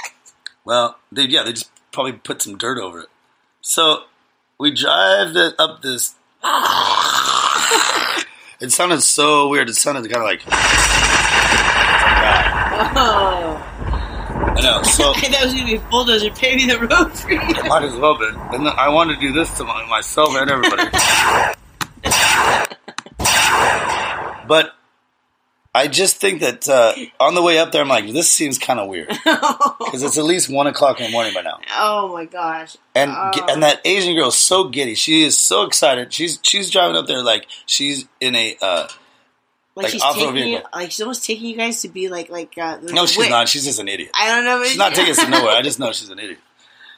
Well, 0.65 0.99
they 1.13 1.25
yeah, 1.25 1.43
they 1.43 1.53
just 1.53 1.71
probably 1.93 2.13
put 2.13 2.41
some 2.41 2.57
dirt 2.57 2.79
over 2.79 3.01
it. 3.01 3.09
So 3.61 4.05
we 4.59 4.73
drive 4.73 5.35
the, 5.35 5.55
up 5.59 5.83
this. 5.83 6.15
it 8.61 8.73
sounded 8.73 9.03
so 9.03 9.49
weird. 9.49 9.69
It 9.69 9.75
sounded 9.75 10.11
kind 10.11 10.23
of 10.23 10.25
like. 10.25 11.24
Oh, 12.97 14.55
I 14.57 14.61
know. 14.61 14.83
So 14.83 15.05
I 15.15 15.21
it 15.25 15.45
was 15.45 15.53
gonna 15.55 15.67
be 15.67 15.77
a 15.77 15.81
bulldozer 15.91 16.31
paving 16.31 16.69
the 16.69 16.79
road 16.79 17.13
for 17.19 17.31
you. 17.33 17.41
it 17.41 17.67
might 17.69 17.83
as 17.85 17.95
well 17.97 18.19
been. 18.19 18.35
And 18.53 18.69
I 18.69 18.89
wanted 18.89 19.15
to 19.17 19.21
do 19.21 19.33
this 19.33 19.57
to 19.59 19.65
myself 19.65 20.31
and 20.37 20.51
everybody. 20.51 20.85
but 24.49 24.73
I 25.77 25.89
just 25.89 26.19
think 26.19 26.41
that 26.41 26.69
uh, 26.69 26.95
on 27.19 27.35
the 27.35 27.43
way 27.43 27.59
up 27.59 27.73
there, 27.73 27.83
I'm 27.83 27.89
like, 27.89 28.07
this 28.13 28.33
seems 28.33 28.59
kind 28.59 28.79
of 28.79 28.89
weird 28.89 29.09
because 29.09 30.03
it's 30.05 30.17
at 30.19 30.25
least 30.25 30.49
one 30.49 30.69
o'clock 30.69 31.01
in 31.01 31.07
the 31.07 31.13
morning 31.13 31.35
by 31.35 31.43
now. 31.43 31.59
oh 31.77 32.13
my 32.13 32.27
gosh. 32.27 32.77
And 32.95 33.11
Oh. 33.13 33.47
and 33.49 33.63
that 33.65 33.81
Asian 33.85 34.15
girl 34.15 34.29
is 34.29 34.37
so 34.39 34.69
giddy. 34.69 34.95
She 34.95 35.23
is 35.23 35.37
so 35.37 35.65
excited. 35.65 36.13
She's 36.13 36.39
she's 36.43 36.71
driving 36.71 36.97
up 36.97 37.07
there 37.07 37.23
like 37.23 37.47
she's 37.67 38.07
in 38.21 38.35
a. 38.37 38.57
Uh, 38.61 38.89
Like, 39.77 39.85
Like 39.85 39.93
she's 39.93 40.03
taking 40.03 40.37
you, 40.37 40.61
like 40.73 40.91
she's 40.93 41.01
almost 41.01 41.25
taking 41.25 41.47
you 41.47 41.57
guys 41.57 41.83
to 41.83 41.89
be 41.89 42.09
like 42.09 42.31
like 42.31 42.57
uh, 42.57 42.79
no, 42.83 43.07
she's 43.07 43.19
wait, 43.19 43.31
not. 43.31 43.49
She's 43.49 43.65
just 43.65 43.81
an 43.81 43.89
idiot. 43.89 44.11
I 44.15 44.29
don't 44.29 44.45
know. 44.45 44.59
but 44.59 44.69
She's 44.69 44.79
not 44.79 44.95
taking 44.95 45.11
us 45.11 45.19
to 45.25 45.29
nowhere. 45.31 45.51
I 45.57 45.63
just 45.63 45.81
know 45.81 45.91
she's 45.93 46.11
an 46.11 46.19
idiot. 46.21 46.39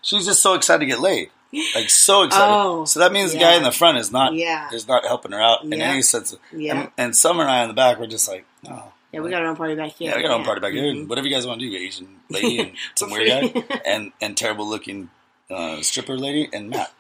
She's 0.03 0.27
just 0.27 0.43
so 0.43 0.55
excited 0.55 0.81
to 0.81 0.87
get 0.87 1.01
laid, 1.01 1.31
like 1.74 1.89
so 1.89 2.22
excited. 2.24 2.53
Oh, 2.53 2.85
so 2.85 3.01
that 3.01 3.12
means 3.12 3.33
the 3.33 3.39
guy 3.39 3.57
in 3.57 3.62
the 3.62 3.72
front 3.72 3.97
is 3.99 4.12
not 4.12 4.35
Yeah. 4.35 4.68
is 4.72 4.87
not 4.87 5.05
helping 5.07 5.33
her 5.33 5.41
out 5.41 5.64
in 5.64 5.72
Yeah. 5.72 5.91
any 5.91 6.03
sense. 6.03 6.35
of- 6.35 6.39
Yeah. 6.53 6.81
And, 6.83 6.91
and 6.99 7.16
Summer 7.16 7.43
and 7.43 7.51
I 7.51 7.62
in 7.62 7.68
the 7.68 7.74
back 7.74 7.99
were 7.99 8.07
just 8.07 8.29
like, 8.29 8.45
oh. 8.68 8.93
Yeah, 9.12 9.20
we 9.20 9.31
got 9.31 9.41
our 9.41 9.49
own 9.49 9.57
party 9.57 9.74
back 9.74 9.93
here. 9.93 10.11
Yeah, 10.11 10.16
we 10.18 10.22
got 10.22 10.33
our 10.33 10.39
own 10.39 10.45
party 10.45 10.61
back 10.61 10.72
here. 10.74 10.85
Mhm. 10.85 11.09
Whatever 11.09 11.27
you 11.29 11.35
guys 11.35 11.47
want 11.47 11.61
to 11.61 11.70
do, 11.70 11.74
Asian 11.77 12.20
lady 12.29 12.59
and 12.59 12.72
some 12.95 13.11
weird 13.11 13.55
guy 13.55 13.81
and 13.87 14.12
and 14.20 14.37
terrible 14.37 14.68
looking 14.68 15.09
uh, 15.51 15.81
stripper 15.81 16.18
lady 16.18 16.49
and 16.53 16.68
Matt. 16.68 16.93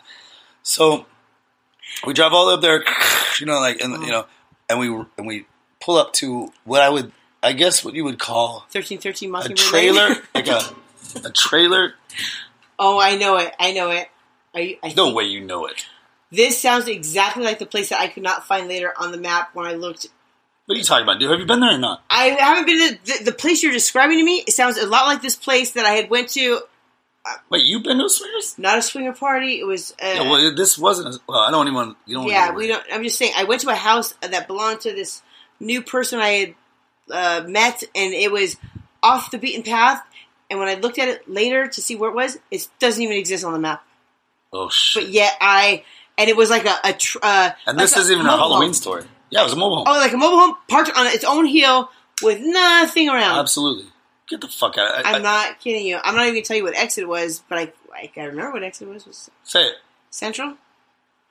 So 0.62 1.04
we 2.06 2.14
drive 2.14 2.32
all 2.32 2.46
the 2.46 2.52
way 2.52 2.54
up 2.54 2.62
there, 2.62 2.84
you 3.40 3.44
know, 3.46 3.60
like 3.60 3.80
and 3.82 4.02
you 4.04 4.10
know, 4.10 4.24
and 4.70 4.78
we 4.80 4.88
and 5.18 5.26
we 5.26 5.44
pull 5.86 5.96
up 5.96 6.12
to 6.14 6.52
what 6.64 6.82
I 6.82 6.90
would, 6.90 7.12
I 7.42 7.52
guess, 7.52 7.84
what 7.84 7.94
you 7.94 8.04
would 8.04 8.18
call 8.18 8.66
Thirteen 8.70 8.98
thirteen 8.98 9.30
a 9.30 9.32
Mockingbird. 9.32 9.56
trailer, 9.58 10.08
Lane. 10.08 10.18
like 10.34 10.48
a 10.48 10.60
a 11.24 11.30
trailer. 11.30 11.94
oh, 12.78 12.98
I 13.00 13.16
know 13.16 13.36
it. 13.38 13.54
I 13.58 13.72
know 13.72 13.90
it. 13.90 14.08
Are 14.54 14.60
you, 14.60 14.76
I 14.82 14.88
No 14.88 15.04
think- 15.06 15.16
way 15.16 15.24
you 15.24 15.40
know 15.40 15.66
it. 15.66 15.86
This 16.32 16.60
sounds 16.60 16.88
exactly 16.88 17.44
like 17.44 17.60
the 17.60 17.66
place 17.66 17.90
that 17.90 18.00
I 18.00 18.08
could 18.08 18.24
not 18.24 18.46
find 18.48 18.66
later 18.66 18.92
on 18.98 19.12
the 19.12 19.16
map 19.18 19.54
when 19.54 19.64
I 19.64 19.74
looked. 19.74 20.08
What 20.66 20.74
are 20.74 20.78
you 20.78 20.84
talking 20.84 21.04
about, 21.04 21.20
dude? 21.20 21.30
Have 21.30 21.38
you 21.38 21.46
been 21.46 21.60
there 21.60 21.76
or 21.76 21.78
not? 21.78 22.02
I 22.10 22.24
haven't 22.30 22.66
been 22.66 22.78
to 22.98 23.18
the, 23.18 23.24
the 23.26 23.32
place 23.32 23.62
you're 23.62 23.72
describing 23.72 24.18
to 24.18 24.24
me. 24.24 24.42
It 24.46 24.50
sounds 24.52 24.76
a 24.76 24.88
lot 24.88 25.06
like 25.06 25.22
this 25.22 25.36
place 25.36 25.70
that 25.72 25.86
I 25.86 25.92
had 25.92 26.10
went 26.10 26.30
to. 26.30 26.62
Wait, 27.48 27.64
you've 27.64 27.84
been 27.84 27.98
to 27.98 28.04
a 28.06 28.08
swingers? 28.08 28.58
Not 28.58 28.78
a 28.78 28.82
swinger 28.82 29.12
party. 29.12 29.60
It 29.60 29.64
was. 29.66 29.92
Uh, 30.02 30.06
Yeah, 30.16 30.22
well, 30.30 30.54
this 30.54 30.76
wasn't. 30.76 31.14
A, 31.14 31.18
well, 31.28 31.38
I 31.38 31.52
don't 31.52 31.66
even. 31.68 31.74
want- 31.74 31.96
You 32.06 32.16
don't. 32.16 32.28
yeah, 32.28 32.52
we 32.52 32.66
don't. 32.66 32.84
I'm 32.92 33.04
just 33.04 33.18
saying. 33.18 33.32
I 33.36 33.44
went 33.44 33.60
to 33.62 33.68
a 33.70 33.74
house 33.76 34.12
that 34.20 34.48
belonged 34.48 34.80
to 34.80 34.92
this 34.92 35.22
new 35.60 35.82
person 35.82 36.18
I 36.20 36.28
had 36.28 36.54
uh, 37.10 37.48
met, 37.48 37.82
and 37.94 38.12
it 38.14 38.30
was 38.32 38.56
off 39.02 39.30
the 39.30 39.38
beaten 39.38 39.62
path. 39.62 40.02
And 40.50 40.58
when 40.60 40.68
I 40.68 40.74
looked 40.74 40.98
at 40.98 41.08
it 41.08 41.28
later 41.28 41.66
to 41.66 41.82
see 41.82 41.96
where 41.96 42.10
it 42.10 42.14
was, 42.14 42.38
it 42.50 42.68
doesn't 42.78 43.02
even 43.02 43.16
exist 43.16 43.44
on 43.44 43.52
the 43.52 43.58
map. 43.58 43.84
Oh 44.52 44.68
shit! 44.68 45.04
But 45.04 45.12
yet 45.12 45.32
I, 45.40 45.84
and 46.16 46.30
it 46.30 46.36
was 46.36 46.50
like 46.50 46.66
a, 46.66 46.76
a 46.84 46.92
tr- 46.92 47.18
uh, 47.22 47.50
and 47.66 47.76
like 47.76 47.84
this 47.84 47.96
isn't 47.96 48.12
even 48.14 48.26
a 48.26 48.30
Halloween 48.36 48.68
home. 48.68 48.74
story. 48.74 49.04
Yeah, 49.30 49.40
it 49.40 49.44
was 49.44 49.54
a 49.54 49.56
mobile 49.56 49.78
home. 49.78 49.84
Oh, 49.88 49.92
like 49.98 50.12
a 50.12 50.16
mobile 50.16 50.38
home 50.38 50.54
parked 50.68 50.96
on 50.96 51.06
its 51.08 51.24
own 51.24 51.46
hill 51.46 51.90
with 52.22 52.40
nothing 52.40 53.08
around. 53.08 53.40
Absolutely. 53.40 53.86
Get 54.28 54.40
the 54.40 54.48
fuck 54.48 54.78
out. 54.78 55.04
I, 55.04 55.10
I'm 55.10 55.14
I- 55.16 55.18
not 55.18 55.60
kidding 55.60 55.84
you. 55.84 55.98
I'm 56.02 56.14
not 56.14 56.22
even 56.22 56.34
gonna 56.34 56.44
tell 56.44 56.56
you 56.56 56.62
what 56.64 56.76
exit 56.76 57.02
it 57.02 57.08
was, 57.08 57.42
but 57.48 57.58
I 57.58 57.72
I 57.94 58.06
can 58.06 58.26
remember 58.26 58.52
what 58.52 58.62
exit 58.62 58.86
it 58.88 58.90
was. 58.94 59.04
Was 59.06 59.30
Say 59.42 59.62
it. 59.64 59.74
Central? 60.10 60.54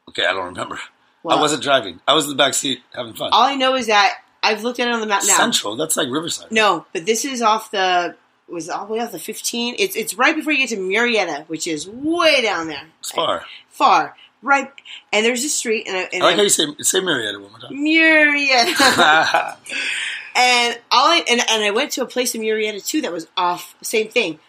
Okay, 0.10 0.26
I 0.26 0.34
don't 0.34 0.46
remember. 0.46 0.80
Well, 1.26 1.38
I 1.38 1.42
wasn't 1.42 1.64
driving. 1.64 2.00
I 2.08 2.14
was 2.14 2.26
in 2.26 2.30
the 2.32 2.36
back 2.36 2.54
seat 2.54 2.82
having 2.94 3.14
fun. 3.14 3.30
All 3.34 3.44
I 3.44 3.56
know 3.56 3.76
is 3.76 3.88
that 3.88 4.16
I've 4.44 4.64
looked 4.64 4.80
at 4.80 4.88
it 4.88 4.94
on 4.94 5.00
the 5.02 5.08
map 5.08 5.24
now. 5.26 5.36
Central. 5.38 5.76
That's 5.76 5.98
like 5.98 6.08
Riverside. 6.10 6.52
No, 6.52 6.86
but 6.94 7.06
this 7.06 7.26
is 7.26 7.42
off 7.42 7.72
the 7.72 8.16
was 8.48 8.70
all 8.70 8.86
the 8.86 8.94
way 8.94 9.00
off 9.00 9.12
the 9.12 9.18
15. 9.20 9.76
It's 9.80 9.96
it's 9.96 10.14
right 10.14 10.36
before 10.36 10.54
you 10.54 10.60
get 10.60 10.70
to 10.70 10.78
Murrieta, 10.78 11.48
which 11.48 11.66
is 11.68 11.90
way 11.90 12.42
down 12.44 12.68
there, 12.68 12.84
It's 13.00 13.12
far. 13.12 13.44
far. 13.70 14.16
Right, 14.44 14.72
and 15.12 15.26
there's 15.26 15.44
a 15.44 15.50
street, 15.50 15.88
and, 15.88 15.98
I- 15.98 16.10
and 16.14 16.22
I 16.22 16.26
like 16.28 16.34
I- 16.34 16.38
how 16.38 16.44
you 16.44 16.50
say 16.50 16.66
say 16.82 17.00
Marietta 17.00 17.40
one 17.40 17.50
more 17.50 17.60
time. 17.60 17.72
Murrieta. 17.74 19.58
and 20.36 20.80
all 20.92 21.08
I 21.08 21.24
and, 21.28 21.42
and 21.50 21.64
I 21.64 21.72
went 21.72 21.92
to 21.94 22.04
a 22.04 22.06
place 22.06 22.36
in 22.36 22.42
Murrieta 22.42 22.86
too 22.86 23.02
that 23.02 23.12
was 23.12 23.28
off. 23.36 23.76
Same 23.82 24.10
thing, 24.10 24.40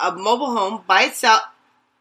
a 0.00 0.10
mobile 0.12 0.50
home 0.56 0.82
by 0.88 1.02
itself 1.04 1.42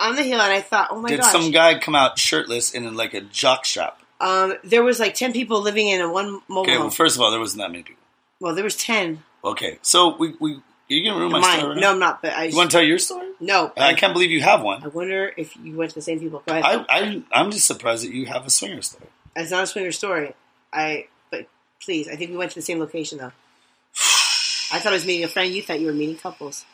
on 0.01 0.15
the 0.15 0.23
hill, 0.23 0.39
and 0.41 0.51
I 0.51 0.61
thought, 0.61 0.89
oh 0.91 0.95
my 0.99 1.09
god. 1.09 1.15
Did 1.15 1.21
gosh, 1.21 1.31
some 1.31 1.51
guy 1.51 1.79
come 1.79 1.95
out 1.95 2.17
shirtless 2.19 2.73
in 2.73 2.93
like 2.95 3.13
a 3.13 3.21
jock 3.21 3.65
shop? 3.65 3.99
um, 4.19 4.53
there 4.63 4.83
was 4.83 4.99
like 4.99 5.13
ten 5.15 5.33
people 5.33 5.61
living 5.61 5.87
in 5.87 6.01
a 6.01 6.11
one 6.11 6.41
mobile 6.47 6.61
Okay, 6.63 6.73
home. 6.73 6.81
well, 6.81 6.89
first 6.89 7.15
of 7.15 7.21
all, 7.21 7.31
there 7.31 7.39
wasn't 7.39 7.61
that 7.61 7.71
many 7.71 7.83
people. 7.83 8.01
well, 8.39 8.53
there 8.55 8.63
was 8.63 8.75
ten. 8.75 9.23
Okay, 9.43 9.79
so 9.81 10.15
we 10.17 10.35
we 10.39 10.59
you 10.87 11.03
gonna 11.05 11.17
ruin 11.19 11.31
my 11.31 11.39
Mine. 11.39 11.57
story? 11.59 11.73
right 11.73 11.81
No, 11.81 11.87
now? 11.87 11.91
I'm 11.93 11.99
not. 11.99 12.21
But 12.21 12.33
I 12.33 12.43
You 12.45 12.55
want 12.57 12.69
to 12.71 12.77
tell 12.77 12.85
your 12.85 12.99
story? 12.99 13.27
no. 13.39 13.71
I 13.77 13.93
can't 13.93 14.13
believe 14.13 14.29
you 14.31 14.41
have 14.41 14.61
one. 14.61 14.83
I 14.83 14.87
wonder 14.89 15.31
if 15.37 15.55
you 15.57 15.75
went 15.77 15.91
to 15.91 15.95
the 15.95 16.01
same 16.01 16.19
people. 16.19 16.43
Go 16.45 16.53
ahead. 16.57 16.65
I, 16.65 16.85
I 16.99 17.23
I'm 17.31 17.49
just 17.51 17.65
surprised 17.65 18.03
that 18.05 18.13
you 18.13 18.25
have 18.25 18.45
a 18.45 18.49
swinger 18.49 18.81
story. 18.81 19.07
It's 19.35 19.51
not 19.51 19.63
a 19.63 19.67
swinger 19.67 19.91
story. 19.93 20.33
I 20.73 21.07
but 21.31 21.47
please, 21.81 22.07
I 22.09 22.15
think 22.17 22.31
we 22.31 22.37
went 22.37 22.51
to 22.51 22.55
the 22.59 22.61
same 22.61 22.79
location 22.79 23.17
though. 23.19 23.31
I 24.73 24.79
thought 24.79 24.91
I 24.91 24.95
was 24.95 25.05
meeting 25.05 25.23
a 25.23 25.27
friend. 25.29 25.51
You 25.53 25.61
thought 25.61 25.79
you 25.79 25.87
were 25.87 25.93
meeting 25.93 26.17
couples. 26.17 26.65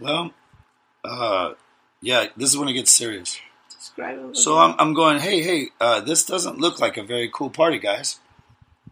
Well, 0.00 0.32
uh, 1.04 1.54
yeah, 2.00 2.26
this 2.36 2.50
is 2.50 2.58
when 2.58 2.68
it 2.68 2.74
gets 2.74 2.90
serious. 2.90 3.38
So 4.32 4.58
I'm, 4.58 4.74
I'm 4.78 4.94
going, 4.94 5.20
hey, 5.20 5.42
hey, 5.42 5.68
uh, 5.80 6.00
this 6.00 6.24
doesn't 6.24 6.58
look 6.58 6.80
like 6.80 6.96
a 6.96 7.02
very 7.02 7.30
cool 7.32 7.50
party, 7.50 7.78
guys. 7.78 8.20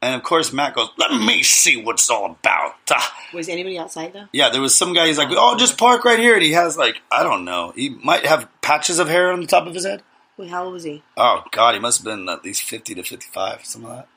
And 0.00 0.14
of 0.14 0.22
course, 0.22 0.52
Matt 0.52 0.74
goes, 0.74 0.88
let 0.98 1.12
me 1.12 1.42
see 1.42 1.82
what 1.82 1.94
it's 1.94 2.10
all 2.10 2.26
about. 2.26 2.74
Was 3.32 3.48
anybody 3.48 3.78
outside 3.78 4.12
though? 4.12 4.26
Yeah, 4.32 4.50
there 4.50 4.60
was 4.60 4.76
some 4.76 4.92
guy, 4.92 5.06
he's 5.06 5.18
like, 5.18 5.28
oh, 5.30 5.56
just 5.56 5.78
park 5.78 6.04
right 6.04 6.18
here. 6.18 6.34
And 6.34 6.42
he 6.42 6.52
has, 6.52 6.76
like, 6.76 7.00
I 7.10 7.22
don't 7.22 7.44
know, 7.44 7.72
he 7.74 7.88
might 7.88 8.26
have 8.26 8.48
patches 8.60 8.98
of 8.98 9.08
hair 9.08 9.32
on 9.32 9.40
the 9.40 9.46
top 9.46 9.66
of 9.66 9.74
his 9.74 9.84
head. 9.84 10.02
Wait, 10.36 10.50
how 10.50 10.64
old 10.64 10.72
was 10.72 10.84
he? 10.84 11.02
Oh, 11.16 11.42
God, 11.50 11.74
he 11.74 11.80
must 11.80 11.98
have 11.98 12.04
been 12.04 12.28
at 12.28 12.44
least 12.44 12.62
50 12.62 12.94
to 12.96 13.02
55, 13.02 13.64
something 13.64 13.90
like 13.90 13.98
that. 14.00 14.08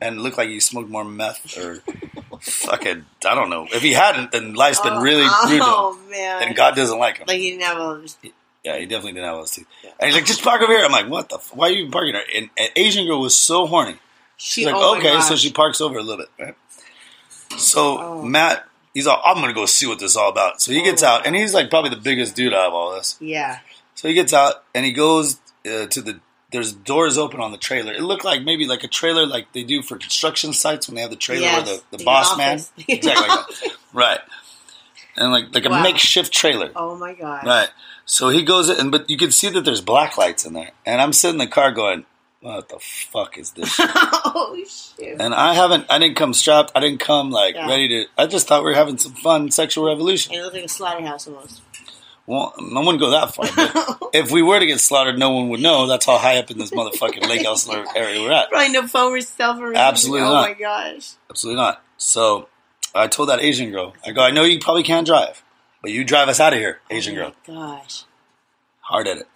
And 0.00 0.16
it 0.16 0.20
looked 0.20 0.38
like 0.38 0.48
he 0.48 0.58
smoked 0.58 0.88
more 0.88 1.04
meth 1.04 1.56
or 1.58 1.82
fucking, 2.40 3.04
I 3.26 3.34
don't 3.34 3.50
know. 3.50 3.66
If 3.72 3.82
he 3.82 3.92
hadn't, 3.92 4.32
then 4.32 4.54
life's 4.54 4.80
been 4.80 4.98
really 5.02 5.22
rude 5.22 5.30
to 5.42 5.48
him. 5.48 5.60
Oh 5.62 5.98
man! 6.10 6.42
And 6.42 6.56
God 6.56 6.74
doesn't 6.76 6.98
like 6.98 7.18
him. 7.18 7.26
like 7.28 7.38
he 7.38 7.50
didn't 7.50 7.62
have 7.64 8.02
this. 8.02 8.16
Yeah, 8.64 8.78
he 8.78 8.86
definitely 8.86 9.12
didn't 9.12 9.26
have 9.28 9.36
those 9.36 9.50
teeth. 9.52 9.66
And 10.00 10.08
he's 10.08 10.14
like, 10.16 10.24
just 10.26 10.42
park 10.42 10.60
over 10.60 10.72
here. 10.72 10.84
I'm 10.84 10.90
like, 10.92 11.08
what 11.08 11.28
the? 11.28 11.36
F- 11.36 11.54
why 11.54 11.68
are 11.68 11.72
you 11.72 11.88
parking 11.90 12.14
there? 12.14 12.24
And, 12.34 12.50
and 12.58 12.70
Asian 12.74 13.06
girl 13.06 13.20
was 13.20 13.36
so 13.36 13.66
horny. 13.66 13.96
She, 14.38 14.62
She's 14.62 14.66
like, 14.66 14.74
oh 14.76 14.98
okay, 14.98 15.20
so 15.20 15.36
she 15.36 15.52
parks 15.52 15.80
over 15.80 15.98
a 15.98 16.02
little 16.02 16.24
bit, 16.36 16.44
right? 16.44 16.54
So 17.58 17.98
Oh. 17.98 18.22
Matt, 18.22 18.66
he's 18.92 19.06
all, 19.06 19.20
I'm 19.24 19.36
gonna 19.40 19.52
go 19.52 19.66
see 19.66 19.86
what 19.86 19.98
this 19.98 20.10
is 20.12 20.16
all 20.16 20.30
about. 20.30 20.60
So 20.60 20.72
he 20.72 20.82
gets 20.82 21.02
Oh. 21.02 21.06
out, 21.08 21.26
and 21.26 21.34
he's 21.36 21.54
like 21.54 21.70
probably 21.70 21.90
the 21.90 21.96
biggest 22.00 22.34
dude 22.34 22.52
out 22.52 22.66
of 22.68 22.74
all 22.74 22.94
this. 22.94 23.16
Yeah. 23.20 23.60
So 23.94 24.08
he 24.08 24.14
gets 24.14 24.32
out, 24.32 24.64
and 24.74 24.84
he 24.84 24.92
goes 24.92 25.40
uh, 25.64 25.86
to 25.86 26.02
the. 26.02 26.20
There's 26.52 26.72
doors 26.72 27.18
open 27.18 27.40
on 27.40 27.50
the 27.50 27.58
trailer. 27.58 27.92
It 27.92 28.02
looked 28.02 28.24
like 28.24 28.42
maybe 28.42 28.66
like 28.66 28.84
a 28.84 28.88
trailer 28.88 29.26
like 29.26 29.52
they 29.52 29.64
do 29.64 29.82
for 29.82 29.96
construction 29.98 30.52
sites 30.52 30.86
when 30.86 30.94
they 30.94 31.00
have 31.02 31.10
the 31.10 31.16
trailer 31.16 31.42
Yes, 31.42 31.66
where 31.66 31.76
the, 31.90 31.98
the 31.98 32.04
boss 32.04 32.36
man, 32.38 32.60
exactly 32.88 33.28
like 33.28 33.46
right. 33.92 34.20
and 35.16 35.32
like 35.32 35.52
like 35.54 35.64
a 35.66 35.70
Wow. 35.70 35.82
makeshift 35.82 36.32
trailer. 36.32 36.70
Oh 36.76 36.96
my 36.96 37.14
god. 37.14 37.44
Right. 37.44 37.68
So 38.04 38.28
he 38.28 38.44
goes 38.44 38.68
in, 38.70 38.90
but 38.90 39.10
you 39.10 39.16
can 39.16 39.32
see 39.32 39.48
that 39.50 39.64
there's 39.64 39.80
black 39.80 40.16
lights 40.16 40.44
in 40.46 40.52
there, 40.52 40.70
and 40.84 41.00
I'm 41.02 41.12
sitting 41.12 41.40
in 41.40 41.46
the 41.48 41.52
car 41.52 41.72
going, 41.72 42.06
"What 42.40 42.68
the 42.68 42.78
fuck 42.78 43.36
is 43.36 43.50
this?" 43.50 43.74
shit?" 43.74 43.90
oh 43.94 44.56
shoot. 44.68 45.16
and 45.20 45.34
I 45.34 45.54
haven't, 45.54 45.86
I 45.90 45.98
didn't 45.98 46.16
come 46.16 46.32
strapped. 46.32 46.70
I 46.76 46.80
didn't 46.80 47.00
come 47.00 47.30
like 47.32 47.56
Yeah. 47.56 47.68
ready 47.68 47.88
to. 47.88 48.04
I 48.16 48.28
just 48.28 48.46
thought 48.46 48.62
we 48.62 48.70
were 48.70 48.76
having 48.76 48.98
some 48.98 49.14
fun 49.14 49.50
sexual 49.50 49.86
revolution. 49.86 50.32
It 50.34 50.42
looked 50.42 50.54
like 50.54 50.64
a 50.64 50.68
slaughterhouse 50.68 51.26
almost. 51.26 51.60
Well, 52.26 52.54
I 52.58 52.80
wouldn't 52.80 53.00
go 53.00 53.10
that 53.10 53.34
far. 53.34 53.98
If 54.12 54.30
we 54.30 54.40
were 54.40 54.58
to 54.58 54.66
get 54.66 54.80
slaughtered, 54.80 55.18
no 55.18 55.30
one 55.30 55.50
would 55.50 55.60
know. 55.60 55.86
That's 55.86 56.06
how 56.06 56.16
high 56.16 56.38
up 56.38 56.50
in 56.50 56.58
this 56.58 56.70
motherfucking 56.70 57.28
Lake 57.28 57.44
Elsinore 57.44 57.84
area 57.94 58.22
we're 58.22 58.32
at. 58.32 58.48
Probably 58.48 58.70
no 58.70 58.86
phone 58.86 59.20
for 59.20 59.74
Absolutely 59.74 60.22
Oh 60.22 60.32
not. 60.32 60.48
my 60.48 60.54
gosh. 60.54 61.12
Absolutely 61.28 61.60
not. 61.60 61.82
So 61.98 62.48
I 62.94 63.08
told 63.08 63.28
that 63.28 63.42
Asian 63.42 63.70
girl, 63.70 63.94
I 64.06 64.12
go, 64.12 64.22
I 64.22 64.30
know 64.30 64.44
you 64.44 64.58
probably 64.58 64.84
can't 64.84 65.06
drive, 65.06 65.42
but 65.82 65.90
you 65.90 66.02
drive 66.02 66.28
us 66.28 66.40
out 66.40 66.54
of 66.54 66.58
here, 66.58 66.80
Asian 66.88 67.14
oh 67.18 67.18
girl. 67.18 67.32
Oh 67.48 67.52
my 67.52 67.76
gosh. 67.78 68.04
Hard 68.80 69.06
at 69.08 69.18
it. 69.18 69.28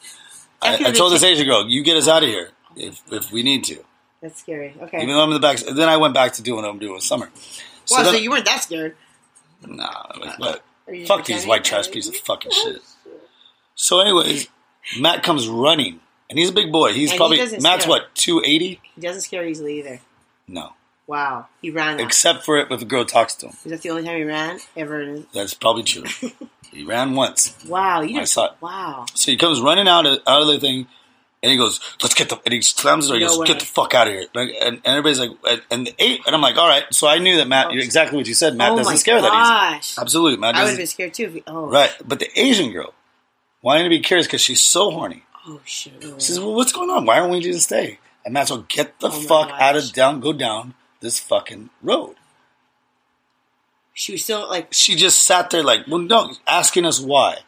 I, 0.62 0.76
I 0.86 0.92
told 0.92 1.12
this 1.12 1.22
Asian 1.22 1.46
girl, 1.46 1.68
you 1.68 1.82
get 1.82 1.96
us 1.96 2.08
out 2.08 2.22
of 2.22 2.28
here 2.28 2.50
if 2.76 3.02
if 3.12 3.30
we 3.30 3.42
need 3.42 3.64
to. 3.64 3.84
That's 4.22 4.40
scary. 4.40 4.74
Okay. 4.80 4.98
Even 5.02 5.14
though 5.14 5.22
I'm 5.22 5.28
in 5.30 5.34
the 5.34 5.40
back. 5.40 5.58
Then 5.58 5.88
I 5.88 5.96
went 5.96 6.14
back 6.14 6.34
to 6.34 6.42
doing 6.42 6.62
what 6.62 6.70
I'm 6.70 6.78
doing 6.78 6.94
with 6.94 7.02
summer. 7.02 7.30
So 7.86 7.96
well, 7.96 8.12
so 8.12 8.18
you 8.18 8.30
weren't 8.30 8.44
that 8.44 8.62
scared. 8.62 8.96
nah, 9.66 10.06
like, 10.18 10.38
but 10.38 10.64
fuck 11.06 11.24
these 11.24 11.46
white 11.46 11.64
trash 11.64 11.90
pieces 11.90 12.10
of 12.14 12.16
fucking 12.16 12.52
shit. 12.52 12.82
So, 13.76 14.00
anyways, 14.00 14.46
Matt 15.00 15.22
comes 15.22 15.48
running, 15.48 16.00
and 16.28 16.38
he's 16.38 16.50
a 16.50 16.52
big 16.52 16.70
boy. 16.70 16.92
He's 16.92 17.08
And 17.08 17.12
he 17.12 17.16
probably 17.16 17.36
doesn't 17.38 17.62
Matt's 17.62 17.84
scare. 17.84 17.90
what 17.90 18.14
two 18.14 18.42
eighty? 18.44 18.78
He 18.94 19.00
doesn't 19.00 19.22
scare 19.22 19.46
easily 19.46 19.78
either. 19.78 20.00
No, 20.46 20.74
Wow. 21.06 21.46
He 21.62 21.70
ran. 21.70 21.98
Except 21.98 22.44
for 22.44 22.58
it 22.58 22.70
if 22.70 22.82
a 22.82 22.84
girl 22.84 23.04
talks 23.06 23.34
to 23.36 23.46
him. 23.46 23.54
Is 23.64 23.70
that 23.70 23.80
the 23.82 23.90
only 23.90 24.04
time 24.04 24.16
he 24.18 24.24
ran 24.24 24.58
ever? 24.76 25.00
in 25.00 25.26
That's 25.32 25.54
probably 25.54 25.82
true. 25.84 26.04
he 26.72 26.84
ran 26.84 27.14
once. 27.14 27.56
Wow. 27.66 28.02
You 28.02 28.10
I 28.10 28.12
didn't. 28.20 28.28
saw 28.28 28.46
it. 28.46 28.52
Wow. 28.60 29.06
So 29.14 29.30
he 29.32 29.36
comes 29.38 29.60
running 29.62 29.88
out 29.88 30.04
of 30.06 30.18
out 30.26 30.42
of 30.42 30.46
the 30.48 30.60
thing, 30.60 30.86
and 31.42 31.50
he 31.50 31.56
goes, 31.56 31.80
"Let's 32.02 32.14
get 32.14 32.28
the." 32.28 32.38
And 32.44 32.52
he 32.52 32.60
slams 32.62 33.06
the 33.08 33.12
door. 33.12 33.18
He 33.18 33.24
No 33.24 33.30
goes, 33.30 33.38
way. 33.38 33.46
"Get 33.46 33.60
the 33.60 33.66
fuck 33.66 33.94
out 33.94 34.06
of 34.08 34.12
here!" 34.12 34.26
Like, 34.34 34.50
and, 34.60 34.74
and 34.76 34.86
everybody's 34.86 35.20
like, 35.20 35.30
and, 35.48 35.62
and 35.70 35.86
the 35.86 35.94
eight, 35.98 36.20
and 36.26 36.34
I'm 36.34 36.42
like, 36.42 36.56
"All 36.56 36.68
right." 36.68 36.84
So 36.92 37.06
I 37.08 37.18
knew 37.18 37.36
that 37.38 37.48
Matt, 37.48 37.72
you're 37.72 37.82
exactly 37.82 38.16
what 38.18 38.26
you 38.26 38.34
said. 38.34 38.56
Matt 38.56 38.72
oh 38.72 38.76
doesn't 38.76 38.98
scare 38.98 39.20
that 39.22 39.28
gosh. 39.30 39.92
easy. 39.92 40.00
Absolutely, 40.00 40.38
Matt 40.38 40.56
I 40.56 40.62
would 40.62 40.68
have 40.70 40.76
been 40.78 40.86
scared 40.86 41.14
too. 41.14 41.24
If 41.24 41.34
he, 41.34 41.42
oh. 41.46 41.66
Right, 41.70 41.92
but 42.06 42.18
the 42.18 42.28
Asian 42.38 42.72
girl 42.72 42.92
wanting 43.62 43.84
to 43.84 43.90
be 43.90 44.00
curious 44.00 44.26
because 44.26 44.40
she's 44.42 44.60
so 44.62 44.90
horny. 44.90 45.24
Oh 45.46 45.60
shit. 45.64 45.94
Oh, 46.04 46.14
She 46.18 46.26
says, 46.26 46.40
"Well, 46.40 46.54
what's 46.54 46.72
going 46.72 46.90
on? 46.90 47.06
Why 47.06 47.18
aren't 47.20 47.32
we 47.32 47.40
just 47.40 47.66
stay?" 47.66 47.98
And 48.24 48.34
Matt's 48.34 48.50
like, 48.50 48.68
"Get 48.68 49.00
the 49.00 49.08
Oh 49.08 49.10
fuck 49.10 49.50
out 49.52 49.76
of 49.76 49.92
down, 49.94 50.20
go 50.20 50.32
down 50.34 50.74
this 51.00 51.18
fucking 51.18 51.70
road." 51.82 52.16
She 53.94 54.12
was 54.12 54.24
still 54.24 54.48
like. 54.48 54.72
She 54.72 54.94
just 54.94 55.22
sat 55.26 55.50
there 55.50 55.62
like, 55.62 55.86
"Well, 55.88 55.98
no," 56.00 56.32
asking 56.46 56.84
us 56.84 57.00
why. 57.00 57.38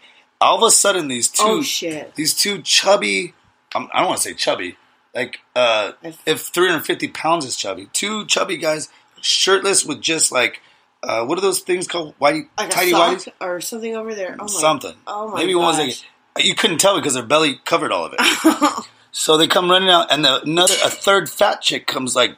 All 0.41 0.57
of 0.57 0.63
a 0.67 0.71
sudden, 0.71 1.09
these 1.09 1.29
two 1.29 1.43
Oh 1.45 1.63
shit. 1.63 2.15
these 2.17 2.35
two 2.35 2.63
chubby 2.63 3.33
I'm, 3.75 3.89
I 3.93 4.01
don't 4.01 4.09
want 4.09 4.21
to 4.21 4.29
say 4.29 4.35
chubby 4.35 4.77
like 5.15 5.41
uh 5.57 5.93
If- 6.03 6.19
if 6.27 6.41
350 6.49 7.09
pounds 7.09 7.45
is 7.45 7.57
chubby 7.57 7.89
two 7.93 8.27
chubby 8.27 8.57
guys 8.57 8.89
shirtless 9.21 9.85
with 9.85 10.01
just 10.01 10.33
like 10.33 10.61
uh 11.03 11.25
what 11.25 11.39
are 11.39 11.43
those 11.43 11.61
things 11.61 11.87
called 11.87 12.15
white 12.19 12.45
Like 12.59 12.71
tidy 12.71 12.93
whities 12.93 13.29
or 13.41 13.61
something 13.61 13.97
over 13.97 14.15
there. 14.15 14.37
Oh 14.39 14.45
my. 14.45 14.49
something 14.49 14.95
Oh 15.07 15.29
my. 15.29 15.39
maybe 15.41 15.55
one 15.55 15.67
was 15.77 16.05
like 16.37 16.45
you 16.45 16.55
couldn't 16.55 16.79
tell 16.79 16.97
because 16.97 17.15
their 17.15 17.23
belly 17.23 17.61
covered 17.65 17.93
all 17.93 18.07
of 18.07 18.15
it 18.19 18.85
so 19.13 19.37
they 19.37 19.47
come 19.47 19.71
running 19.71 19.91
out 19.91 20.11
and 20.13 20.25
the, 20.25 20.43
another 20.43 20.75
a 20.85 20.89
third 20.91 21.29
fat 21.29 21.61
chick 21.61 21.87
comes 21.87 22.17
like 22.17 22.37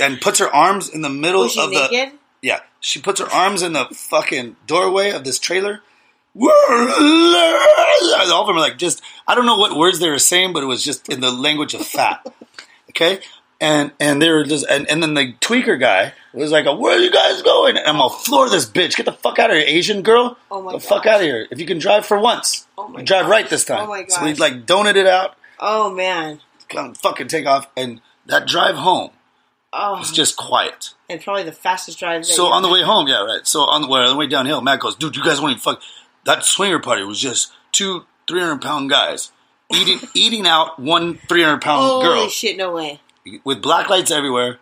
and 0.00 0.20
puts 0.20 0.38
her 0.40 0.54
arms 0.54 0.88
in 0.88 1.02
the 1.02 1.08
middle 1.08 1.42
of 1.42 1.70
the 1.70 1.88
yeah, 2.42 2.60
she 2.80 3.00
puts 3.00 3.18
her 3.18 3.26
arms 3.32 3.62
in 3.62 3.72
the 3.72 3.86
fucking 3.86 4.56
doorway 4.66 5.10
of 5.10 5.24
this 5.24 5.38
trailer. 5.38 5.80
All 8.30 8.40
of 8.42 8.46
them 8.46 8.56
are 8.56 8.60
like 8.60 8.78
just 8.78 9.02
I 9.26 9.34
don't 9.34 9.46
know 9.46 9.56
what 9.56 9.76
words 9.76 9.98
they 9.98 10.10
were 10.10 10.18
saying, 10.18 10.52
but 10.52 10.62
it 10.62 10.66
was 10.66 10.82
just 10.84 11.08
in 11.08 11.20
the 11.20 11.30
language 11.30 11.74
of 11.74 11.86
fat. 11.86 12.26
Okay, 12.90 13.20
and 13.60 13.92
and 14.00 14.22
they 14.22 14.30
were 14.30 14.44
just 14.44 14.64
and, 14.70 14.88
and 14.90 15.02
then 15.02 15.12
the 15.12 15.34
tweaker 15.42 15.78
guy 15.78 16.14
was 16.32 16.50
like, 16.50 16.64
"Where 16.64 16.96
are 16.96 16.98
you 16.98 17.10
guys 17.10 17.42
going?" 17.42 17.76
And 17.76 17.86
I'm 17.86 17.96
gonna 17.98 18.08
floor 18.08 18.48
this 18.48 18.64
bitch. 18.64 18.96
Get 18.96 19.04
the 19.04 19.12
fuck 19.12 19.38
out 19.38 19.50
of 19.50 19.56
here, 19.56 19.66
Asian 19.66 20.00
girl. 20.00 20.38
Oh 20.50 20.62
my 20.62 20.72
the 20.72 20.80
fuck 20.80 21.04
out 21.04 21.16
of 21.16 21.20
here. 21.26 21.46
If 21.50 21.60
you 21.60 21.66
can 21.66 21.78
drive 21.78 22.06
for 22.06 22.18
once, 22.18 22.66
Oh 22.78 22.88
my 22.88 23.00
you 23.00 23.04
drive 23.06 23.24
gosh. 23.24 23.30
right 23.30 23.50
this 23.50 23.64
time. 23.66 23.82
Oh 23.82 23.86
my 23.88 24.06
So 24.08 24.24
we 24.24 24.32
like 24.34 24.64
donut 24.64 24.96
it 24.96 25.06
out, 25.06 25.36
Oh 25.60 25.92
man. 25.92 26.40
come 26.70 26.94
fucking 26.94 27.28
take 27.28 27.44
off, 27.44 27.66
and 27.76 28.00
that 28.24 28.46
drive 28.46 28.76
home 28.76 29.10
Oh. 29.74 29.98
was 29.98 30.10
just 30.10 30.38
quiet. 30.38 30.94
and 31.10 31.20
probably 31.20 31.42
the 31.42 31.52
fastest 31.52 31.98
drive. 31.98 32.24
So 32.24 32.46
on 32.46 32.62
the 32.62 32.70
way 32.70 32.82
home, 32.82 33.08
yeah, 33.08 33.22
right. 33.24 33.46
So 33.46 33.60
on 33.60 33.82
the 33.82 33.88
way, 33.88 34.00
on 34.00 34.08
the 34.08 34.16
way 34.16 34.26
downhill, 34.26 34.62
Matt 34.62 34.80
goes, 34.80 34.96
"Dude, 34.96 35.16
you 35.16 35.22
guys 35.22 35.38
want 35.38 35.54
to 35.54 35.62
fuck?" 35.62 35.82
That 36.26 36.44
swinger 36.44 36.78
party 36.80 37.02
was 37.04 37.18
just 37.20 37.52
two 37.72 38.04
three 38.28 38.40
hundred 38.40 38.60
pound 38.62 38.90
guys 38.90 39.30
eating 39.72 39.98
eating 40.14 40.46
out 40.46 40.78
one 40.78 41.18
three 41.28 41.42
hundred 41.42 41.62
pound 41.62 41.82
Holy 41.84 42.04
girl 42.04 42.28
shit! 42.28 42.56
No 42.56 42.72
way. 42.72 43.00
with 43.44 43.62
black 43.62 43.88
lights 43.88 44.10
everywhere, 44.10 44.58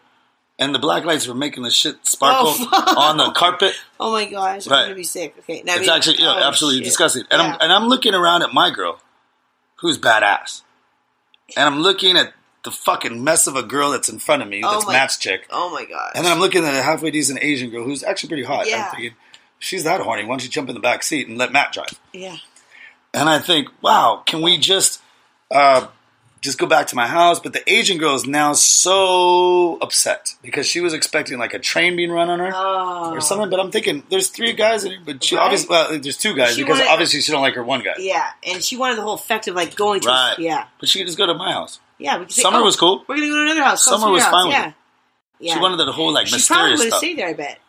and 0.58 0.74
the 0.74 0.78
black 0.78 1.04
lights 1.04 1.26
were 1.26 1.34
making 1.34 1.62
the 1.62 1.70
shit 1.70 1.96
sparkle 2.06 2.52
Oh, 2.72 2.94
on 2.98 3.16
the 3.16 3.30
carpet. 3.32 3.74
Oh 4.00 4.12
my 4.12 4.26
gosh! 4.26 4.66
Right. 4.66 4.80
I'm 4.80 4.84
gonna 4.86 4.94
be 4.96 5.02
sick. 5.04 5.34
Okay. 5.40 5.62
Now, 5.64 5.76
It's 5.76 5.88
actually 5.88 6.18
yeah, 6.18 6.34
oh, 6.42 6.48
absolutely 6.48 6.78
shit. 6.80 6.84
disgusting. 6.86 7.24
And 7.30 7.40
Yeah. 7.40 7.52
I'm 7.54 7.58
and 7.62 7.72
I'm 7.72 7.84
looking 7.88 8.12
around 8.14 8.42
at 8.42 8.52
my 8.52 8.70
girl, 8.70 9.00
who's 9.76 9.98
badass, 9.98 10.60
and 11.56 11.64
I'm 11.66 11.80
looking 11.80 12.16
at 12.18 12.34
the 12.64 12.70
fucking 12.70 13.22
mess 13.22 13.46
of 13.46 13.56
a 13.56 13.62
girl 13.62 13.90
that's 13.90 14.08
in 14.08 14.18
front 14.18 14.42
of 14.42 14.48
me. 14.48 14.62
Oh 14.64 14.72
That's 14.72 14.86
my- 14.86 14.92
Matt's 14.94 15.16
chick. 15.16 15.46
Oh 15.50 15.70
my 15.70 15.84
god! 15.86 16.12
And 16.14 16.24
then 16.24 16.32
I'm 16.32 16.40
looking 16.40 16.64
at 16.64 16.74
a 16.74 16.82
halfway 16.82 17.10
decent 17.10 17.38
Asian 17.42 17.70
girl 17.70 17.84
who's 17.84 18.02
actually 18.02 18.28
pretty 18.28 18.44
hot. 18.44 18.68
Yeah. 18.68 18.84
I'm 18.90 18.90
thinking, 18.96 19.16
she's 19.64 19.84
that 19.84 20.00
horny. 20.00 20.22
Why 20.22 20.28
don't 20.30 20.44
you 20.44 20.48
jump 20.50 20.68
in 20.68 20.74
the 20.74 20.80
back 20.80 21.02
seat 21.02 21.28
and 21.28 21.38
let 21.38 21.52
Matt 21.52 21.72
drive? 21.72 21.98
yeah. 22.12 22.36
And 23.16 23.28
I 23.28 23.38
think, 23.38 23.68
wow, 23.80 24.22
can 24.26 24.42
we 24.42 24.58
just 24.58 25.00
uh, 25.52 25.86
just 26.40 26.58
go 26.58 26.66
back 26.66 26.88
to 26.88 26.96
my 26.96 27.06
house? 27.06 27.38
But 27.38 27.52
the 27.52 27.62
Asian 27.72 27.96
girl 27.96 28.16
is 28.16 28.26
now 28.26 28.52
so 28.54 29.78
upset 29.78 30.34
because 30.42 30.66
she 30.66 30.80
was 30.80 30.92
expecting 30.92 31.38
like 31.38 31.54
a 31.54 31.60
train 31.60 31.94
being 31.94 32.10
run 32.10 32.28
on 32.28 32.40
her 32.40 32.50
Oh. 32.52 33.12
or 33.14 33.20
something. 33.20 33.50
But 33.50 33.60
I'm 33.60 33.70
thinking, 33.70 34.02
there's 34.10 34.28
three 34.30 34.52
guys 34.52 34.84
in 34.84 34.90
here, 34.90 35.00
but 35.04 35.22
she 35.22 35.36
Right. 35.36 35.44
obviously 35.44 35.68
well, 35.70 35.96
there's 35.98 36.16
two 36.16 36.34
guys 36.34 36.56
She 36.56 36.62
because 36.62 36.78
wanted- 36.78 36.90
obviously 36.90 37.20
she 37.20 37.30
don't 37.30 37.42
like 37.42 37.54
her 37.54 37.62
one 37.62 37.84
guy. 37.84 37.94
Yeah, 37.98 38.28
and 38.44 38.62
she 38.64 38.76
wanted 38.76 38.98
the 38.98 39.02
whole 39.02 39.14
effect 39.14 39.46
of 39.46 39.54
like 39.54 39.76
going 39.76 40.00
to. 40.00 40.08
Right. 40.08 40.34
Yeah. 40.38 40.64
But 40.80 40.88
she 40.88 40.98
could 40.98 41.06
just 41.06 41.18
go 41.18 41.26
to 41.26 41.34
my 41.34 41.52
house. 41.52 41.78
Yeah. 41.98 42.18
We 42.18 42.24
could 42.24 42.34
say, 42.34 42.42
Summer 42.42 42.58
oh, 42.58 42.64
was 42.64 42.74
cool. 42.76 43.04
We're 43.06 43.14
gonna 43.14 43.28
go 43.28 43.36
to 43.36 43.42
another 43.42 43.62
house. 43.62 43.84
Summer 43.84 44.10
was 44.10 44.22
Sweet 44.22 44.30
fine 44.32 44.50
House. 44.50 44.64
with 44.66 44.74
yeah. 45.40 45.48
Yeah. 45.48 45.54
She 45.54 45.60
wanted 45.60 45.76
that 45.78 45.88
whole 45.92 46.12
like 46.12 46.26
She 46.26 46.32
probably 46.44 46.72
mysterious 46.72 46.78
would 46.80 46.90
have 46.90 46.98
stayed 46.98 47.18
there. 47.18 47.28
I 47.28 47.32
bet. 47.34 47.60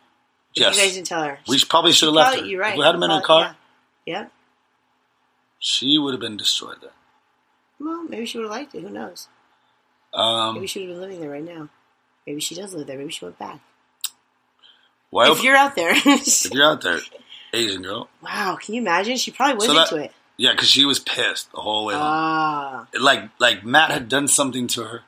Yes. 0.56 0.76
You 0.78 0.84
guys 0.84 0.94
didn't 0.94 1.08
tell 1.08 1.24
her. 1.24 1.40
we 1.48 1.60
probably 1.68 1.92
should 1.92 2.08
have 2.08 2.14
left 2.16 2.40
her. 2.40 2.46
You're 2.46 2.62
right. 2.62 2.74
If 2.74 2.80
we 2.80 2.86
hadn't 2.86 3.02
been 3.02 3.12
in 3.12 3.18
a 3.18 3.22
car, 3.22 3.56
Yeah. 4.06 4.22
yeah. 4.22 4.26
she 5.60 5.98
would 5.98 6.14
have 6.14 6.22
been 6.22 6.38
destroyed 6.38 6.78
there. 6.82 6.92
Well, 7.80 8.04
maybe 8.04 8.26
she 8.26 8.38
would 8.38 8.46
have 8.46 8.52
liked 8.52 8.74
it. 8.76 8.82
Who 8.82 8.90
knows? 8.90 9.28
Um, 10.14 10.56
Maybe 10.56 10.68
she 10.68 10.80
would 10.80 10.90
have 10.90 10.96
been 10.96 11.02
living 11.10 11.20
there 11.22 11.30
right 11.32 11.44
now. 11.44 11.68
Maybe 12.26 12.40
she 12.40 12.56
does 12.56 12.74
live 12.74 12.88
there. 12.88 12.98
Maybe 12.98 13.12
she 13.12 13.26
went 13.26 13.38
back. 13.38 13.60
well, 15.12 15.34
if 15.34 15.44
you're 15.44 15.56
out 15.58 15.76
there, 15.76 15.92
if 15.96 16.54
you're 16.54 16.64
out 16.66 16.82
there, 16.82 17.00
Asian 17.54 17.82
girl, 17.82 18.10
wow, 18.24 18.58
can 18.62 18.76
you 18.76 18.82
imagine? 18.82 19.18
She 19.18 19.32
probably 19.32 19.56
was 19.56 19.66
So 19.66 19.74
that- 19.74 19.92
into 19.92 20.04
it. 20.06 20.14
yeah, 20.38 20.52
because 20.52 20.70
she 20.70 20.86
was 20.86 21.00
pissed 21.00 21.52
the 21.52 21.60
whole 21.62 21.86
way 21.86 21.94
home. 21.96 22.04
Ah, 22.04 22.88
like 23.00 23.30
like 23.40 23.66
Matt 23.66 23.92
had 23.92 24.08
done 24.10 24.28
something 24.30 24.68
to 24.68 24.84
her. 24.86 25.02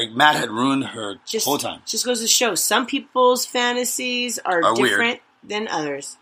Like 0.00 0.12
Matt 0.12 0.36
had 0.36 0.50
ruined 0.50 0.84
her 0.84 1.16
just 1.26 1.44
whole 1.44 1.58
time. 1.58 1.82
Just 1.84 2.06
goes 2.06 2.20
to 2.22 2.26
show 2.26 2.54
some 2.54 2.86
people's 2.86 3.44
fantasies 3.44 4.38
are, 4.38 4.62
Are 4.64 4.74
weird. 4.74 4.88
different 4.88 5.20
than 5.42 5.68
others. 5.68 6.16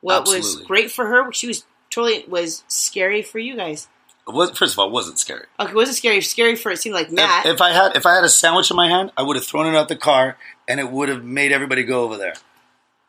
What 0.00 0.26
was 0.26 0.56
great 0.62 0.90
for 0.90 1.06
her, 1.06 1.32
she 1.32 1.46
was 1.46 1.64
totally 1.90 2.24
was 2.28 2.64
scary 2.66 3.22
for 3.22 3.38
you 3.38 3.56
guys. 3.56 3.86
It 4.26 4.34
was, 4.34 4.50
first 4.58 4.74
of 4.74 4.78
all, 4.80 4.88
it 4.88 4.92
wasn't 4.92 5.18
scary. 5.18 5.46
Okay, 5.58 5.70
it 5.70 5.74
wasn't 5.76 5.96
scary. 5.96 6.20
Scary 6.20 6.54
for 6.56 6.70
it 6.72 6.78
seemed 6.78 6.94
like 6.94 7.10
Matt. 7.10 7.46
If, 7.46 7.54
if 7.54 7.60
I 7.62 7.70
had 7.70 7.96
if 7.96 8.04
I 8.04 8.14
had 8.16 8.24
a 8.24 8.28
sandwich 8.28 8.70
in 8.70 8.76
my 8.76 8.88
hand, 8.88 9.12
I 9.16 9.22
would 9.22 9.36
have 9.36 9.44
thrown 9.46 9.72
it 9.72 9.76
out 9.76 9.88
the 9.88 9.96
car, 9.96 10.36
and 10.66 10.80
it 10.80 10.90
would 10.90 11.08
have 11.08 11.24
made 11.24 11.52
everybody 11.52 11.84
go 11.84 12.02
over 12.02 12.16
there. 12.16 12.34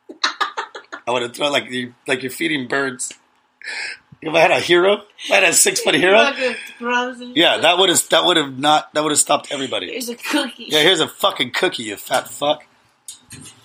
I 1.07 1.11
would 1.11 1.23
have 1.23 1.33
thrown 1.33 1.51
like 1.51 1.69
you 1.71 1.95
like 2.07 2.21
you're 2.21 2.31
feeding 2.31 2.67
birds. 2.67 3.13
If 4.21 4.33
I 4.33 4.39
had 4.39 4.51
a 4.51 4.59
hero, 4.59 5.03
if 5.23 5.31
I 5.31 5.35
had 5.35 5.43
a 5.45 5.53
six 5.53 5.79
foot 5.81 5.95
hero. 5.95 6.17
Look 6.17 6.39
at 6.39 6.57
crumbs 6.77 7.21
and- 7.21 7.35
Yeah, 7.37 7.57
that 7.59 7.77
would 7.77 7.89
have 7.89 8.09
that 8.09 8.25
would 8.25 8.37
have 8.37 8.59
not 8.59 8.93
that 8.93 9.03
would 9.03 9.11
have 9.11 9.19
stopped 9.19 9.51
everybody. 9.51 9.91
Here's 9.91 10.09
a 10.09 10.15
cookie. 10.15 10.65
Yeah, 10.67 10.81
here's 10.81 10.99
a 10.99 11.07
fucking 11.07 11.51
cookie, 11.51 11.83
you 11.83 11.95
fat 11.95 12.27
fuck. 12.29 12.65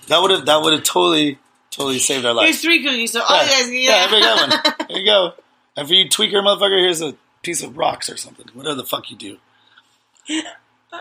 That 0.08 0.22
would 0.22 0.30
have 0.30 0.46
that 0.46 0.62
would 0.62 0.72
have 0.72 0.82
totally 0.84 1.38
totally 1.70 1.98
saved 1.98 2.24
our 2.24 2.32
lives. 2.34 2.46
Here's 2.50 2.60
three 2.62 2.84
cookies. 2.84 3.12
So 3.12 3.22
all 3.22 3.42
you 3.42 3.50
guys 3.50 3.64
can 3.64 3.72
yeah, 3.74 4.06
you. 4.08 4.36
One. 4.36 4.50
There 4.88 4.98
you 4.98 5.04
go. 5.06 5.32
And 5.76 5.88
for 5.88 5.94
you 5.94 6.08
tweaker 6.08 6.34
motherfucker, 6.34 6.78
here's 6.78 7.02
a 7.02 7.16
piece 7.42 7.62
of 7.64 7.76
rocks 7.76 8.08
or 8.08 8.16
something. 8.16 8.46
Whatever 8.54 8.76
the 8.76 8.84
fuck 8.84 9.10
you 9.10 9.16
do. 9.16 9.38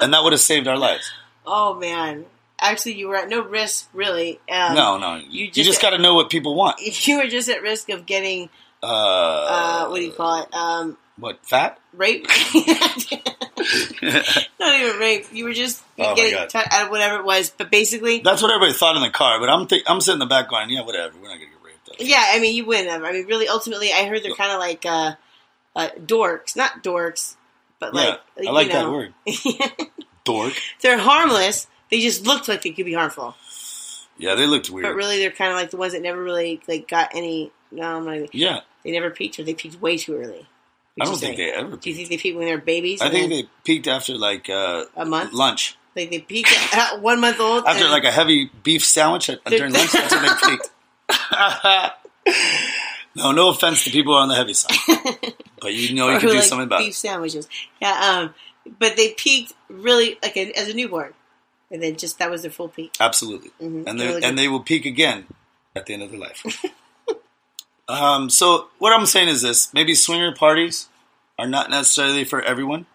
And 0.02 0.14
that 0.14 0.24
would 0.24 0.34
have 0.34 0.42
saved 0.42 0.68
our 0.68 0.78
lives. 0.78 1.12
Oh 1.46 1.76
man, 1.76 2.26
actually, 2.60 2.96
you 2.96 3.08
were 3.10 3.18
at 3.18 3.30
no 3.30 3.42
risk, 3.44 3.90
really. 3.94 4.40
Um, 4.52 4.74
no, 4.76 4.98
no. 4.98 5.16
you 5.16 5.46
You 5.46 5.48
just- 5.52 5.68
just, 5.70 5.82
got 5.82 5.92
to 5.92 5.98
know 6.00 6.16
what 6.16 6.30
people 6.30 6.56
want. 6.56 6.80
you 7.08 7.18
were 7.18 7.28
just 7.28 7.50
at 7.50 7.62
risk 7.62 7.90
of 7.90 8.06
getting 8.06 8.50
Uh, 8.84 8.86
uh, 8.86 9.88
what 9.88 9.98
do 10.00 10.04
you 10.04 10.12
call 10.12 10.44
it? 10.44 10.54
Um, 10.54 10.98
What, 11.18 11.40
fat? 11.46 11.80
rape. 11.94 12.28
Not 14.60 14.80
even 14.80 15.00
rape. 15.00 15.28
You 15.32 15.46
were 15.46 15.54
just 15.54 15.82
Oh 16.00 16.16
getting 16.16 16.48
t- 16.48 16.58
out 16.58 16.86
of 16.86 16.90
whatever 16.90 17.18
it 17.18 17.26
was. 17.26 17.50
But 17.50 17.72
basically, 17.72 18.20
That's 18.20 18.42
what 18.42 18.52
everybody 18.52 18.74
thought 18.78 18.96
in 18.96 19.02
the 19.02 19.10
car, 19.10 19.40
but 19.40 19.50
I'm 19.50 19.68
th- 19.68 19.84
I'm 19.88 20.02
sitting 20.02 20.16
in 20.22 20.28
the 20.28 20.30
back 20.30 20.50
going, 20.50 20.70
yeah, 20.70 20.82
whatever. 20.84 21.14
We're 21.18 21.28
not 21.30 21.36
to 21.36 21.40
get 21.40 21.50
raped. 21.64 21.90
Yeah, 22.00 22.24
I 22.28 22.40
mean, 22.40 22.56
you 22.56 22.66
wouldn't 22.66 22.90
have. 22.90 23.04
I 23.04 23.12
mean, 23.12 23.26
really, 23.28 23.48
ultimately, 23.48 23.92
I 23.94 24.06
heard 24.08 24.24
they're 24.24 24.34
kind 24.36 24.52
of 24.52 24.60
like 24.60 24.86
uh, 24.86 25.14
uh, 25.76 25.90
dorks, 26.00 26.56
not 26.56 26.84
dorks, 26.84 27.36
but 27.80 27.94
like 27.94 28.20
yeah, 28.38 28.50
I 28.50 28.52
like 28.52 28.68
you 28.68 28.74
that 28.74 28.82
know. 28.84 28.92
word. 28.92 29.14
Dork. 30.26 30.54
they're 30.82 30.98
harmless. 30.98 31.68
They 31.92 32.00
just 32.00 32.26
looked 32.26 32.48
like 32.48 32.62
they 32.64 32.72
could 32.72 32.86
be 32.86 32.94
harmful, 32.94 33.36
Yeah, 34.18 34.36
they 34.36 34.48
looked 34.48 34.70
weird. 34.70 34.84
but 34.86 34.96
really, 34.96 35.20
they're 35.20 35.32
kind 35.32 35.52
of 35.52 35.58
like 35.58 35.70
the 35.70 35.78
ones 35.78 35.94
that 35.94 36.02
never 36.02 36.22
really 36.24 36.62
like 36.68 36.88
got 36.88 37.12
any. 37.14 37.52
No, 37.72 37.98
I'm 37.98 38.06
not. 38.06 38.16
Even, 38.16 38.30
yeah, 38.34 38.62
they 38.84 38.92
never 38.92 39.10
peaked, 39.10 39.40
or 39.40 39.44
they 39.44 39.54
peaked 39.54 39.82
way 39.82 39.98
too 39.98 40.16
early. 40.16 40.48
I 41.02 41.06
don't 41.06 41.18
think 41.18 41.38
they 41.38 41.52
ever. 41.52 41.76
Do 41.78 41.90
you 41.90 41.96
think 41.96 42.10
they 42.10 42.18
peaked 42.18 42.38
when 42.38 42.46
they 42.46 42.54
were 42.56 42.62
babies? 42.62 43.02
I 43.02 43.10
think 43.10 43.30
they 43.32 43.48
peaked 43.64 43.88
after 43.88 44.16
like 44.16 44.50
uh, 44.50 44.86
A 44.96 45.06
month? 45.06 45.34
lunch. 45.34 45.76
like 45.96 46.12
they 46.12 46.20
peaked 46.20 46.52
at 46.74 47.02
one 47.02 47.20
month 47.20 47.40
old. 47.40 47.66
After 47.66 47.88
like 47.90 48.04
a 48.04 48.12
heavy 48.12 48.52
beef 48.64 48.84
sandwich 48.86 49.30
at, 49.30 49.44
during 49.46 49.74
lunch, 49.74 49.92
that's 49.92 50.14
when 50.14 50.22
they 50.22 50.30
peaked. 50.50 50.70
no, 53.16 53.32
no 53.32 53.50
offense 53.50 53.84
to 53.86 53.90
people 53.92 54.14
on 54.16 54.28
the 54.30 54.36
heavy 54.36 54.54
side, 54.54 54.78
but 55.62 55.74
you 55.74 55.94
know 55.96 56.10
you 56.10 56.20
can 56.20 56.30
do 56.30 56.36
like 56.36 56.44
something 56.44 56.66
about 56.68 56.80
beef 56.80 56.90
it. 56.90 56.96
sandwiches. 56.96 57.48
Yeah, 57.82 57.92
um, 58.22 58.36
but 58.80 58.96
they 58.96 59.14
peaked 59.14 59.54
really 59.70 60.18
like 60.24 60.38
a, 60.38 60.52
as 60.54 60.68
a 60.70 60.74
newborn, 60.74 61.14
and 61.72 61.82
then 61.82 61.96
just 61.98 62.20
that 62.20 62.30
was 62.32 62.42
their 62.44 62.52
full 62.52 62.70
peak. 62.70 62.96
Absolutely, 63.00 63.52
Mhm. 63.62 63.88
and 63.88 64.00
and 64.02 64.38
they 64.38 64.48
will 64.48 64.62
peak 64.62 64.86
again 64.86 65.26
at 65.76 65.86
the 65.88 65.94
end 65.94 66.04
of 66.04 66.12
their 66.12 66.20
life. 66.20 66.44
um, 67.88 68.30
so 68.30 68.68
what 68.80 68.94
I'm 68.98 69.06
saying 69.06 69.28
is 69.30 69.42
this: 69.42 69.74
maybe 69.74 69.94
swinger 69.96 70.34
parties 70.34 70.88
are 71.40 71.48
not 71.48 71.70
necessarily 71.70 72.24
for 72.24 72.42
everyone, 72.42 72.86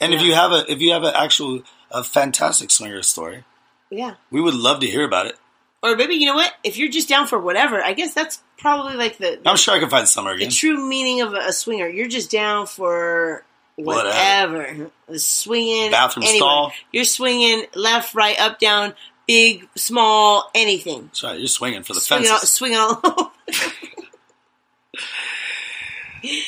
and 0.00 0.12
if 0.14 0.20
you 0.22 0.34
have 0.34 0.52
a 0.52 0.70
if 0.70 0.80
you 0.80 0.92
have 0.92 1.02
an 1.04 1.12
actual 1.14 1.62
a 1.90 2.02
fantastic 2.04 2.70
swinger 2.70 3.02
story, 3.02 3.44
Yeah, 3.90 4.14
we 4.30 4.40
would 4.40 4.54
love 4.54 4.80
to 4.80 4.86
hear 4.86 5.04
about 5.04 5.26
it. 5.26 5.36
or 5.82 5.94
maybe 5.96 6.14
you 6.14 6.26
know 6.26 6.34
what? 6.34 6.52
If 6.64 6.76
you're 6.78 6.90
just 6.90 7.08
down 7.08 7.26
for 7.26 7.38
whatever, 7.38 7.82
I 7.82 7.92
guess 7.92 8.12
that's 8.14 8.42
probably 8.58 8.94
like 8.96 9.18
the 9.18 9.38
the, 9.42 9.48
I'm 9.48 9.56
sure 9.56 9.74
I 9.74 9.78
can 9.80 9.88
find 9.90 10.08
somewhere 10.08 10.36
the 10.36 10.48
true 10.48 10.86
meaning 10.88 11.20
of 11.22 11.32
a, 11.34 11.48
a 11.48 11.52
swinger. 11.52 11.88
You're 11.88 12.08
just 12.08 12.30
down 12.30 12.66
for. 12.66 13.44
Whatever. 13.78 14.58
Whatever, 14.58 14.90
swinging, 15.18 15.90
Bathroom 15.90 16.24
stall. 16.24 16.72
You're 16.92 17.04
swinging 17.04 17.66
left, 17.74 18.14
right, 18.14 18.40
up, 18.40 18.58
down, 18.58 18.94
big, 19.28 19.68
small, 19.76 20.50
anything. 20.54 21.02
That's 21.08 21.22
right. 21.22 21.38
You're 21.38 21.46
swinging 21.46 21.82
for 21.82 21.92
the 21.92 22.00
Swinging 22.00 22.28
all, 22.30 22.38
fences. 22.38 22.52
swinging 22.52 22.78
all 22.78 22.98
over. 23.04 23.30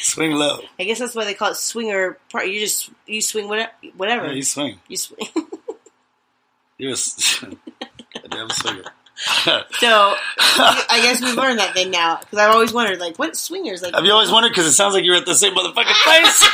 Swing 0.03 0.33
low. 0.33 0.61
I 0.79 0.85
guess 0.85 0.99
that's 0.99 1.14
why 1.14 1.24
they 1.24 1.35
call 1.35 1.51
it 1.53 1.57
swinger 1.57 2.18
part. 2.31 2.49
You 2.49 2.61
just 2.61 2.91
you 3.07 3.20
swing 3.20 3.49
whatever, 3.49 3.70
whatever. 3.97 4.26
Yeah, 4.26 4.33
you 4.33 4.43
swing. 4.43 4.79
you 4.89 4.97
swing. 4.97 5.29
You're 6.79 6.93
a, 6.93 8.29
damn 8.29 8.49
swinger. 8.51 8.85
so 9.72 10.14
I 10.47 11.01
guess 11.03 11.20
we 11.20 11.33
learned 11.33 11.59
that 11.59 11.74
thing 11.74 11.91
now 11.91 12.18
because 12.20 12.39
I've 12.39 12.53
always 12.53 12.72
wondered 12.72 13.01
like 13.01 13.18
what 13.18 13.37
swingers 13.37 13.83
like. 13.83 13.95
Have 13.95 14.05
you 14.05 14.12
always 14.12 14.31
wondered? 14.31 14.51
Because 14.51 14.66
it 14.66 14.72
sounds 14.74 14.95
like 14.95 15.05
you're 15.05 15.16
at 15.16 15.26
the 15.26 15.35
same 15.35 15.55
motherfucking 15.55 15.74
place. 16.05 16.49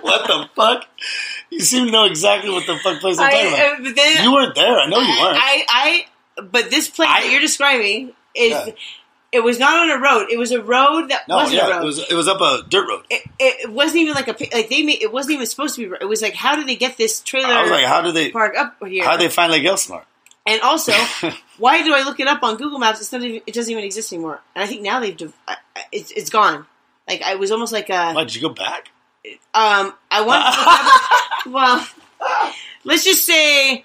what 0.00 0.26
the 0.26 0.48
fuck? 0.54 0.86
You 1.50 1.60
seem 1.60 1.86
to 1.86 1.92
know 1.92 2.04
exactly 2.04 2.50
what 2.50 2.66
the 2.66 2.76
fuck 2.82 3.00
place 3.00 3.18
I'm 3.18 3.30
talking 3.30 3.52
about. 3.82 3.96
then 3.96 4.22
You 4.24 4.32
weren't 4.32 4.54
there. 4.54 4.78
I 4.78 4.86
know 4.88 5.00
you 5.00 5.08
weren't. 5.20 5.38
I, 5.40 5.64
I 5.68 6.06
but 6.42 6.70
this 6.70 6.88
place 6.88 7.08
I- 7.10 7.22
that 7.22 7.30
you're 7.32 7.40
describing 7.40 8.12
is 8.34 8.50
Yeah. 8.50 8.66
it 9.32 9.40
was 9.42 9.58
not 9.58 9.76
on 9.76 9.90
a 9.90 10.00
road. 10.00 10.28
It 10.30 10.38
was 10.38 10.50
a 10.52 10.62
road 10.62 11.08
that 11.10 11.26
no, 11.28 11.36
wasn't 11.36 11.60
a 11.62 11.64
road. 11.70 11.82
it 11.82 11.84
was 11.84 11.98
it 11.98 12.14
was 12.14 12.28
up 12.28 12.40
a 12.40 12.62
dirt 12.68 12.88
road. 12.88 13.04
it, 13.10 13.22
it 13.38 13.70
wasn't 13.70 13.96
even 14.02 14.14
like 14.14 14.28
a 14.28 14.36
like 14.56 14.68
they 14.68 14.82
made 14.82 15.02
it 15.02 15.12
wasn't 15.12 15.34
even 15.34 15.46
supposed 15.46 15.74
to 15.76 15.88
be. 15.88 15.96
It 16.00 16.06
was 16.08 16.22
like 16.22 16.34
how 16.34 16.56
did 16.56 16.66
they 16.66 16.76
get 16.76 16.96
this 16.96 17.20
trailer 17.20 17.48
I 17.52 17.62
was 17.62 17.70
like, 17.70 17.84
how 17.86 18.02
do 18.02 18.12
they 18.12 18.30
park 18.30 18.54
up 18.56 18.76
here? 18.86 19.04
how 19.04 19.16
do 19.16 19.22
they 19.24 19.30
find 19.30 19.50
Lake 19.52 19.64
Elsinore? 19.64 20.04
And 20.46 20.60
also, 20.60 20.92
why 21.58 21.82
do 21.82 21.94
I 21.94 22.02
look 22.02 22.20
it 22.20 22.26
up 22.28 22.42
on 22.42 22.56
Google 22.58 22.78
Maps? 22.78 23.00
It's 23.00 23.10
not 23.12 23.22
even, 23.22 23.40
it 23.46 23.54
doesn't 23.54 23.72
even 23.72 23.82
exist 23.82 24.12
anymore. 24.12 24.42
And 24.54 24.62
I 24.62 24.66
think 24.66 24.82
now 24.82 25.00
they've 25.00 25.16
div- 25.16 25.32
I- 25.48 25.56
I- 25.74 25.84
it's 25.90 26.10
it's 26.10 26.28
gone. 26.30 26.66
Like 27.08 27.22
I 27.22 27.36
was 27.36 27.50
almost 27.50 27.72
like 27.72 27.88
a 27.90 28.12
Why 28.12 28.24
did 28.24 28.34
you 28.34 28.42
go 28.42 28.50
back? 28.50 28.88
um 29.54 29.94
I 30.10 30.20
wanted 30.20 31.44
to 31.44 31.50
well 31.50 31.86
let's 32.84 33.04
just 33.04 33.24
say 33.24 33.84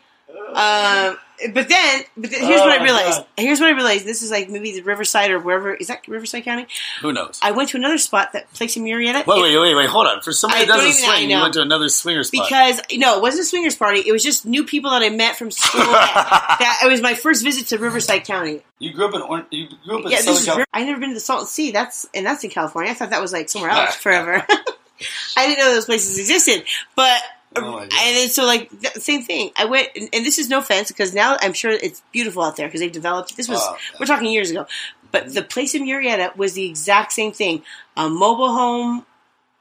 um 0.53 1.17
but 1.53 1.69
then 1.69 2.03
but 2.17 2.31
then, 2.31 2.41
here's 2.43 2.59
Oh 2.59 2.65
what 2.65 2.79
I 2.81 2.83
realized. 2.83 3.19
God. 3.19 3.25
Here's 3.37 3.61
what 3.61 3.69
I 3.69 3.71
realized. 3.73 4.05
This 4.05 4.23
is 4.23 4.29
like 4.29 4.49
maybe 4.49 4.73
the 4.73 4.81
Riverside 4.81 5.31
or 5.31 5.39
wherever 5.39 5.73
is 5.73 5.87
that 5.87 6.05
Riverside 6.05 6.43
County? 6.43 6.67
Who 7.01 7.13
knows? 7.13 7.39
I 7.41 7.51
went 7.51 7.69
to 7.69 7.77
another 7.77 7.97
spot 7.97 8.33
that 8.33 8.51
place 8.53 8.75
in 8.75 8.83
Murrieta. 8.83 9.25
Wait, 9.25 9.41
wait, 9.41 9.57
wait, 9.57 9.73
wait. 9.75 9.87
Hold 9.89 10.07
on. 10.07 10.21
For 10.21 10.33
somebody 10.33 10.65
that 10.65 10.67
doesn't 10.75 10.85
don't 10.85 10.97
even- 10.99 11.09
I 11.09 11.17
swing, 11.19 11.29
you 11.29 11.41
went 11.41 11.53
to 11.53 11.61
another 11.61 11.87
swinger 11.87 12.23
spot. 12.23 12.45
because 12.49 12.81
no, 12.97 13.15
it 13.15 13.21
wasn't 13.21 13.43
a 13.43 13.45
swingers 13.45 13.75
party. 13.77 14.01
It 14.05 14.11
was 14.11 14.21
just 14.21 14.45
new 14.45 14.65
people 14.65 14.91
that 14.91 15.01
I 15.01 15.07
met 15.09 15.37
from 15.37 15.49
school. 15.49 15.79
that, 15.79 16.57
that- 16.59 16.79
it 16.83 16.91
was 16.91 17.01
my 17.01 17.13
first 17.13 17.41
visit 17.41 17.67
to 17.67 17.77
Riverside 17.77 18.25
County. 18.25 18.61
you 18.79 18.91
grew 18.91 19.07
up 19.07 19.15
in 19.15 19.21
Orange. 19.21 19.45
You 19.51 19.69
grew 19.85 19.99
up 19.99 20.05
in 20.05 20.11
Yeah, 20.11 20.17
Southern. 20.17 20.43
California. 20.43 20.65
I 20.73 20.83
never 20.83 20.99
been 20.99 21.09
to 21.11 21.15
the 21.15 21.21
Salton 21.21 21.47
Sea. 21.47 21.71
That's 21.71 22.05
and 22.13 22.25
that's 22.25 22.43
in 22.43 22.49
California. 22.49 22.91
I 22.91 22.95
thought 22.95 23.11
that 23.11 23.21
was 23.21 23.31
like 23.31 23.47
somewhere 23.47 23.71
else 23.73 23.95
forever. 23.95 24.45
I 25.37 25.47
didn't 25.47 25.59
know 25.59 25.73
those 25.73 25.85
places 25.85 26.19
existed, 26.19 26.65
but 26.97 27.21
Oh 27.63 27.79
and 27.79 27.89
then 27.91 28.29
so 28.29 28.45
like 28.45 28.69
same 28.95 29.23
thing. 29.23 29.51
I 29.57 29.65
went, 29.65 29.89
and, 29.95 30.09
and 30.13 30.25
this 30.25 30.37
is 30.39 30.49
no 30.49 30.59
offense 30.59 30.89
because 30.89 31.13
now 31.13 31.37
I'm 31.41 31.53
sure 31.53 31.71
it's 31.71 32.01
beautiful 32.11 32.43
out 32.43 32.55
there 32.55 32.67
because 32.67 32.81
they've 32.81 32.91
developed. 32.91 33.35
This 33.37 33.47
was 33.47 33.59
Oh, 33.61 33.77
we're 33.99 34.05
talking 34.05 34.31
years 34.31 34.51
ago, 34.51 34.65
but 35.11 35.33
the 35.33 35.41
place 35.43 35.75
in 35.75 35.83
Murrieta 35.83 36.35
was 36.35 36.53
the 36.53 36.65
exact 36.69 37.11
same 37.13 37.31
thing: 37.31 37.63
a 37.97 38.09
mobile 38.09 38.53
home 38.53 39.05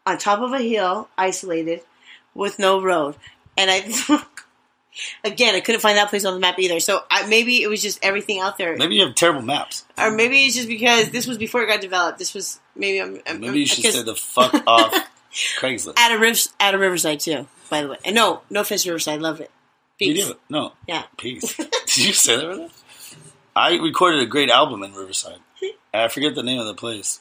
on 0.06 0.18
top 0.18 0.40
of 0.40 0.52
a 0.52 0.58
hill, 0.60 1.08
isolated, 1.18 1.82
with 2.34 2.58
no 2.58 2.82
road. 2.82 3.16
And 3.56 3.70
I, 3.70 3.78
again, 5.24 5.54
I 5.54 5.60
couldn't 5.60 5.80
find 5.80 5.98
that 5.98 6.08
place 6.10 6.24
on 6.24 6.34
the 6.34 6.40
map 6.40 6.58
either. 6.58 6.80
So 6.80 7.02
I, 7.10 7.26
maybe 7.26 7.62
it 7.62 7.68
was 7.68 7.82
just 7.82 7.98
everything 8.02 8.40
out 8.40 8.56
there, 8.58 8.76
Maybe 8.76 8.94
you 8.96 9.04
have 9.06 9.14
terrible 9.14 9.42
maps. 9.42 9.84
or 9.98 10.10
maybe 10.10 10.42
it's 10.44 10.54
just 10.56 10.68
because 10.68 11.10
this 11.10 11.26
was 11.26 11.38
before 11.38 11.62
it 11.62 11.66
got 11.66 11.80
developed. 11.80 12.18
This 12.18 12.34
was 12.34 12.60
maybe 12.74 13.00
I'm, 13.00 13.20
I'm 13.26 13.40
Maybe 13.40 13.60
you 13.60 13.66
should 13.66 13.84
say 13.92 14.02
the 14.02 14.14
fuck 14.14 14.54
off 14.66 14.94
Craigslist. 15.58 15.98
at 15.98 16.14
a 16.14 16.18
Riv, 16.18 16.38
at 16.58 16.74
a 16.74 16.78
Riverside 16.78 17.20
too. 17.20 17.46
By 17.70 17.82
the 17.82 17.88
way, 17.88 17.96
and 18.04 18.14
no, 18.14 18.42
no 18.50 18.60
offense 18.60 18.82
to 18.84 18.90
Riverside, 18.90 19.14
I 19.18 19.22
love 19.22 19.40
it. 19.40 19.50
You 19.98 20.14
Peace. 20.14 20.32
No. 20.48 20.72
Yeah. 20.86 21.02
Peace. 21.16 21.56
Did 21.56 21.96
you 21.98 22.12
say 22.12 22.36
that 22.36 22.46
right 22.48 22.70
I 23.56 23.76
recorded 23.78 24.20
a 24.20 24.26
great 24.26 24.48
album 24.50 24.82
in 24.84 24.94
Riverside. 24.94 25.38
I 25.92 26.06
forget 26.08 26.34
the 26.36 26.42
name 26.44 26.60
of 26.60 26.66
the 26.66 26.74
place. 26.74 27.20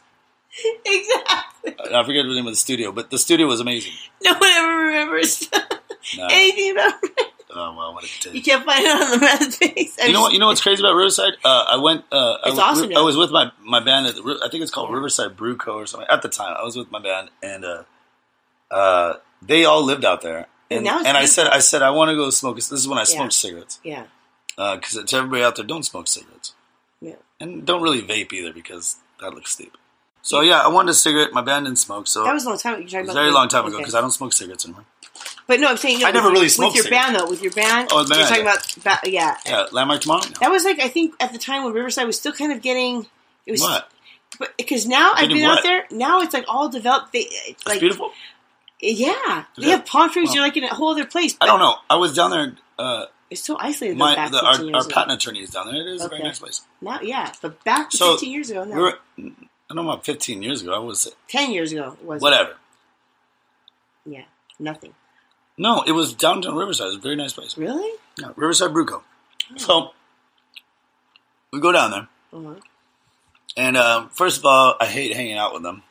exactly. 0.85 1.75
I 1.93 2.03
forget 2.03 2.25
the 2.25 2.33
name 2.35 2.45
of 2.47 2.53
the 2.53 2.57
studio, 2.57 2.91
but 2.91 3.09
the 3.09 3.17
studio 3.17 3.47
was 3.47 3.59
amazing. 3.59 3.93
No 4.23 4.33
one 4.33 4.49
ever 4.49 4.77
remembers 4.85 5.49
No. 6.17 6.27
anything 6.31 6.71
about 6.71 6.93
it. 7.03 7.21
Oh 7.49 7.75
well, 7.75 7.93
what 7.93 8.03
a 8.03 8.29
You 8.35 8.41
can't 8.43 8.63
find 8.65 8.83
it 8.85 8.89
on 8.91 9.11
the 9.11 9.17
map. 9.19 10.07
You 10.07 10.13
know 10.13 10.21
what? 10.21 10.33
You 10.33 10.39
know 10.39 10.47
what's 10.47 10.61
crazy 10.61 10.81
about 10.81 10.93
Riverside? 10.95 11.33
Uh, 11.43 11.65
I 11.69 11.77
went. 11.77 12.05
Uh, 12.11 12.37
It's 12.45 12.51
was- 12.51 12.59
awesome 12.59 12.95
I 12.95 13.01
was 13.01 13.17
with 13.17 13.31
my 13.31 13.51
my 13.63 13.79
band. 13.79 14.05
At 14.07 14.15
the, 14.15 14.39
I 14.45 14.49
think 14.49 14.61
it's 14.61 14.71
called 14.71 14.93
Riverside 14.93 15.35
Brew 15.35 15.57
Co. 15.57 15.73
or 15.73 15.85
something. 15.87 16.07
At 16.09 16.21
the 16.21 16.29
time, 16.29 16.55
I 16.57 16.63
was 16.63 16.75
with 16.77 16.91
my 16.91 16.99
band, 17.01 17.29
and 17.41 17.65
uh, 17.65 17.83
uh, 18.69 19.13
they 19.41 19.65
all 19.65 19.83
lived 19.83 20.05
out 20.05 20.21
there. 20.21 20.47
And 20.69 20.85
And, 20.87 21.07
and 21.07 21.17
I 21.17 21.25
said. 21.25 21.47
I 21.47 21.59
said, 21.59 21.81
I 21.81 21.91
want 21.91 22.09
to 22.09 22.15
go 22.15 22.29
smoke. 22.29 22.55
This 22.57 22.71
is 22.71 22.87
when 22.87 22.97
I 22.97 23.01
Yeah. 23.01 23.05
smoked 23.05 23.33
cigarettes 23.33 23.79
Yeah, 23.83 24.03
uh, 24.57 24.75
because 24.75 25.01
to 25.03 25.15
everybody 25.17 25.43
out 25.43 25.55
there, 25.55 25.65
don't 25.65 25.83
smoke 25.83 26.07
cigarettes. 26.07 26.53
yeah. 27.01 27.13
and 27.39 27.65
don't 27.65 27.81
really 27.81 28.01
vape 28.01 28.33
either 28.33 28.51
because 28.51 28.97
that 29.21 29.33
looks 29.33 29.53
stupid. 29.53 29.79
So 30.23 30.41
yeah, 30.41 30.59
I 30.59 30.67
wanted 30.67 30.89
a 30.89 30.93
cigarette. 30.93 31.31
My 31.31 31.41
band 31.41 31.65
didn't 31.67 31.79
smoke, 31.79 32.05
so 32.07 32.23
That 32.25 32.33
was 32.33 32.43
a 32.45 32.49
long 32.49 32.57
time. 32.57 32.73
ago. 32.75 32.83
You're 32.87 33.01
it 33.01 33.05
was 33.07 33.13
very 33.15 33.31
long 33.31 33.47
time 33.47 33.65
ago 33.65 33.75
okay. 33.75 33.83
because 33.83 33.95
I 33.95 34.01
don't 34.01 34.11
smoke 34.11 34.33
cigarettes 34.33 34.65
anymore. 34.65 34.83
But 35.47 35.61
no, 35.61 35.69
I'm 35.69 35.77
saying 35.77 35.99
no, 35.99 36.07
I 36.07 36.11
never 36.11 36.27
with- 36.27 36.33
really 36.33 36.45
with 36.47 36.53
smoked 36.53 36.75
your 36.75 36.83
cigarettes. 36.83 37.05
band 37.11 37.15
though. 37.19 37.29
With 37.29 37.41
your 37.41 37.53
band, 37.53 37.87
Oh, 37.93 37.99
you're 38.01 38.09
band, 38.09 38.27
talking 38.27 38.41
about 38.41 38.75
ba- 38.83 39.09
yeah. 39.09 39.37
Yeah, 39.45 39.67
Landmark 39.71 40.01
tomorrow. 40.01 40.23
No. 40.25 40.33
That 40.41 40.51
was 40.51 40.65
like 40.65 40.81
I 40.81 40.89
think 40.89 41.15
at 41.21 41.31
the 41.31 41.37
time 41.39 41.63
when 41.63 41.71
Riverside 41.71 42.05
was 42.05 42.17
still 42.17 42.33
kind 42.33 42.51
of 42.51 42.61
getting 42.61 43.07
it 43.45 43.51
was 43.51 43.61
What? 43.61 43.89
but 44.37 44.57
because 44.57 44.85
now 44.85 45.13
I've 45.15 45.29
been 45.29 45.43
what? 45.47 45.59
out 45.59 45.63
there. 45.63 45.85
Now 45.91 46.19
it's 46.21 46.33
like 46.33 46.43
all 46.49 46.67
developed. 46.67 47.13
They 47.13 47.19
It's 47.47 47.65
like 47.65 47.79
beautiful. 47.79 48.11
Yeah, 48.81 49.45
they 49.57 49.69
have 49.69 49.85
palm 49.85 50.09
trees. 50.11 50.27
Well, 50.27 50.35
you're 50.35 50.43
like 50.43 50.57
in 50.57 50.63
a 50.63 50.73
whole 50.73 50.89
other 50.91 51.05
place. 51.05 51.35
I 51.41 51.45
don't 51.45 51.59
know. 51.59 51.75
I 51.89 51.95
was 51.95 52.13
down 52.15 52.31
there. 52.31 52.55
Uh, 52.77 53.05
It's 53.29 53.41
so 53.41 53.57
isolated. 53.59 53.97
my 53.97 54.15
back 54.15 54.31
the, 54.31 54.37
our, 54.43 54.75
our 54.81 54.87
patent 54.87 55.21
attorney 55.21 55.39
is 55.41 55.49
down 55.49 55.67
there. 55.67 55.75
It 55.81 55.87
is 55.87 56.03
a 56.03 56.09
very 56.09 56.23
nice 56.23 56.39
place. 56.39 56.61
Now, 56.81 56.99
yeah, 57.01 57.31
but 57.41 57.63
back 57.63 57.91
So, 57.91 58.11
15 58.13 58.31
years 58.31 58.49
ago, 58.51 58.63
no, 58.65 58.75
We 58.75 58.81
were, 58.81 58.99
I 59.17 59.73
don't 59.73 59.85
know 59.85 59.91
about 59.91 60.05
15 60.05 60.43
years 60.43 60.61
ago. 60.61 60.73
I 60.75 60.79
was 60.79 61.11
10 61.27 61.51
years 61.51 61.71
ago 61.71 61.97
was 62.03 62.21
whatever. 62.21 62.55
Yeah, 64.05 64.23
nothing. 64.59 64.93
No, 65.57 65.81
it 65.85 65.91
was 65.91 66.13
downtown 66.13 66.55
Riverside. 66.55 66.85
It 66.85 66.89
was 66.89 66.95
a 66.97 66.99
very 67.01 67.15
nice 67.15 67.33
place. 67.33 67.57
Really? 67.57 67.91
Yeah, 68.19 68.29
Riverside 68.35 68.71
Brew 68.73 68.85
Co. 68.85 69.03
So 69.57 69.91
we 71.51 71.59
go 71.59 71.71
down 71.71 71.91
there, 71.91 72.07
Uh-huh. 72.33 72.55
and 73.57 73.75
um, 73.75 74.09
first 74.09 74.37
of 74.39 74.45
all, 74.45 74.75
I 74.79 74.85
hate 74.85 75.13
hanging 75.15 75.37
out 75.37 75.53
with 75.53 75.63
them. 75.63 75.83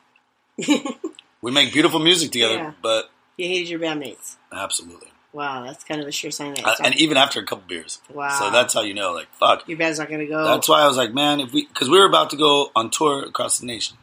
We 1.47 1.53
make 1.53 1.71
beautiful 1.71 2.01
music 2.01 2.31
together, 2.31 2.55
Yeah. 2.55 2.71
but 2.81 3.09
You 3.37 3.47
hated 3.47 3.69
your 3.69 3.79
bandmates. 3.79 4.35
absolutely. 4.51 5.07
Wow, 5.31 5.63
that's 5.63 5.81
kind 5.85 6.01
of 6.01 6.07
a 6.07 6.11
sure 6.11 6.29
sign 6.29 6.55
that 6.55 6.65
Uh, 6.65 6.75
and 6.83 6.93
even 6.95 7.15
after 7.15 7.39
a 7.39 7.45
couple 7.45 7.63
beers. 7.69 8.01
Wow. 8.13 8.37
So 8.37 8.49
that's 8.51 8.73
how 8.73 8.81
you 8.81 8.93
know, 8.93 9.13
like, 9.13 9.27
fuck. 9.39 9.65
your 9.65 9.77
band's 9.77 9.97
not 9.97 10.09
going 10.09 10.19
to 10.19 10.25
go. 10.25 10.43
That's 10.43 10.67
why 10.67 10.81
I 10.81 10.87
was 10.87 10.97
like, 10.97 11.13
man, 11.13 11.39
if 11.39 11.53
we, 11.53 11.65
because 11.65 11.89
we 11.89 11.97
were 11.99 12.05
about 12.05 12.31
to 12.31 12.35
go 12.35 12.69
on 12.75 12.89
tour 12.89 13.23
across 13.23 13.59
the 13.59 13.65
nation, 13.65 13.95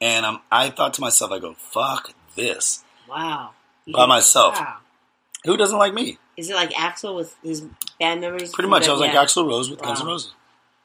and 0.00 0.26
um, 0.26 0.40
I 0.50 0.68
thought 0.70 0.94
to 0.94 1.00
myself, 1.00 1.30
I 1.30 1.38
go, 1.38 1.54
fuck 1.54 2.12
this. 2.34 2.82
wow. 3.08 3.50
You 3.84 3.94
By 3.94 4.06
myself. 4.06 4.58
Wow. 4.58 4.78
Who 5.44 5.56
doesn't 5.56 5.78
like 5.78 5.94
me? 5.94 6.18
Is 6.36 6.50
it 6.50 6.56
like 6.56 6.72
Axl 6.72 7.14
with 7.14 7.36
his 7.44 7.60
band 8.00 8.20
members? 8.20 8.50
Pretty 8.50 8.68
much. 8.68 8.88
I 8.88 8.90
was 8.90 9.00
like 9.00 9.12
Yeah. 9.12 9.22
Axl 9.24 9.46
Rose 9.46 9.70
with 9.70 9.80
Guns 9.80 10.00
N' 10.00 10.06
Roses. 10.08 10.32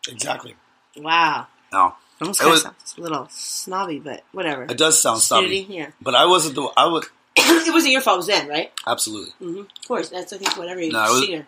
Exactly. 0.07 0.55
Wow. 0.97 1.47
No, 1.73 1.95
Almost 2.21 2.39
It 2.39 2.43
kind 2.43 2.51
was- 2.51 2.59
of 2.65 2.73
sounds 2.79 2.95
a 2.97 3.01
little 3.01 3.27
snobby, 3.31 3.99
but 3.99 4.23
whatever. 4.31 4.63
it 4.63 4.77
does 4.77 5.01
sound 5.01 5.21
Snooty, 5.21 5.63
snobby. 5.63 5.73
yeah. 5.75 5.91
But 6.01 6.15
I 6.15 6.25
wasn't 6.25 6.55
the. 6.55 6.63
I 6.75 6.85
was 6.87 7.05
it 7.37 7.73
wasn't 7.73 7.93
your 7.93 8.01
fault. 8.01 8.15
It 8.15 8.17
was 8.17 8.27
them, 8.27 8.47
right? 8.49 8.71
absolutely. 8.85 9.31
Mm-hmm. 9.41 9.59
Of 9.61 9.87
course. 9.87 10.09
That's 10.09 10.33
I 10.33 10.37
think 10.37 10.57
what 10.57 10.67
every 10.67 10.89
No, 10.89 10.99
it 11.05 11.09
was- 11.11 11.25
singer, 11.25 11.47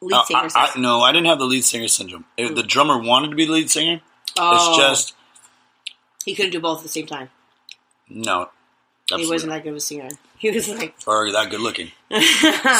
lead 0.00 0.16
Uh, 0.16 0.24
singer 0.24 0.48
I. 0.56 0.72
I, 0.74 0.78
no, 0.80 1.00
I 1.02 1.12
didn't 1.12 1.26
have 1.26 1.38
the 1.38 1.44
lead 1.44 1.64
singer 1.64 1.88
syndrome. 1.88 2.24
If 2.36 2.54
the 2.54 2.62
drummer 2.64 2.98
wanted 2.98 3.30
to 3.30 3.36
be 3.36 3.44
the 3.46 3.52
lead 3.52 3.70
singer. 3.70 4.00
oh, 4.38 4.70
It's 4.72 4.78
just 4.78 5.14
he 6.24 6.34
couldn't 6.34 6.52
do 6.52 6.60
both 6.60 6.78
at 6.78 6.82
the 6.84 6.88
same 6.88 7.06
time. 7.06 7.30
no. 8.08 8.50
He 9.14 9.28
wasn't 9.28 9.52
that 9.52 9.62
good 9.62 9.68
of 9.70 9.76
a 9.76 9.80
singer. 9.80 10.08
He 10.38 10.50
was 10.50 10.68
like, 10.68 10.94
or 11.06 11.30
that 11.32 11.50
good 11.50 11.60
looking. 11.60 11.90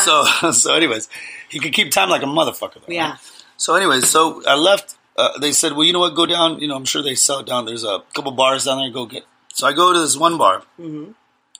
so 0.04 0.24
so 0.52 0.74
anyways, 0.74 1.08
he 1.48 1.58
could 1.60 1.72
keep 1.72 1.90
time 1.92 2.08
like 2.10 2.22
a 2.22 2.26
motherfucker. 2.26 2.74
Though, 2.74 2.92
yeah. 2.92 3.10
right? 3.12 3.18
So 3.56 3.74
anyways, 3.74 4.08
so 4.08 4.42
I 4.46 4.54
left. 4.54 4.96
Uh, 5.16 5.38
they 5.38 5.52
said, 5.52 5.72
well, 5.72 5.84
you 5.84 5.92
know 5.92 6.00
what? 6.00 6.14
Go 6.14 6.26
down. 6.26 6.58
You 6.60 6.66
know, 6.68 6.76
I'm 6.76 6.84
sure 6.84 7.02
they 7.02 7.14
sell 7.14 7.38
it 7.40 7.46
down. 7.46 7.66
There's 7.66 7.84
a 7.84 8.02
couple 8.14 8.32
bars 8.32 8.64
down 8.64 8.78
there. 8.78 8.90
Go 8.90 9.06
get. 9.06 9.24
So 9.52 9.66
I 9.66 9.72
go 9.72 9.92
to 9.92 9.98
this 10.00 10.16
one 10.16 10.38
bar. 10.38 10.62
hmm 10.76 11.12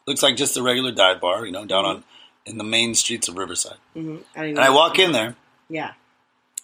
Looks 0.06 0.22
like 0.22 0.36
just 0.36 0.56
a 0.56 0.62
regular 0.62 0.92
dive 0.92 1.20
bar. 1.20 1.46
You 1.46 1.52
know, 1.52 1.64
down 1.64 1.84
on 1.84 2.04
in 2.44 2.58
the 2.58 2.64
main 2.64 2.94
streets 2.94 3.28
of 3.28 3.38
Riverside. 3.38 3.78
hmm 3.94 4.16
I 4.36 4.44
And 4.46 4.58
I 4.58 4.70
walk 4.70 4.98
in 4.98 5.12
there, 5.12 5.34
Yeah. 5.70 5.92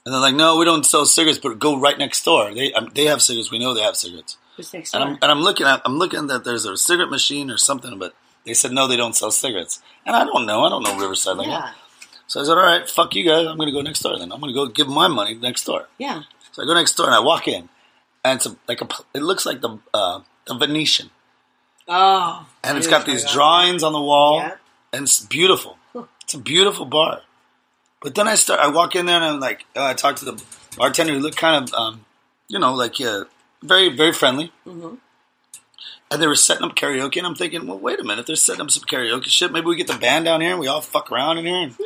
and 0.05 0.13
they're 0.13 0.21
like, 0.21 0.35
no, 0.35 0.57
we 0.59 0.65
don't 0.67 0.85
sell 0.85 1.07
cigarettes, 1.07 1.39
but 1.39 1.59
go 1.59 1.79
right 1.81 1.97
next 1.97 2.23
door. 2.25 2.53
They 2.53 2.73
um, 2.75 2.91
they 2.95 3.05
have 3.07 3.23
cigarettes. 3.23 3.51
We 3.51 3.59
know 3.59 3.73
they 3.73 3.81
have 3.83 3.97
cigarettes. 3.97 4.37
Who's 4.57 4.75
next 4.75 4.93
And 4.95 5.01
door? 5.03 5.09
I'm, 5.13 5.19
and 5.23 5.31
I'm 5.31 5.41
looking 5.41 5.67
at 5.67 5.81
I'm 5.87 5.97
looking 5.97 6.27
that 6.27 6.45
there's 6.45 6.67
a 6.67 6.77
cigarette 6.77 7.09
machine 7.11 7.51
or 7.51 7.57
something, 7.57 7.99
but 7.99 8.15
they 8.45 8.53
said 8.53 8.73
no, 8.73 8.87
they 8.89 8.97
don't 8.97 9.15
sell 9.17 9.31
cigarettes. 9.31 9.81
And 10.05 10.15
I 10.17 10.25
don't 10.25 10.45
know. 10.45 10.65
I 10.65 10.69
don't 10.69 10.83
know 10.83 10.99
Riverside 10.99 11.37
like 11.39 11.47
that. 11.47 11.53
yeah. 11.67 11.73
So 12.27 12.41
I 12.41 12.45
said, 12.45 12.53
all 12.59 12.63
right, 12.65 12.89
fuck 12.89 13.15
you 13.15 13.25
guys. 13.25 13.47
I'm 13.47 13.57
going 13.57 13.69
to 13.69 13.73
go 13.73 13.81
next 13.81 14.01
door 14.01 14.17
then. 14.19 14.31
I'm 14.33 14.39
going 14.41 14.53
to 14.53 14.55
go 14.55 14.67
give 14.67 14.87
my 14.89 15.09
money 15.09 15.35
next 15.35 15.65
door. 15.65 15.89
Yeah. 15.99 16.23
So 16.53 16.63
I 16.63 16.67
go 16.67 16.75
next 16.75 16.95
door 16.97 17.07
and 17.07 17.15
I 17.15 17.21
walk 17.21 17.47
in, 17.49 17.69
and 18.25 18.37
it's 18.37 18.47
a, 18.47 18.57
like 18.69 18.81
a, 18.81 18.89
it 19.15 19.23
looks 19.23 19.47
like 19.47 19.61
the 19.61 19.79
uh, 19.95 20.21
the 20.47 20.55
Venetian, 20.55 21.11
Oh. 21.89 22.47
and 22.65 22.77
it's 22.79 22.87
got 22.87 23.07
these 23.07 23.31
drawings 23.31 23.83
on 23.83 23.93
the 23.93 24.01
wall, 24.01 24.39
Yeah. 24.39 24.57
and 24.93 25.03
it's 25.05 25.21
beautiful. 25.21 25.77
It's 26.23 26.35
a 26.35 26.39
beautiful 26.39 26.85
bar. 26.87 27.23
But 28.03 28.15
then 28.15 28.27
I 28.29 28.35
start, 28.37 28.61
I 28.61 28.69
walk 28.69 28.95
in 28.97 29.07
there 29.07 29.17
and 29.17 29.25
I'm 29.25 29.41
like, 29.41 29.65
uh, 29.77 29.85
I 29.85 29.95
talk 29.95 30.17
to 30.17 30.25
the 30.25 30.43
bartender 30.77 31.13
who 31.13 31.19
looked 31.19 31.37
kind 31.37 31.63
of, 31.65 31.75
um, 31.75 32.05
you 32.49 32.59
know, 32.59 32.73
like 32.75 33.01
uh, 33.01 33.25
very 33.63 33.89
very 33.95 34.13
friendly. 34.13 34.53
Mhm. 34.67 34.99
And 36.13 36.21
they 36.21 36.27
were 36.27 36.35
setting 36.35 36.65
up 36.65 36.75
karaoke, 36.75 37.19
and 37.19 37.27
I'm 37.27 37.35
thinking, 37.37 37.67
well, 37.69 37.79
wait 37.79 38.01
a 38.01 38.05
minute, 38.05 38.27
they're 38.27 38.35
setting 38.37 38.63
up 38.63 38.71
some 38.71 38.83
karaoke 38.85 39.27
shit. 39.27 39.53
Maybe 39.53 39.67
we 39.67 39.77
get 39.77 39.87
the 39.87 39.95
band 39.99 40.25
down 40.25 40.41
here 40.41 40.51
and 40.53 40.59
we 40.61 40.67
all 40.67 40.81
fuck 40.81 41.13
around 41.13 41.39
in 41.39 41.47
here, 41.47 41.57
and 41.63 41.77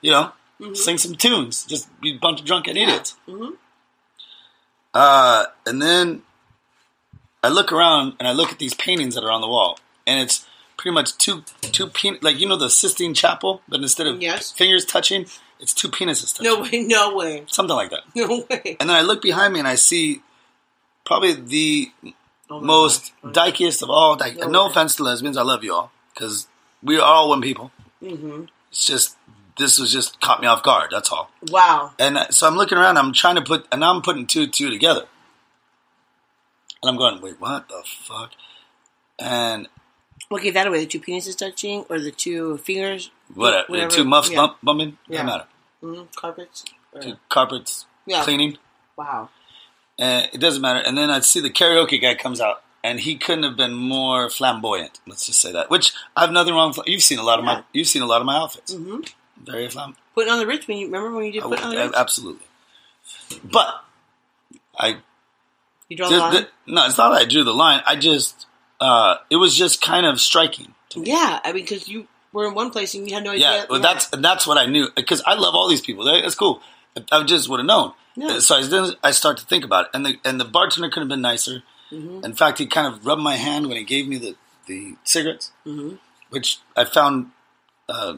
you 0.00 0.10
know, 0.12 0.32
sing 0.74 0.98
some 0.98 1.14
tunes. 1.16 1.64
Just 1.64 1.88
be 2.00 2.14
a 2.14 2.18
bunch 2.18 2.40
of 2.40 2.46
drunken 2.46 2.76
idiots. 2.76 3.16
Mhm. 3.28 3.56
Uh, 4.94 5.46
and 5.66 5.80
then 5.80 6.22
I 7.42 7.48
look 7.48 7.72
around 7.72 8.14
and 8.18 8.28
I 8.28 8.32
look 8.32 8.50
at 8.52 8.58
these 8.58 8.74
paintings 8.74 9.14
that 9.14 9.24
are 9.24 9.30
on 9.30 9.40
the 9.40 9.48
wall, 9.48 9.78
and 10.06 10.20
it's 10.20 10.46
pretty 10.76 10.94
much 10.94 11.16
two 11.18 11.42
two 11.62 11.86
pen 11.88 12.18
like 12.22 12.38
you 12.38 12.48
know 12.48 12.56
the 12.56 12.68
Sistine 12.70 13.14
Chapel, 13.14 13.62
but 13.68 13.80
instead 13.80 14.06
of 14.06 14.20
Yes. 14.20 14.52
fingers 14.52 14.84
touching, 14.84 15.26
it's 15.60 15.72
two 15.72 15.88
penises 15.88 16.34
touching, 16.36 16.44
No 16.52 16.60
way. 16.62 16.82
No 16.84 17.14
way. 17.16 17.44
something 17.48 17.74
like 17.76 17.90
that. 17.90 18.00
No 18.14 18.44
way. 18.50 18.76
And 18.80 18.90
then 18.90 18.96
I 18.96 19.00
look 19.02 19.22
behind 19.22 19.52
me 19.54 19.60
and 19.60 19.68
I 19.68 19.76
see 19.76 20.20
probably 21.04 21.32
the 21.34 21.90
Oh 22.50 22.60
most 22.60 23.12
gosh. 23.22 23.32
dykiest 23.32 23.82
of 23.82 23.88
all. 23.90 24.14
Dyke. 24.16 24.36
No 24.38 24.48
No 24.48 24.66
offense 24.66 24.96
to 24.96 25.02
lesbians, 25.04 25.36
I 25.38 25.42
love 25.42 25.64
you 25.64 25.72
all 25.74 25.90
because 26.12 26.48
we 26.82 26.96
are 26.98 27.02
all 27.02 27.28
one 27.30 27.40
people. 27.40 27.70
Mhm. 28.02 28.48
It's 28.70 28.84
just 28.86 29.16
this 29.58 29.78
was 29.78 29.92
just 29.92 30.20
caught 30.20 30.40
me 30.40 30.46
off 30.46 30.62
guard. 30.62 30.90
That's 30.90 31.10
all. 31.10 31.30
Wow. 31.50 31.92
And 31.98 32.16
uh, 32.18 32.30
so 32.30 32.46
I'm 32.46 32.56
looking 32.56 32.78
around. 32.78 32.96
I'm 32.98 33.12
trying 33.12 33.36
to 33.36 33.42
put, 33.42 33.66
and 33.72 33.80
now 33.80 33.94
I'm 33.94 34.02
putting 34.02 34.26
two 34.26 34.46
two 34.46 34.70
together. 34.70 35.06
And 36.82 36.90
I'm 36.90 36.96
going, 36.96 37.20
wait, 37.20 37.40
what 37.40 37.68
the 37.68 37.82
fuck? 37.86 38.32
And 39.18 39.68
gave 40.40 40.54
that 40.54 40.66
away? 40.66 40.80
The 40.80 40.86
two 40.86 41.00
penises 41.00 41.36
touching, 41.36 41.84
or 41.90 42.00
the 42.00 42.10
two 42.10 42.56
fingers? 42.58 43.10
what? 43.34 43.68
Whatever. 43.68 43.90
Two 43.90 44.04
muffs 44.04 44.30
Yeah. 44.30 44.36
bump, 44.36 44.56
bumping. 44.62 44.98
Yeah. 45.06 45.22
Doesn't 45.22 45.26
matter. 45.26 45.44
Mhm. 45.82 46.14
Carpets. 46.16 46.64
Or- 46.92 47.02
Two 47.02 47.16
carpets 47.28 47.86
Yeah. 48.06 48.22
cleaning. 48.24 48.58
Wow. 48.96 49.28
And 49.98 50.28
it 50.32 50.38
doesn't 50.38 50.62
matter. 50.62 50.80
And 50.80 50.96
then 50.96 51.10
I 51.10 51.20
see 51.20 51.40
the 51.40 51.50
karaoke 51.50 52.00
guy 52.00 52.14
comes 52.14 52.40
out, 52.40 52.62
and 52.82 52.98
he 53.00 53.16
couldn't 53.16 53.44
have 53.44 53.56
been 53.56 53.74
more 53.74 54.28
flamboyant. 54.30 55.00
Let's 55.06 55.26
just 55.26 55.40
say 55.40 55.52
that. 55.52 55.70
Which 55.70 55.92
I 56.16 56.22
have 56.22 56.30
nothing 56.32 56.54
wrong. 56.54 56.72
with. 56.76 56.86
You've 56.88 57.02
seen 57.02 57.18
a 57.18 57.22
lot 57.22 57.38
of 57.38 57.44
Yeah. 57.44 57.54
my. 57.56 57.64
You've 57.72 57.88
seen 57.88 58.02
a 58.02 58.06
lot 58.06 58.20
of 58.20 58.26
my 58.26 58.36
outfits. 58.36 58.72
hmm 58.72 59.00
Very 59.42 59.68
flam. 59.68 59.96
Putting 60.14 60.32
on 60.32 60.38
the 60.38 60.46
Ritz 60.46 60.66
when 60.68 60.78
you 60.78 60.86
remember 60.86 61.12
when 61.16 61.24
you 61.26 61.32
did 61.32 61.42
I 61.42 61.48
put 61.48 61.62
on 61.64 61.70
the 61.70 61.76
Ritz? 61.76 61.96
absolutely. 61.96 62.46
But 63.44 63.82
I 64.78 64.98
You 65.88 65.96
draw 65.96 66.08
the 66.08 66.18
line. 66.18 66.34
the- 66.34 66.48
no, 66.66 66.86
it's 66.86 66.96
not 66.98 67.10
that 67.10 67.22
I 67.22 67.24
drew 67.24 67.44
the 67.44 67.54
line. 67.54 67.82
I 67.86 67.96
just, 67.96 68.46
uh, 68.80 69.16
it 69.30 69.36
was 69.36 69.56
just 69.56 69.80
kind 69.80 70.06
of 70.06 70.20
striking. 70.20 70.74
To 70.90 71.00
me. 71.00 71.08
yeah, 71.08 71.40
I 71.42 71.52
mean, 71.52 71.64
because 71.64 71.88
you 71.88 72.06
were 72.32 72.46
in 72.46 72.54
one 72.54 72.70
place 72.70 72.94
and 72.94 73.08
you 73.08 73.14
had 73.14 73.24
no 73.24 73.30
idea. 73.30 73.50
Yeah, 73.50 73.64
well, 73.70 73.80
that's 73.80 74.06
that's 74.08 74.46
what 74.46 74.58
I 74.58 74.66
knew 74.66 74.88
because 74.94 75.22
I 75.26 75.34
love 75.34 75.54
all 75.54 75.68
these 75.68 75.80
people. 75.80 76.04
That- 76.04 76.20
That's 76.22 76.34
cool. 76.34 76.60
I 77.10 77.22
just 77.24 77.48
would 77.48 77.58
have 77.60 77.66
known. 77.66 77.92
Yeah. 78.14 78.38
So 78.40 78.56
I 78.56 78.62
then 78.62 78.92
I 79.02 79.10
start 79.12 79.38
to 79.38 79.46
think 79.46 79.64
about 79.64 79.86
it, 79.86 79.90
and 79.94 80.04
the 80.04 80.18
and 80.24 80.38
the 80.38 80.44
bartender 80.44 80.90
could 80.90 81.00
have 81.00 81.08
been 81.08 81.22
nicer. 81.22 81.62
Mhm. 81.90 82.22
In 82.24 82.34
fact, 82.34 82.58
he 82.58 82.66
kind 82.66 82.86
of 82.86 83.04
rubbed 83.06 83.22
my 83.22 83.36
hand 83.36 83.68
when 83.68 83.78
he 83.78 83.84
gave 83.84 84.06
me 84.06 84.18
the 84.18 84.36
the 84.66 84.96
cigarettes, 85.04 85.50
Mhm. 85.66 85.98
which 86.28 86.58
I 86.76 86.84
found 86.84 87.30
uh, 87.88 88.16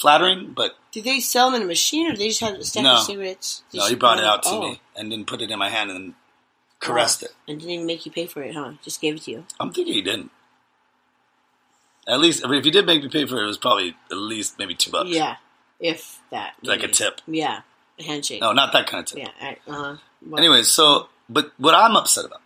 flattering. 0.00 0.52
But 0.54 0.76
Did 0.92 1.04
they 1.04 1.20
sell 1.20 1.50
them 1.50 1.60
in 1.60 1.62
a 1.62 1.68
machine, 1.68 2.06
or 2.06 2.10
did 2.10 2.20
they 2.20 2.28
just 2.28 2.40
have 2.40 2.54
a 2.54 2.64
stack 2.64 2.82
No. 2.82 2.94
of 2.94 3.02
cigarettes? 3.02 3.62
no, 3.72 3.86
he 3.86 3.94
brought 3.94 4.18
it 4.18 4.24
out 4.24 4.42
to 4.44 4.50
oh. 4.50 4.60
me 4.60 4.80
and 4.96 5.12
then 5.12 5.24
put 5.24 5.42
it 5.42 5.50
in 5.50 5.58
my 5.58 5.68
hand 5.68 5.90
and 5.90 5.98
then 5.98 6.14
caressed 6.78 7.22
it. 7.22 7.34
and 7.46 7.58
didn't 7.58 7.72
even 7.72 7.86
make 7.86 8.04
you 8.06 8.12
pay 8.12 8.26
for 8.26 8.42
it, 8.42 8.54
huh? 8.54 8.72
Just 8.82 9.00
gave 9.00 9.16
it 9.16 9.22
to 9.22 9.30
you. 9.30 9.44
I'm 9.58 9.72
thinking 9.72 9.94
he 9.94 10.02
didn't. 10.02 10.30
At 12.08 12.18
least, 12.18 12.44
I 12.44 12.48
mean, 12.48 12.58
if 12.58 12.64
he 12.64 12.70
did 12.70 12.86
make 12.86 13.02
me 13.02 13.08
pay 13.08 13.26
for 13.26 13.38
it, 13.38 13.44
it 13.44 13.46
was 13.46 13.58
probably 13.58 13.94
at 14.10 14.16
least 14.16 14.58
maybe 14.58 14.74
two 14.74 14.90
bucks. 14.90 15.10
Yeah, 15.10 15.36
if 15.78 16.20
that. 16.30 16.54
Like 16.62 16.82
a 16.82 16.88
tip. 16.88 17.20
Yeah, 17.26 17.60
a 17.98 18.02
handshake. 18.02 18.40
No, 18.40 18.52
not 18.52 18.72
that 18.72 18.86
kind 18.86 19.00
of 19.02 19.06
tip. 19.06 19.18
Yeah. 19.18 19.54
Uh 19.68 19.74
huh. 19.74 19.96
Anyways, 20.36 20.68
so 20.68 21.08
but 21.28 21.52
what 21.58 21.74
I'm 21.74 21.94
upset 21.94 22.24
about 22.24 22.40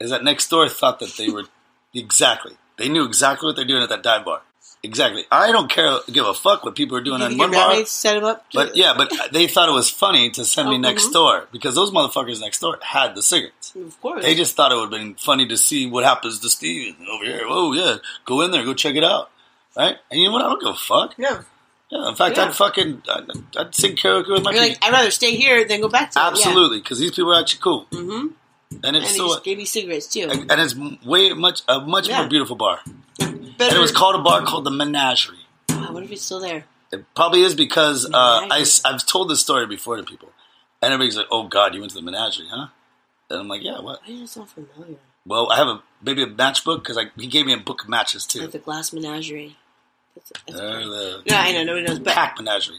is 0.00 0.10
that 0.10 0.24
next 0.24 0.48
door 0.48 0.68
thought 0.68 0.98
that 1.00 1.14
they 1.16 1.28
were 1.28 1.44
exactly 1.94 2.56
they 2.76 2.88
knew 2.88 3.04
exactly 3.04 3.46
what 3.46 3.56
they're 3.56 3.64
doing 3.64 3.82
at 3.82 3.88
that 3.88 4.02
dive 4.02 4.24
bar. 4.24 4.42
Exactly. 4.86 5.24
I 5.32 5.50
don't 5.52 5.68
care 5.70 5.98
give 6.10 6.26
a 6.26 6.32
fuck 6.34 6.64
what 6.64 6.74
people 6.76 6.96
are 6.96 7.02
doing 7.02 7.20
on 7.20 7.36
one 7.36 7.50
bar. 7.50 7.84
set 7.86 8.14
them 8.14 8.24
up? 8.24 8.48
to- 8.50 8.58
But 8.58 8.76
yeah, 8.76 8.94
but 8.96 9.12
they 9.32 9.46
thought 9.48 9.68
it 9.68 9.72
was 9.72 9.90
funny 9.90 10.30
to 10.30 10.44
send 10.44 10.68
me 10.68 10.76
Oh, 10.76 10.78
next 10.78 11.08
mhm. 11.08 11.12
door 11.14 11.48
because 11.52 11.74
those 11.74 11.90
motherfuckers 11.90 12.40
next 12.40 12.60
door 12.60 12.78
had 12.82 13.14
the 13.14 13.22
cigarettes. 13.22 13.74
of 13.74 14.00
course. 14.00 14.22
They 14.24 14.34
just 14.34 14.54
thought 14.56 14.70
it 14.72 14.76
would 14.76 14.90
have 14.92 14.98
been 15.00 15.14
funny 15.16 15.46
to 15.48 15.56
see 15.56 15.86
what 15.86 16.04
happens 16.04 16.38
to 16.40 16.48
Steven 16.48 17.06
over 17.10 17.24
here. 17.24 17.42
Oh 17.46 17.72
yeah, 17.72 17.96
go 18.24 18.40
in 18.42 18.50
there, 18.52 18.64
go 18.64 18.74
check 18.74 18.94
it 18.94 19.04
out, 19.04 19.30
right? 19.76 19.96
And 20.10 20.20
you 20.20 20.28
know 20.28 20.32
what? 20.34 20.42
I 20.44 20.48
don't 20.50 20.60
give 20.62 20.70
a 20.70 20.74
fuck. 20.74 21.14
yeah. 21.18 21.42
Yeah, 21.88 22.08
in 22.08 22.16
fact, 22.16 22.36
Yeah. 22.36 22.46
I'd 22.46 22.54
fucking 22.54 23.02
I'd, 23.08 23.30
I'd 23.56 23.74
sing 23.74 23.94
karaoke 23.96 24.28
with 24.32 24.42
my 24.42 24.50
You're 24.52 24.62
people. 24.64 24.68
like, 24.80 24.84
I'd 24.84 24.92
rather 24.92 25.10
stay 25.12 25.36
here 25.36 25.64
than 25.64 25.80
go 25.80 25.88
back 25.88 26.10
to 26.12 26.18
Absolutely, 26.18 26.78
because 26.80 26.98
these 26.98 27.12
people 27.12 27.32
are 27.32 27.38
actually 27.40 27.60
cool, 27.62 27.86
Mm-hmm. 27.92 28.26
and 28.72 28.84
And 28.84 28.96
it's 28.96 29.12
they 29.12 29.18
so 29.18 29.28
just 29.28 29.44
gave 29.44 29.56
me 29.58 29.64
cigarettes 29.66 30.08
too. 30.08 30.28
and 30.30 30.50
it's 30.60 30.74
way 31.04 31.32
much 31.32 31.62
a 31.68 31.80
much 31.80 32.08
Yeah. 32.08 32.18
more 32.22 32.28
beautiful 32.28 32.56
bar. 32.56 32.80
Better. 33.58 33.70
And 33.70 33.78
it 33.78 33.80
was 33.80 33.92
called 33.92 34.14
a 34.14 34.22
bar 34.22 34.44
called 34.44 34.64
the 34.64 34.70
Menagerie. 34.70 35.46
Wow, 35.70 35.92
what 35.92 36.02
if 36.02 36.12
it's 36.12 36.22
still 36.22 36.40
there? 36.40 36.64
It 36.92 37.04
probably 37.14 37.42
is 37.42 37.54
because 37.54 38.06
uh, 38.06 38.12
I, 38.14 38.64
have 38.84 39.04
told 39.06 39.30
this 39.30 39.40
story 39.40 39.66
before 39.66 39.96
to 39.96 40.02
people, 40.02 40.30
and 40.80 40.92
everybody's 40.92 41.16
like, 41.16 41.26
"Oh 41.30 41.48
God, 41.48 41.74
you 41.74 41.80
went 41.80 41.90
to 41.90 41.96
the 41.96 42.02
Menagerie, 42.02 42.46
huh?" 42.50 42.68
And 43.28 43.40
I'm 43.40 43.48
like, 43.48 43.62
"Yeah, 43.62 43.80
what?" 43.80 44.00
Why 44.02 44.08
does 44.08 44.20
it 44.22 44.28
sound 44.28 44.50
familiar? 44.50 44.98
Well, 45.26 45.50
I 45.50 45.56
have 45.56 45.66
a 45.66 45.82
maybe 46.02 46.22
a 46.22 46.26
matchbook 46.26 46.84
because 46.84 46.98
he 47.16 47.26
gave 47.26 47.46
me 47.46 47.52
a 47.52 47.58
book 47.58 47.82
of 47.82 47.88
matches 47.88 48.26
too. 48.26 48.40
Like 48.40 48.52
the 48.52 48.58
glass 48.58 48.92
menagerie. 48.92 49.56
That's, 50.14 50.32
that's 50.46 50.60
Or 50.60 50.88
the 50.88 51.22
no, 51.28 51.36
I 51.36 51.52
know 51.52 51.64
nobody 51.64 51.86
knows, 51.86 51.98
but 51.98 52.14
pack 52.14 52.36
menagerie, 52.38 52.78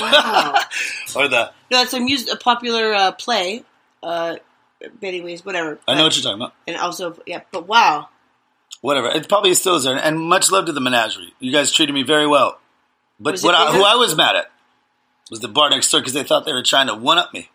wow. 0.00 0.54
or 1.16 1.28
the 1.28 1.52
no, 1.70 1.78
that's 1.78 1.92
a 1.92 2.00
music, 2.00 2.32
a 2.32 2.36
popular 2.36 2.94
uh, 2.94 3.12
play. 3.12 3.64
Uh, 4.02 4.36
anyways, 5.02 5.44
whatever. 5.44 5.78
I 5.86 5.96
know 5.96 6.04
what 6.04 6.16
you're 6.16 6.22
talking 6.22 6.40
about. 6.40 6.54
And 6.66 6.76
also, 6.76 7.20
yeah, 7.26 7.42
but 7.50 7.66
wow, 7.66 8.08
Whatever, 8.80 9.08
it 9.08 9.28
probably 9.28 9.54
still 9.54 9.76
is 9.76 9.84
there. 9.84 9.96
And 9.96 10.18
much 10.18 10.50
love 10.50 10.66
to 10.66 10.72
the 10.72 10.80
Menagerie. 10.80 11.32
You 11.38 11.52
guys 11.52 11.72
treated 11.72 11.92
me 11.92 12.02
very 12.02 12.26
well. 12.26 12.58
But 13.20 13.40
what 13.40 13.54
I, 13.54 13.72
who 13.72 13.84
I 13.84 13.94
was 13.94 14.16
mad 14.16 14.34
at 14.34 14.50
was 15.30 15.40
the 15.40 15.48
bar 15.48 15.70
next 15.70 15.90
door 15.90 16.00
because 16.00 16.12
they 16.14 16.24
thought 16.24 16.44
they 16.44 16.52
were 16.52 16.62
trying 16.62 16.88
to 16.88 16.94
one 16.94 17.18
up 17.18 17.32
me. 17.32 17.48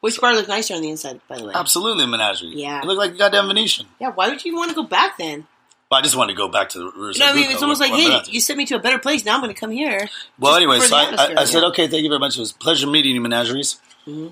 which 0.00 0.20
bar 0.20 0.32
looked 0.34 0.48
nicer 0.48 0.74
on 0.74 0.82
the 0.82 0.90
inside, 0.90 1.20
by 1.28 1.38
the 1.38 1.46
way? 1.46 1.52
Absolutely, 1.54 2.06
Menagerie. 2.06 2.52
Yeah. 2.54 2.80
it 2.80 2.84
looked 2.84 2.98
like 2.98 3.12
a 3.12 3.16
goddamn 3.16 3.48
Venetian. 3.48 3.86
Yeah, 4.00 4.10
why 4.10 4.28
would 4.28 4.44
you 4.44 4.54
want 4.54 4.70
to 4.70 4.76
go 4.76 4.84
back 4.84 5.18
then? 5.18 5.46
Well, 5.90 5.98
I 5.98 6.02
just 6.02 6.16
wanted 6.16 6.32
to 6.32 6.36
go 6.36 6.48
back 6.48 6.70
to 6.70 6.78
the 6.78 6.84
Riverside 6.86 7.20
No, 7.20 7.32
I 7.32 7.34
mean 7.34 7.50
it's 7.50 7.62
almost 7.62 7.80
like, 7.80 7.92
hey, 7.92 8.20
you 8.28 8.40
sent 8.40 8.56
me 8.56 8.64
to 8.66 8.76
a 8.76 8.78
better 8.78 8.98
place. 8.98 9.24
Now 9.24 9.34
I'm 9.34 9.40
going 9.42 9.52
to 9.52 9.58
come 9.58 9.70
here. 9.70 10.08
Well, 10.38 10.54
anyway, 10.54 10.78
so 10.78 10.96
I, 10.96 11.14
I, 11.16 11.34
I 11.42 11.44
said, 11.44 11.62
okay, 11.64 11.88
thank 11.88 12.02
you 12.02 12.08
very 12.08 12.20
much. 12.20 12.36
It 12.36 12.40
was 12.40 12.52
a 12.52 12.54
pleasure 12.54 12.86
meeting 12.86 13.14
you, 13.14 13.20
Menageries. 13.20 13.80
Mm-hmm. 14.06 14.28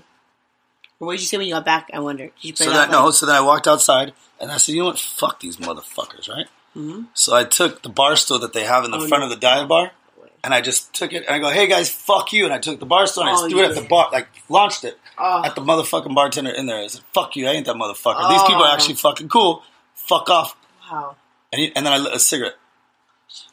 What 1.06 1.12
did 1.14 1.20
you 1.22 1.26
say 1.26 1.36
when 1.36 1.46
you 1.48 1.54
got 1.54 1.64
back? 1.64 1.90
I 1.92 1.98
wonder. 1.98 2.26
Did 2.26 2.32
you 2.40 2.52
play 2.54 2.66
So 2.66 2.72
that? 2.72 2.90
no, 2.90 3.10
so 3.10 3.26
then 3.26 3.34
I 3.34 3.40
walked 3.40 3.66
outside 3.66 4.12
and 4.40 4.52
I 4.52 4.56
said, 4.58 4.72
you 4.74 4.82
know 4.82 4.86
what? 4.86 5.00
Fuck 5.00 5.40
these 5.40 5.56
motherfuckers, 5.56 6.28
right? 6.28 6.46
Mhm. 6.76 7.06
So 7.14 7.34
I 7.34 7.42
took 7.44 7.82
the 7.82 7.88
bar 7.88 8.14
stool 8.14 8.38
that 8.38 8.52
they 8.52 8.64
have 8.64 8.84
in 8.84 8.92
the 8.92 8.98
Oh, 8.98 9.08
front 9.08 9.22
no. 9.22 9.24
of 9.24 9.30
the 9.30 9.36
dive 9.36 9.66
bar 9.66 9.90
and 10.44 10.54
I 10.54 10.60
just 10.60 10.92
took 10.94 11.12
it 11.12 11.24
and 11.26 11.34
I 11.34 11.38
go, 11.40 11.50
"Hey 11.50 11.66
guys, 11.66 11.90
fuck 11.90 12.32
you!" 12.32 12.44
And 12.44 12.54
I 12.54 12.58
took 12.58 12.78
the 12.78 12.86
bar 12.86 13.06
stool 13.08 13.24
and 13.24 13.36
Oh, 13.36 13.46
I 13.46 13.48
threw 13.48 13.60
it 13.62 13.70
at 13.70 13.74
the 13.74 13.82
bar, 13.82 14.10
like 14.12 14.28
launched 14.48 14.84
it 14.84 14.96
Oh. 15.18 15.42
at 15.44 15.54
the 15.56 15.60
motherfucking 15.60 16.14
bartender 16.14 16.50
in 16.50 16.66
there. 16.66 16.78
I 16.82 16.86
said, 16.86 17.02
"Fuck 17.12 17.34
you! 17.36 17.48
I 17.48 17.50
ain't 17.52 17.66
that 17.66 17.74
motherfucker. 17.76 18.28
These 18.30 18.42
people 18.42 18.62
are 18.62 18.70
Oh. 18.70 18.72
actually 18.74 18.94
fucking 18.94 19.28
cool. 19.28 19.64
Fuck 19.96 20.30
off." 20.30 20.54
Wow. 20.90 21.16
And, 21.52 21.60
he, 21.60 21.72
and 21.76 21.84
then 21.84 21.92
I 21.92 21.98
lit 21.98 22.14
a 22.14 22.18
cigarette. 22.20 22.56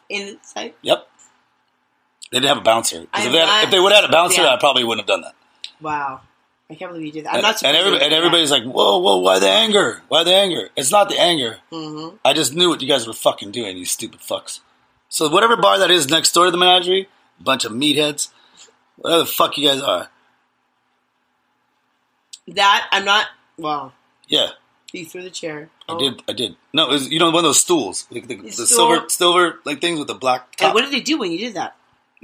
Inside. 0.07 0.73
Yep. 0.83 1.07
They 2.31 2.37
didn't 2.39 2.49
have 2.49 2.57
a 2.59 2.61
bouncer. 2.61 3.07
if, 3.13 3.31
they 3.31 3.37
had, 3.39 3.63
if 3.65 3.71
they 3.71 3.79
would 3.79 3.91
have 3.91 4.01
had 4.03 4.09
a 4.09 4.13
bouncer, 4.13 4.43
Yeah. 4.43 4.53
I 4.53 4.57
probably 4.57 4.83
wouldn't 4.83 5.07
have 5.07 5.07
done 5.07 5.21
that. 5.21 5.35
Wow. 5.81 6.21
I 6.71 6.75
can't 6.75 6.91
believe 6.91 7.07
you 7.07 7.11
did 7.11 7.25
that. 7.25 7.29
I'm 7.29 7.35
And, 7.37 7.41
not 7.43 7.49
and, 7.49 7.57
surprised 7.59 7.77
every, 7.77 7.91
you 7.93 7.97
did 7.99 8.05
and 8.05 8.13
everybody's 8.13 8.51
like, 8.51 8.63
"Whoa, 8.63 8.99
whoa! 8.99 9.17
Why 9.17 9.39
the 9.39 9.49
anger? 9.49 10.03
Why 10.07 10.23
the 10.23 10.35
anger?" 10.35 10.69
It's 10.75 10.91
not 10.91 11.09
the 11.09 11.19
anger. 11.19 11.59
Mhm. 11.71 12.19
I 12.23 12.33
just 12.33 12.53
knew 12.53 12.69
what 12.69 12.81
you 12.81 12.87
guys 12.87 13.07
were 13.07 13.13
fucking 13.13 13.51
doing, 13.51 13.75
you 13.77 13.85
stupid 13.85 14.19
fucks. 14.19 14.59
So 15.09 15.27
whatever 15.29 15.57
bar 15.57 15.79
that 15.79 15.89
is 15.89 16.09
next 16.09 16.31
door 16.33 16.45
to 16.45 16.51
the 16.51 16.57
menagerie, 16.57 17.09
bunch 17.39 17.65
of 17.65 17.71
meatheads, 17.71 18.29
whatever 18.97 19.23
the 19.23 19.25
fuck 19.31 19.57
you 19.57 19.67
guys 19.67 19.81
are. 19.81 20.09
That 22.47 22.87
I'm 22.91 23.05
not. 23.05 23.27
Wow. 23.57 23.93
Yeah, 24.27 24.49
You 24.93 25.05
threw 25.05 25.23
the 25.23 25.29
chair. 25.31 25.69
I 25.87 25.93
Oh. 25.93 25.99
did. 25.99 26.21
I 26.27 26.33
did. 26.33 26.55
No, 26.71 26.85
it 26.85 26.89
was 26.91 27.09
you 27.09 27.17
know 27.19 27.27
one 27.31 27.37
of 27.37 27.43
those 27.43 27.59
stools, 27.59 28.05
like 28.11 28.27
the, 28.27 28.35
the 28.35 28.51
stool. 28.51 28.65
silver, 28.67 29.09
silver 29.09 29.59
like 29.65 29.81
things 29.81 29.97
with 29.97 30.07
the 30.07 30.13
black 30.13 30.55
top. 30.55 30.67
And 30.67 30.73
what 30.75 30.81
did 30.83 30.91
they 30.91 30.99
do 31.01 31.17
when 31.17 31.31
you 31.31 31.39
did 31.39 31.55
that? 31.55 31.75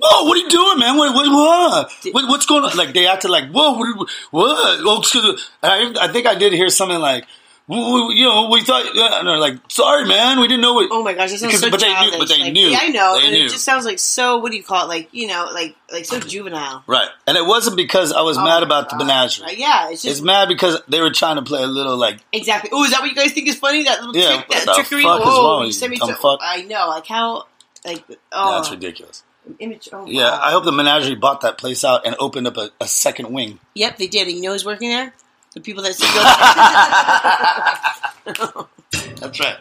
Oh, 0.04 0.26
what 0.26 0.38
are 0.38 0.42
you 0.42 0.50
doing, 0.50 0.80
man? 0.80 0.98
What, 0.98 1.16
what, 1.16 1.28
what? 1.32 2.14
what 2.14 2.28
what's 2.30 2.46
going 2.46 2.64
on? 2.66 2.76
Like 2.76 2.94
they 2.94 3.08
acted 3.08 3.30
like, 3.32 3.50
whoa, 3.50 3.74
what? 3.78 4.10
what? 4.32 4.80
Oh, 4.86 5.00
excuse 5.00 5.24
me. 5.24 5.38
I, 5.64 5.94
I 6.02 6.08
think 6.10 6.26
I 6.28 6.36
did 6.36 6.52
hear 6.52 6.68
something 6.68 7.00
like, 7.00 7.26
"W- 7.70 7.86
w- 8.00 8.14
you 8.20 8.26
know, 8.28 8.50
we 8.50 8.62
thought, 8.62 8.86
and 8.86 9.26
they're 9.28 9.38
like, 9.38 9.56
sorry, 9.70 10.06
man, 10.06 10.42
we 10.42 10.50
didn't 10.50 10.62
know 10.64 10.74
what. 10.74 10.90
Oh 10.92 11.02
my 11.02 11.14
gosh, 11.14 11.32
that 11.32 11.38
sounds 11.40 11.54
Because- 11.54 11.62
so 11.62 11.70
but 11.72 11.80
they 11.80 11.88
knew- 11.88 11.94
childish. 11.96 12.20
but 12.20 12.28
they 12.28 12.44
Like, 12.44 12.52
knew. 12.54 12.68
Yeah, 12.68 12.80
I 12.82 12.88
know, 12.90 13.18
They 13.18 13.26
and 13.28 13.34
knew. 13.36 13.46
it 13.46 13.50
just 13.52 13.64
sounds 13.64 13.86
like 13.86 14.00
so. 14.00 14.38
What 14.40 14.52
do 14.52 14.58
you 14.58 14.64
call 14.64 14.84
it? 14.84 14.88
Like 14.90 15.08
you 15.14 15.28
know, 15.28 15.50
like 15.54 15.78
like 15.94 16.04
so 16.04 16.20
juvenile. 16.20 16.84
Right, 16.88 17.08
and 17.26 17.38
it 17.38 17.46
wasn't 17.46 17.78
because 17.78 18.12
I 18.12 18.22
was 18.22 18.38
Oh 18.38 18.44
mad 18.44 18.64
about 18.64 18.90
the 18.90 18.98
God. 18.98 19.08
menagerie. 19.08 19.48
Uh, 19.48 19.52
yeah, 19.52 19.90
it's 19.92 20.02
just 20.04 20.18
It's 20.18 20.22
mad 20.22 20.50
because 20.50 20.82
they 20.90 21.00
were 21.00 21.12
trying 21.12 21.38
to 21.38 21.42
play 21.42 21.64
a 21.64 21.68
little 21.68 21.96
like 21.96 22.20
exactly. 22.34 22.70
Oh, 22.74 22.84
is 22.84 22.92
that 22.92 23.00
what 23.00 23.10
you 23.10 23.16
guys 23.16 23.32
think 23.32 23.48
is 23.48 23.56
funny? 23.56 23.84
That 23.84 24.04
little 24.04 24.18
Yeah, 24.22 24.42
trick, 24.44 24.50
that 24.66 24.76
trickery. 24.76 25.04
fuck 25.04 25.22
is 25.22 25.26
oh, 25.30 25.58
wrong 25.58 25.66
you 25.68 25.72
sent 25.72 25.92
me 25.92 25.98
to. 26.00 26.14
fuck? 26.16 26.40
I 26.44 26.64
know, 26.64 26.90
like 26.90 27.08
how, 27.08 27.46
like 27.86 28.04
oh, 28.34 28.52
that's 28.58 28.72
ridiculous. 28.72 29.24
Image. 29.60 29.90
Oh, 29.94 30.06
Yeah, 30.08 30.32
wow. 30.32 30.40
I 30.44 30.52
hope 30.52 30.66
the 30.66 30.72
menagerie 30.72 31.16
bought 31.16 31.42
that 31.42 31.58
place 31.58 31.84
out 31.84 32.06
and 32.06 32.16
opened 32.20 32.48
up 32.48 32.58
a, 32.58 32.70
a 32.82 32.88
second 32.88 33.32
wing. 33.32 33.60
Yep, 33.76 33.98
they 33.98 34.08
did. 34.08 34.28
And 34.28 34.36
you 34.36 34.42
know 34.44 34.52
who's 34.54 34.66
working 34.66 34.90
there? 34.90 35.14
The 35.54 35.62
people 35.62 35.84
that 35.84 35.94
still 35.96 36.10
That's 39.20 39.40
right. 39.40 39.56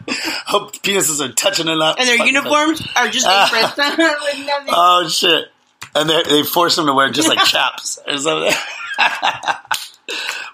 hope 0.46 0.74
penises 0.82 1.24
are 1.24 1.32
touching 1.32 1.68
it 1.68 1.80
up. 1.80 1.96
and 1.98 2.08
their 2.08 2.26
uniforms 2.26 2.82
are 2.96 3.08
just 3.08 3.26
different. 3.26 3.76
With 3.76 4.46
nothing. 4.46 4.74
Oh 4.74 5.08
shit! 5.08 5.46
And 5.94 6.08
they 6.10 6.22
they 6.24 6.42
force 6.42 6.76
them 6.76 6.86
to 6.86 6.92
wear 6.94 7.10
just 7.10 7.28
like 7.28 7.38
chaps 7.46 7.98
or 8.06 8.18
something. 8.18 8.52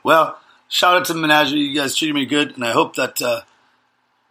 well, 0.05 0.39
shout 0.69 0.97
out 0.97 1.05
to 1.07 1.13
the 1.15 1.19
menagerie. 1.19 1.61
You 1.61 1.75
guys 1.75 1.97
treated 1.97 2.15
me 2.15 2.27
good, 2.27 2.55
and 2.57 2.65
I 2.65 2.73
hope 2.73 2.97
that. 2.97 3.21
Uh, 3.23 3.41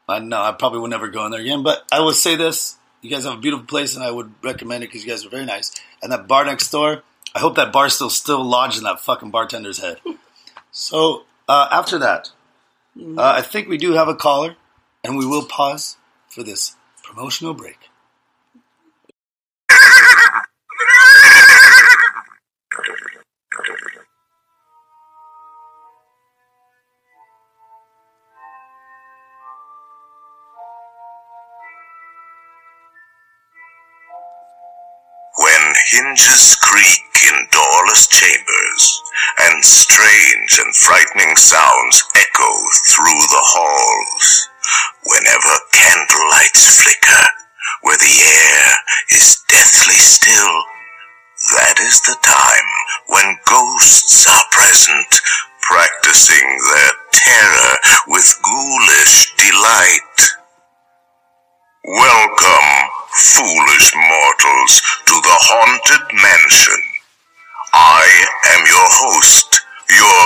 I 0.07 0.19
know 0.19 0.41
I 0.41 0.51
probably 0.53 0.80
will 0.80 0.88
never 0.88 1.07
go 1.09 1.26
in 1.26 1.31
there 1.31 1.41
again, 1.41 1.61
but 1.63 1.84
I 1.91 1.99
will 1.99 2.13
say 2.13 2.35
this: 2.35 2.76
you 3.01 3.09
guys 3.09 3.23
have 3.23 3.38
a 3.38 3.41
beautiful 3.41 3.65
place, 3.65 3.95
and 3.95 4.03
I 4.03 4.11
would 4.11 4.34
recommend 4.43 4.84
it 4.84 4.88
because 4.88 5.03
you 5.03 5.09
guys 5.09 5.26
are 5.26 5.30
very 5.30 5.45
nice. 5.45 5.73
And 6.01 6.11
that 6.11 6.27
bar 6.27 6.45
next 6.45 6.69
door, 6.69 7.03
I 7.34 7.39
hope 7.39 7.55
that 7.55 7.71
bar 7.71 7.89
still 7.89 8.09
still 8.09 8.43
lodged 8.43 8.77
in 8.77 8.84
that 8.84 8.99
fucking 8.99 9.31
bartender's 9.31 9.80
head. 9.80 9.99
So 10.71 11.26
uh, 11.47 11.67
after 11.71 11.97
that, 11.97 12.30
uh, 12.95 13.13
I 13.17 13.41
think 13.41 13.67
we 13.67 13.77
do 13.77 13.93
have 13.93 14.07
a 14.07 14.13
caller, 14.13 14.55
and 15.03 15.17
we 15.17 15.26
will 15.26 15.43
pause 15.43 15.97
for 16.27 16.43
this 16.43 16.76
promotional 17.03 17.55
break. 17.55 17.89
hinges 35.88 36.56
creak 36.61 37.07
in 37.27 37.47
doorless 37.51 38.07
chambers, 38.07 39.01
and 39.39 39.64
strange 39.64 40.60
and 40.60 40.76
frightening 40.76 41.35
sounds 41.35 42.03
echo 42.15 42.51
through 42.88 43.22
the 43.31 43.45
halls, 43.45 44.49
whenever 45.06 45.53
candlelights 45.73 46.84
flicker, 46.84 47.26
where 47.84 47.97
the 47.97 48.18
air 48.22 48.68
is 49.15 49.43
deathly 49.47 49.99
still, 49.99 50.56
that 51.56 51.80
is 51.80 52.01
the 52.01 52.18
time 52.22 52.69
when 53.07 53.38
ghosts 53.47 54.27
are 54.27 54.45
present, 54.51 55.07
practicing 55.61 56.47
their 56.73 56.91
terror 57.11 57.73
with 58.07 58.27
ghoulish 58.43 59.34
delight. 59.38 60.19
Welcome, 61.85 62.89
foolish 63.11 63.94
mortals, 63.95 64.73
to 65.06 65.15
the 65.22 65.38
haunted 65.49 66.06
mansion. 66.14 66.81
I 67.73 68.06
am 68.56 68.61
your 68.65 68.90
host, 69.02 69.61
your 69.90 70.22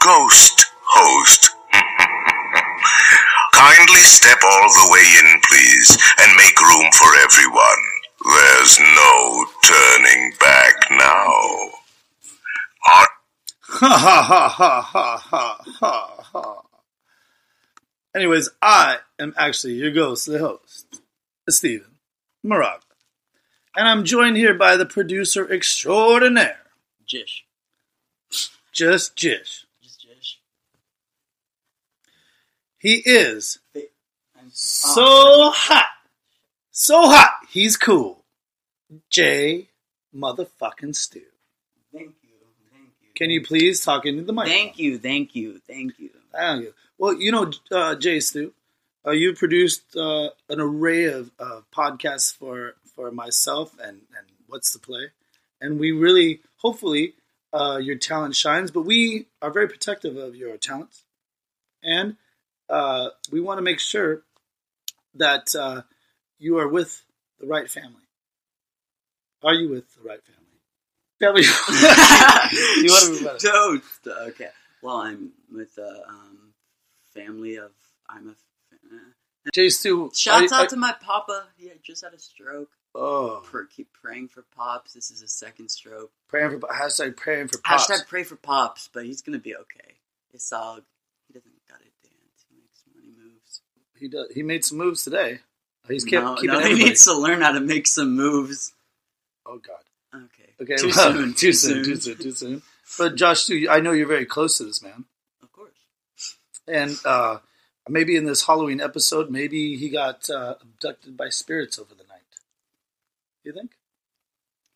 ghost 0.00 0.66
host. 0.82 1.50
Kindly 3.54 4.02
step 4.02 4.38
all 4.42 4.68
the 4.68 4.88
way 4.92 5.06
in, 5.22 5.40
please, 5.48 5.98
and 6.20 6.36
make 6.36 6.58
room 6.60 6.90
for 6.92 7.10
everyone. 7.22 7.82
There's 8.24 8.78
no 8.80 9.46
turning 9.62 10.32
back 10.40 10.74
now. 10.90 11.70
Ha 12.86 13.06
ha 13.68 14.22
ha 14.22 14.48
ha 14.48 14.80
ha 14.82 15.62
ha 15.80 16.16
ha. 16.32 16.62
Anyways, 18.14 18.50
I 18.62 18.98
am 19.18 19.34
actually 19.36 19.74
your 19.74 19.90
ghost, 19.90 20.26
the 20.26 20.38
host, 20.38 21.00
Stephen 21.48 21.93
Moraga. 22.44 22.84
And 23.76 23.88
I'm 23.88 24.04
joined 24.04 24.36
here 24.36 24.54
by 24.54 24.76
the 24.76 24.86
producer 24.86 25.50
extraordinaire, 25.50 26.60
Jish. 27.04 27.44
Just 28.70 29.16
Jish. 29.16 29.66
Just 29.82 30.06
Jish. 30.06 30.36
He 32.78 33.02
is 33.04 33.58
so 34.52 35.50
hot. 35.50 35.86
So 36.70 37.08
hot. 37.08 37.32
He's 37.50 37.76
cool. 37.76 38.24
Jay 39.10 39.68
motherfucking 40.14 40.94
Stu. 40.94 41.22
Thank 41.92 42.14
you. 42.22 42.30
Thank 42.72 42.90
you. 43.00 43.08
Can 43.16 43.30
you 43.30 43.42
please 43.42 43.84
talk 43.84 44.06
into 44.06 44.22
the 44.22 44.32
mic? 44.32 44.46
Thank 44.46 44.78
you. 44.78 44.98
Thank 44.98 45.34
you. 45.34 45.60
Thank 45.66 45.98
you. 45.98 46.10
Thank 46.32 46.62
you. 46.62 46.74
Well, 46.98 47.14
you 47.14 47.32
know, 47.32 47.50
uh, 47.72 47.96
Jay 47.96 48.20
Stu, 48.20 48.52
uh, 49.06 49.10
you 49.10 49.34
produced 49.34 49.96
uh, 49.96 50.30
an 50.48 50.60
array 50.60 51.04
of 51.04 51.30
uh, 51.38 51.60
podcasts 51.74 52.34
for 52.34 52.74
for 52.94 53.10
myself 53.10 53.72
and 53.78 54.02
and 54.16 54.26
what's 54.46 54.72
the 54.72 54.78
play, 54.78 55.08
and 55.60 55.78
we 55.78 55.92
really, 55.92 56.40
hopefully, 56.58 57.14
uh, 57.52 57.78
your 57.80 57.96
talent 57.96 58.36
shines. 58.36 58.70
But 58.70 58.82
we 58.82 59.26
are 59.42 59.50
very 59.50 59.68
protective 59.68 60.16
of 60.16 60.36
your 60.36 60.56
talents, 60.56 61.04
and 61.82 62.16
uh, 62.68 63.10
we 63.30 63.40
want 63.40 63.58
to 63.58 63.62
make 63.62 63.80
sure 63.80 64.22
that 65.14 65.54
uh, 65.54 65.82
you 66.38 66.58
are 66.58 66.68
with 66.68 67.04
the 67.40 67.46
right 67.46 67.70
family. 67.70 68.02
Are 69.42 69.54
you 69.54 69.68
with 69.68 69.94
the 69.94 70.02
right 70.08 70.20
family? 70.22 70.40
Me. 71.20 71.30
you 71.40 72.90
want 72.90 73.04
to 73.04 73.18
be 73.18 73.24
better. 73.24 73.38
Toast. 73.38 74.06
Okay. 74.06 74.48
Well, 74.82 74.96
I'm 74.96 75.32
with 75.50 75.78
a 75.78 76.02
um, 76.06 76.52
family 77.14 77.56
of. 77.56 77.70
I'm 78.10 78.28
a. 78.28 78.34
Jay 79.52 79.68
Stu. 79.68 80.10
shouts 80.14 80.52
I- 80.52 80.62
out 80.62 80.70
to 80.70 80.76
my 80.76 80.94
papa. 81.00 81.46
He 81.56 81.68
had 81.68 81.82
just 81.82 82.02
had 82.02 82.14
a 82.14 82.18
stroke. 82.18 82.70
Oh, 82.96 83.42
Per, 83.50 83.64
keep 83.66 83.92
praying 83.92 84.28
for 84.28 84.42
pops. 84.56 84.92
This 84.92 85.10
is 85.10 85.20
his 85.20 85.32
second 85.32 85.68
stroke. 85.68 86.12
praying 86.28 86.60
for 86.60 86.68
hashtag 86.68 87.16
praying 87.16 87.48
for 87.48 87.58
pops. 87.58 87.88
Hashtag 87.90 88.06
pray 88.06 88.22
for 88.22 88.36
pops, 88.36 88.88
but 88.92 89.04
he's 89.04 89.20
gonna 89.20 89.38
be 89.40 89.54
okay. 89.56 89.94
It's 90.32 90.52
all. 90.52 90.76
He 91.26 91.34
doesn't 91.34 91.50
gotta 91.68 91.82
dance. 92.04 92.46
He 92.48 92.56
makes 92.56 92.84
money 92.94 93.08
moves. 93.16 93.60
He 93.98 94.08
does. 94.08 94.28
He 94.32 94.42
made 94.44 94.64
some 94.64 94.78
moves 94.78 95.02
today. 95.02 95.40
He's 95.88 96.04
kept 96.04 96.24
no, 96.24 96.34
keeping 96.36 96.50
no, 96.52 96.60
he 96.60 96.74
needs 96.74 97.04
to 97.04 97.14
learn 97.18 97.40
how 97.42 97.52
to 97.52 97.60
make 97.60 97.86
some 97.88 98.14
moves. 98.16 98.72
Oh 99.44 99.58
God. 99.58 100.22
Okay. 100.24 100.52
Okay. 100.62 100.76
Too 100.76 100.92
well, 100.96 101.12
soon. 101.12 101.34
Too 101.36 101.52
soon. 101.52 101.84
Too 101.84 101.96
soon. 101.96 102.16
Too 102.18 102.32
soon. 102.32 102.62
But 102.96 103.16
Josh, 103.16 103.46
too, 103.46 103.66
I 103.68 103.80
know 103.80 103.90
you're 103.92 104.06
very 104.06 104.24
close 104.24 104.58
to 104.58 104.64
this 104.64 104.82
man, 104.82 105.04
Of 105.42 105.50
course. 105.50 106.36
and 106.68 106.96
uh, 107.04 107.38
maybe 107.88 108.16
in 108.16 108.24
this 108.24 108.46
Halloween 108.46 108.80
episode, 108.80 109.30
maybe 109.30 109.76
he 109.76 109.88
got 109.88 110.28
uh, 110.30 110.54
abducted 110.60 111.16
by 111.16 111.28
spirits 111.28 111.78
over 111.78 111.94
the 111.94 112.04
night. 112.04 112.20
You 113.44 113.52
think? 113.52 113.72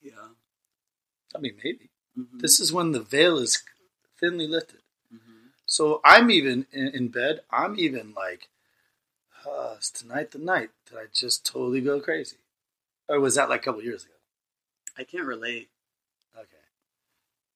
Yeah. 0.03 0.13
I 1.35 1.39
mean, 1.39 1.55
maybe. 1.63 1.91
Mhm. 2.19 2.41
This 2.41 2.61
is 2.61 2.73
when 2.73 2.93
the 2.93 3.01
veil 3.01 3.39
is 3.39 3.63
thinly 4.21 4.47
lifted. 4.47 4.81
Mhm. 5.15 5.51
So 5.67 6.01
I'm 6.05 6.31
even 6.31 6.67
in, 6.73 6.89
in 6.89 7.09
bed. 7.09 7.41
I'm 7.51 7.79
even 7.79 8.13
like, 8.15 8.49
uh, 9.47 9.77
is 9.81 9.91
tonight 9.91 10.33
the 10.33 10.39
night 10.39 10.71
that 10.91 10.99
I 10.99 11.05
just 11.13 11.47
totally 11.47 11.81
go 11.81 12.01
crazy? 12.01 12.37
Or 13.09 13.21
was 13.21 13.37
that 13.37 13.49
like 13.49 13.63
a 13.63 13.65
couple 13.65 13.83
years 13.83 14.05
ago? 14.05 14.13
I 14.99 15.05
can't 15.05 15.25
relate. 15.27 15.71
Okay. 16.37 16.67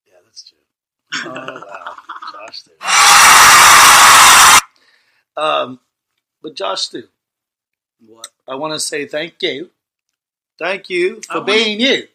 Yeah, 0.07 0.15
that's 0.25 0.43
true. 0.49 0.57
Oh 1.25 1.63
wow, 1.67 1.95
Josh 2.47 2.59
Stu. 2.61 2.71
Um, 5.35 5.79
but 6.41 6.55
Josh 6.55 6.81
Stu, 6.81 7.07
What? 8.05 8.27
I 8.47 8.55
want 8.55 8.73
to 8.73 8.79
say 8.79 9.05
thank 9.07 9.41
you, 9.41 9.71
thank 10.59 10.89
you 10.89 11.21
for 11.21 11.35
wanna- 11.39 11.45
being 11.45 11.79
you. 11.79 12.07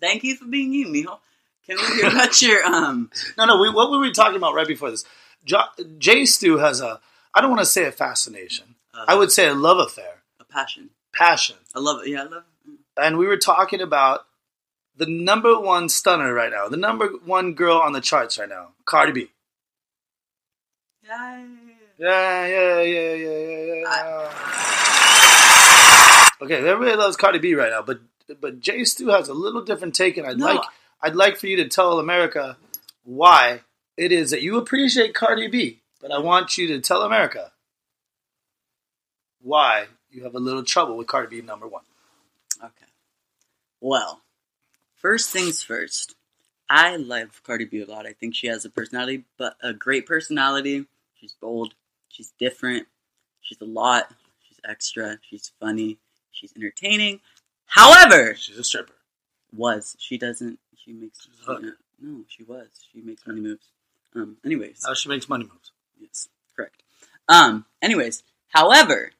Thank 0.00 0.22
you 0.24 0.36
for 0.36 0.44
being 0.44 0.72
you, 0.74 0.86
Mijo. 0.88 1.18
Can 1.66 1.76
we 1.78 1.96
hear 2.02 2.08
about 2.10 2.42
your 2.42 2.62
um? 2.64 3.10
No, 3.38 3.46
no. 3.46 3.58
We, 3.58 3.70
what 3.70 3.90
were 3.90 3.98
we 4.00 4.12
talking 4.12 4.36
about 4.36 4.54
right 4.54 4.66
before 4.66 4.90
this? 4.90 5.04
Jo- 5.46 5.62
Jay 5.98 6.26
Stu 6.26 6.58
has 6.58 6.80
a. 6.82 7.00
I 7.32 7.40
don't 7.40 7.48
want 7.50 7.60
to 7.60 7.66
say 7.66 7.84
a 7.86 7.92
fascination. 7.92 8.74
Uh, 8.92 9.06
I 9.08 9.14
would 9.14 9.32
say 9.32 9.46
a 9.46 9.54
love 9.54 9.78
affair, 9.78 10.22
a 10.38 10.44
passion. 10.44 10.90
passion. 11.14 11.56
I 11.74 11.78
love 11.80 12.02
it. 12.02 12.08
Yeah, 12.10 12.22
I 12.22 12.24
love. 12.24 12.44
It. 12.66 12.74
And 12.98 13.16
we 13.18 13.26
were 13.26 13.38
talking 13.38 13.80
about 13.80 14.26
the 14.94 15.06
number 15.06 15.58
one 15.58 15.88
stunner 15.88 16.34
right 16.34 16.50
now, 16.52 16.68
the 16.68 16.76
number 16.76 17.08
one 17.24 17.54
girl 17.54 17.78
on 17.78 17.92
the 17.92 18.00
charts 18.02 18.38
right 18.38 18.48
now, 18.48 18.72
Cardi 18.84 19.12
B. 19.12 19.30
Yeah. 21.02 21.46
Yeah, 21.98 22.46
yeah, 22.46 22.80
yeah, 22.80 23.14
yeah, 23.14 23.38
yeah, 23.46 23.74
yeah. 23.74 24.30
okay, 26.42 26.68
everybody 26.68 26.96
loves 26.96 27.16
Cardi 27.16 27.38
B 27.38 27.54
right 27.54 27.70
now, 27.70 27.82
but 27.82 28.00
but 28.40 28.60
Jay 28.60 28.84
Stu 28.84 29.08
has 29.08 29.28
a 29.28 29.34
little 29.34 29.62
different 29.62 29.94
take, 29.94 30.16
and 30.16 30.26
I'd 30.26 30.38
No. 30.38 30.46
like 30.46 30.62
I'd 31.00 31.14
like 31.14 31.36
for 31.36 31.46
you 31.46 31.56
to 31.56 31.68
tell 31.68 31.98
America 31.98 32.56
why 33.04 33.60
it 33.96 34.10
is 34.10 34.30
that 34.30 34.42
you 34.42 34.56
appreciate 34.58 35.14
Cardi 35.14 35.46
B, 35.46 35.82
but 36.00 36.10
I 36.10 36.18
want 36.18 36.58
you 36.58 36.66
to 36.68 36.80
tell 36.80 37.02
America 37.02 37.52
why 39.40 39.86
you 40.10 40.24
have 40.24 40.34
a 40.34 40.40
little 40.40 40.64
trouble 40.64 40.96
with 40.96 41.06
Cardi 41.06 41.40
B 41.40 41.46
number 41.46 41.68
one. 41.68 41.84
Okay. 42.62 42.86
Well, 43.80 44.22
first 44.96 45.30
things 45.30 45.62
first. 45.62 46.16
I 46.68 46.96
love 46.96 47.42
Cardi 47.44 47.66
B 47.66 47.82
a 47.82 47.86
lot. 47.86 48.06
I 48.06 48.14
think 48.14 48.34
she 48.34 48.46
has 48.46 48.64
a 48.64 48.70
personality, 48.70 49.24
but 49.36 49.56
a 49.62 49.72
great 49.74 50.06
personality. 50.06 50.86
She's 51.20 51.34
bold. 51.40 51.74
She's 52.14 52.32
different. 52.38 52.86
She's 53.40 53.60
a 53.60 53.64
lot. 53.64 54.08
She's 54.46 54.60
extra. 54.68 55.18
She's 55.28 55.50
funny. 55.60 55.98
She's 56.30 56.52
entertaining. 56.56 57.18
However, 57.66 58.36
She's 58.36 58.56
a 58.58 58.62
stripper. 58.64 58.94
was 59.52 59.96
she 59.98 60.16
doesn't 60.16 60.58
she 60.76 60.92
makes 60.92 61.22
She's 61.24 61.40
a 61.48 61.52
hooker. 61.52 61.78
no 62.00 62.22
she 62.28 62.44
was 62.44 62.68
she 62.92 63.00
makes 63.00 63.26
money 63.26 63.40
moves. 63.40 63.66
Um. 64.14 64.36
Anyways, 64.44 64.84
Now 64.86 64.94
she 64.94 65.08
makes 65.08 65.28
money 65.28 65.44
moves. 65.44 65.72
Yes, 65.98 66.28
correct. 66.54 66.82
Um, 67.28 67.66
anyways, 67.82 68.22
however, 68.48 69.10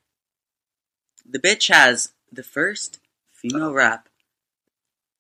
the 1.29 1.41
bitch 1.41 1.73
has 1.73 2.12
the 2.31 2.43
first 2.45 3.01
female 3.33 3.73
rap 3.73 4.09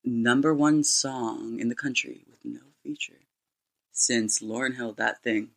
number 0.04 0.54
one 0.54 0.84
song 0.84 1.58
in 1.58 1.68
the 1.70 1.74
country 1.74 2.24
with 2.30 2.44
no 2.44 2.60
feature 2.84 3.20
since 3.90 4.40
Lauryn 4.40 4.76
Hill 4.76 4.92
that 4.92 5.22
thing. 5.24 5.50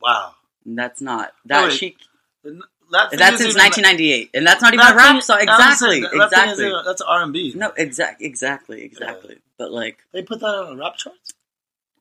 Wow. 0.00 0.34
And 0.68 0.78
that's 0.78 1.00
not 1.00 1.32
that 1.46 1.64
wait. 1.64 1.72
she 1.72 1.96
That 2.44 3.10
that's 3.12 3.38
since 3.38 3.54
1998, 3.56 4.30
and 4.34 4.46
that's 4.46 4.60
not 4.62 4.74
even 4.74 4.84
that 4.84 4.92
a 4.92 4.96
rap 4.96 5.12
thing- 5.12 5.20
song. 5.22 5.38
Exactly, 5.40 6.00
that- 6.02 6.12
exactly. 6.14 6.72
that's 6.84 7.00
R 7.02 7.22
and 7.22 7.32
B. 7.32 7.52
No, 7.56 7.72
exact, 7.76 8.20
exactly, 8.22 8.82
exactly. 8.82 9.38
But 9.56 9.72
like, 9.72 9.98
They 10.12 10.22
put 10.22 10.40
that 10.40 10.46
on 10.54 10.72
a 10.74 10.76
rap 10.76 10.96
charts. 10.96 11.32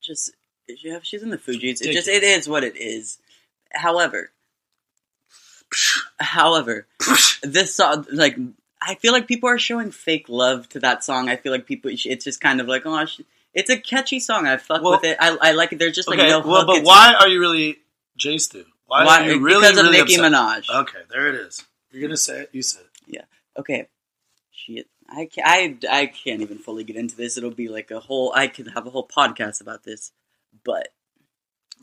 just 0.01 0.31
yeah, 0.67 0.99
she's 1.01 1.23
in 1.23 1.29
the 1.29 1.37
Fugees. 1.37 1.81
It 1.81 1.93
just 1.93 2.07
it 2.09 2.23
is 2.23 2.47
what 2.49 2.63
it 2.65 2.75
is. 2.75 3.19
However, 3.73 4.31
however, 6.19 6.87
this 7.43 7.73
song 7.75 8.05
like 8.11 8.37
I 8.81 8.95
feel 8.95 9.11
like 9.13 9.27
people 9.27 9.49
are 9.49 9.57
showing 9.59 9.91
fake 9.91 10.27
love 10.29 10.67
to 10.69 10.79
that 10.81 11.03
song. 11.03 11.29
I 11.29 11.35
feel 11.37 11.51
like 11.51 11.65
people 11.65 11.91
it's 11.93 12.23
just 12.25 12.41
kind 12.41 12.61
of 12.61 12.67
like 12.67 12.83
oh 12.85 13.05
sh- 13.05 13.21
it's 13.53 13.69
a 13.69 13.77
catchy 13.77 14.19
song. 14.19 14.45
I 14.47 14.57
fuck 14.57 14.81
Well- 14.81 14.91
with 14.93 15.03
it. 15.03 15.17
I, 15.19 15.37
I 15.41 15.51
like 15.53 15.73
it. 15.73 15.79
There's 15.79 15.95
just 15.95 16.07
like 16.07 16.19
okay, 16.19 16.29
no 16.29 16.39
well, 16.41 16.65
but 16.65 16.77
It's- 16.77 16.85
why 16.85 17.15
are 17.19 17.27
you 17.27 17.39
really 17.39 17.79
Jay 18.17 18.37
Stu? 18.37 18.65
Why, 18.85 19.05
why- 19.05 19.27
really 19.27 19.61
because 19.61 19.77
of 19.77 19.85
really 19.85 19.97
Nicki 19.99 20.15
upset? 20.15 20.31
Minaj. 20.31 20.69
Okay, 20.81 20.99
there 21.09 21.27
it 21.29 21.35
is. 21.35 21.63
You're 21.91 22.01
gonna 22.01 22.17
say 22.17 22.41
it. 22.41 22.49
You 22.51 22.61
said 22.61 22.81
it. 22.83 22.89
Yeah. 23.07 23.21
Okay, 23.57 23.87
shit. 24.51 24.87
I 25.09 25.25
can't, 25.25 25.85
I, 25.89 26.01
I 26.01 26.05
can't 26.07 26.41
even 26.41 26.57
fully 26.57 26.83
get 26.83 26.97
into 26.97 27.15
this. 27.15 27.37
It'll 27.37 27.51
be 27.51 27.69
like 27.69 27.91
a 27.91 27.99
whole. 27.99 28.33
I 28.35 28.47
could 28.47 28.67
have 28.69 28.85
a 28.85 28.89
whole 28.89 29.07
podcast 29.07 29.61
about 29.61 29.83
this, 29.83 30.11
but 30.63 30.89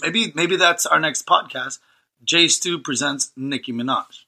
Maybe 0.03 0.33
maybe 0.35 0.57
that's 0.57 0.87
our 0.87 0.99
next 0.99 1.27
podcast. 1.27 1.79
Jay 2.23 2.49
Stu 2.49 2.79
presents 2.79 3.31
Nicki 3.37 3.73
Minaj. 3.73 4.25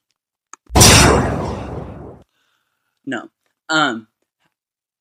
no. 3.05 3.31
Um, 3.69 4.07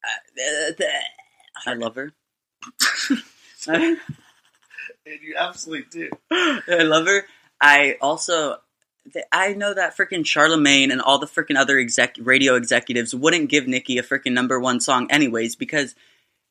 uh, 0.03 0.73
I 1.65 1.73
love 1.73 1.95
her. 1.95 2.13
I, 5.05 5.09
And 5.09 5.21
you 5.21 5.35
absolutely 5.37 5.85
do. 5.91 6.09
I 6.31 6.83
love 6.83 7.07
her. 7.07 7.25
I 7.61 7.97
also, 8.01 8.57
I 9.31 9.53
know 9.53 9.73
that 9.73 9.95
freaking 9.95 10.23
Charlamagne 10.23 10.91
and 10.91 11.01
all 11.01 11.19
the 11.19 11.25
freaking 11.25 11.57
other 11.57 11.79
exec 11.79 12.15
radio 12.19 12.55
executives 12.55 13.15
wouldn't 13.15 13.49
give 13.49 13.67
Nicki 13.67 13.97
a 13.97 14.03
freaking 14.03 14.33
number 14.33 14.59
one 14.59 14.79
song 14.79 15.07
anyways 15.09 15.55
because 15.55 15.95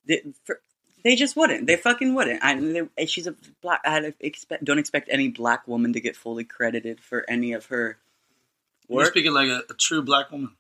they, 0.07 0.23
for, 0.45 0.61
they 1.03 1.17
just 1.17 1.37
wouldn't. 1.37 1.67
They 1.67 1.77
fucking 1.77 2.15
wouldn't. 2.15 2.43
I, 2.43 2.59
they, 2.59 3.07
she's 3.07 3.27
a 3.27 3.35
black. 3.61 3.81
I 3.85 4.15
expect 4.21 4.65
don't 4.65 4.79
expect 4.79 5.09
any 5.13 5.29
black 5.29 5.69
woman 5.69 5.93
to 5.93 6.01
get 6.01 6.17
fully 6.17 6.45
credited 6.45 7.01
for 7.01 7.29
any 7.29 7.53
of 7.53 7.67
her 7.67 7.99
You're 8.89 9.05
speaking 9.07 9.35
like 9.35 9.49
a, 9.49 9.63
a 9.69 9.75
true 9.75 10.03
black 10.03 10.31
woman. 10.31 10.53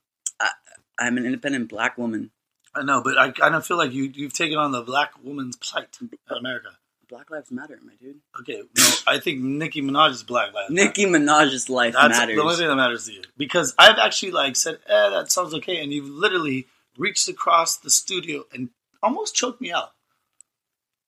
I'm 0.99 1.16
an 1.19 1.25
independent 1.25 1.69
black 1.69 1.99
woman. 1.99 2.31
I 2.75 2.83
know, 2.83 3.03
but 3.03 3.16
I 3.19 3.33
of 3.55 3.66
feel 3.66 3.77
like 3.77 3.93
you 3.93 4.11
you've 4.15 4.33
taken 4.33 4.59
on 4.59 4.73
the 4.73 4.83
black 4.83 5.12
woman's 5.23 5.57
plight 5.57 5.97
in 6.01 6.11
America. 6.29 6.71
Black 7.15 7.31
lives 7.31 7.53
matter, 7.53 7.78
my 7.86 7.93
dude. 8.01 8.16
Okay, 8.41 8.61
no, 8.77 8.85
I 9.07 9.20
think 9.20 9.41
Nicki 9.41 9.81
Minaj 9.81 10.11
is 10.11 10.24
black 10.24 10.53
lives. 10.53 10.69
Matter. 10.69 10.89
Nicki 10.89 11.05
Minaj's 11.05 11.70
life 11.70 11.95
That's 11.95 12.19
matters. 12.19 12.35
the 12.35 12.43
only 12.43 12.57
thing 12.57 12.66
that 12.66 12.74
matters 12.74 13.07
to 13.07 13.12
you. 13.12 13.23
Because 13.36 13.73
I've 13.78 13.99
actually 13.99 14.32
like 14.32 14.57
said, 14.57 14.81
eh, 14.89 15.09
that 15.11 15.31
sounds 15.31 15.55
okay, 15.55 15.81
and 15.81 15.93
you've 15.93 16.09
literally 16.09 16.66
reached 16.99 17.28
across 17.28 17.77
the 17.77 17.89
studio 17.89 18.47
and 18.53 18.70
almost 19.01 19.36
choked 19.36 19.61
me 19.61 19.70
out 19.70 19.93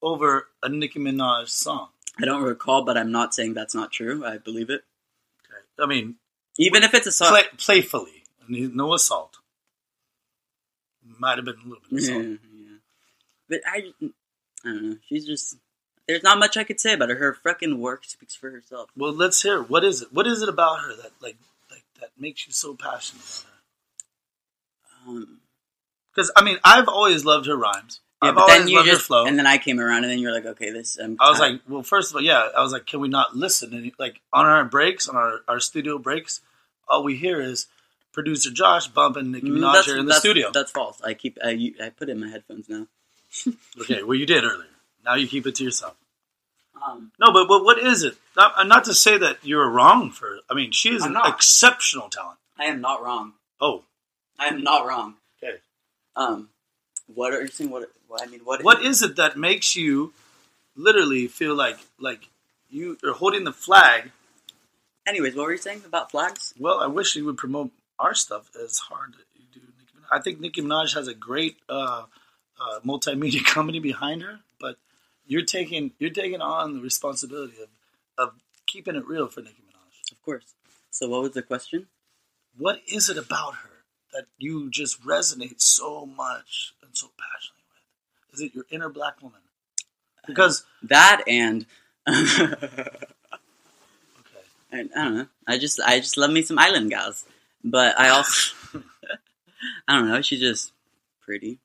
over 0.01 0.47
a 0.63 0.69
Nicki 0.69 1.01
Minaj 1.01 1.49
song. 1.49 1.89
I 2.23 2.25
don't 2.25 2.45
recall, 2.45 2.85
but 2.85 2.97
I'm 2.97 3.11
not 3.11 3.35
saying 3.35 3.55
that's 3.55 3.75
not 3.75 3.91
true. 3.91 4.25
I 4.25 4.39
believe 4.39 4.71
it. 4.71 4.83
Okay. 5.45 5.83
I 5.83 5.87
mean, 5.87 6.19
Even 6.57 6.85
if 6.85 6.95
it's 6.95 7.09
a 7.09 7.13
song. 7.13 7.31
play, 7.31 7.43
playfully, 7.59 8.23
no 8.49 8.95
assault. 8.95 9.39
Might 11.19 11.39
have 11.39 11.45
been 11.45 11.57
a 11.57 11.69
little 11.69 11.83
bit 11.91 12.01
of 12.01 12.09
Yeah, 12.09 12.37
yeah. 12.55 12.77
But 13.49 13.61
I, 13.67 13.79
I 14.65 14.73
don't 14.73 14.91
know. 14.91 14.97
She's 15.09 15.27
just. 15.27 15.57
There's 16.09 16.23
not 16.23 16.39
much 16.39 16.57
I 16.57 16.65
could 16.65 16.79
say 16.81 16.93
about 16.95 17.09
her. 17.09 17.17
Her 17.17 17.35
fucking 17.35 17.81
work 17.81 18.05
speaks 18.05 18.35
for 18.35 18.51
herself. 18.51 18.91
Well, 18.97 19.13
let's 19.13 19.43
hear. 19.43 19.61
What 19.63 19.85
is 19.85 20.03
it? 20.03 20.13
What 20.13 20.27
is 20.27 20.41
it 20.43 20.49
about 20.49 20.81
her 20.81 20.95
that 20.97 21.11
like 21.21 21.37
like 21.71 21.85
that 22.01 22.11
makes 22.19 22.47
you 22.47 22.53
so 22.53 22.75
passionate 22.75 23.25
about 25.05 25.07
her? 25.07 25.11
Um, 25.23 25.39
Because 26.15 26.31
I 26.37 26.43
mean, 26.45 26.59
I've 26.65 26.89
always 26.89 27.25
loved 27.25 27.47
her 27.47 27.57
rhymes. 27.57 28.01
yeah, 28.23 28.29
I've 28.31 28.35
but 28.37 28.47
then 28.47 28.69
you 28.69 28.85
just 28.85 29.03
her 29.03 29.07
flow. 29.07 29.27
and 29.27 29.37
then 29.39 29.47
I 29.47 29.59
came 29.59 29.81
around, 29.81 30.05
and 30.05 30.13
then 30.13 30.19
you're 30.21 30.33
like, 30.33 30.47
okay, 30.47 30.71
this. 30.71 30.97
I'm 30.97 31.17
I 31.21 31.29
was 31.31 31.39
tired. 31.41 31.53
like, 31.55 31.61
well, 31.69 31.83
first 31.83 32.11
of 32.13 32.17
all, 32.17 32.23
yeah, 32.23 32.49
I 32.57 32.63
was 32.63 32.73
like, 32.73 32.87
can 32.87 33.01
we 33.01 33.09
not 33.09 33.37
listen? 33.37 33.75
And 33.75 33.91
like 33.99 34.21
on 34.33 34.47
our 34.47 34.65
breaks, 34.65 35.09
on 35.09 35.17
our, 35.17 35.41
our 35.49 35.61
studio 35.61 35.99
breaks, 35.99 36.41
all 36.89 37.03
we 37.03 37.17
hear 37.17 37.41
is 37.41 37.67
producer 38.13 38.51
Josh 38.51 38.87
bumping 38.89 39.33
Nicki 39.33 39.49
Mm, 39.49 39.59
Minaj 39.59 39.85
here 39.85 39.95
in 39.99 40.07
the 40.07 40.11
that's- 40.11 40.21
studio. 40.21 40.51
That's 40.53 40.71
false. 40.71 41.01
I 41.03 41.15
keep. 41.15 41.37
I, 41.45 41.73
I 41.83 41.91
put 41.91 42.09
in 42.09 42.21
my 42.21 42.29
headphones 42.29 42.69
now. 42.69 42.87
okay, 43.81 44.03
well, 44.05 44.15
you 44.15 44.25
did 44.27 44.45
earlier. 44.45 44.69
Now 45.07 45.15
you 45.15 45.27
keep 45.29 45.47
it 45.47 45.55
to 45.57 45.65
yourself. 45.65 45.95
Um, 46.87 47.13
No, 47.19 47.33
but, 47.33 47.49
but 47.49 47.65
what 47.65 47.79
is 47.79 48.03
it? 48.03 48.17
Not, 48.37 48.53
uh, 48.59 48.65
not 48.65 48.85
to 48.85 48.95
say 48.95 49.17
that 49.17 49.39
you're 49.43 49.69
wrong 49.71 50.11
for. 50.11 50.41
I 50.51 50.55
mean, 50.55 50.73
she 50.73 50.91
is 50.95 51.03
I'm 51.03 51.09
an 51.09 51.15
not. 51.15 51.29
exceptional 51.35 52.09
talent. 52.11 52.39
I 52.59 52.65
am 52.67 52.81
not 52.81 53.03
wrong. 53.03 53.33
Oh, 53.61 53.85
I 54.39 54.47
am 54.49 54.63
not 54.63 54.87
wrong. 54.87 55.15
okay. 55.43 55.57
Um, 56.17 56.51
what 57.15 57.33
are 57.33 57.41
you 57.41 57.49
saying? 57.49 57.71
What? 57.71 57.89
what 58.09 58.23
I 58.23 58.27
mean, 58.27 58.41
what? 58.45 58.63
What 58.63 58.83
is 58.83 59.03
it 59.03 59.17
that 59.17 59.37
makes 59.39 59.77
you 59.77 60.13
literally 60.75 61.27
feel 61.29 61.55
like 61.55 61.79
like 61.99 62.29
you 62.69 62.99
are 63.05 63.13
holding 63.13 63.45
the 63.45 63.53
flag? 63.53 64.11
Anyways, 65.07 65.35
what 65.37 65.47
were 65.47 65.53
you 65.53 65.59
saying 65.59 65.83
about 65.87 66.11
flags? 66.11 66.53
Well, 66.59 66.81
I 66.81 66.87
wish 66.89 67.15
you 67.17 67.25
would 67.27 67.37
promote 67.39 67.71
our 67.99 68.15
stuff 68.15 68.51
as 68.63 68.79
hard 68.79 69.15
as 69.15 69.25
you 69.37 69.45
do. 69.55 69.61
Nicki 69.61 69.93
Minaj. 69.97 70.19
I 70.19 70.21
think 70.21 70.41
Nicki 70.41 70.63
Minaj 70.63 70.95
has 70.95 71.07
a 71.09 71.15
great 71.15 71.57
uh, 71.69 72.05
uh, 72.61 72.81
multimedia 72.85 73.45
company 73.55 73.79
behind 73.81 74.23
her, 74.23 74.41
but 74.61 74.77
you're 75.27 75.45
taking 75.45 75.93
you're 75.99 76.11
taking 76.11 76.41
on 76.41 76.75
the 76.75 76.81
responsibility 76.81 77.57
of 77.63 77.69
of 78.19 78.35
keeping 78.67 78.97
it 78.97 79.07
real 79.07 79.29
for 79.29 79.41
Nicki 79.41 79.63
Minaj. 79.63 80.13
Of 80.13 80.23
course. 80.23 80.55
So, 80.91 81.09
what 81.09 81.23
was 81.23 81.33
the 81.33 81.43
question? 81.43 81.89
What 82.57 82.81
is 82.89 83.09
it 83.11 83.19
about 83.19 83.57
her 83.57 83.71
that 84.13 84.27
you 84.39 84.71
just 84.71 85.03
resonate 85.05 85.61
so 85.61 86.07
much 86.07 86.73
and 86.83 86.97
so 86.97 87.09
passionately 87.19 87.65
with? 87.71 88.35
Is 88.35 88.41
it 88.41 88.55
your 88.55 88.65
inner 88.71 88.89
black 88.89 89.23
woman? 89.23 89.41
Because 90.27 90.63
uh, 90.63 90.87
That 90.89 91.23
and. 91.27 91.67
okay, 92.09 92.47
I, 94.73 94.81
I 94.81 94.83
don't 94.95 95.15
know. 95.17 95.27
I 95.47 95.59
just 95.59 95.81
I 95.81 95.99
just 95.99 96.17
love 96.17 96.31
me 96.31 96.43
some 96.43 96.59
island 96.59 96.91
gals, 96.91 97.27
but 97.65 97.99
I 97.99 98.09
also 98.17 98.55
I 99.89 99.97
don't 99.97 100.09
know. 100.09 100.23
She's 100.23 100.41
just 100.41 100.73
pretty. 101.21 101.59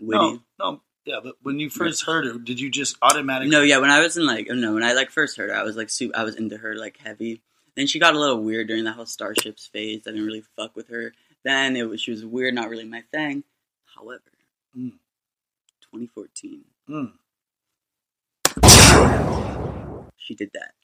witty. 0.00 0.18
No, 0.18 0.40
no, 0.60 0.80
yeah, 1.08 1.20
but 1.22 1.36
when 1.42 1.58
you 1.58 1.70
first 1.70 2.04
heard 2.04 2.26
her, 2.26 2.38
did 2.38 2.60
you 2.60 2.70
just 2.70 2.96
automatically? 3.02 3.50
No, 3.50 3.62
yeah, 3.62 3.78
when 3.78 3.90
I 3.90 4.00
was 4.00 4.16
in 4.16 4.26
like 4.26 4.46
no, 4.50 4.74
when 4.74 4.82
I 4.82 4.92
like 4.92 5.10
first 5.10 5.36
heard 5.38 5.50
her, 5.50 5.56
I 5.56 5.62
was 5.62 5.76
like 5.76 5.88
su- 5.90 6.12
I 6.14 6.22
was 6.24 6.36
into 6.36 6.56
her 6.58 6.76
like 6.76 6.98
heavy. 6.98 7.40
Then 7.76 7.86
she 7.86 7.98
got 7.98 8.14
a 8.14 8.18
little 8.18 8.42
weird 8.42 8.66
during 8.68 8.84
the 8.84 8.92
whole 8.92 9.06
Starships 9.06 9.66
phase. 9.66 10.02
I 10.06 10.10
didn't 10.10 10.26
really 10.26 10.44
fuck 10.56 10.76
with 10.76 10.88
her. 10.88 11.12
Then 11.44 11.76
it 11.76 11.88
was 11.88 12.00
she 12.00 12.10
was 12.10 12.24
weird, 12.24 12.54
not 12.54 12.68
really 12.68 12.84
my 12.84 13.02
thing. 13.12 13.44
However, 13.96 14.20
Mm. 14.76 14.92
2014, 15.90 16.64
Mm, 16.90 17.12
she 20.16 20.34
did 20.34 20.50
that, 20.54 20.74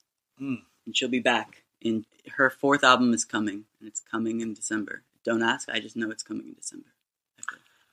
mm. 0.40 0.62
and 0.86 0.96
she'll 0.96 1.09
be 1.09 1.20
back. 1.20 1.62
And 1.84 2.06
her 2.36 2.48
fourth 2.48 2.82
album 2.82 3.12
is 3.12 3.24
coming, 3.26 3.64
and 3.78 3.88
it's 3.88 4.01
coming 4.10 4.40
in 4.40 4.55
December. 4.55 5.02
Don't 5.24 5.42
ask, 5.42 5.68
I 5.68 5.80
just 5.80 5.96
know 5.96 6.10
it's 6.10 6.22
coming 6.22 6.46
in 6.48 6.55
December. 6.55 6.86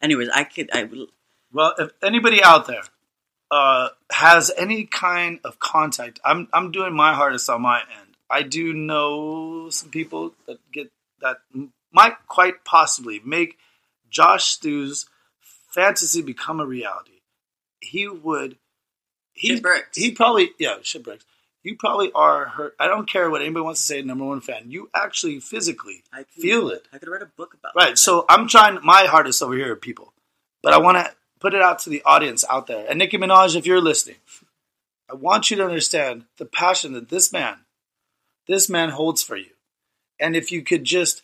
Anyways, 0.02 0.30
I 0.30 0.44
could 0.46 0.70
I 0.74 0.90
Well, 1.54 1.74
if 1.78 1.92
anybody 2.02 2.44
out 2.44 2.68
there 2.68 2.84
uh, 3.50 3.90
has 4.12 4.52
any 4.58 4.86
kind 4.86 5.40
of 5.44 5.60
contact, 5.60 6.20
I'm 6.24 6.48
I'm 6.54 6.72
doing 6.72 6.94
my 6.96 7.14
hardest 7.14 7.50
on 7.50 7.62
my 7.62 7.80
end. 7.82 8.16
I 8.30 8.44
do 8.44 8.74
know 8.74 9.70
some 9.70 9.90
people 9.90 10.34
that 10.48 10.60
get 10.72 10.92
that 11.22 11.38
might 11.92 12.16
quite 12.28 12.64
possibly 12.64 13.20
make 13.26 13.58
Josh 14.10 14.46
Stu's 14.46 15.06
fantasy 15.70 16.22
become 16.22 16.60
a 16.60 16.66
reality. 16.66 17.22
He 17.80 18.08
would. 18.08 18.58
He 19.34 19.62
he 19.96 20.12
probably 20.12 20.52
yeah 20.60 20.78
shipwrecks. 20.82 21.26
You 21.64 21.76
probably 21.78 22.12
are 22.14 22.46
her. 22.46 22.74
I 22.80 22.88
don't 22.88 23.08
care 23.08 23.30
what 23.30 23.42
anybody 23.42 23.64
wants 23.64 23.82
to 23.82 23.86
say. 23.86 24.02
Number 24.02 24.26
one 24.26 24.42
fan. 24.42 24.72
You 24.72 24.90
actually 24.96 25.40
physically 25.40 26.04
I 26.12 26.24
could, 26.24 26.42
feel 26.42 26.70
it. 26.70 26.88
I 26.92 26.98
could 26.98 27.08
write 27.10 27.22
a 27.22 27.28
book 27.28 27.54
about 27.54 27.76
Right. 27.76 27.92
it. 27.92 27.98
So 28.00 28.26
I'm 28.28 28.48
trying 28.48 28.80
my 28.84 29.04
hardest 29.04 29.44
over 29.44 29.54
here, 29.56 29.76
people. 29.76 30.14
But 30.64 30.74
I 30.74 30.78
want 30.78 30.98
to 30.98 31.12
put 31.42 31.54
it 31.54 31.62
out 31.62 31.80
to 31.80 31.90
the 31.90 32.02
audience 32.06 32.46
out 32.50 32.68
there. 32.68 32.86
And 32.88 33.00
Nicki 33.00 33.18
Minaj, 33.18 33.58
if 33.58 33.66
you're 33.66 33.82
listening, 33.82 34.18
I 35.12 35.16
want 35.16 35.52
you 35.52 35.58
to 35.58 35.66
understand 35.66 36.26
the 36.38 36.46
passion 36.46 36.94
that 36.94 37.10
this 37.10 37.34
man, 37.34 37.58
this 38.48 38.70
man 38.70 38.92
holds 38.92 39.22
for 39.22 39.36
you. 39.36 39.50
And 40.20 40.36
if 40.36 40.52
you 40.52 40.62
could 40.62 40.86
just, 40.86 41.24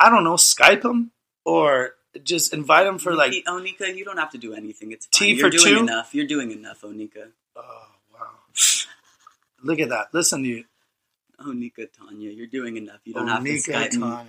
I 0.00 0.10
don't 0.10 0.24
know, 0.24 0.34
Skype 0.34 0.84
him 0.84 1.12
or 1.44 1.92
just 2.24 2.52
invite 2.52 2.86
him 2.86 2.98
for 2.98 3.14
like, 3.14 3.32
Onika, 3.46 3.94
you 3.94 4.04
don't 4.04 4.16
have 4.16 4.30
to 4.32 4.38
do 4.38 4.54
anything. 4.54 4.90
It's 4.90 5.06
fine. 5.06 5.18
Tea 5.28 5.34
You're 5.34 5.50
for 5.50 5.56
doing 5.56 5.74
two? 5.74 5.82
enough. 5.82 6.14
You're 6.14 6.26
doing 6.26 6.50
enough, 6.50 6.80
Onika. 6.80 7.28
oh 7.54 7.86
wow, 8.12 8.26
look 9.62 9.78
at 9.78 9.90
that. 9.90 10.08
Listen 10.12 10.42
to 10.42 10.48
you, 10.48 10.64
Onika, 11.40 11.86
Tanya, 11.92 12.30
you're 12.30 12.46
doing 12.46 12.76
enough. 12.76 13.00
You 13.04 13.14
don't 13.14 13.28
have 13.28 13.44
to 13.44 13.50
Onika 13.50 13.72
Skype 13.72 13.92
me. 13.92 14.00
Tanya. 14.00 14.26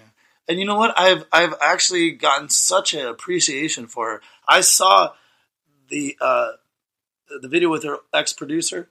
And 0.48 0.60
you 0.60 0.66
know 0.66 0.78
what? 0.78 0.99
I've 0.99 1.26
I've 1.32 1.53
actually 1.61 2.11
gotten 2.11 2.49
such 2.49 2.94
an 2.94 3.06
appreciation 3.07 3.88
for 3.88 4.10
her. 4.10 4.22
I 4.48 4.61
saw 4.61 5.14
the 5.90 6.18
uh, 6.22 6.52
the 7.41 7.48
video 7.48 7.70
with 7.70 7.84
her 7.84 7.98
ex 8.14 8.34
producer 8.34 8.90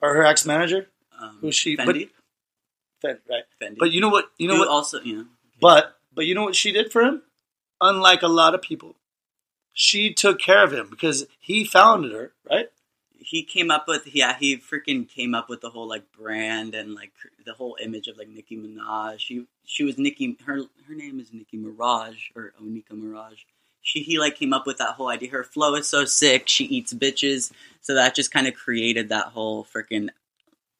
or 0.00 0.14
her 0.14 0.24
ex 0.24 0.44
manager, 0.46 0.88
Um, 1.18 1.38
Who's 1.40 1.54
she- 1.54 1.76
but- 1.76 1.86
Fendi? 1.94 2.10
right? 3.04 3.44
Fendi. 3.60 3.78
But 3.78 3.92
you 3.92 4.00
know 4.00 4.08
what? 4.10 4.26
You 4.38 4.48
know 4.48 4.54
Who 4.54 4.60
what? 4.60 4.68
Also, 4.68 5.00
you 5.00 5.16
know, 5.18 5.26
But 5.60 5.96
but 6.14 6.26
you 6.26 6.34
know 6.34 6.42
what 6.42 6.56
she 6.56 6.72
did 6.72 6.92
for 6.92 7.02
him? 7.02 7.22
Unlike 7.80 8.22
a 8.22 8.28
lot 8.28 8.54
of 8.54 8.60
people, 8.60 8.96
she 9.72 10.12
took 10.12 10.38
care 10.38 10.62
of 10.62 10.72
him 10.72 10.88
because 10.90 11.26
he 11.38 11.64
founded 11.64 12.12
her, 12.12 12.32
right? 12.50 12.68
he 13.22 13.42
came 13.44 13.70
up 13.70 13.86
with 13.86 14.14
yeah 14.14 14.34
he 14.38 14.56
freaking 14.56 15.06
came 15.06 15.34
up 15.34 15.48
with 15.50 15.60
the 15.60 15.68
whole 15.70 15.86
like 15.86 16.10
brand 16.10 16.74
and 16.74 16.94
like 16.94 17.12
the 17.44 17.52
whole 17.52 17.76
image 17.82 18.08
of 18.08 18.16
like 18.18 18.28
Nicki 18.28 18.56
Minaj. 18.56 19.18
She 19.18 19.46
she 19.64 19.84
was 19.84 19.98
Nicki 19.98 20.36
her 20.46 20.62
her 20.88 20.94
name 20.94 21.20
is 21.20 21.30
Nicki 21.32 21.56
Maraj 21.58 22.16
or 22.34 22.52
Onika 22.62 22.92
Maraj. 22.92 23.44
She 23.82 24.00
he 24.02 24.18
like 24.18 24.36
came 24.36 24.52
up 24.52 24.66
with 24.66 24.78
that 24.78 24.90
whole 24.94 25.08
idea. 25.08 25.30
Her 25.30 25.44
flow 25.44 25.74
is 25.74 25.88
so 25.88 26.04
sick. 26.04 26.48
She 26.48 26.64
eats 26.64 26.92
bitches, 26.92 27.50
so 27.80 27.94
that 27.94 28.14
just 28.14 28.30
kind 28.32 28.46
of 28.46 28.54
created 28.54 29.08
that 29.08 29.26
whole 29.26 29.64
freaking 29.64 30.08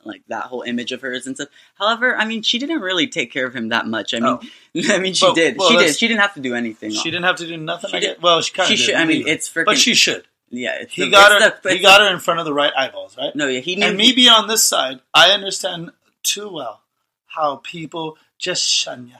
like 0.04 0.22
that 0.28 0.44
whole 0.44 0.62
image 0.62 0.92
of 0.92 1.00
hers 1.02 1.26
and 1.26 1.36
stuff. 1.36 1.48
However, 1.74 2.16
I 2.16 2.24
mean, 2.24 2.42
she 2.42 2.58
didn't 2.58 2.80
really 2.80 3.06
take 3.06 3.30
care 3.32 3.46
of 3.46 3.54
him 3.54 3.68
that 3.68 3.86
much. 3.86 4.14
I 4.14 4.20
mean, 4.20 4.38
I 4.90 4.98
mean, 4.98 5.12
she 5.14 5.26
Well- 5.26 5.34
did. 5.34 5.56
well, 5.58 5.68
she 5.70 5.76
did. 5.76 5.96
She 5.98 6.08
didn't 6.08 6.20
have 6.20 6.34
to 6.34 6.40
do 6.40 6.54
anything. 6.54 6.90
She 6.90 7.10
didn't 7.10 7.24
have 7.24 7.36
to 7.36 7.46
do 7.46 7.56
nothing. 7.58 7.90
She 7.90 7.96
I 7.96 8.00
did- 8.00 8.14
guess. 8.16 8.22
Well, 8.22 8.40
she 8.42 8.52
kind 8.52 8.68
She 8.68 8.74
of 8.74 8.78
did. 8.78 8.84
should. 8.86 8.94
I 8.94 9.04
mean, 9.04 9.28
it's 9.28 9.48
freaking. 9.50 9.64
but 9.66 9.78
she 9.78 9.94
should. 9.94 10.26
yeah. 10.50 10.76
It's 10.80 10.94
He 10.94 11.04
the- 11.04 11.10
got 11.10 11.32
her. 11.42 11.60
the- 11.62 11.70
he 11.74 11.80
got 11.80 12.00
her 12.00 12.10
in 12.12 12.18
front 12.18 12.40
of 12.40 12.46
the 12.46 12.52
right 12.54 12.72
eyeballs, 12.76 13.16
right? 13.18 13.34
No, 13.36 13.46
yeah, 13.46 13.60
he 13.60 13.76
knew. 13.76 13.84
and 13.86 13.96
me 13.96 14.12
being 14.12 14.30
on 14.30 14.48
this 14.48 14.66
side, 14.66 15.00
I 15.12 15.32
understand 15.32 15.90
too 16.22 16.48
well 16.50 16.82
how 17.26 17.56
people 17.56 18.16
just 18.38 18.64
shun 18.66 19.08
you. 19.08 19.16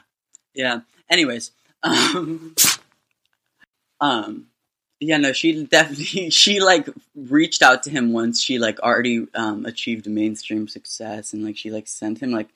Yeah. 0.55 0.81
Anyways, 1.11 1.51
um, 1.83 2.55
um, 4.01 4.47
yeah, 4.99 5.17
no, 5.17 5.33
she 5.33 5.65
definitely 5.65 6.31
she 6.31 6.61
like 6.61 6.89
reached 7.15 7.63
out 7.63 7.83
to 7.85 7.91
him 7.91 8.13
once 8.13 8.41
she 8.41 8.59
like 8.59 8.79
already 8.81 9.27
um 9.35 9.65
achieved 9.67 10.07
mainstream 10.07 10.69
success 10.69 11.33
and 11.33 11.45
like 11.45 11.57
she 11.57 11.71
like 11.71 11.89
sent 11.89 12.21
him 12.23 12.31
like 12.31 12.49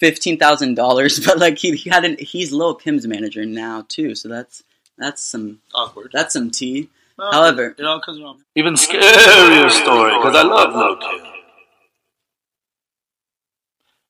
fifteen 0.00 0.38
thousand 0.38 0.74
dollars, 0.74 1.20
but 1.26 1.38
like 1.38 1.58
he, 1.58 1.76
he 1.76 1.88
hadn't 1.90 2.20
he's 2.20 2.52
Lil 2.52 2.74
Kim's 2.74 3.06
manager 3.06 3.44
now 3.44 3.84
too, 3.88 4.14
so 4.14 4.28
that's 4.28 4.62
that's 4.98 5.22
some 5.22 5.60
Awkward. 5.74 6.10
that's 6.12 6.32
some 6.32 6.50
tea. 6.50 6.88
Well, 7.18 7.32
However- 7.32 7.74
it 7.78 7.84
all 7.84 8.00
comes 8.00 8.20
around. 8.20 8.40
Even 8.56 8.74
scarier 8.74 9.70
story 9.70 10.12
because 10.18 10.34
I 10.36 10.42
love 10.42 10.74
Lil 10.74 10.96
Kim. 10.96 11.32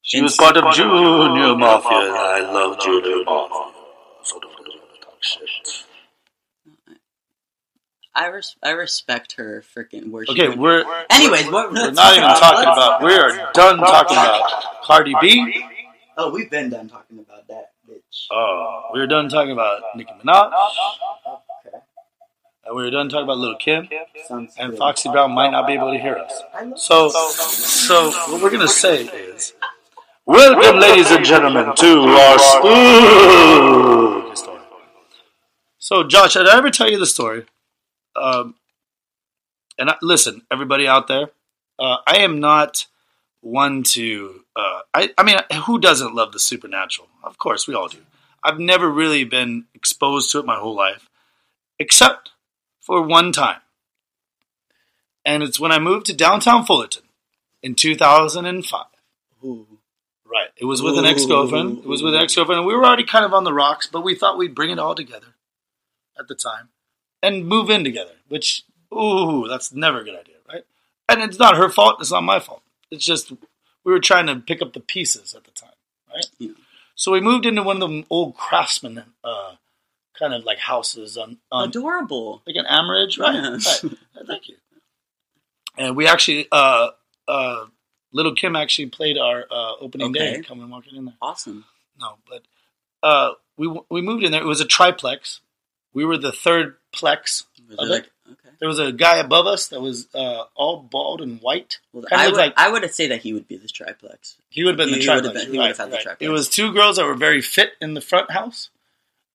She 0.02 0.22
was 0.22 0.36
part 0.36 0.56
of 0.56 0.72
Junior 0.72 1.56
Mafia, 1.56 1.98
and 1.98 2.16
I 2.16 2.40
love 2.52 2.78
Junior 2.78 3.24
Mafia. 3.24 3.72
So 4.22 4.38
don't 4.38 4.52
talk 5.02 5.18
shit. 5.20 5.85
I 8.18 8.28
res- 8.28 8.56
I 8.62 8.70
respect 8.70 9.34
her 9.34 9.62
freaking 9.76 10.10
where 10.10 10.24
she 10.24 10.32
Okay, 10.32 10.48
went- 10.48 10.58
we're 10.60 11.04
Anyways, 11.10 11.50
what 11.50 11.70
we're 11.70 11.90
not 11.90 12.16
even 12.16 12.28
talking 12.30 12.62
about. 12.64 13.02
We 13.02 13.14
are 13.14 13.52
done 13.52 13.76
talking 13.78 14.16
about 14.16 14.82
Cardi 14.82 15.14
B. 15.20 15.64
Oh, 16.16 16.30
we've 16.30 16.50
been 16.50 16.70
done 16.70 16.88
talking 16.88 17.18
about 17.18 17.46
that 17.48 17.72
bitch. 17.88 18.26
Oh, 18.30 18.84
we're 18.94 19.06
done 19.06 19.28
talking 19.28 19.52
about 19.52 19.82
Nicki 19.94 20.10
Minaj. 20.24 20.50
Okay. 21.66 21.76
And 22.64 22.74
we're 22.74 22.90
done 22.90 23.10
talking 23.10 23.24
about 23.24 23.36
Little 23.36 23.56
Kim. 23.58 23.86
Sounds 24.26 24.54
And 24.58 24.70
good. 24.70 24.78
Foxy 24.78 25.10
Brown 25.10 25.32
might 25.32 25.50
not 25.50 25.66
be 25.66 25.74
able 25.74 25.92
to 25.92 25.98
hear 25.98 26.16
us. 26.16 26.42
So, 26.76 27.10
so 27.10 28.10
what 28.32 28.40
we're 28.42 28.50
gonna 28.50 28.66
say 28.66 29.02
is, 29.04 29.52
welcome, 30.24 30.80
ladies 30.80 31.10
and 31.10 31.22
gentlemen, 31.22 31.74
to 31.76 31.98
our 32.00 32.38
spooky 32.38 34.36
story. 34.36 34.60
So, 35.78 36.02
Josh, 36.02 36.32
did 36.32 36.48
I 36.48 36.56
ever 36.56 36.70
tell 36.70 36.90
you 36.90 36.98
the 36.98 37.04
story? 37.06 37.44
Um, 38.16 38.54
and 39.78 39.90
I, 39.90 39.96
listen, 40.02 40.42
everybody 40.50 40.86
out 40.86 41.08
there, 41.08 41.30
uh, 41.78 41.98
I 42.06 42.18
am 42.18 42.40
not 42.40 42.86
one 43.40 43.82
to. 43.82 44.44
Uh, 44.54 44.80
I, 44.94 45.10
I 45.18 45.22
mean, 45.22 45.36
who 45.66 45.78
doesn't 45.78 46.14
love 46.14 46.32
the 46.32 46.38
supernatural? 46.38 47.08
Of 47.22 47.38
course, 47.38 47.68
we 47.68 47.74
all 47.74 47.88
do. 47.88 47.98
I've 48.42 48.58
never 48.58 48.90
really 48.90 49.24
been 49.24 49.66
exposed 49.74 50.30
to 50.32 50.38
it 50.38 50.46
my 50.46 50.56
whole 50.56 50.74
life, 50.74 51.08
except 51.78 52.30
for 52.80 53.02
one 53.02 53.32
time. 53.32 53.60
And 55.24 55.42
it's 55.42 55.58
when 55.58 55.72
I 55.72 55.78
moved 55.78 56.06
to 56.06 56.14
downtown 56.14 56.64
Fullerton 56.64 57.02
in 57.62 57.74
2005. 57.74 58.84
Ooh. 59.44 59.66
Right. 60.24 60.48
It 60.56 60.64
was 60.64 60.82
with 60.82 60.98
an 60.98 61.04
ex 61.04 61.24
girlfriend. 61.24 61.78
It 61.78 61.86
was 61.86 62.02
with 62.02 62.14
an 62.14 62.22
ex 62.22 62.34
girlfriend. 62.34 62.60
And 62.60 62.66
we 62.66 62.74
were 62.74 62.84
already 62.84 63.04
kind 63.04 63.24
of 63.24 63.32
on 63.32 63.44
the 63.44 63.52
rocks, 63.52 63.86
but 63.86 64.02
we 64.02 64.14
thought 64.14 64.38
we'd 64.38 64.54
bring 64.54 64.70
it 64.70 64.78
all 64.78 64.94
together 64.94 65.34
at 66.18 66.28
the 66.28 66.34
time 66.34 66.68
and 67.22 67.46
move 67.46 67.70
in 67.70 67.84
together, 67.84 68.14
which, 68.28 68.64
ooh, 68.92 69.46
that's 69.48 69.72
never 69.72 70.00
a 70.00 70.04
good 70.04 70.18
idea, 70.18 70.36
right? 70.48 70.64
And 71.08 71.22
it's 71.22 71.38
not 71.38 71.56
her 71.56 71.68
fault. 71.68 71.96
It's 72.00 72.12
not 72.12 72.22
my 72.22 72.40
fault. 72.40 72.62
It's 72.90 73.04
just 73.04 73.32
we 73.84 73.92
were 73.92 74.00
trying 74.00 74.26
to 74.26 74.36
pick 74.36 74.62
up 74.62 74.72
the 74.72 74.80
pieces 74.80 75.34
at 75.34 75.44
the 75.44 75.50
time, 75.52 75.70
right? 76.12 76.26
Yeah. 76.38 76.52
So 76.94 77.12
we 77.12 77.20
moved 77.20 77.46
into 77.46 77.62
one 77.62 77.82
of 77.82 77.88
the 77.88 78.04
old 78.08 78.36
craftsman 78.36 79.02
uh, 79.22 79.52
kind 80.18 80.34
of 80.34 80.44
like 80.44 80.58
houses 80.58 81.16
on, 81.16 81.38
on 81.52 81.68
Adorable. 81.68 82.42
like 82.46 82.56
an 82.56 82.64
Amerige, 82.64 83.18
right? 83.18 83.34
Yeah. 83.34 83.50
right. 83.50 83.98
Thank 84.26 84.48
you. 84.48 84.56
And 85.78 85.94
we 85.94 86.06
actually, 86.06 86.48
uh, 86.50 86.88
uh, 87.28 87.66
Little 88.12 88.34
Kim 88.34 88.56
actually 88.56 88.86
played 88.86 89.18
our 89.18 89.44
uh, 89.50 89.74
opening 89.78 90.12
day, 90.12 90.42
coming 90.42 90.70
walking 90.70 90.96
in 90.96 91.04
there. 91.04 91.14
Awesome. 91.20 91.66
No, 92.00 92.16
but 92.28 92.42
uh, 93.02 93.32
we 93.58 93.80
we 93.90 94.00
moved 94.00 94.24
in 94.24 94.32
there. 94.32 94.40
It 94.40 94.46
was 94.46 94.60
a 94.60 94.66
triplex. 94.66 95.40
We 95.92 96.04
were 96.04 96.16
the 96.16 96.32
third 96.32 96.76
plex. 96.96 97.44
Was 97.68 97.78
Of 97.78 97.88
it 97.88 97.90
it? 97.90 97.94
like 97.94 98.10
okay? 98.32 98.56
There 98.58 98.68
was 98.68 98.78
a 98.78 98.90
guy 98.92 99.16
above 99.16 99.46
us 99.46 99.68
that 99.68 99.80
was 99.80 100.08
uh, 100.14 100.44
all 100.54 100.80
bald 100.82 101.20
and 101.20 101.40
white. 101.40 101.78
Well, 101.92 102.04
I 102.10 102.28
would 102.28 102.36
like- 102.36 102.54
I 102.56 102.70
would 102.70 102.88
say 102.94 103.08
that 103.08 103.20
he 103.22 103.32
would 103.32 103.46
be 103.48 103.56
this 103.56 103.70
triplex. 103.72 104.36
He 104.48 104.64
would 104.64 104.70
have 104.70 104.76
been 104.78 104.90
the 104.92 105.02
He 105.02 105.08
would've 105.08 105.22
triplex. 105.24 105.44
been- 105.44 105.52
he 105.52 105.58
right, 105.58 105.64
would've 105.66 105.76
had 105.78 105.90
the 105.90 105.96
triplex. 105.98 106.22
It 106.22 106.28
was 106.30 106.48
two 106.48 106.72
girls 106.72 106.96
that 106.96 107.04
were 107.04 107.14
very 107.14 107.42
fit 107.42 107.70
in 107.80 107.94
the 107.94 108.00
front 108.00 108.30
house. 108.30 108.70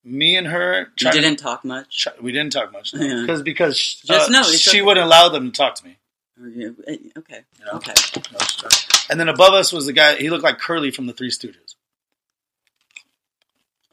Me 0.03 0.35
and 0.35 0.47
her. 0.47 0.87
Tried 0.97 1.11
didn't 1.13 1.35
talk 1.37 1.63
much. 1.63 1.99
try- 2.03 2.13
we 2.19 2.31
didn't 2.31 2.51
talk 2.53 2.71
much 2.73 2.93
Yeah. 2.93 3.21
because 3.21 3.43
because 3.43 3.77
Just 4.05 4.29
uh, 4.29 4.31
no, 4.31 4.43
she 4.43 4.71
okay. 4.71 4.81
wouldn't 4.81 5.05
allow 5.05 5.29
them 5.29 5.51
to 5.51 5.55
talk 5.57 5.75
to 5.75 5.85
me. 5.85 5.97
Or, 6.41 6.47
eh, 6.87 6.97
Okay. 7.17 7.41
You 7.59 7.65
know? 7.65 7.71
Okay. 7.73 7.93
And 9.11 9.19
then 9.19 9.29
above 9.29 9.53
us 9.53 9.71
was 9.71 9.85
the 9.85 9.93
guy. 9.93 10.15
He 10.15 10.29
looked 10.31 10.43
like 10.43 10.57
Curly 10.57 10.89
from 10.89 11.05
the 11.05 11.13
Three 11.13 11.29
Stooges. 11.29 11.75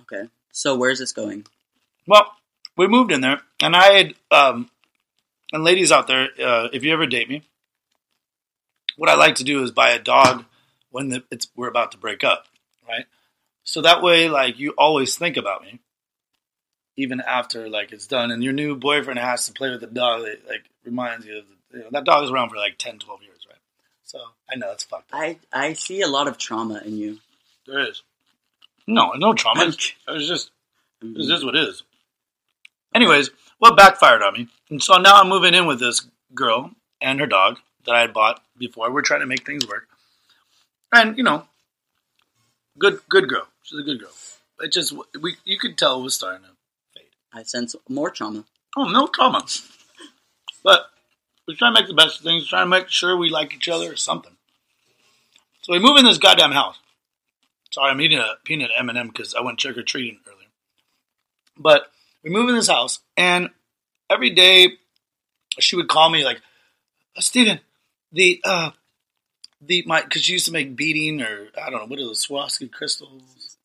Okay. 0.03 0.28
So 0.53 0.77
where's 0.77 0.99
this 0.99 1.12
going? 1.12 1.47
Well, 2.07 2.32
we 2.78 2.86
moved 2.86 3.12
in 3.12 3.20
there, 3.20 3.40
and 3.60 3.76
I 3.76 3.92
had 3.92 4.14
um, 4.30 4.70
and 5.52 5.64
ladies 5.64 5.92
out 5.92 6.06
there, 6.06 6.28
uh, 6.42 6.68
if 6.72 6.84
you 6.84 6.92
ever 6.92 7.06
date 7.06 7.28
me, 7.28 7.42
what 8.96 9.10
I 9.10 9.14
like 9.14 9.36
to 9.36 9.44
do 9.44 9.62
is 9.62 9.70
buy 9.70 9.90
a 9.90 9.98
dog 9.98 10.44
when 10.90 11.09
the, 11.09 11.24
it's 11.30 11.48
we're 11.56 11.68
about 11.68 11.92
to 11.92 11.98
break 11.98 12.24
up, 12.24 12.46
right? 12.88 13.05
So 13.64 13.82
that 13.82 14.02
way, 14.02 14.28
like 14.28 14.59
you 14.59 14.74
always 14.78 15.16
think 15.16 15.36
about 15.36 15.62
me, 15.62 15.80
even 16.96 17.20
after 17.20 17.68
like 17.68 17.92
it's 17.92 18.06
done, 18.06 18.30
and 18.30 18.42
your 18.42 18.52
new 18.52 18.76
boyfriend 18.76 19.18
has 19.18 19.46
to 19.46 19.52
play 19.52 19.70
with 19.70 19.80
the 19.80 19.86
dog. 19.86 20.22
It 20.22 20.46
like 20.48 20.64
reminds 20.84 21.26
you 21.26 21.38
of 21.38 21.44
the, 21.48 21.78
you 21.78 21.84
know, 21.84 21.90
that 21.92 22.05
dog 22.05 22.24
is 22.24 22.30
around 22.30 22.50
for 22.50 22.56
like 22.56 22.78
10, 22.78 22.98
12 22.98 23.22
years, 23.22 23.46
right? 23.48 23.59
So 24.05 24.18
I 24.50 24.56
know 24.56 24.72
it's 24.72 24.84
fucked. 24.84 25.12
Up. 25.12 25.20
I 25.20 25.38
I 25.52 25.72
see 25.72 26.02
a 26.02 26.09
lot 26.09 26.28
of 26.28 26.38
trauma 26.38 26.80
in 26.84 26.96
you. 26.96 27.18
There 27.66 27.80
is 27.80 28.02
no 28.86 29.12
no 29.12 29.32
trauma. 29.32 29.66
It's 29.66 30.28
just 30.28 30.50
it's 31.02 31.28
just 31.28 31.44
what 31.44 31.56
it 31.56 31.68
is. 31.68 31.82
Anyways, 32.99 33.31
what 33.59 33.77
backfired 33.77 34.23
on 34.23 34.33
me, 34.33 34.49
and 34.70 34.83
so 34.83 34.97
now 34.97 35.20
I'm 35.20 35.29
moving 35.29 35.55
in 35.55 35.66
with 35.66 35.79
this 35.79 36.05
girl 36.35 36.73
and 37.01 37.20
her 37.20 37.29
dog 37.29 37.59
that 37.85 37.95
I 37.95 38.01
had 38.01 38.12
bought 38.12 38.43
before. 38.59 38.93
We're 38.93 39.03
trying 39.03 39.20
to 39.20 39.27
make 39.27 39.47
things 39.47 39.69
work, 39.69 39.87
and 40.93 41.16
you 41.16 41.23
know, 41.23 41.45
good 42.77 43.01
good 43.09 43.29
girl. 43.29 43.47
She's 43.62 43.79
a 43.79 43.85
good 43.85 44.01
girl. 44.01 44.11
It 44.59 44.73
just 44.73 44.93
we 45.20 45.37
you 45.45 45.61
could 45.61 45.79
tell 45.79 46.01
it 46.01 46.03
was 46.03 46.16
starting 46.16 46.43
to 46.43 46.49
fade. 46.93 47.11
I 47.33 47.45
sense 47.45 47.77
more 47.89 48.11
trauma. 48.11 48.47
Oh, 48.77 48.89
no 48.89 49.07
trauma. 49.07 49.47
But 50.65 50.87
we're 51.47 51.55
trying 51.55 51.77
to 51.77 51.81
make 51.81 51.89
the 51.89 51.95
best 51.95 52.19
of 52.19 52.25
things, 52.25 52.49
trying 52.49 52.65
to 52.65 52.69
make 52.69 52.89
sure 52.89 53.16
we 53.16 53.31
like 53.31 53.55
each 53.55 53.69
other 53.69 53.93
or 53.93 53.97
something. 53.97 54.33
So 55.61 55.73
we 55.73 55.79
move 55.79 55.99
in 55.99 56.05
this 56.05 56.19
goddamn 56.19 56.51
house. 56.51 56.81
Sorry, 57.70 57.93
I'm 57.93 58.01
eating 58.01 58.19
a 58.19 58.39
peanut 58.43 58.73
M&M 58.77 59.07
because 59.07 59.37
I 59.37 59.41
went 59.41 59.59
trick-or-treating 59.59 60.19
earlier. 60.27 60.49
But 61.57 61.93
we 62.24 62.31
move 62.31 62.49
in 62.49 62.55
this 62.57 62.69
house, 62.69 63.01
and 63.16 63.49
every 64.11 64.31
day 64.31 64.69
she 65.59 65.77
would 65.77 65.89
call 65.89 66.11
me 66.11 66.24
like, 66.24 66.40
"Uh, 67.16 67.20
Steven, 67.20 67.61
the, 68.12 68.40
uh, 68.45 68.70
the, 69.61 69.82
my, 69.86 70.03
because 70.03 70.23
she 70.23 70.32
used 70.32 70.47
to 70.47 70.53
make 70.53 70.77
beading 70.77 71.20
or, 71.23 71.49
I 71.61 71.70
don't 71.70 71.81
know, 71.81 71.86
what 71.86 71.99
are 71.99 72.05
those, 72.05 72.24
Swarovski 72.27 72.70
crystals? 72.70 73.57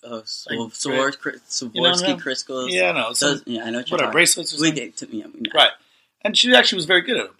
Like, 0.49 0.57
Swor- 0.73 1.11
Swor- 1.47 1.71
You 1.73 1.81
know 1.81 1.91
Swarovski 1.91 2.19
crystals. 2.21 2.73
Yeah, 2.73 2.91
no, 2.91 3.13
Those, 3.13 3.43
yeah, 3.45 3.63
I 3.65 3.69
know 3.69 3.77
what 3.79 3.91
what 3.91 4.01
are 4.01 4.11
bracelets 4.11 4.53
or 4.53 4.61
We 4.61 4.67
something? 4.69 4.91
to 4.93 5.17
yeah, 5.17 5.25
we- 5.33 5.49
Right. 5.53 5.71
And 6.25 6.37
she 6.37 6.53
actually 6.55 6.77
was 6.77 6.85
very 6.85 7.01
good 7.01 7.17
at 7.17 7.27
them. 7.27 7.35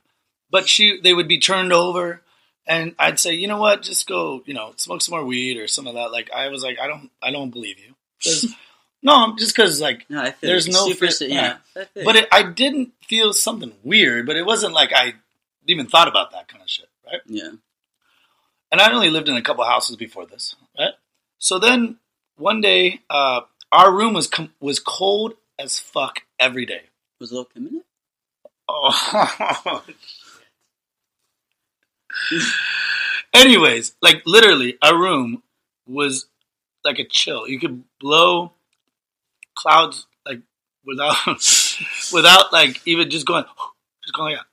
But 0.52 0.70
she 0.70 1.00
they 1.02 1.14
would 1.14 1.28
be 1.28 1.40
turned 1.40 1.74
over 1.74 2.22
and 2.68 2.94
I'd 3.00 3.20
say, 3.20 3.34
"You 3.34 3.48
know 3.48 3.58
what? 3.58 3.82
Just 3.82 4.08
go, 4.08 4.44
you 4.46 4.54
know, 4.54 4.74
smoke 4.76 5.02
some 5.02 5.14
more 5.14 5.26
weed 5.26 5.58
or 5.58 5.68
some 5.68 5.88
of 5.88 5.96
that." 5.96 6.12
Like 6.12 6.30
I 6.32 6.50
was 6.50 6.62
like, 6.64 6.78
"I 6.80 6.86
don't 6.88 7.10
I 7.22 7.32
don't 7.32 7.50
believe 7.50 7.78
you." 7.80 7.96
no, 9.04 9.36
just 9.38 9.56
cuz 9.56 9.80
like 9.82 10.10
No, 10.10 10.32
There's 10.42 10.68
no 10.68 10.88
super. 10.88 11.08
fit- 11.12 11.30
yeah, 11.30 11.58
feel 11.76 11.86
but 12.06 12.16
it. 12.16 12.24
it, 12.24 12.30
I 12.32 12.42
didn't 12.44 12.94
feel 13.08 13.34
something 13.34 13.74
weird, 13.84 14.26
but 14.26 14.36
it 14.38 14.46
wasn't 14.46 14.74
like 14.74 14.92
I 14.94 15.14
even 15.68 15.86
thought 15.88 16.08
about 16.08 16.32
that 16.32 16.48
kind 16.48 16.64
of 16.64 16.70
shit, 16.70 16.90
right? 17.06 17.22
yeah. 17.28 17.52
And 18.72 18.82
I 18.82 18.92
only 18.92 19.12
lived 19.12 19.30
in 19.30 19.36
a 19.36 19.42
couple 19.44 19.64
houses 19.66 19.96
before 19.98 20.26
this, 20.26 20.56
right? 20.80 20.94
So 21.38 21.60
then 21.60 21.98
one 22.38 22.62
day 22.62 23.02
uh 23.10 23.42
our 23.72 23.92
room 23.92 24.14
was 24.14 24.28
com- 24.28 24.54
was 24.60 24.80
cold 24.80 25.34
as 25.60 25.78
fuck 25.80 26.22
every 26.40 26.66
day. 26.66 26.84
Was 27.20 27.32
Lil 27.32 27.46
Kim 27.46 27.68
in 27.68 27.76
it? 27.78 27.86
Oh. 28.68 29.84
Anyways, 33.34 33.96
like 34.02 34.22
literally, 34.26 34.78
our 34.82 34.98
room 34.98 35.44
was 35.88 36.28
like 36.84 37.00
a 37.00 37.06
chill. 37.06 37.48
You 37.48 37.60
could 37.60 37.84
blow 38.00 38.54
clouds 39.56 40.06
like 40.26 40.40
without 40.86 41.16
without 42.14 42.54
like 42.54 42.82
even 42.86 43.10
just 43.10 43.26
going 43.26 43.44
just 44.04 44.14
going 44.14 44.34
like 44.34 44.42
that. 44.42 44.48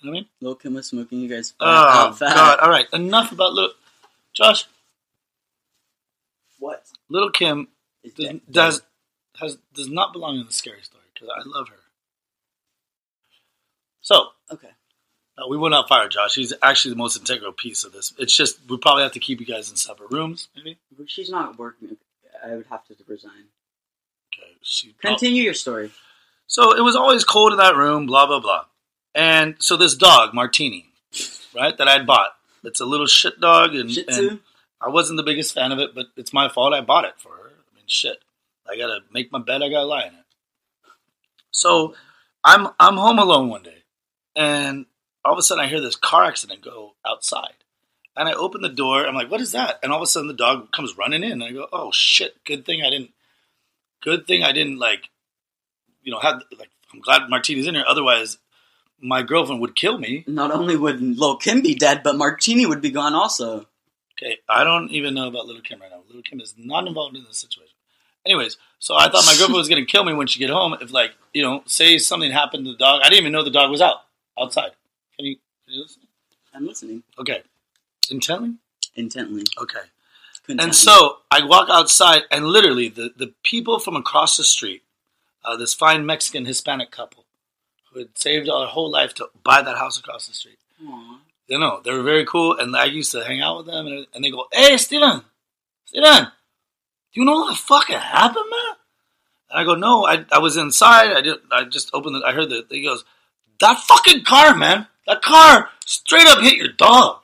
You 0.00 0.06
know 0.06 0.12
what 0.12 0.18
I 0.18 0.20
mean? 0.20 0.28
Lil 0.40 0.54
Kim 0.54 0.74
was 0.74 0.86
smoking 0.86 1.20
you 1.20 1.28
guys. 1.28 1.54
Oh 1.60 1.66
out 1.66 2.18
fat. 2.18 2.34
God! 2.34 2.58
All 2.62 2.70
right, 2.70 2.86
enough 2.92 3.32
about 3.32 3.52
little 3.52 3.72
Josh. 4.32 4.66
What? 6.58 6.84
Little 7.08 7.30
Kim 7.30 7.68
does, 8.16 8.40
does 8.50 8.82
has 9.40 9.58
does 9.74 9.88
not 9.88 10.12
belong 10.12 10.38
in 10.38 10.46
the 10.46 10.52
scary 10.52 10.82
story 10.82 11.04
because 11.14 11.28
I 11.34 11.42
love 11.46 11.68
her. 11.68 11.76
So 14.00 14.28
Okay. 14.50 14.68
Uh, 15.36 15.46
we 15.48 15.56
will 15.56 15.70
not 15.70 15.88
fire 15.88 16.08
Josh. 16.08 16.34
He's 16.34 16.52
actually 16.62 16.92
the 16.92 16.98
most 16.98 17.16
integral 17.16 17.52
piece 17.52 17.84
of 17.84 17.92
this. 17.92 18.12
It's 18.18 18.36
just 18.36 18.58
we 18.68 18.76
probably 18.76 19.04
have 19.04 19.12
to 19.12 19.20
keep 19.20 19.38
you 19.40 19.46
guys 19.46 19.70
in 19.70 19.76
separate 19.76 20.10
rooms, 20.10 20.48
maybe. 20.56 20.78
She's 21.06 21.30
not 21.30 21.58
working. 21.58 21.96
I 22.44 22.56
would 22.56 22.66
have 22.66 22.84
to 22.86 22.94
resign. 23.06 23.44
She, 24.62 24.94
oh. 25.04 25.08
Continue 25.08 25.42
your 25.42 25.54
story. 25.54 25.90
So 26.46 26.76
it 26.76 26.80
was 26.82 26.96
always 26.96 27.24
cold 27.24 27.52
in 27.52 27.58
that 27.58 27.76
room. 27.76 28.06
Blah 28.06 28.26
blah 28.26 28.40
blah. 28.40 28.64
And 29.14 29.56
so 29.58 29.76
this 29.76 29.94
dog, 29.94 30.34
Martini, 30.34 30.86
right, 31.54 31.76
that 31.76 31.88
I'd 31.88 32.06
bought. 32.06 32.30
It's 32.64 32.80
a 32.80 32.86
little 32.86 33.06
shit 33.06 33.40
dog, 33.40 33.74
and, 33.74 33.90
Shih 33.90 34.04
and 34.08 34.40
I 34.80 34.88
wasn't 34.88 35.16
the 35.16 35.22
biggest 35.22 35.54
fan 35.54 35.72
of 35.72 35.78
it, 35.78 35.94
but 35.94 36.06
it's 36.16 36.32
my 36.32 36.48
fault. 36.48 36.74
I 36.74 36.80
bought 36.80 37.04
it 37.04 37.14
for 37.18 37.30
her. 37.30 37.48
I 37.48 37.74
mean, 37.74 37.84
shit. 37.86 38.18
I 38.68 38.76
gotta 38.76 39.00
make 39.12 39.32
my 39.32 39.40
bed. 39.40 39.62
I 39.62 39.70
gotta 39.70 39.86
lie 39.86 40.06
in 40.06 40.14
it. 40.14 40.24
So 41.50 41.94
I'm 42.44 42.68
I'm 42.78 42.96
home 42.96 43.18
alone 43.18 43.48
one 43.48 43.62
day, 43.62 43.82
and 44.36 44.86
all 45.24 45.32
of 45.32 45.38
a 45.38 45.42
sudden 45.42 45.64
I 45.64 45.68
hear 45.68 45.80
this 45.80 45.96
car 45.96 46.24
accident 46.24 46.62
go 46.62 46.94
outside, 47.06 47.54
and 48.16 48.28
I 48.28 48.32
open 48.32 48.60
the 48.60 48.68
door. 48.68 49.06
I'm 49.06 49.14
like, 49.14 49.30
"What 49.30 49.40
is 49.40 49.52
that?" 49.52 49.78
And 49.82 49.90
all 49.90 49.98
of 49.98 50.02
a 50.02 50.06
sudden 50.06 50.28
the 50.28 50.34
dog 50.34 50.70
comes 50.72 50.96
running 50.96 51.24
in, 51.24 51.32
and 51.32 51.44
I 51.44 51.52
go, 51.52 51.66
"Oh 51.72 51.90
shit! 51.92 52.44
Good 52.44 52.64
thing 52.64 52.82
I 52.82 52.90
didn't. 52.90 53.10
Good 54.02 54.26
thing 54.26 54.42
I 54.42 54.52
didn't 54.52 54.78
like, 54.78 55.08
you 56.02 56.12
know, 56.12 56.20
have 56.20 56.42
like. 56.58 56.70
I'm 56.92 57.00
glad 57.00 57.28
Martini's 57.28 57.66
in 57.66 57.74
here. 57.74 57.84
Otherwise, 57.86 58.38
my 59.00 59.22
girlfriend 59.22 59.60
would 59.60 59.76
kill 59.76 59.98
me. 59.98 60.24
Not 60.26 60.50
only 60.50 60.74
would 60.74 61.00
Lil 61.02 61.36
Kim 61.36 61.60
be 61.60 61.74
dead, 61.74 62.02
but 62.02 62.16
Martini 62.16 62.64
would 62.64 62.80
be 62.80 62.90
gone 62.90 63.14
also. 63.14 63.66
Okay, 64.16 64.38
I 64.48 64.64
don't 64.64 64.90
even 64.90 65.14
know 65.14 65.28
about 65.28 65.46
Little 65.46 65.60
Kim 65.62 65.80
right 65.80 65.90
now. 65.90 66.00
Little 66.06 66.22
Kim 66.22 66.40
is 66.40 66.54
not 66.56 66.86
involved 66.86 67.14
in 67.16 67.24
this 67.24 67.38
situation. 67.38 67.74
Anyways, 68.24 68.56
so 68.78 68.96
I 68.96 69.04
thought 69.10 69.26
my 69.26 69.34
girlfriend 69.38 69.54
was 69.54 69.68
going 69.68 69.84
to 69.84 69.90
kill 69.90 70.02
me 70.04 70.14
when 70.14 70.26
she 70.26 70.38
get 70.38 70.48
home. 70.50 70.76
If 70.80 70.90
like 70.92 71.12
you 71.34 71.42
know, 71.42 71.62
say 71.66 71.98
something 71.98 72.30
happened 72.32 72.64
to 72.64 72.72
the 72.72 72.78
dog, 72.78 73.02
I 73.04 73.10
didn't 73.10 73.20
even 73.20 73.32
know 73.32 73.44
the 73.44 73.50
dog 73.50 73.70
was 73.70 73.82
out 73.82 73.96
outside. 74.40 74.70
Can 75.16 75.26
you, 75.26 75.36
can 75.66 75.74
you 75.74 75.82
listen? 75.82 76.02
I'm 76.54 76.66
listening 76.66 77.02
Okay, 77.18 77.42
intently. 78.10 78.54
intently. 78.96 79.44
Okay, 79.60 79.80
Couldn't 80.48 80.64
and 80.64 80.74
so 80.74 81.18
I 81.30 81.44
walk 81.44 81.68
outside, 81.70 82.22
and 82.30 82.46
literally 82.46 82.88
the 82.88 83.10
the 83.14 83.34
people 83.44 83.78
from 83.78 83.96
across 83.96 84.38
the 84.38 84.44
street, 84.44 84.82
uh, 85.44 85.58
this 85.58 85.74
fine 85.74 86.06
Mexican 86.06 86.46
Hispanic 86.46 86.90
couple, 86.90 87.26
who 87.92 87.98
had 87.98 88.16
saved 88.16 88.48
our 88.48 88.66
whole 88.66 88.90
life 88.90 89.12
to 89.16 89.28
buy 89.44 89.60
that 89.60 89.76
house 89.76 89.98
across 89.98 90.26
the 90.26 90.32
street. 90.32 90.56
me. 90.80 90.88
Aw. 90.90 91.18
You 91.48 91.58
know, 91.58 91.82
they 91.84 91.92
were 91.92 92.02
very 92.02 92.24
cool, 92.24 92.56
and 92.56 92.74
I 92.74 92.86
used 92.86 93.12
to 93.12 93.24
hang 93.24 93.42
out 93.42 93.58
with 93.58 93.66
them, 93.66 93.86
and, 93.88 94.06
and 94.14 94.24
they 94.24 94.30
go, 94.30 94.46
"Hey, 94.50 94.78
Steven, 94.78 95.20
Steven, 95.84 96.24
do 96.24 97.20
you 97.20 97.26
know 97.26 97.40
what 97.40 97.50
the 97.50 97.56
fuck 97.56 97.88
happened, 97.88 98.46
man?" 98.50 98.76
And 99.50 99.60
I 99.60 99.64
go, 99.64 99.74
"No, 99.74 100.06
I, 100.06 100.24
I 100.32 100.38
was 100.38 100.56
inside. 100.56 101.12
I 101.12 101.20
did. 101.20 101.36
I 101.52 101.64
just 101.64 101.90
opened 101.92 102.16
it. 102.16 102.22
I 102.24 102.32
heard 102.32 102.48
that." 102.48 102.68
He 102.70 102.82
goes, 102.82 103.04
"That 103.60 103.80
fucking 103.80 104.24
car, 104.24 104.56
man. 104.56 104.86
That 105.06 105.20
car 105.20 105.68
straight 105.84 106.26
up 106.26 106.40
hit 106.40 106.56
your 106.56 106.72
dog, 106.72 107.18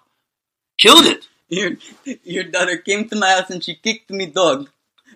killed 0.76 1.06
it." 1.06 1.26
Your 1.48 1.72
your 2.24 2.44
daughter 2.44 2.76
came 2.78 3.08
to 3.08 3.16
my 3.16 3.30
house 3.30 3.50
and 3.50 3.62
she 3.62 3.74
kicked 3.74 4.10
me 4.10 4.26
dog. 4.26 4.70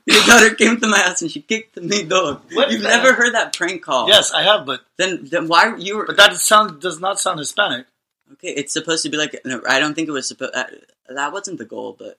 Your 0.07 0.23
daughter 0.25 0.55
came 0.55 0.79
to 0.81 0.87
my 0.87 0.99
house 1.01 1.23
and 1.23 1.31
she 1.31 1.41
kicked 1.43 1.77
me 1.81 2.03
dog. 2.03 2.43
What 2.53 2.71
You've 2.71 2.83
never 2.83 3.13
heard 3.15 3.35
that 3.35 3.55
prank 3.57 3.83
call? 3.83 4.09
Yes, 4.09 4.33
I 4.33 4.43
have, 4.43 4.65
but 4.67 4.81
Then 4.97 5.25
then 5.25 5.49
why 5.49 5.77
you 5.77 5.97
were? 5.99 6.07
but 6.07 6.17
that 6.17 6.35
sound 6.37 6.81
does 6.81 7.01
not 7.01 7.19
sound 7.21 7.39
Hispanic. 7.39 7.87
okay, 8.33 8.49
it's 8.51 8.73
supposed 8.73 9.03
to 9.05 9.09
be 9.09 9.17
like. 9.17 9.41
No, 9.45 9.63
I 9.69 9.81
don't 9.81 9.95
think 9.95 10.09
it 10.09 10.13
was 10.13 10.29
supposed. 10.29 10.55
Uh, 10.55 10.65
that 11.09 11.33
wasn't 11.33 11.59
the 11.59 11.65
goal, 11.65 11.97
but 11.99 12.19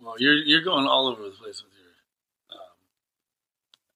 Well, 0.00 0.14
you're 0.18 0.34
you're 0.34 0.62
going 0.62 0.86
all 0.86 1.08
over 1.08 1.22
the 1.22 1.30
place 1.30 1.62
with 1.62 1.72
your 1.72 2.58
um, 2.60 2.68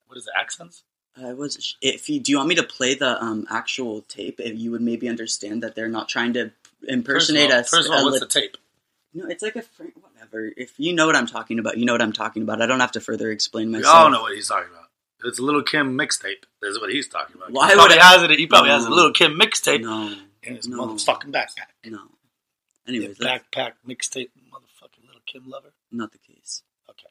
what 0.07 0.19
is 0.19 0.27
it, 0.27 0.33
accents? 0.39 0.83
I 1.23 1.33
was. 1.35 1.77
If 1.83 2.09
you 2.09 2.21
do, 2.21 2.33
you 2.33 2.39
want 2.39 2.49
me 2.49 2.55
to 2.57 2.63
play 2.63 2.95
the 2.95 3.23
um 3.23 3.47
actual 3.51 4.03
tape? 4.03 4.41
If 4.41 4.59
you 4.59 4.71
would 4.71 4.81
maybe 4.81 5.09
understand 5.09 5.63
that 5.63 5.75
they're 5.75 5.89
not 5.89 6.09
trying 6.09 6.33
to 6.35 6.51
impersonate 6.87 7.51
first 7.51 7.51
of 7.51 7.55
all, 7.55 7.61
us. 7.61 7.71
First 7.71 7.89
of 7.89 7.95
all, 7.95 8.01
a 8.01 8.05
what's 8.05 8.21
the 8.21 8.27
tape? 8.27 8.57
No, 9.13 9.27
it's 9.27 9.43
like 9.43 9.57
a 9.57 9.63
fr- 9.63 9.85
whatever. 10.01 10.51
If 10.57 10.79
you 10.79 10.93
know 10.93 11.07
what 11.07 11.17
I'm 11.17 11.27
talking 11.27 11.59
about, 11.59 11.77
you 11.79 11.85
know 11.85 11.93
what 11.93 12.03
I'm 12.03 12.13
talking 12.13 12.43
about. 12.43 12.63
I 12.63 12.67
don't 12.67 12.81
have 12.81 12.93
to 12.93 13.01
further 13.01 13.31
explain 13.31 13.69
We 13.73 13.79
myself. 13.79 13.95
all 13.95 14.11
know 14.11 14.23
what 14.23 14.35
he's 14.35 14.49
talking 14.49 14.71
about. 14.71 14.85
It's 15.25 15.39
a 15.39 15.43
Little 15.43 15.63
Kim 15.63 15.99
mixtape. 15.99 16.45
That's 16.63 16.81
what 16.81 16.91
he's 16.91 17.09
talking 17.09 17.37
about. 17.37 17.51
Why 17.53 17.71
he 17.71 17.77
would 17.77 17.93
I- 17.93 18.03
has 18.03 18.23
it? 18.23 18.31
He 18.39 18.47
probably 18.47 18.71
has 18.71 18.87
a 18.87 18.91
Little 18.91 19.13
Kim 19.13 19.39
mixtape 19.39 19.83
No, 19.83 20.15
in 20.43 20.57
his 20.57 20.69
no. 20.69 20.87
motherfucking 20.87 21.31
backpack. 21.33 21.75
no. 21.91 22.01
Anyways, 22.89 23.19
backpack 23.19 23.73
mixtape, 23.87 24.31
motherfucking 24.51 25.05
Little 25.07 25.21
Kim 25.27 25.49
lover. 25.49 25.73
not 25.93 26.13
the 26.13 26.19
case. 26.19 26.63
Okay. 26.89 27.09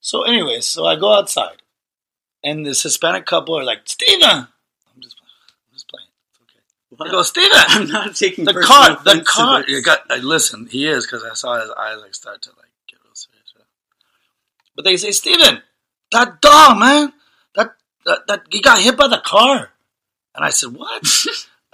So, 0.00 0.22
anyways, 0.22 0.66
so 0.66 0.84
I 0.84 0.96
go 0.96 1.12
outside, 1.14 1.62
and 2.42 2.66
this 2.66 2.82
Hispanic 2.82 3.24
couple 3.26 3.58
are 3.58 3.64
like, 3.64 3.80
Steven! 3.86 4.22
I'm 4.28 4.48
just, 5.00 5.16
I'm 5.22 5.72
just 5.72 5.88
playing. 5.88 6.08
It's 6.30 6.40
okay. 6.42 6.60
What? 6.96 7.08
I 7.08 7.12
go, 7.12 7.22
Steven! 7.22 7.50
I'm 7.54 7.88
not 7.88 8.16
taking 8.16 8.44
the 8.44 8.54
car, 8.54 9.00
the 9.04 9.22
car. 9.24 9.64
You 9.66 9.82
got, 9.82 10.10
uh, 10.10 10.16
listen, 10.16 10.66
he 10.70 10.86
is 10.86 11.06
because 11.06 11.24
I 11.24 11.34
saw 11.34 11.60
his 11.60 11.70
eyes 11.70 11.98
like 12.00 12.14
start 12.14 12.42
to 12.42 12.50
like 12.50 12.70
get 12.88 12.98
real 13.04 13.14
serious. 13.14 13.52
Right? 13.56 13.66
But 14.76 14.84
they 14.84 14.96
say, 14.96 15.10
Steven, 15.10 15.62
that 16.12 16.40
dog, 16.40 16.78
man, 16.78 17.12
that, 17.54 17.74
that 18.06 18.26
that 18.28 18.42
he 18.50 18.60
got 18.60 18.80
hit 18.80 18.96
by 18.96 19.08
the 19.08 19.22
car, 19.24 19.70
and 20.34 20.44
I 20.44 20.50
said, 20.50 20.72
what? 20.72 21.04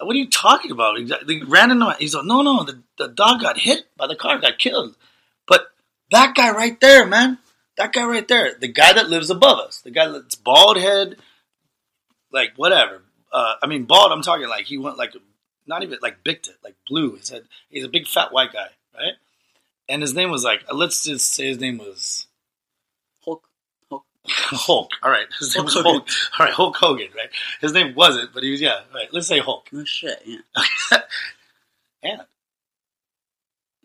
What 0.02 0.16
are 0.16 0.18
you 0.18 0.30
talking 0.30 0.70
about? 0.70 0.98
He 0.98 1.42
ran 1.42 1.70
into 1.70 1.84
my. 1.84 1.94
He's 1.98 2.14
like, 2.14 2.24
no, 2.24 2.40
no, 2.42 2.64
the, 2.64 2.82
the 2.96 3.08
dog 3.08 3.42
got 3.42 3.58
hit 3.58 3.84
by 3.96 4.06
the 4.06 4.16
car, 4.16 4.38
got 4.38 4.58
killed. 4.58 4.96
But 5.46 5.66
that 6.10 6.34
guy 6.34 6.50
right 6.52 6.80
there, 6.80 7.06
man, 7.06 7.38
that 7.76 7.92
guy 7.92 8.04
right 8.04 8.26
there, 8.26 8.54
the 8.58 8.68
guy 8.68 8.94
that 8.94 9.10
lives 9.10 9.28
above 9.28 9.58
us, 9.58 9.80
the 9.80 9.90
guy 9.90 10.08
that's 10.08 10.36
bald 10.36 10.78
head, 10.78 11.16
like 12.32 12.52
whatever. 12.56 13.02
Uh, 13.32 13.54
I 13.62 13.66
mean, 13.66 13.84
bald. 13.84 14.12
I'm 14.12 14.22
talking 14.22 14.48
like 14.48 14.66
he 14.66 14.78
went 14.78 14.96
like 14.98 15.14
not 15.66 15.82
even 15.82 15.98
like 16.02 16.24
bicked 16.24 16.48
it, 16.48 16.56
like 16.64 16.74
blue. 16.88 17.16
He 17.16 17.22
said 17.22 17.44
he's 17.68 17.84
a 17.84 17.88
big 17.88 18.06
fat 18.06 18.32
white 18.32 18.52
guy, 18.52 18.68
right? 18.94 19.14
And 19.88 20.02
his 20.02 20.14
name 20.14 20.30
was 20.30 20.44
like 20.44 20.64
let's 20.72 21.04
just 21.04 21.32
say 21.32 21.46
his 21.48 21.58
name 21.58 21.78
was 21.78 22.26
Hulk. 23.24 23.44
Hulk. 23.88 24.04
Hulk. 24.26 24.90
All 25.02 25.10
right, 25.10 25.26
his 25.38 25.54
name 25.54 25.64
Hulk 25.64 25.66
was 25.66 25.74
Hogan. 25.74 25.92
Hulk. 25.92 26.08
All 26.38 26.46
right, 26.46 26.54
Hulk 26.54 26.76
Hogan. 26.76 27.08
Right, 27.16 27.30
his 27.60 27.72
name 27.72 27.94
wasn't, 27.94 28.32
but 28.34 28.42
he 28.42 28.50
was 28.50 28.60
yeah. 28.60 28.80
Right, 28.94 29.08
let's 29.12 29.26
say 29.26 29.38
Hulk. 29.38 29.68
No 29.72 29.84
shit. 29.84 30.22
Yeah. 30.24 30.98
And 32.02 32.22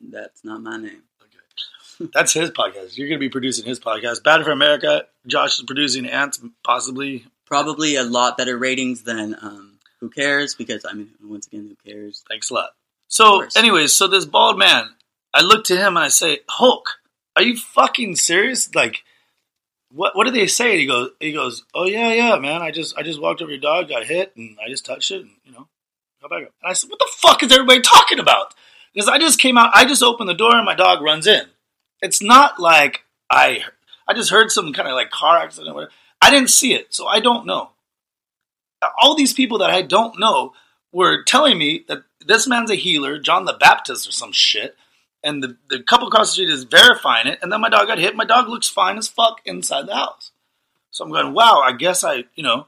That's 0.10 0.44
not 0.46 0.62
my 0.62 0.78
name. 0.78 1.02
okay. 1.22 2.10
that's 2.14 2.32
his 2.34 2.50
podcast. 2.52 2.98
You're 2.98 3.08
going 3.10 3.20
to 3.20 3.26
be 3.26 3.30
producing 3.30 3.66
his 3.66 3.80
podcast. 3.80 4.24
Bad 4.24 4.44
for 4.46 4.52
America. 4.52 5.04
Josh 5.28 5.60
is 5.60 5.66
producing 5.66 6.06
Ants, 6.06 6.40
possibly. 6.64 7.26
Probably 7.56 7.95
a 7.95 8.03
lot 8.03 8.38
better 8.38 8.57
ratings 8.57 9.03
than 9.03 9.34
um, 9.41 9.80
Who 10.02 10.10
Cares? 10.10 10.56
Because 10.56 10.86
I 10.86 10.91
mean, 10.91 11.11
once 11.23 11.48
again, 11.48 11.69
who 11.69 11.90
cares? 11.90 12.22
Thanks 12.27 12.49
a 12.49 12.53
lot. 12.53 12.72
So, 13.07 13.48
anyways, 13.56 13.95
so 13.95 14.07
this 14.07 14.26
bald 14.26 14.60
man, 14.60 14.90
I 15.34 15.41
look 15.41 15.64
to 15.65 15.77
him 15.77 15.95
and 15.95 15.99
I 15.99 16.10
say, 16.10 16.40
Hulk, 16.49 16.99
are 17.34 17.44
you 17.44 17.56
fucking 17.56 18.18
serious? 18.18 18.76
Like, 18.76 19.06
what 19.90 20.18
what 20.18 20.26
did 20.26 20.36
they 20.36 20.48
say? 20.48 20.72
And 20.72 20.80
he 20.82 20.86
goes, 20.86 21.11
he 21.22 21.32
goes, 21.32 21.64
oh 21.73 21.86
yeah, 21.86 22.11
yeah, 22.11 22.36
man. 22.40 22.61
I 22.61 22.72
just 22.72 22.98
I 22.98 23.03
just 23.03 23.22
walked 23.22 23.41
over 23.41 23.52
your 23.52 23.61
dog, 23.61 23.88
got 23.88 24.06
hit, 24.06 24.34
and 24.36 24.57
I 24.61 24.68
just 24.68 24.86
touched 24.86 25.11
it, 25.11 25.22
and 25.22 25.32
you 25.45 25.53
know, 25.53 25.69
got 26.22 26.32
back 26.32 26.44
up. 26.44 26.53
And 26.61 26.69
I 26.69 26.73
said, 26.73 26.90
what 26.90 26.99
the 26.99 27.10
fuck 27.19 27.41
is 27.41 27.53
everybody 27.53 27.80
talking 27.80 28.19
about? 28.19 28.53
Because 28.94 29.07
I 29.07 29.18
just 29.18 29.40
came 29.40 29.57
out, 29.57 29.72
I 29.73 29.86
just 29.86 30.03
opened 30.03 30.27
the 30.27 30.34
door, 30.34 30.57
and 30.57 30.65
my 30.65 30.76
dog 30.76 31.02
runs 31.02 31.26
in. 31.26 31.45
It's 32.02 32.22
not 32.22 32.60
like 32.60 33.06
I 33.30 33.64
I 34.10 34.14
just 34.14 34.30
heard 34.30 34.52
some 34.52 34.73
kind 34.73 34.90
of 34.90 34.95
like 34.95 35.10
car 35.10 35.38
accident. 35.38 35.72
Or 35.72 35.76
whatever. 35.76 35.94
I 36.26 36.32
didn't 36.32 36.50
see 36.50 36.74
it, 36.74 36.92
so 36.92 37.06
I 37.06 37.20
don't 37.20 37.46
know. 37.46 37.70
All 39.00 39.16
these 39.16 39.32
people 39.32 39.60
that 39.60 39.70
I 39.70 39.84
don't 39.84 40.20
know 40.20 40.54
were 40.92 41.24
telling 41.24 41.56
me 41.56 41.86
that 41.88 42.00
this 42.26 42.48
man's 42.48 42.72
a 42.72 42.76
healer, 42.76 43.20
John 43.20 43.46
the 43.46 43.54
Baptist 43.54 44.08
or 44.08 44.12
some 44.12 44.32
shit, 44.32 44.76
and 45.24 45.44
the, 45.44 45.56
the 45.70 45.84
couple 45.84 46.08
across 46.08 46.30
the 46.30 46.34
street 46.34 46.50
is 46.50 46.64
verifying 46.64 47.28
it, 47.28 47.38
and 47.44 47.52
then 47.52 47.62
my 47.62 47.70
dog 47.70 47.86
got 47.86 48.00
hit. 48.00 48.16
My 48.16 48.26
dog 48.26 48.48
looks 48.48 48.68
fine 48.68 48.98
as 48.98 49.08
fuck 49.08 49.40
inside 49.46 49.86
the 49.86 49.94
house. 49.94 50.32
So 50.90 51.06
I'm 51.06 51.12
going, 51.12 51.32
wow, 51.36 51.62
I 51.64 51.74
guess 51.74 52.04
I, 52.04 52.24
you 52.34 52.42
know, 52.42 52.66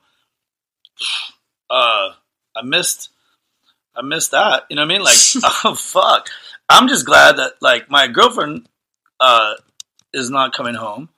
uh, 1.72 2.10
I 2.56 2.62
missed, 2.64 3.10
I 3.96 4.04
missed 4.04 4.32
that. 4.32 4.66
You 4.70 4.76
know 4.76 4.84
what 4.84 4.92
I 4.92 4.94
mean? 4.94 5.04
Like, 5.04 5.18
oh 5.66 5.74
fuck. 5.74 6.30
I'm 6.70 6.88
just 6.88 7.08
glad 7.08 7.38
that 7.38 7.54
like 7.60 7.90
my 7.90 8.08
girlfriend, 8.08 8.70
uh, 9.20 9.56
is 10.14 10.30
not 10.30 10.54
coming 10.54 10.76
home 10.76 11.10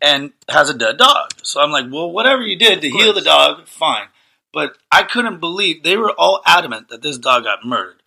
and 0.00 0.32
has 0.48 0.70
a 0.70 0.74
dead 0.74 0.98
dog. 0.98 1.30
So 1.42 1.60
I'm 1.60 1.70
like, 1.70 1.86
well, 1.90 2.10
whatever 2.10 2.42
you 2.42 2.56
did 2.58 2.80
to 2.82 2.90
heal 2.90 3.12
the 3.12 3.20
dog, 3.20 3.66
fine. 3.66 4.08
But 4.52 4.76
I 4.90 5.02
couldn't 5.02 5.40
believe 5.40 5.82
they 5.82 5.96
were 5.96 6.12
all 6.12 6.42
adamant 6.46 6.88
that 6.88 7.02
this 7.02 7.18
dog 7.18 7.44
got 7.44 7.64
murdered. 7.64 8.02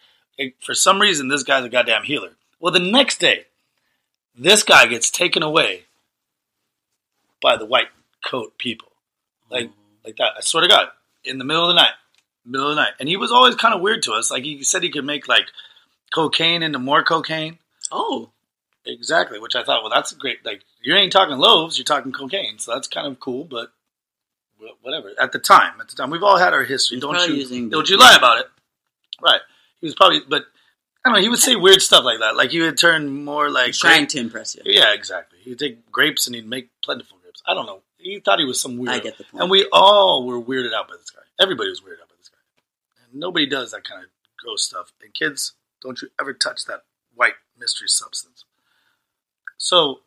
For 0.61 0.73
some 0.73 1.01
reason, 1.01 1.27
this 1.27 1.43
guy's 1.43 1.65
a 1.65 1.69
goddamn 1.69 2.03
healer. 2.03 2.31
Well, 2.59 2.73
the 2.73 2.79
next 2.79 3.19
day, 3.19 3.45
this 4.35 4.63
guy 4.63 4.85
gets 4.85 5.11
taken 5.11 5.43
away 5.43 5.83
by 7.41 7.57
the 7.57 7.65
white 7.65 7.89
coat 8.25 8.57
people, 8.57 8.89
like 9.49 9.67
mm. 9.67 9.73
like 10.05 10.17
that. 10.17 10.33
I 10.37 10.41
swear 10.41 10.63
to 10.63 10.69
God, 10.69 10.87
in 11.23 11.37
the 11.37 11.45
middle 11.45 11.63
of 11.63 11.69
the 11.69 11.81
night, 11.81 11.93
middle 12.45 12.69
of 12.69 12.75
the 12.75 12.81
night, 12.81 12.93
and 12.99 13.07
he 13.09 13.17
was 13.17 13.31
always 13.31 13.55
kind 13.55 13.73
of 13.73 13.81
weird 13.81 14.03
to 14.03 14.13
us. 14.13 14.31
Like 14.31 14.43
he 14.43 14.63
said, 14.63 14.83
he 14.83 14.89
could 14.89 15.05
make 15.05 15.27
like 15.27 15.47
cocaine 16.13 16.63
into 16.63 16.79
more 16.79 17.03
cocaine. 17.03 17.59
Oh, 17.91 18.29
Exactly, 18.85 19.39
which 19.39 19.55
I 19.55 19.63
thought, 19.63 19.83
well, 19.83 19.91
that's 19.91 20.13
great. 20.13 20.45
Like, 20.45 20.63
you 20.81 20.95
ain't 20.95 21.11
talking 21.11 21.37
loaves, 21.37 21.77
you're 21.77 21.85
talking 21.85 22.11
cocaine, 22.11 22.59
so 22.59 22.73
that's 22.73 22.87
kind 22.87 23.07
of 23.07 23.19
cool. 23.19 23.43
But 23.43 23.71
whatever. 24.81 25.11
At 25.19 25.31
the 25.31 25.39
time, 25.39 25.79
at 25.79 25.89
the 25.89 25.95
time, 25.95 26.09
we've 26.09 26.23
all 26.23 26.37
had 26.37 26.53
our 26.53 26.63
history. 26.63 26.95
He's 26.97 27.01
don't 27.01 27.29
you? 27.29 27.35
using 27.35 27.69
don't 27.69 27.89
you 27.89 27.97
lie 27.97 28.15
about 28.15 28.39
it? 28.39 28.47
Right. 29.21 29.41
He 29.79 29.87
was 29.87 29.95
probably, 29.95 30.21
but 30.27 30.45
I 31.05 31.09
don't 31.09 31.15
know. 31.15 31.21
He 31.21 31.29
would 31.29 31.39
say 31.39 31.55
weird 31.55 31.81
stuff 31.81 32.03
like 32.03 32.19
that. 32.19 32.35
Like 32.35 32.51
he 32.51 32.59
would 32.59 32.77
turn 32.77 33.23
more 33.23 33.49
like 33.49 33.67
he's 33.67 33.79
trying 33.79 34.01
grape- 34.01 34.09
to 34.09 34.19
impress 34.19 34.55
you. 34.55 34.61
Yeah, 34.65 34.93
exactly. 34.93 35.39
He'd 35.41 35.59
take 35.59 35.91
grapes 35.91 36.27
and 36.27 36.35
he'd 36.35 36.47
make 36.47 36.69
plentiful 36.81 37.17
grapes. 37.21 37.41
I 37.45 37.53
don't 37.53 37.65
know. 37.65 37.81
He 37.97 38.19
thought 38.19 38.39
he 38.39 38.45
was 38.45 38.61
some 38.61 38.77
weird. 38.77 38.95
I 38.95 38.99
get 38.99 39.17
the 39.17 39.25
point. 39.25 39.41
And 39.41 39.51
we 39.51 39.67
all 39.71 40.25
were 40.25 40.41
weirded 40.41 40.73
out 40.73 40.87
by 40.87 40.95
this 40.97 41.09
guy. 41.09 41.21
Everybody 41.39 41.69
was 41.69 41.81
weirded 41.81 42.01
out 42.01 42.09
by 42.09 42.15
this 42.17 42.29
guy. 42.29 42.37
And 43.03 43.19
nobody 43.19 43.45
does 43.45 43.71
that 43.71 43.83
kind 43.83 44.03
of 44.03 44.09
gross 44.37 44.63
stuff. 44.63 44.93
And 45.01 45.13
kids, 45.13 45.53
don't 45.81 46.01
you 46.01 46.09
ever 46.19 46.33
touch 46.33 46.65
that 46.65 46.83
white 47.13 47.33
mystery 47.57 47.87
substance. 47.87 48.45
So 49.57 49.99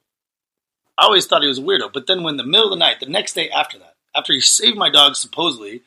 I 0.99 1.05
always 1.05 1.27
thought 1.27 1.43
he 1.43 1.49
was 1.49 1.59
a 1.59 1.63
weirdo. 1.63 1.93
But 1.93 2.07
then 2.07 2.23
when 2.23 2.37
the 2.37 2.45
middle 2.45 2.67
of 2.67 2.71
the 2.71 2.77
night, 2.77 3.01
the 3.01 3.07
next 3.07 3.33
day 3.35 3.49
after 3.51 3.79
that, 3.79 3.95
after 4.15 4.33
he 4.33 4.41
saved 4.41 4.77
my 4.77 4.91
dog 4.91 5.17
supposedly, 5.17 5.83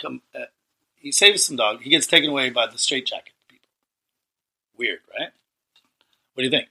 come 0.00 0.22
uh, 0.34 0.44
he 0.96 1.10
saves 1.12 1.42
some 1.44 1.56
dog, 1.56 1.80
he 1.82 1.90
gets 1.90 2.06
taken 2.06 2.30
away 2.30 2.50
by 2.50 2.66
the 2.66 2.78
straitjacket 2.78 3.32
people. 3.48 3.68
Weird, 4.78 5.00
right? 5.18 5.28
What 6.34 6.42
do 6.42 6.44
you 6.44 6.50
think? 6.50 6.68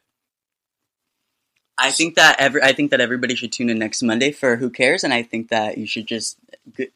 I 1.78 1.92
think 1.92 2.16
that 2.16 2.40
every 2.40 2.62
I 2.62 2.72
think 2.74 2.92
that 2.92 3.02
everybody 3.02 3.34
should 3.36 3.52
tune 3.52 3.70
in 3.70 3.80
next 3.80 4.04
Monday 4.04 4.32
for 4.32 4.56
Who 4.58 4.70
Cares, 4.70 5.04
and 5.04 5.14
I 5.14 5.24
think 5.24 5.50
that 5.50 5.78
you 5.78 5.88
should 5.88 6.06
just. 6.08 6.38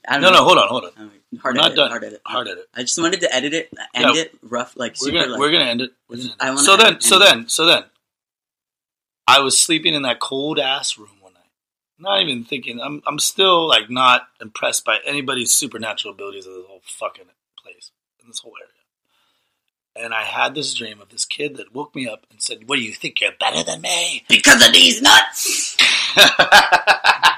I 0.08 0.14
don't 0.14 0.22
No, 0.22 0.30
know. 0.30 0.38
no, 0.38 0.44
hold 0.46 0.58
on, 0.60 0.68
hold 0.68 0.84
on. 0.86 1.12
We're 1.34 1.40
Hard 1.42 1.56
not 1.56 1.66
edit, 1.68 1.76
done. 1.78 1.90
Hard 1.90 2.04
edit. 2.06 2.22
Hard 2.26 2.48
edit. 2.48 2.70
I 2.76 2.82
just 2.82 2.98
wanted 3.02 3.20
to 3.22 3.36
edit 3.36 3.54
it, 3.54 3.70
end 3.94 4.16
Yeah. 4.16 4.22
it 4.22 4.38
rough, 4.44 4.78
like 4.78 4.94
We're 4.94 5.08
super. 5.08 5.18
gonna 5.20 5.32
like, 5.32 5.40
we're 5.40 5.52
gonna 5.52 5.66
end 5.66 5.82
it. 5.82 5.92
We're 6.08 6.18
gonna 6.18 6.30
end 6.30 6.36
it. 6.40 6.44
I 6.46 6.50
wanna 6.52 6.62
so 6.62 6.78
then, 6.78 7.02
so 7.02 7.16
it. 7.18 7.20
then, 7.20 7.50
so 7.50 7.66
then, 7.66 7.84
I 9.28 9.42
was 9.42 9.60
sleeping 9.60 9.94
in 9.94 10.04
that 10.04 10.20
cold 10.20 10.58
ass 10.58 10.98
room 10.98 11.18
one 11.20 11.34
night. 11.34 11.44
Not 12.00 12.22
even 12.22 12.46
thinking. 12.46 12.80
I'm 12.80 13.04
I'm 13.06 13.20
still 13.20 13.68
like 13.68 13.90
not 13.90 14.30
impressed 14.40 14.86
by 14.86 15.00
anybody's 15.06 15.52
supernatural 15.52 16.14
abilities 16.14 16.48
of 16.48 16.54
this 16.54 16.66
whole 16.66 16.82
fucking 16.86 17.26
place 17.62 17.92
in 18.22 18.28
this 18.28 18.40
whole 18.40 18.54
area. 18.60 18.72
And 19.96 20.14
I 20.14 20.24
had 20.24 20.56
this 20.56 20.74
dream 20.74 21.02
of 21.02 21.10
this 21.10 21.26
kid 21.26 21.58
that 21.58 21.74
woke 21.74 21.96
me 21.96 22.08
up 22.08 22.26
and 22.32 22.42
said, 22.42 22.70
"What 22.70 22.78
do 22.78 22.84
you 22.84 22.94
think? 22.94 23.20
You're 23.20 23.32
better 23.38 23.64
than 23.64 23.82
me?" 23.82 24.24
because 24.30 24.66
of 24.66 24.72
these 24.72 25.02
nuts. 25.02 25.76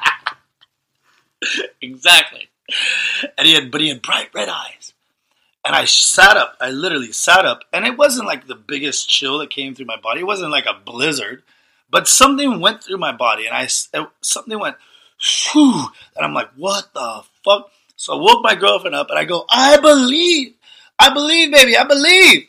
exactly. 1.81 2.49
And 3.37 3.47
he 3.47 3.53
had, 3.53 3.71
but 3.71 3.81
he 3.81 3.89
had 3.89 4.01
bright 4.01 4.29
red 4.33 4.49
eyes. 4.49 4.93
And 5.65 5.75
I 5.75 5.85
sat 5.85 6.37
up. 6.37 6.55
I 6.61 6.69
literally 6.69 7.11
sat 7.11 7.45
up, 7.45 7.63
and 7.73 7.85
it 7.85 7.97
wasn't 7.97 8.27
like 8.27 8.47
the 8.47 8.55
biggest 8.55 9.09
chill 9.09 9.39
that 9.39 9.49
came 9.49 9.75
through 9.75 9.87
my 9.87 9.99
body. 9.99 10.21
It 10.21 10.27
wasn't 10.27 10.51
like 10.51 10.65
a 10.65 10.79
blizzard, 10.85 11.43
but 11.91 12.07
something 12.07 12.59
went 12.59 12.83
through 12.83 12.97
my 12.97 13.11
body, 13.11 13.45
and 13.45 13.55
I 13.55 13.67
something 14.21 14.59
went, 14.59 14.75
whew, 15.53 15.85
and 16.15 16.25
I'm 16.25 16.33
like, 16.33 16.51
what 16.55 16.93
the 16.93 17.23
fuck? 17.43 17.71
So 17.95 18.17
I 18.17 18.21
woke 18.21 18.43
my 18.43 18.55
girlfriend 18.55 18.95
up, 18.95 19.09
and 19.09 19.19
I 19.19 19.25
go, 19.25 19.45
I 19.49 19.77
believe, 19.77 20.53
I 20.97 21.13
believe, 21.13 21.51
baby, 21.51 21.77
I 21.77 21.83
believe. 21.83 22.47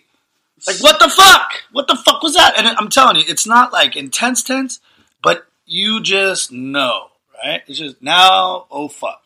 Like, 0.66 0.80
what 0.80 1.00
the 1.00 1.08
fuck? 1.08 1.52
What 1.72 1.88
the 1.88 1.96
fuck 1.96 2.22
was 2.22 2.34
that? 2.34 2.58
And 2.58 2.66
I'm 2.68 2.90
telling 2.90 3.16
you, 3.16 3.24
it's 3.26 3.46
not 3.46 3.72
like 3.72 3.96
intense 3.96 4.42
tense, 4.42 4.80
but 5.22 5.46
you 5.64 6.02
just 6.02 6.52
know, 6.52 7.06
right? 7.42 7.62
It's 7.66 7.78
just 7.78 8.02
now, 8.02 8.66
oh 8.70 8.88
fuck. 8.88 9.22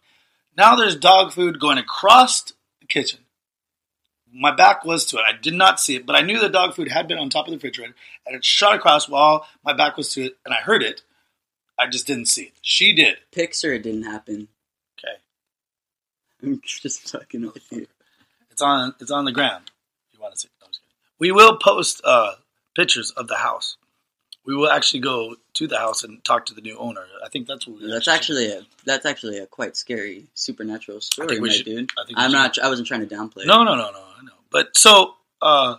Now 0.56 0.76
there's 0.76 0.94
dog 0.94 1.32
food 1.32 1.58
going 1.58 1.78
across 1.78 2.52
the 2.80 2.86
kitchen. 2.86 3.20
My 4.36 4.50
back 4.50 4.84
was 4.84 5.04
to 5.06 5.18
it. 5.18 5.22
I 5.28 5.36
did 5.40 5.54
not 5.54 5.78
see 5.78 5.94
it, 5.94 6.06
but 6.06 6.16
I 6.16 6.22
knew 6.22 6.40
the 6.40 6.48
dog 6.48 6.74
food 6.74 6.88
had 6.88 7.06
been 7.06 7.18
on 7.18 7.30
top 7.30 7.46
of 7.46 7.52
the 7.52 7.56
refrigerator, 7.56 7.94
and 8.26 8.34
it 8.34 8.44
shot 8.44 8.74
across 8.74 9.08
while 9.08 9.46
my 9.64 9.72
back 9.72 9.96
was 9.96 10.12
to 10.14 10.24
it, 10.24 10.36
and 10.44 10.52
I 10.52 10.58
heard 10.58 10.82
it. 10.82 11.02
I 11.78 11.86
just 11.88 12.06
didn't 12.06 12.26
see 12.26 12.44
it. 12.44 12.52
She 12.60 12.92
did. 12.92 13.18
Pixar, 13.32 13.76
it 13.76 13.82
didn't 13.82 14.04
happen. 14.04 14.48
Okay, 14.98 15.16
I'm 16.42 16.60
just 16.64 17.10
fucking 17.10 17.42
with 17.42 17.70
you. 17.70 17.86
it's 18.50 18.62
on. 18.62 18.94
It's 19.00 19.10
on 19.10 19.24
the 19.24 19.32
ground. 19.32 19.70
If 20.08 20.18
you 20.18 20.22
want 20.22 20.34
to 20.34 20.40
see? 20.40 20.48
No, 20.60 20.66
I'm 20.66 20.70
just 20.70 20.80
kidding. 20.80 20.94
We 21.18 21.32
will 21.32 21.56
post 21.56 22.00
uh, 22.04 22.34
pictures 22.74 23.12
of 23.12 23.28
the 23.28 23.36
house. 23.36 23.76
We 24.44 24.54
will 24.56 24.70
actually 24.70 25.00
go 25.00 25.36
to 25.54 25.66
the 25.66 25.78
house 25.78 26.02
and 26.04 26.22
talk 26.24 26.46
to 26.46 26.54
the 26.54 26.60
new 26.60 26.76
owner. 26.78 27.04
I 27.24 27.28
think 27.28 27.46
that's 27.46 27.66
what 27.66 27.80
we. 27.80 27.90
That's 27.90 28.08
actually 28.08 28.50
a 28.52 28.62
that's 28.84 29.06
actually 29.06 29.38
a 29.38 29.46
quite 29.46 29.76
scary 29.76 30.26
supernatural 30.34 31.00
story, 31.00 31.38
we 31.40 31.48
my 31.48 31.54
should- 31.54 31.66
dude. 31.66 31.90
I 31.98 32.04
think 32.06 32.18
I'm 32.18 32.30
should- 32.30 32.36
not. 32.36 32.58
I 32.58 32.68
wasn't 32.68 32.88
trying 32.88 33.06
to 33.08 33.14
downplay. 33.14 33.42
it. 33.42 33.46
No, 33.46 33.62
no, 33.64 33.74
no, 33.74 33.90
no, 33.90 34.04
I 34.20 34.24
know. 34.24 34.32
But 34.50 34.76
so 34.76 35.14
uh, 35.42 35.76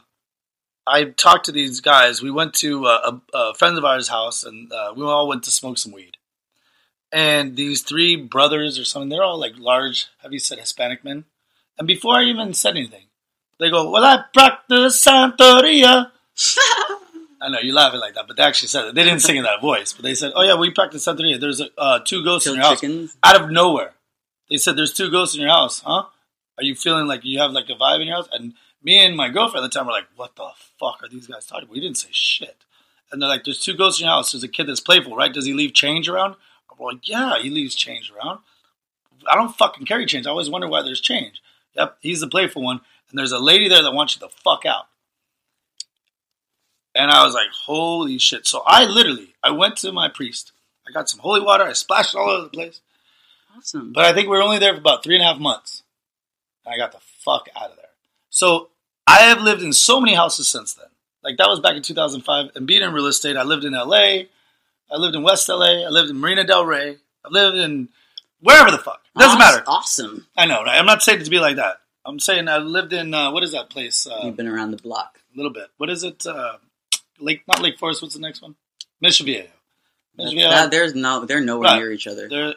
I 0.88 1.06
talked 1.06 1.46
to 1.46 1.52
these 1.52 1.82
guys. 1.82 2.22
We 2.22 2.32
went 2.32 2.54
to 2.56 2.86
uh, 2.86 3.20
a, 3.34 3.38
a 3.38 3.54
friend 3.54 3.78
of 3.78 3.86
ours' 3.86 4.08
house, 4.10 4.44
and 4.44 4.72
uh, 4.72 4.94
we 4.96 5.04
all 5.04 5.28
went 5.28 5.44
to 5.44 5.52
smoke 5.52 5.78
some 5.78 5.92
weed. 5.92 6.18
And 7.12 7.56
these 7.56 7.82
three 7.82 8.16
brothers 8.18 8.78
or 8.78 8.84
something, 8.84 9.10
they're 9.10 9.24
all 9.24 9.40
like 9.40 9.54
large, 9.58 10.08
heavy 10.22 10.40
set 10.40 10.60
Hispanic 10.60 11.04
men. 11.06 11.24
And 11.78 11.88
before 11.88 12.16
I 12.16 12.24
even 12.24 12.54
said 12.54 12.72
anything, 12.78 13.06
they 13.60 13.70
go, 13.70 13.90
"Well, 13.90 14.04
I 14.04 14.24
practice 14.34 15.06
Santeria." 15.06 16.12
I 17.46 17.50
know 17.50 17.60
you're 17.60 17.76
laughing 17.76 18.00
like 18.00 18.16
that, 18.16 18.28
but 18.28 18.38
they 18.38 18.44
actually 18.44 18.70
said 18.70 18.86
it. 18.86 18.96
They 18.96 19.04
didn't 19.04 19.22
sing 19.22 19.38
in 19.38 19.44
that 19.44 19.62
voice, 19.62 19.94
but 19.94 20.04
they 20.04 20.16
said, 20.16 20.32
"Oh 20.36 20.42
yeah, 20.42 20.56
we 20.56 20.72
practice 20.72 21.06
Santeria." 21.06 21.40
There's 21.40 21.62
uh, 21.78 22.00
two 22.00 22.24
ghosts 22.24 22.48
in 22.48 22.56
your 22.56 22.64
house 22.64 22.84
out 23.24 23.42
of 23.42 23.52
nowhere. 23.52 23.94
They 24.50 24.58
said, 24.58 24.76
"There's 24.76 24.94
two 24.94 25.12
ghosts 25.12 25.36
in 25.36 25.42
your 25.42 25.52
house, 25.52 25.82
huh?" 25.86 26.06
Are 26.58 26.64
you 26.64 26.76
feeling 26.76 27.08
like 27.08 27.26
you 27.26 27.40
have 27.40 27.52
like 27.52 27.70
a 27.70 27.76
vibe 27.76 28.02
in 28.02 28.08
your 28.08 28.18
house? 28.18 28.30
And 28.32 28.54
me 28.82 29.04
and 29.04 29.16
my 29.16 29.30
girlfriend 29.30 29.66
at 29.66 29.72
the 29.72 29.78
time 29.78 29.88
were 29.88 29.92
like, 29.92 30.08
what 30.16 30.36
the 30.36 30.48
fuck 30.80 31.02
are 31.04 31.10
these 31.10 31.28
guys 31.28 31.46
talking 31.46 31.66
about? 31.66 31.74
We 31.74 31.82
didn't 31.82 31.98
say 31.98 32.10
shit. 32.12 32.58
And 33.12 33.22
they're 33.22 33.30
like, 33.30 33.44
there's 33.44 33.60
two 33.60 33.76
ghosts 33.76 34.00
in 34.00 34.06
your 34.06 34.14
house. 34.14 34.32
There's 34.32 34.44
a 34.44 34.48
kid 34.48 34.68
that's 34.68 34.80
playful, 34.80 35.16
right? 35.16 35.34
Does 35.34 35.46
he 35.46 35.54
leave 35.54 35.74
change 35.74 36.08
around? 36.08 36.36
I'm 36.72 36.86
like, 36.86 37.08
yeah, 37.08 37.40
he 37.42 37.50
leaves 37.50 37.76
change 37.76 38.12
around. 38.12 38.40
I 39.30 39.36
don't 39.36 39.56
fucking 39.56 39.86
carry 39.86 40.06
change. 40.06 40.28
I 40.28 40.30
always 40.30 40.50
wonder 40.50 40.68
why 40.68 40.82
there's 40.82 41.02
change. 41.02 41.42
Yep, 41.76 41.98
he's 42.02 42.20
the 42.20 42.28
playful 42.28 42.62
one. 42.62 42.82
And 43.10 43.18
there's 43.18 43.32
a 43.32 43.40
lady 43.40 43.68
there 43.68 43.82
that 43.82 43.94
wants 43.94 44.16
you 44.16 44.20
the 44.20 44.30
fuck 44.30 44.66
out. 44.66 44.88
And 46.96 47.12
I 47.12 47.26
was 47.26 47.34
like, 47.34 47.50
holy 47.66 48.18
shit. 48.18 48.48
So 48.48 48.64
I 48.66 48.86
literally, 48.86 49.36
I 49.44 49.52
went 49.52 49.78
to 49.78 49.92
my 49.92 50.08
priest. 50.10 50.52
I 50.88 50.92
got 50.92 51.10
some 51.10 51.20
holy 51.20 51.42
water. 51.42 51.64
I 51.66 51.74
splashed 51.74 52.14
it 52.16 52.18
all 52.18 52.30
over 52.30 52.44
the 52.44 52.50
place. 52.50 52.80
Awesome. 53.58 53.92
But 53.94 54.06
I 54.06 54.14
think 54.14 54.28
we 54.30 54.38
were 54.38 54.44
only 54.44 54.60
there 54.60 54.74
for 54.74 54.80
about 54.80 55.04
three 55.04 55.16
and 55.16 55.24
a 55.24 55.28
half 55.28 55.38
months. 55.40 55.84
And 56.66 56.74
I 56.74 56.78
got 56.78 56.92
the 56.94 57.00
fuck 57.20 57.50
out 57.56 57.72
of 57.72 57.76
there. 57.78 57.86
So 58.30 58.70
I 59.08 59.18
have 59.24 59.42
lived 59.42 59.62
in 59.62 59.74
so 59.74 60.00
many 60.00 60.14
houses 60.14 60.48
since 60.48 60.74
then. 60.74 60.88
Like 61.24 61.38
that 61.38 61.48
was 61.50 61.60
back 61.60 61.76
in 61.76 61.82
2005. 61.82 62.52
And 62.56 62.68
being 62.68 62.82
in 62.82 62.94
real 62.94 63.08
estate, 63.08 63.36
I 63.38 63.44
lived 63.44 63.66
in 63.66 63.74
LA. 63.74 64.24
I 64.92 64.98
lived 64.98 65.16
in 65.16 65.24
West 65.24 65.50
LA. 65.50 65.86
I 65.86 65.90
lived 65.90 66.10
in 66.10 66.18
Marina 66.20 66.44
Del 66.46 66.66
Rey. 66.66 66.98
I 67.26 67.30
lived 67.30 67.58
in 67.58 67.90
wherever 68.42 68.72
the 68.72 68.78
fuck. 68.78 69.02
Doesn't 69.18 69.42
Awes- 69.42 69.54
matter. 69.54 69.64
Awesome. 69.68 70.28
I 70.38 70.46
know, 70.46 70.64
right? 70.64 70.78
I'm 70.78 70.86
not 70.86 71.02
saying 71.02 71.22
it 71.22 71.24
to 71.26 71.30
be 71.32 71.40
like 71.40 71.56
that. 71.56 71.78
I'm 72.06 72.20
saying 72.20 72.48
I 72.48 72.58
lived 72.60 72.94
in, 72.94 73.14
uh, 73.14 73.32
what 73.32 73.44
is 73.44 73.54
that 73.54 73.70
place? 73.70 74.06
Uh, 74.06 74.20
You've 74.24 74.38
been 74.38 74.48
around 74.48 74.72
the 74.72 74.78
block. 74.78 75.20
a 75.34 75.38
little 75.38 75.52
bit. 75.52 75.68
What 75.78 75.90
is 75.90 76.04
it? 76.04 76.26
Uh, 76.28 76.58
Lake, 77.20 77.44
not 77.48 77.62
Lake 77.62 77.78
Forest. 77.80 78.02
What's 78.02 78.14
the 78.16 78.22
next 78.22 78.42
one? 78.42 78.56
Mission 79.02 79.26
Viejo. 79.26 79.48
Mission 80.18 80.36
Viejo. 80.38 80.50
That- 80.50 80.72
there's 80.72 80.96
no, 80.96 81.26
they're 81.26 81.42
nowhere 81.42 81.72
Right. 81.72 81.78
near 81.80 81.92
each 81.92 82.08
other. 82.08 82.28
They're 82.30 82.56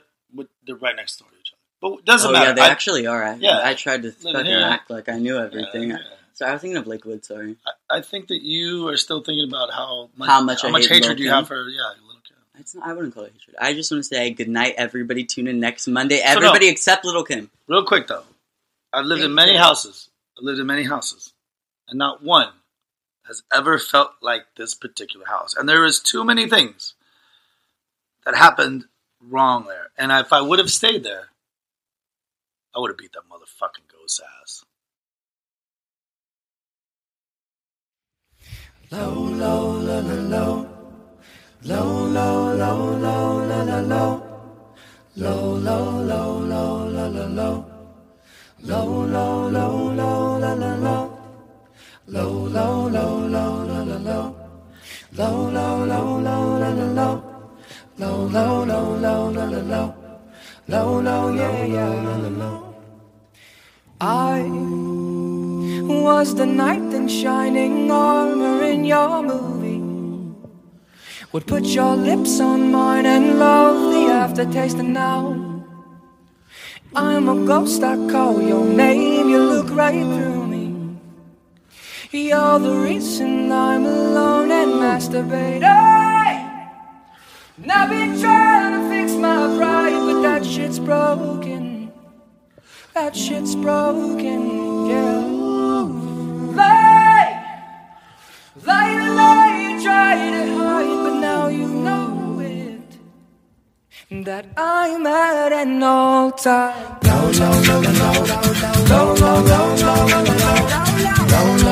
they're 0.66 0.76
right 0.76 0.94
next 0.96 1.16
door 1.18 1.28
to 1.30 1.36
each 1.36 1.52
other. 1.52 1.58
But 1.80 2.00
it 2.00 2.04
doesn't 2.04 2.28
oh 2.28 2.32
matter. 2.32 2.46
yeah, 2.48 2.52
they 2.52 2.60
I, 2.62 2.68
actually 2.68 3.06
are. 3.06 3.22
I, 3.24 3.34
Yeah. 3.36 3.60
I 3.64 3.74
tried 3.74 4.02
to 4.02 4.12
fucking 4.12 4.46
act 4.52 4.90
like 4.90 5.08
I 5.08 5.18
knew 5.18 5.38
everything. 5.38 5.90
Yeah, 5.90 5.98
So 6.34 6.44
I 6.46 6.52
was 6.52 6.60
thinking 6.60 6.76
of 6.76 6.86
Lakewood. 6.86 7.24
Sorry. 7.24 7.56
I, 7.90 7.98
I 7.98 8.02
think 8.02 8.28
that 8.28 8.42
you 8.42 8.88
are 8.88 8.96
still 8.96 9.22
thinking 9.22 9.48
about 9.48 9.72
how 9.72 10.10
much 10.16 10.28
How 10.28 10.40
much 10.42 10.62
I 10.64 10.72
hate 10.80 10.88
hatred 10.90 11.18
you 11.20 11.30
have 11.30 11.48
for 11.48 11.68
yeah, 11.68 11.80
Little 12.04 12.20
Kim. 12.28 12.36
It's 12.60 12.74
not, 12.74 12.86
I 12.88 12.92
wouldn't 12.92 13.14
call 13.14 13.24
it 13.24 13.32
hatred. 13.32 13.56
I 13.60 13.72
just 13.74 13.90
want 13.90 14.02
to 14.04 14.08
say 14.08 14.30
good 14.30 14.48
night, 14.48 14.74
everybody. 14.76 15.24
Tune 15.24 15.46
in 15.46 15.60
next 15.60 15.86
Monday. 15.86 16.16
no. 16.18 16.24
Everybody 16.32 16.68
except 16.68 17.04
Little 17.04 17.24
Kim. 17.24 17.50
Real 17.68 17.84
quick 17.84 18.06
though, 18.08 18.24
I've 18.92 19.04
lived 19.06 19.20
Thank 19.20 19.30
in 19.30 19.34
many 19.34 19.52
you. 19.52 19.58
houses. 19.58 20.10
I've 20.36 20.44
lived 20.44 20.58
in 20.60 20.66
many 20.66 20.82
houses, 20.82 21.32
and 21.88 21.98
not 21.98 22.22
one 22.22 22.48
has 23.28 23.42
ever 23.54 23.78
felt 23.78 24.12
like 24.20 24.46
this 24.56 24.74
particular 24.74 25.26
house. 25.26 25.54
And 25.54 25.68
there 25.68 25.84
is 25.84 26.00
too 26.00 26.24
many 26.24 26.48
things 26.48 26.94
that 28.24 28.34
happened 28.34 28.86
wrong 29.20 29.66
there. 29.68 29.88
And 29.96 30.10
if 30.10 30.32
I 30.32 30.40
would 30.40 30.58
have 30.58 30.70
stayed 30.70 31.04
there, 31.04 31.28
I 32.74 32.80
would 32.80 32.90
have 32.90 32.98
beat 32.98 33.12
that 33.12 33.28
motherfucking 33.30 33.92
ghost 33.92 34.20
ass. 34.42 34.64
Low, 38.90 39.12
low, 39.12 39.72
low, 39.72 40.00
low, 40.00 40.22
low. 40.22 40.68
Low, 41.64 42.06
low, 42.06 42.54
low, 42.56 42.96
low, 42.96 43.44
low, 43.44 43.64
low, 43.64 43.82
low. 43.82 44.24
Low, 45.16 45.52
low, 45.54 46.02
low, 46.02 46.38
low, 46.38 46.88
low, 46.88 47.08
low, 47.08 47.28
low. 47.28 47.64
Low, 48.62 49.04
low, 49.04 49.48
low, 49.48 49.92
low, 49.92 50.38
low, 50.38 50.76
low. 50.76 51.07
I 64.00 64.40
was 65.88 66.34
the 66.34 66.46
knight 66.46 66.94
in 66.94 67.08
shining 67.08 67.90
armor 67.90 68.62
in 68.62 68.84
your 68.84 69.22
movie. 69.22 69.82
Would 71.32 71.46
put 71.46 71.64
your 71.64 71.94
lips 71.94 72.40
on 72.40 72.72
mine 72.72 73.04
and 73.04 73.38
love 73.38 73.92
the 73.92 74.10
aftertaste, 74.10 74.78
and 74.78 74.94
now 74.94 75.64
I'm 76.96 77.28
a 77.28 77.46
ghost. 77.46 77.82
I 77.82 77.96
call 78.08 78.40
your 78.40 78.64
name, 78.64 79.28
you 79.28 79.42
look 79.42 79.70
right 79.76 80.02
through. 80.02 80.37
You're 82.10 82.58
the 82.58 82.74
reason 82.74 83.52
I'm 83.52 83.84
alone 83.84 84.50
and 84.50 84.72
masturbate. 84.80 85.60
Hey! 85.60 86.48
And 87.62 87.70
I've 87.70 87.90
been 87.90 88.18
trying 88.18 88.72
to 88.72 88.88
fix 88.88 89.12
my 89.12 89.54
pride, 89.58 89.92
but 89.92 90.22
that 90.22 90.46
shit's 90.46 90.78
broken. 90.78 91.92
That 92.94 93.14
shit's 93.14 93.54
broken, 93.54 94.86
yeah. 94.86 95.20
Lie, 96.56 97.44
lie, 98.64 99.08
lie, 99.10 99.60
you 99.60 99.82
try 99.82 100.30
to 100.30 100.56
hide, 100.56 101.04
but 101.04 101.20
now 101.20 101.48
you 101.48 101.68
know 101.68 102.40
it. 102.40 102.98
That 104.24 104.46
I'm 104.56 105.06
at 105.06 105.52
an 105.52 105.82
all 105.82 106.32
time. 106.32 106.96
No, 107.02 107.30
no, 107.32 107.60
no, 107.60 107.82
no, 107.82 107.90
no, 107.92 108.14
no, 108.24 109.14
no, 109.14 109.14
no, 109.14 109.42
no, 109.42 109.42
no, 109.42 109.76
no, 109.76 109.76
no, 109.76 110.06
no, 110.06 110.24
no, 110.24 110.36
no. 110.36 110.88
I 111.30 111.67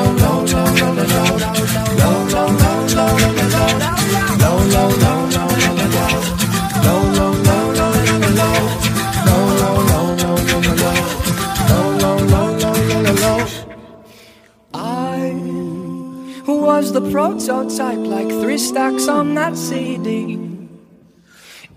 was 16.77 16.91
the 16.91 17.09
prototype, 17.09 17.97
like 17.97 18.29
three 18.29 18.57
stacks 18.57 19.07
on 19.07 19.33
that 19.33 19.57
CD. 19.57 20.35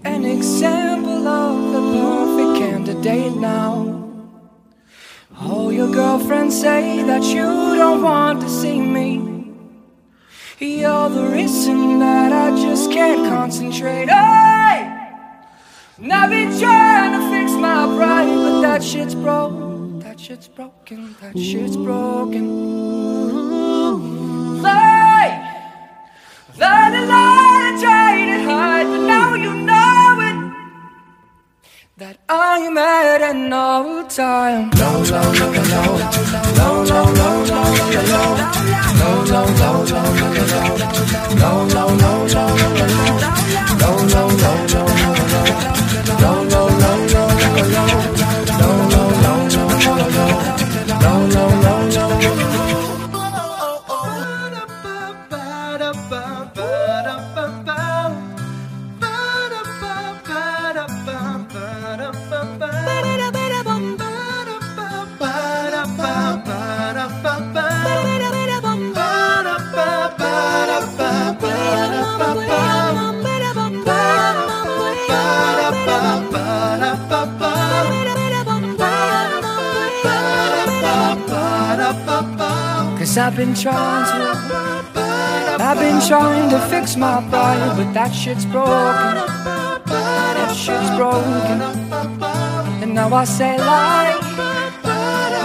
An 0.04 0.24
example 0.26 1.26
of 1.26 1.72
the 1.72 1.82
perfect 1.96 2.52
candidate 2.62 3.34
now. 3.36 3.72
All 5.40 5.72
your 5.72 5.90
girlfriends 5.90 6.60
say 6.60 7.02
that 7.04 7.22
you 7.22 7.48
don't 7.82 8.02
want 8.02 8.42
to 8.42 8.48
see 8.50 8.78
me. 8.78 9.54
You're 10.58 11.08
the 11.08 11.28
reason 11.28 11.98
that 12.00 12.30
I 12.30 12.50
just 12.66 12.92
can't 12.92 13.26
concentrate. 13.26 14.10
Hey! 14.10 14.80
And 15.96 16.12
I've 16.12 16.28
been 16.28 16.52
trying 16.60 17.12
to 17.18 17.22
fix 17.30 17.52
my 17.52 17.86
pride, 17.96 18.34
but 18.44 18.60
that 18.60 18.82
shit's 18.82 19.14
broke. 19.14 20.02
That 20.02 20.20
shit's 20.20 20.48
broken. 20.48 21.16
That 21.22 21.38
shit's 21.38 21.76
broken. 21.78 22.44
Lie, 24.62 24.89
lie, 26.60 26.90
lie, 26.90 27.06
lie, 27.12 27.76
try 27.80 28.14
to 28.30 28.36
hide, 28.48 28.86
but 28.86 29.02
now 29.12 29.34
you 29.34 29.52
know 29.68 30.20
it. 30.28 30.36
That 31.96 32.16
I'm 32.28 32.78
at 32.78 33.20
an 33.30 33.52
all 33.52 34.04
time. 34.04 34.70
No, 34.76 35.02
no, 35.02 35.22
no, 35.40 35.46
no, 35.52 35.82
no, 36.60 36.84
no, 36.84 36.84
no, 36.84 37.00
no, 37.00 37.14
no, 39.20 39.30
no, 39.30 39.32
no, 39.32 39.64
no, 39.70 39.86
no, 40.60 41.40
no, 42.02 42.44
no, 46.44 46.64
no, 47.06 47.19
Cause 83.10 83.18
I've 83.18 83.34
been 83.34 83.54
trying 83.54 84.04
to 84.06 84.94
I've 85.60 85.78
been 85.80 86.00
trying 86.06 86.48
to 86.48 86.60
fix 86.68 86.94
my 86.94 87.20
pride 87.28 87.76
But 87.76 87.92
that 87.92 88.14
shit's 88.14 88.44
broken. 88.44 89.16
That 89.84 90.54
shit's 90.54 90.90
broken. 90.96 91.60
And 92.80 92.94
now 92.94 93.12
I 93.12 93.24
say 93.24 93.58
lie 93.58 94.14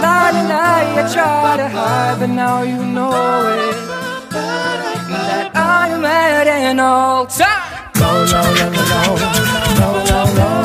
Lie, 0.00 0.30
lie, 0.46 1.02
I 1.02 1.12
try 1.12 1.56
to 1.56 1.68
hide 1.68 2.20
But 2.20 2.28
now 2.28 2.62
you 2.62 2.84
know 2.84 3.10
it. 3.50 3.76
That 4.30 5.50
I'm 5.56 6.04
at 6.04 6.46
an 6.46 6.78
all 6.78 7.26
time 7.26 7.90
No, 7.96 8.26
no, 8.26 8.42
no, 8.54 10.04
no, 10.14 10.34
no 10.36 10.55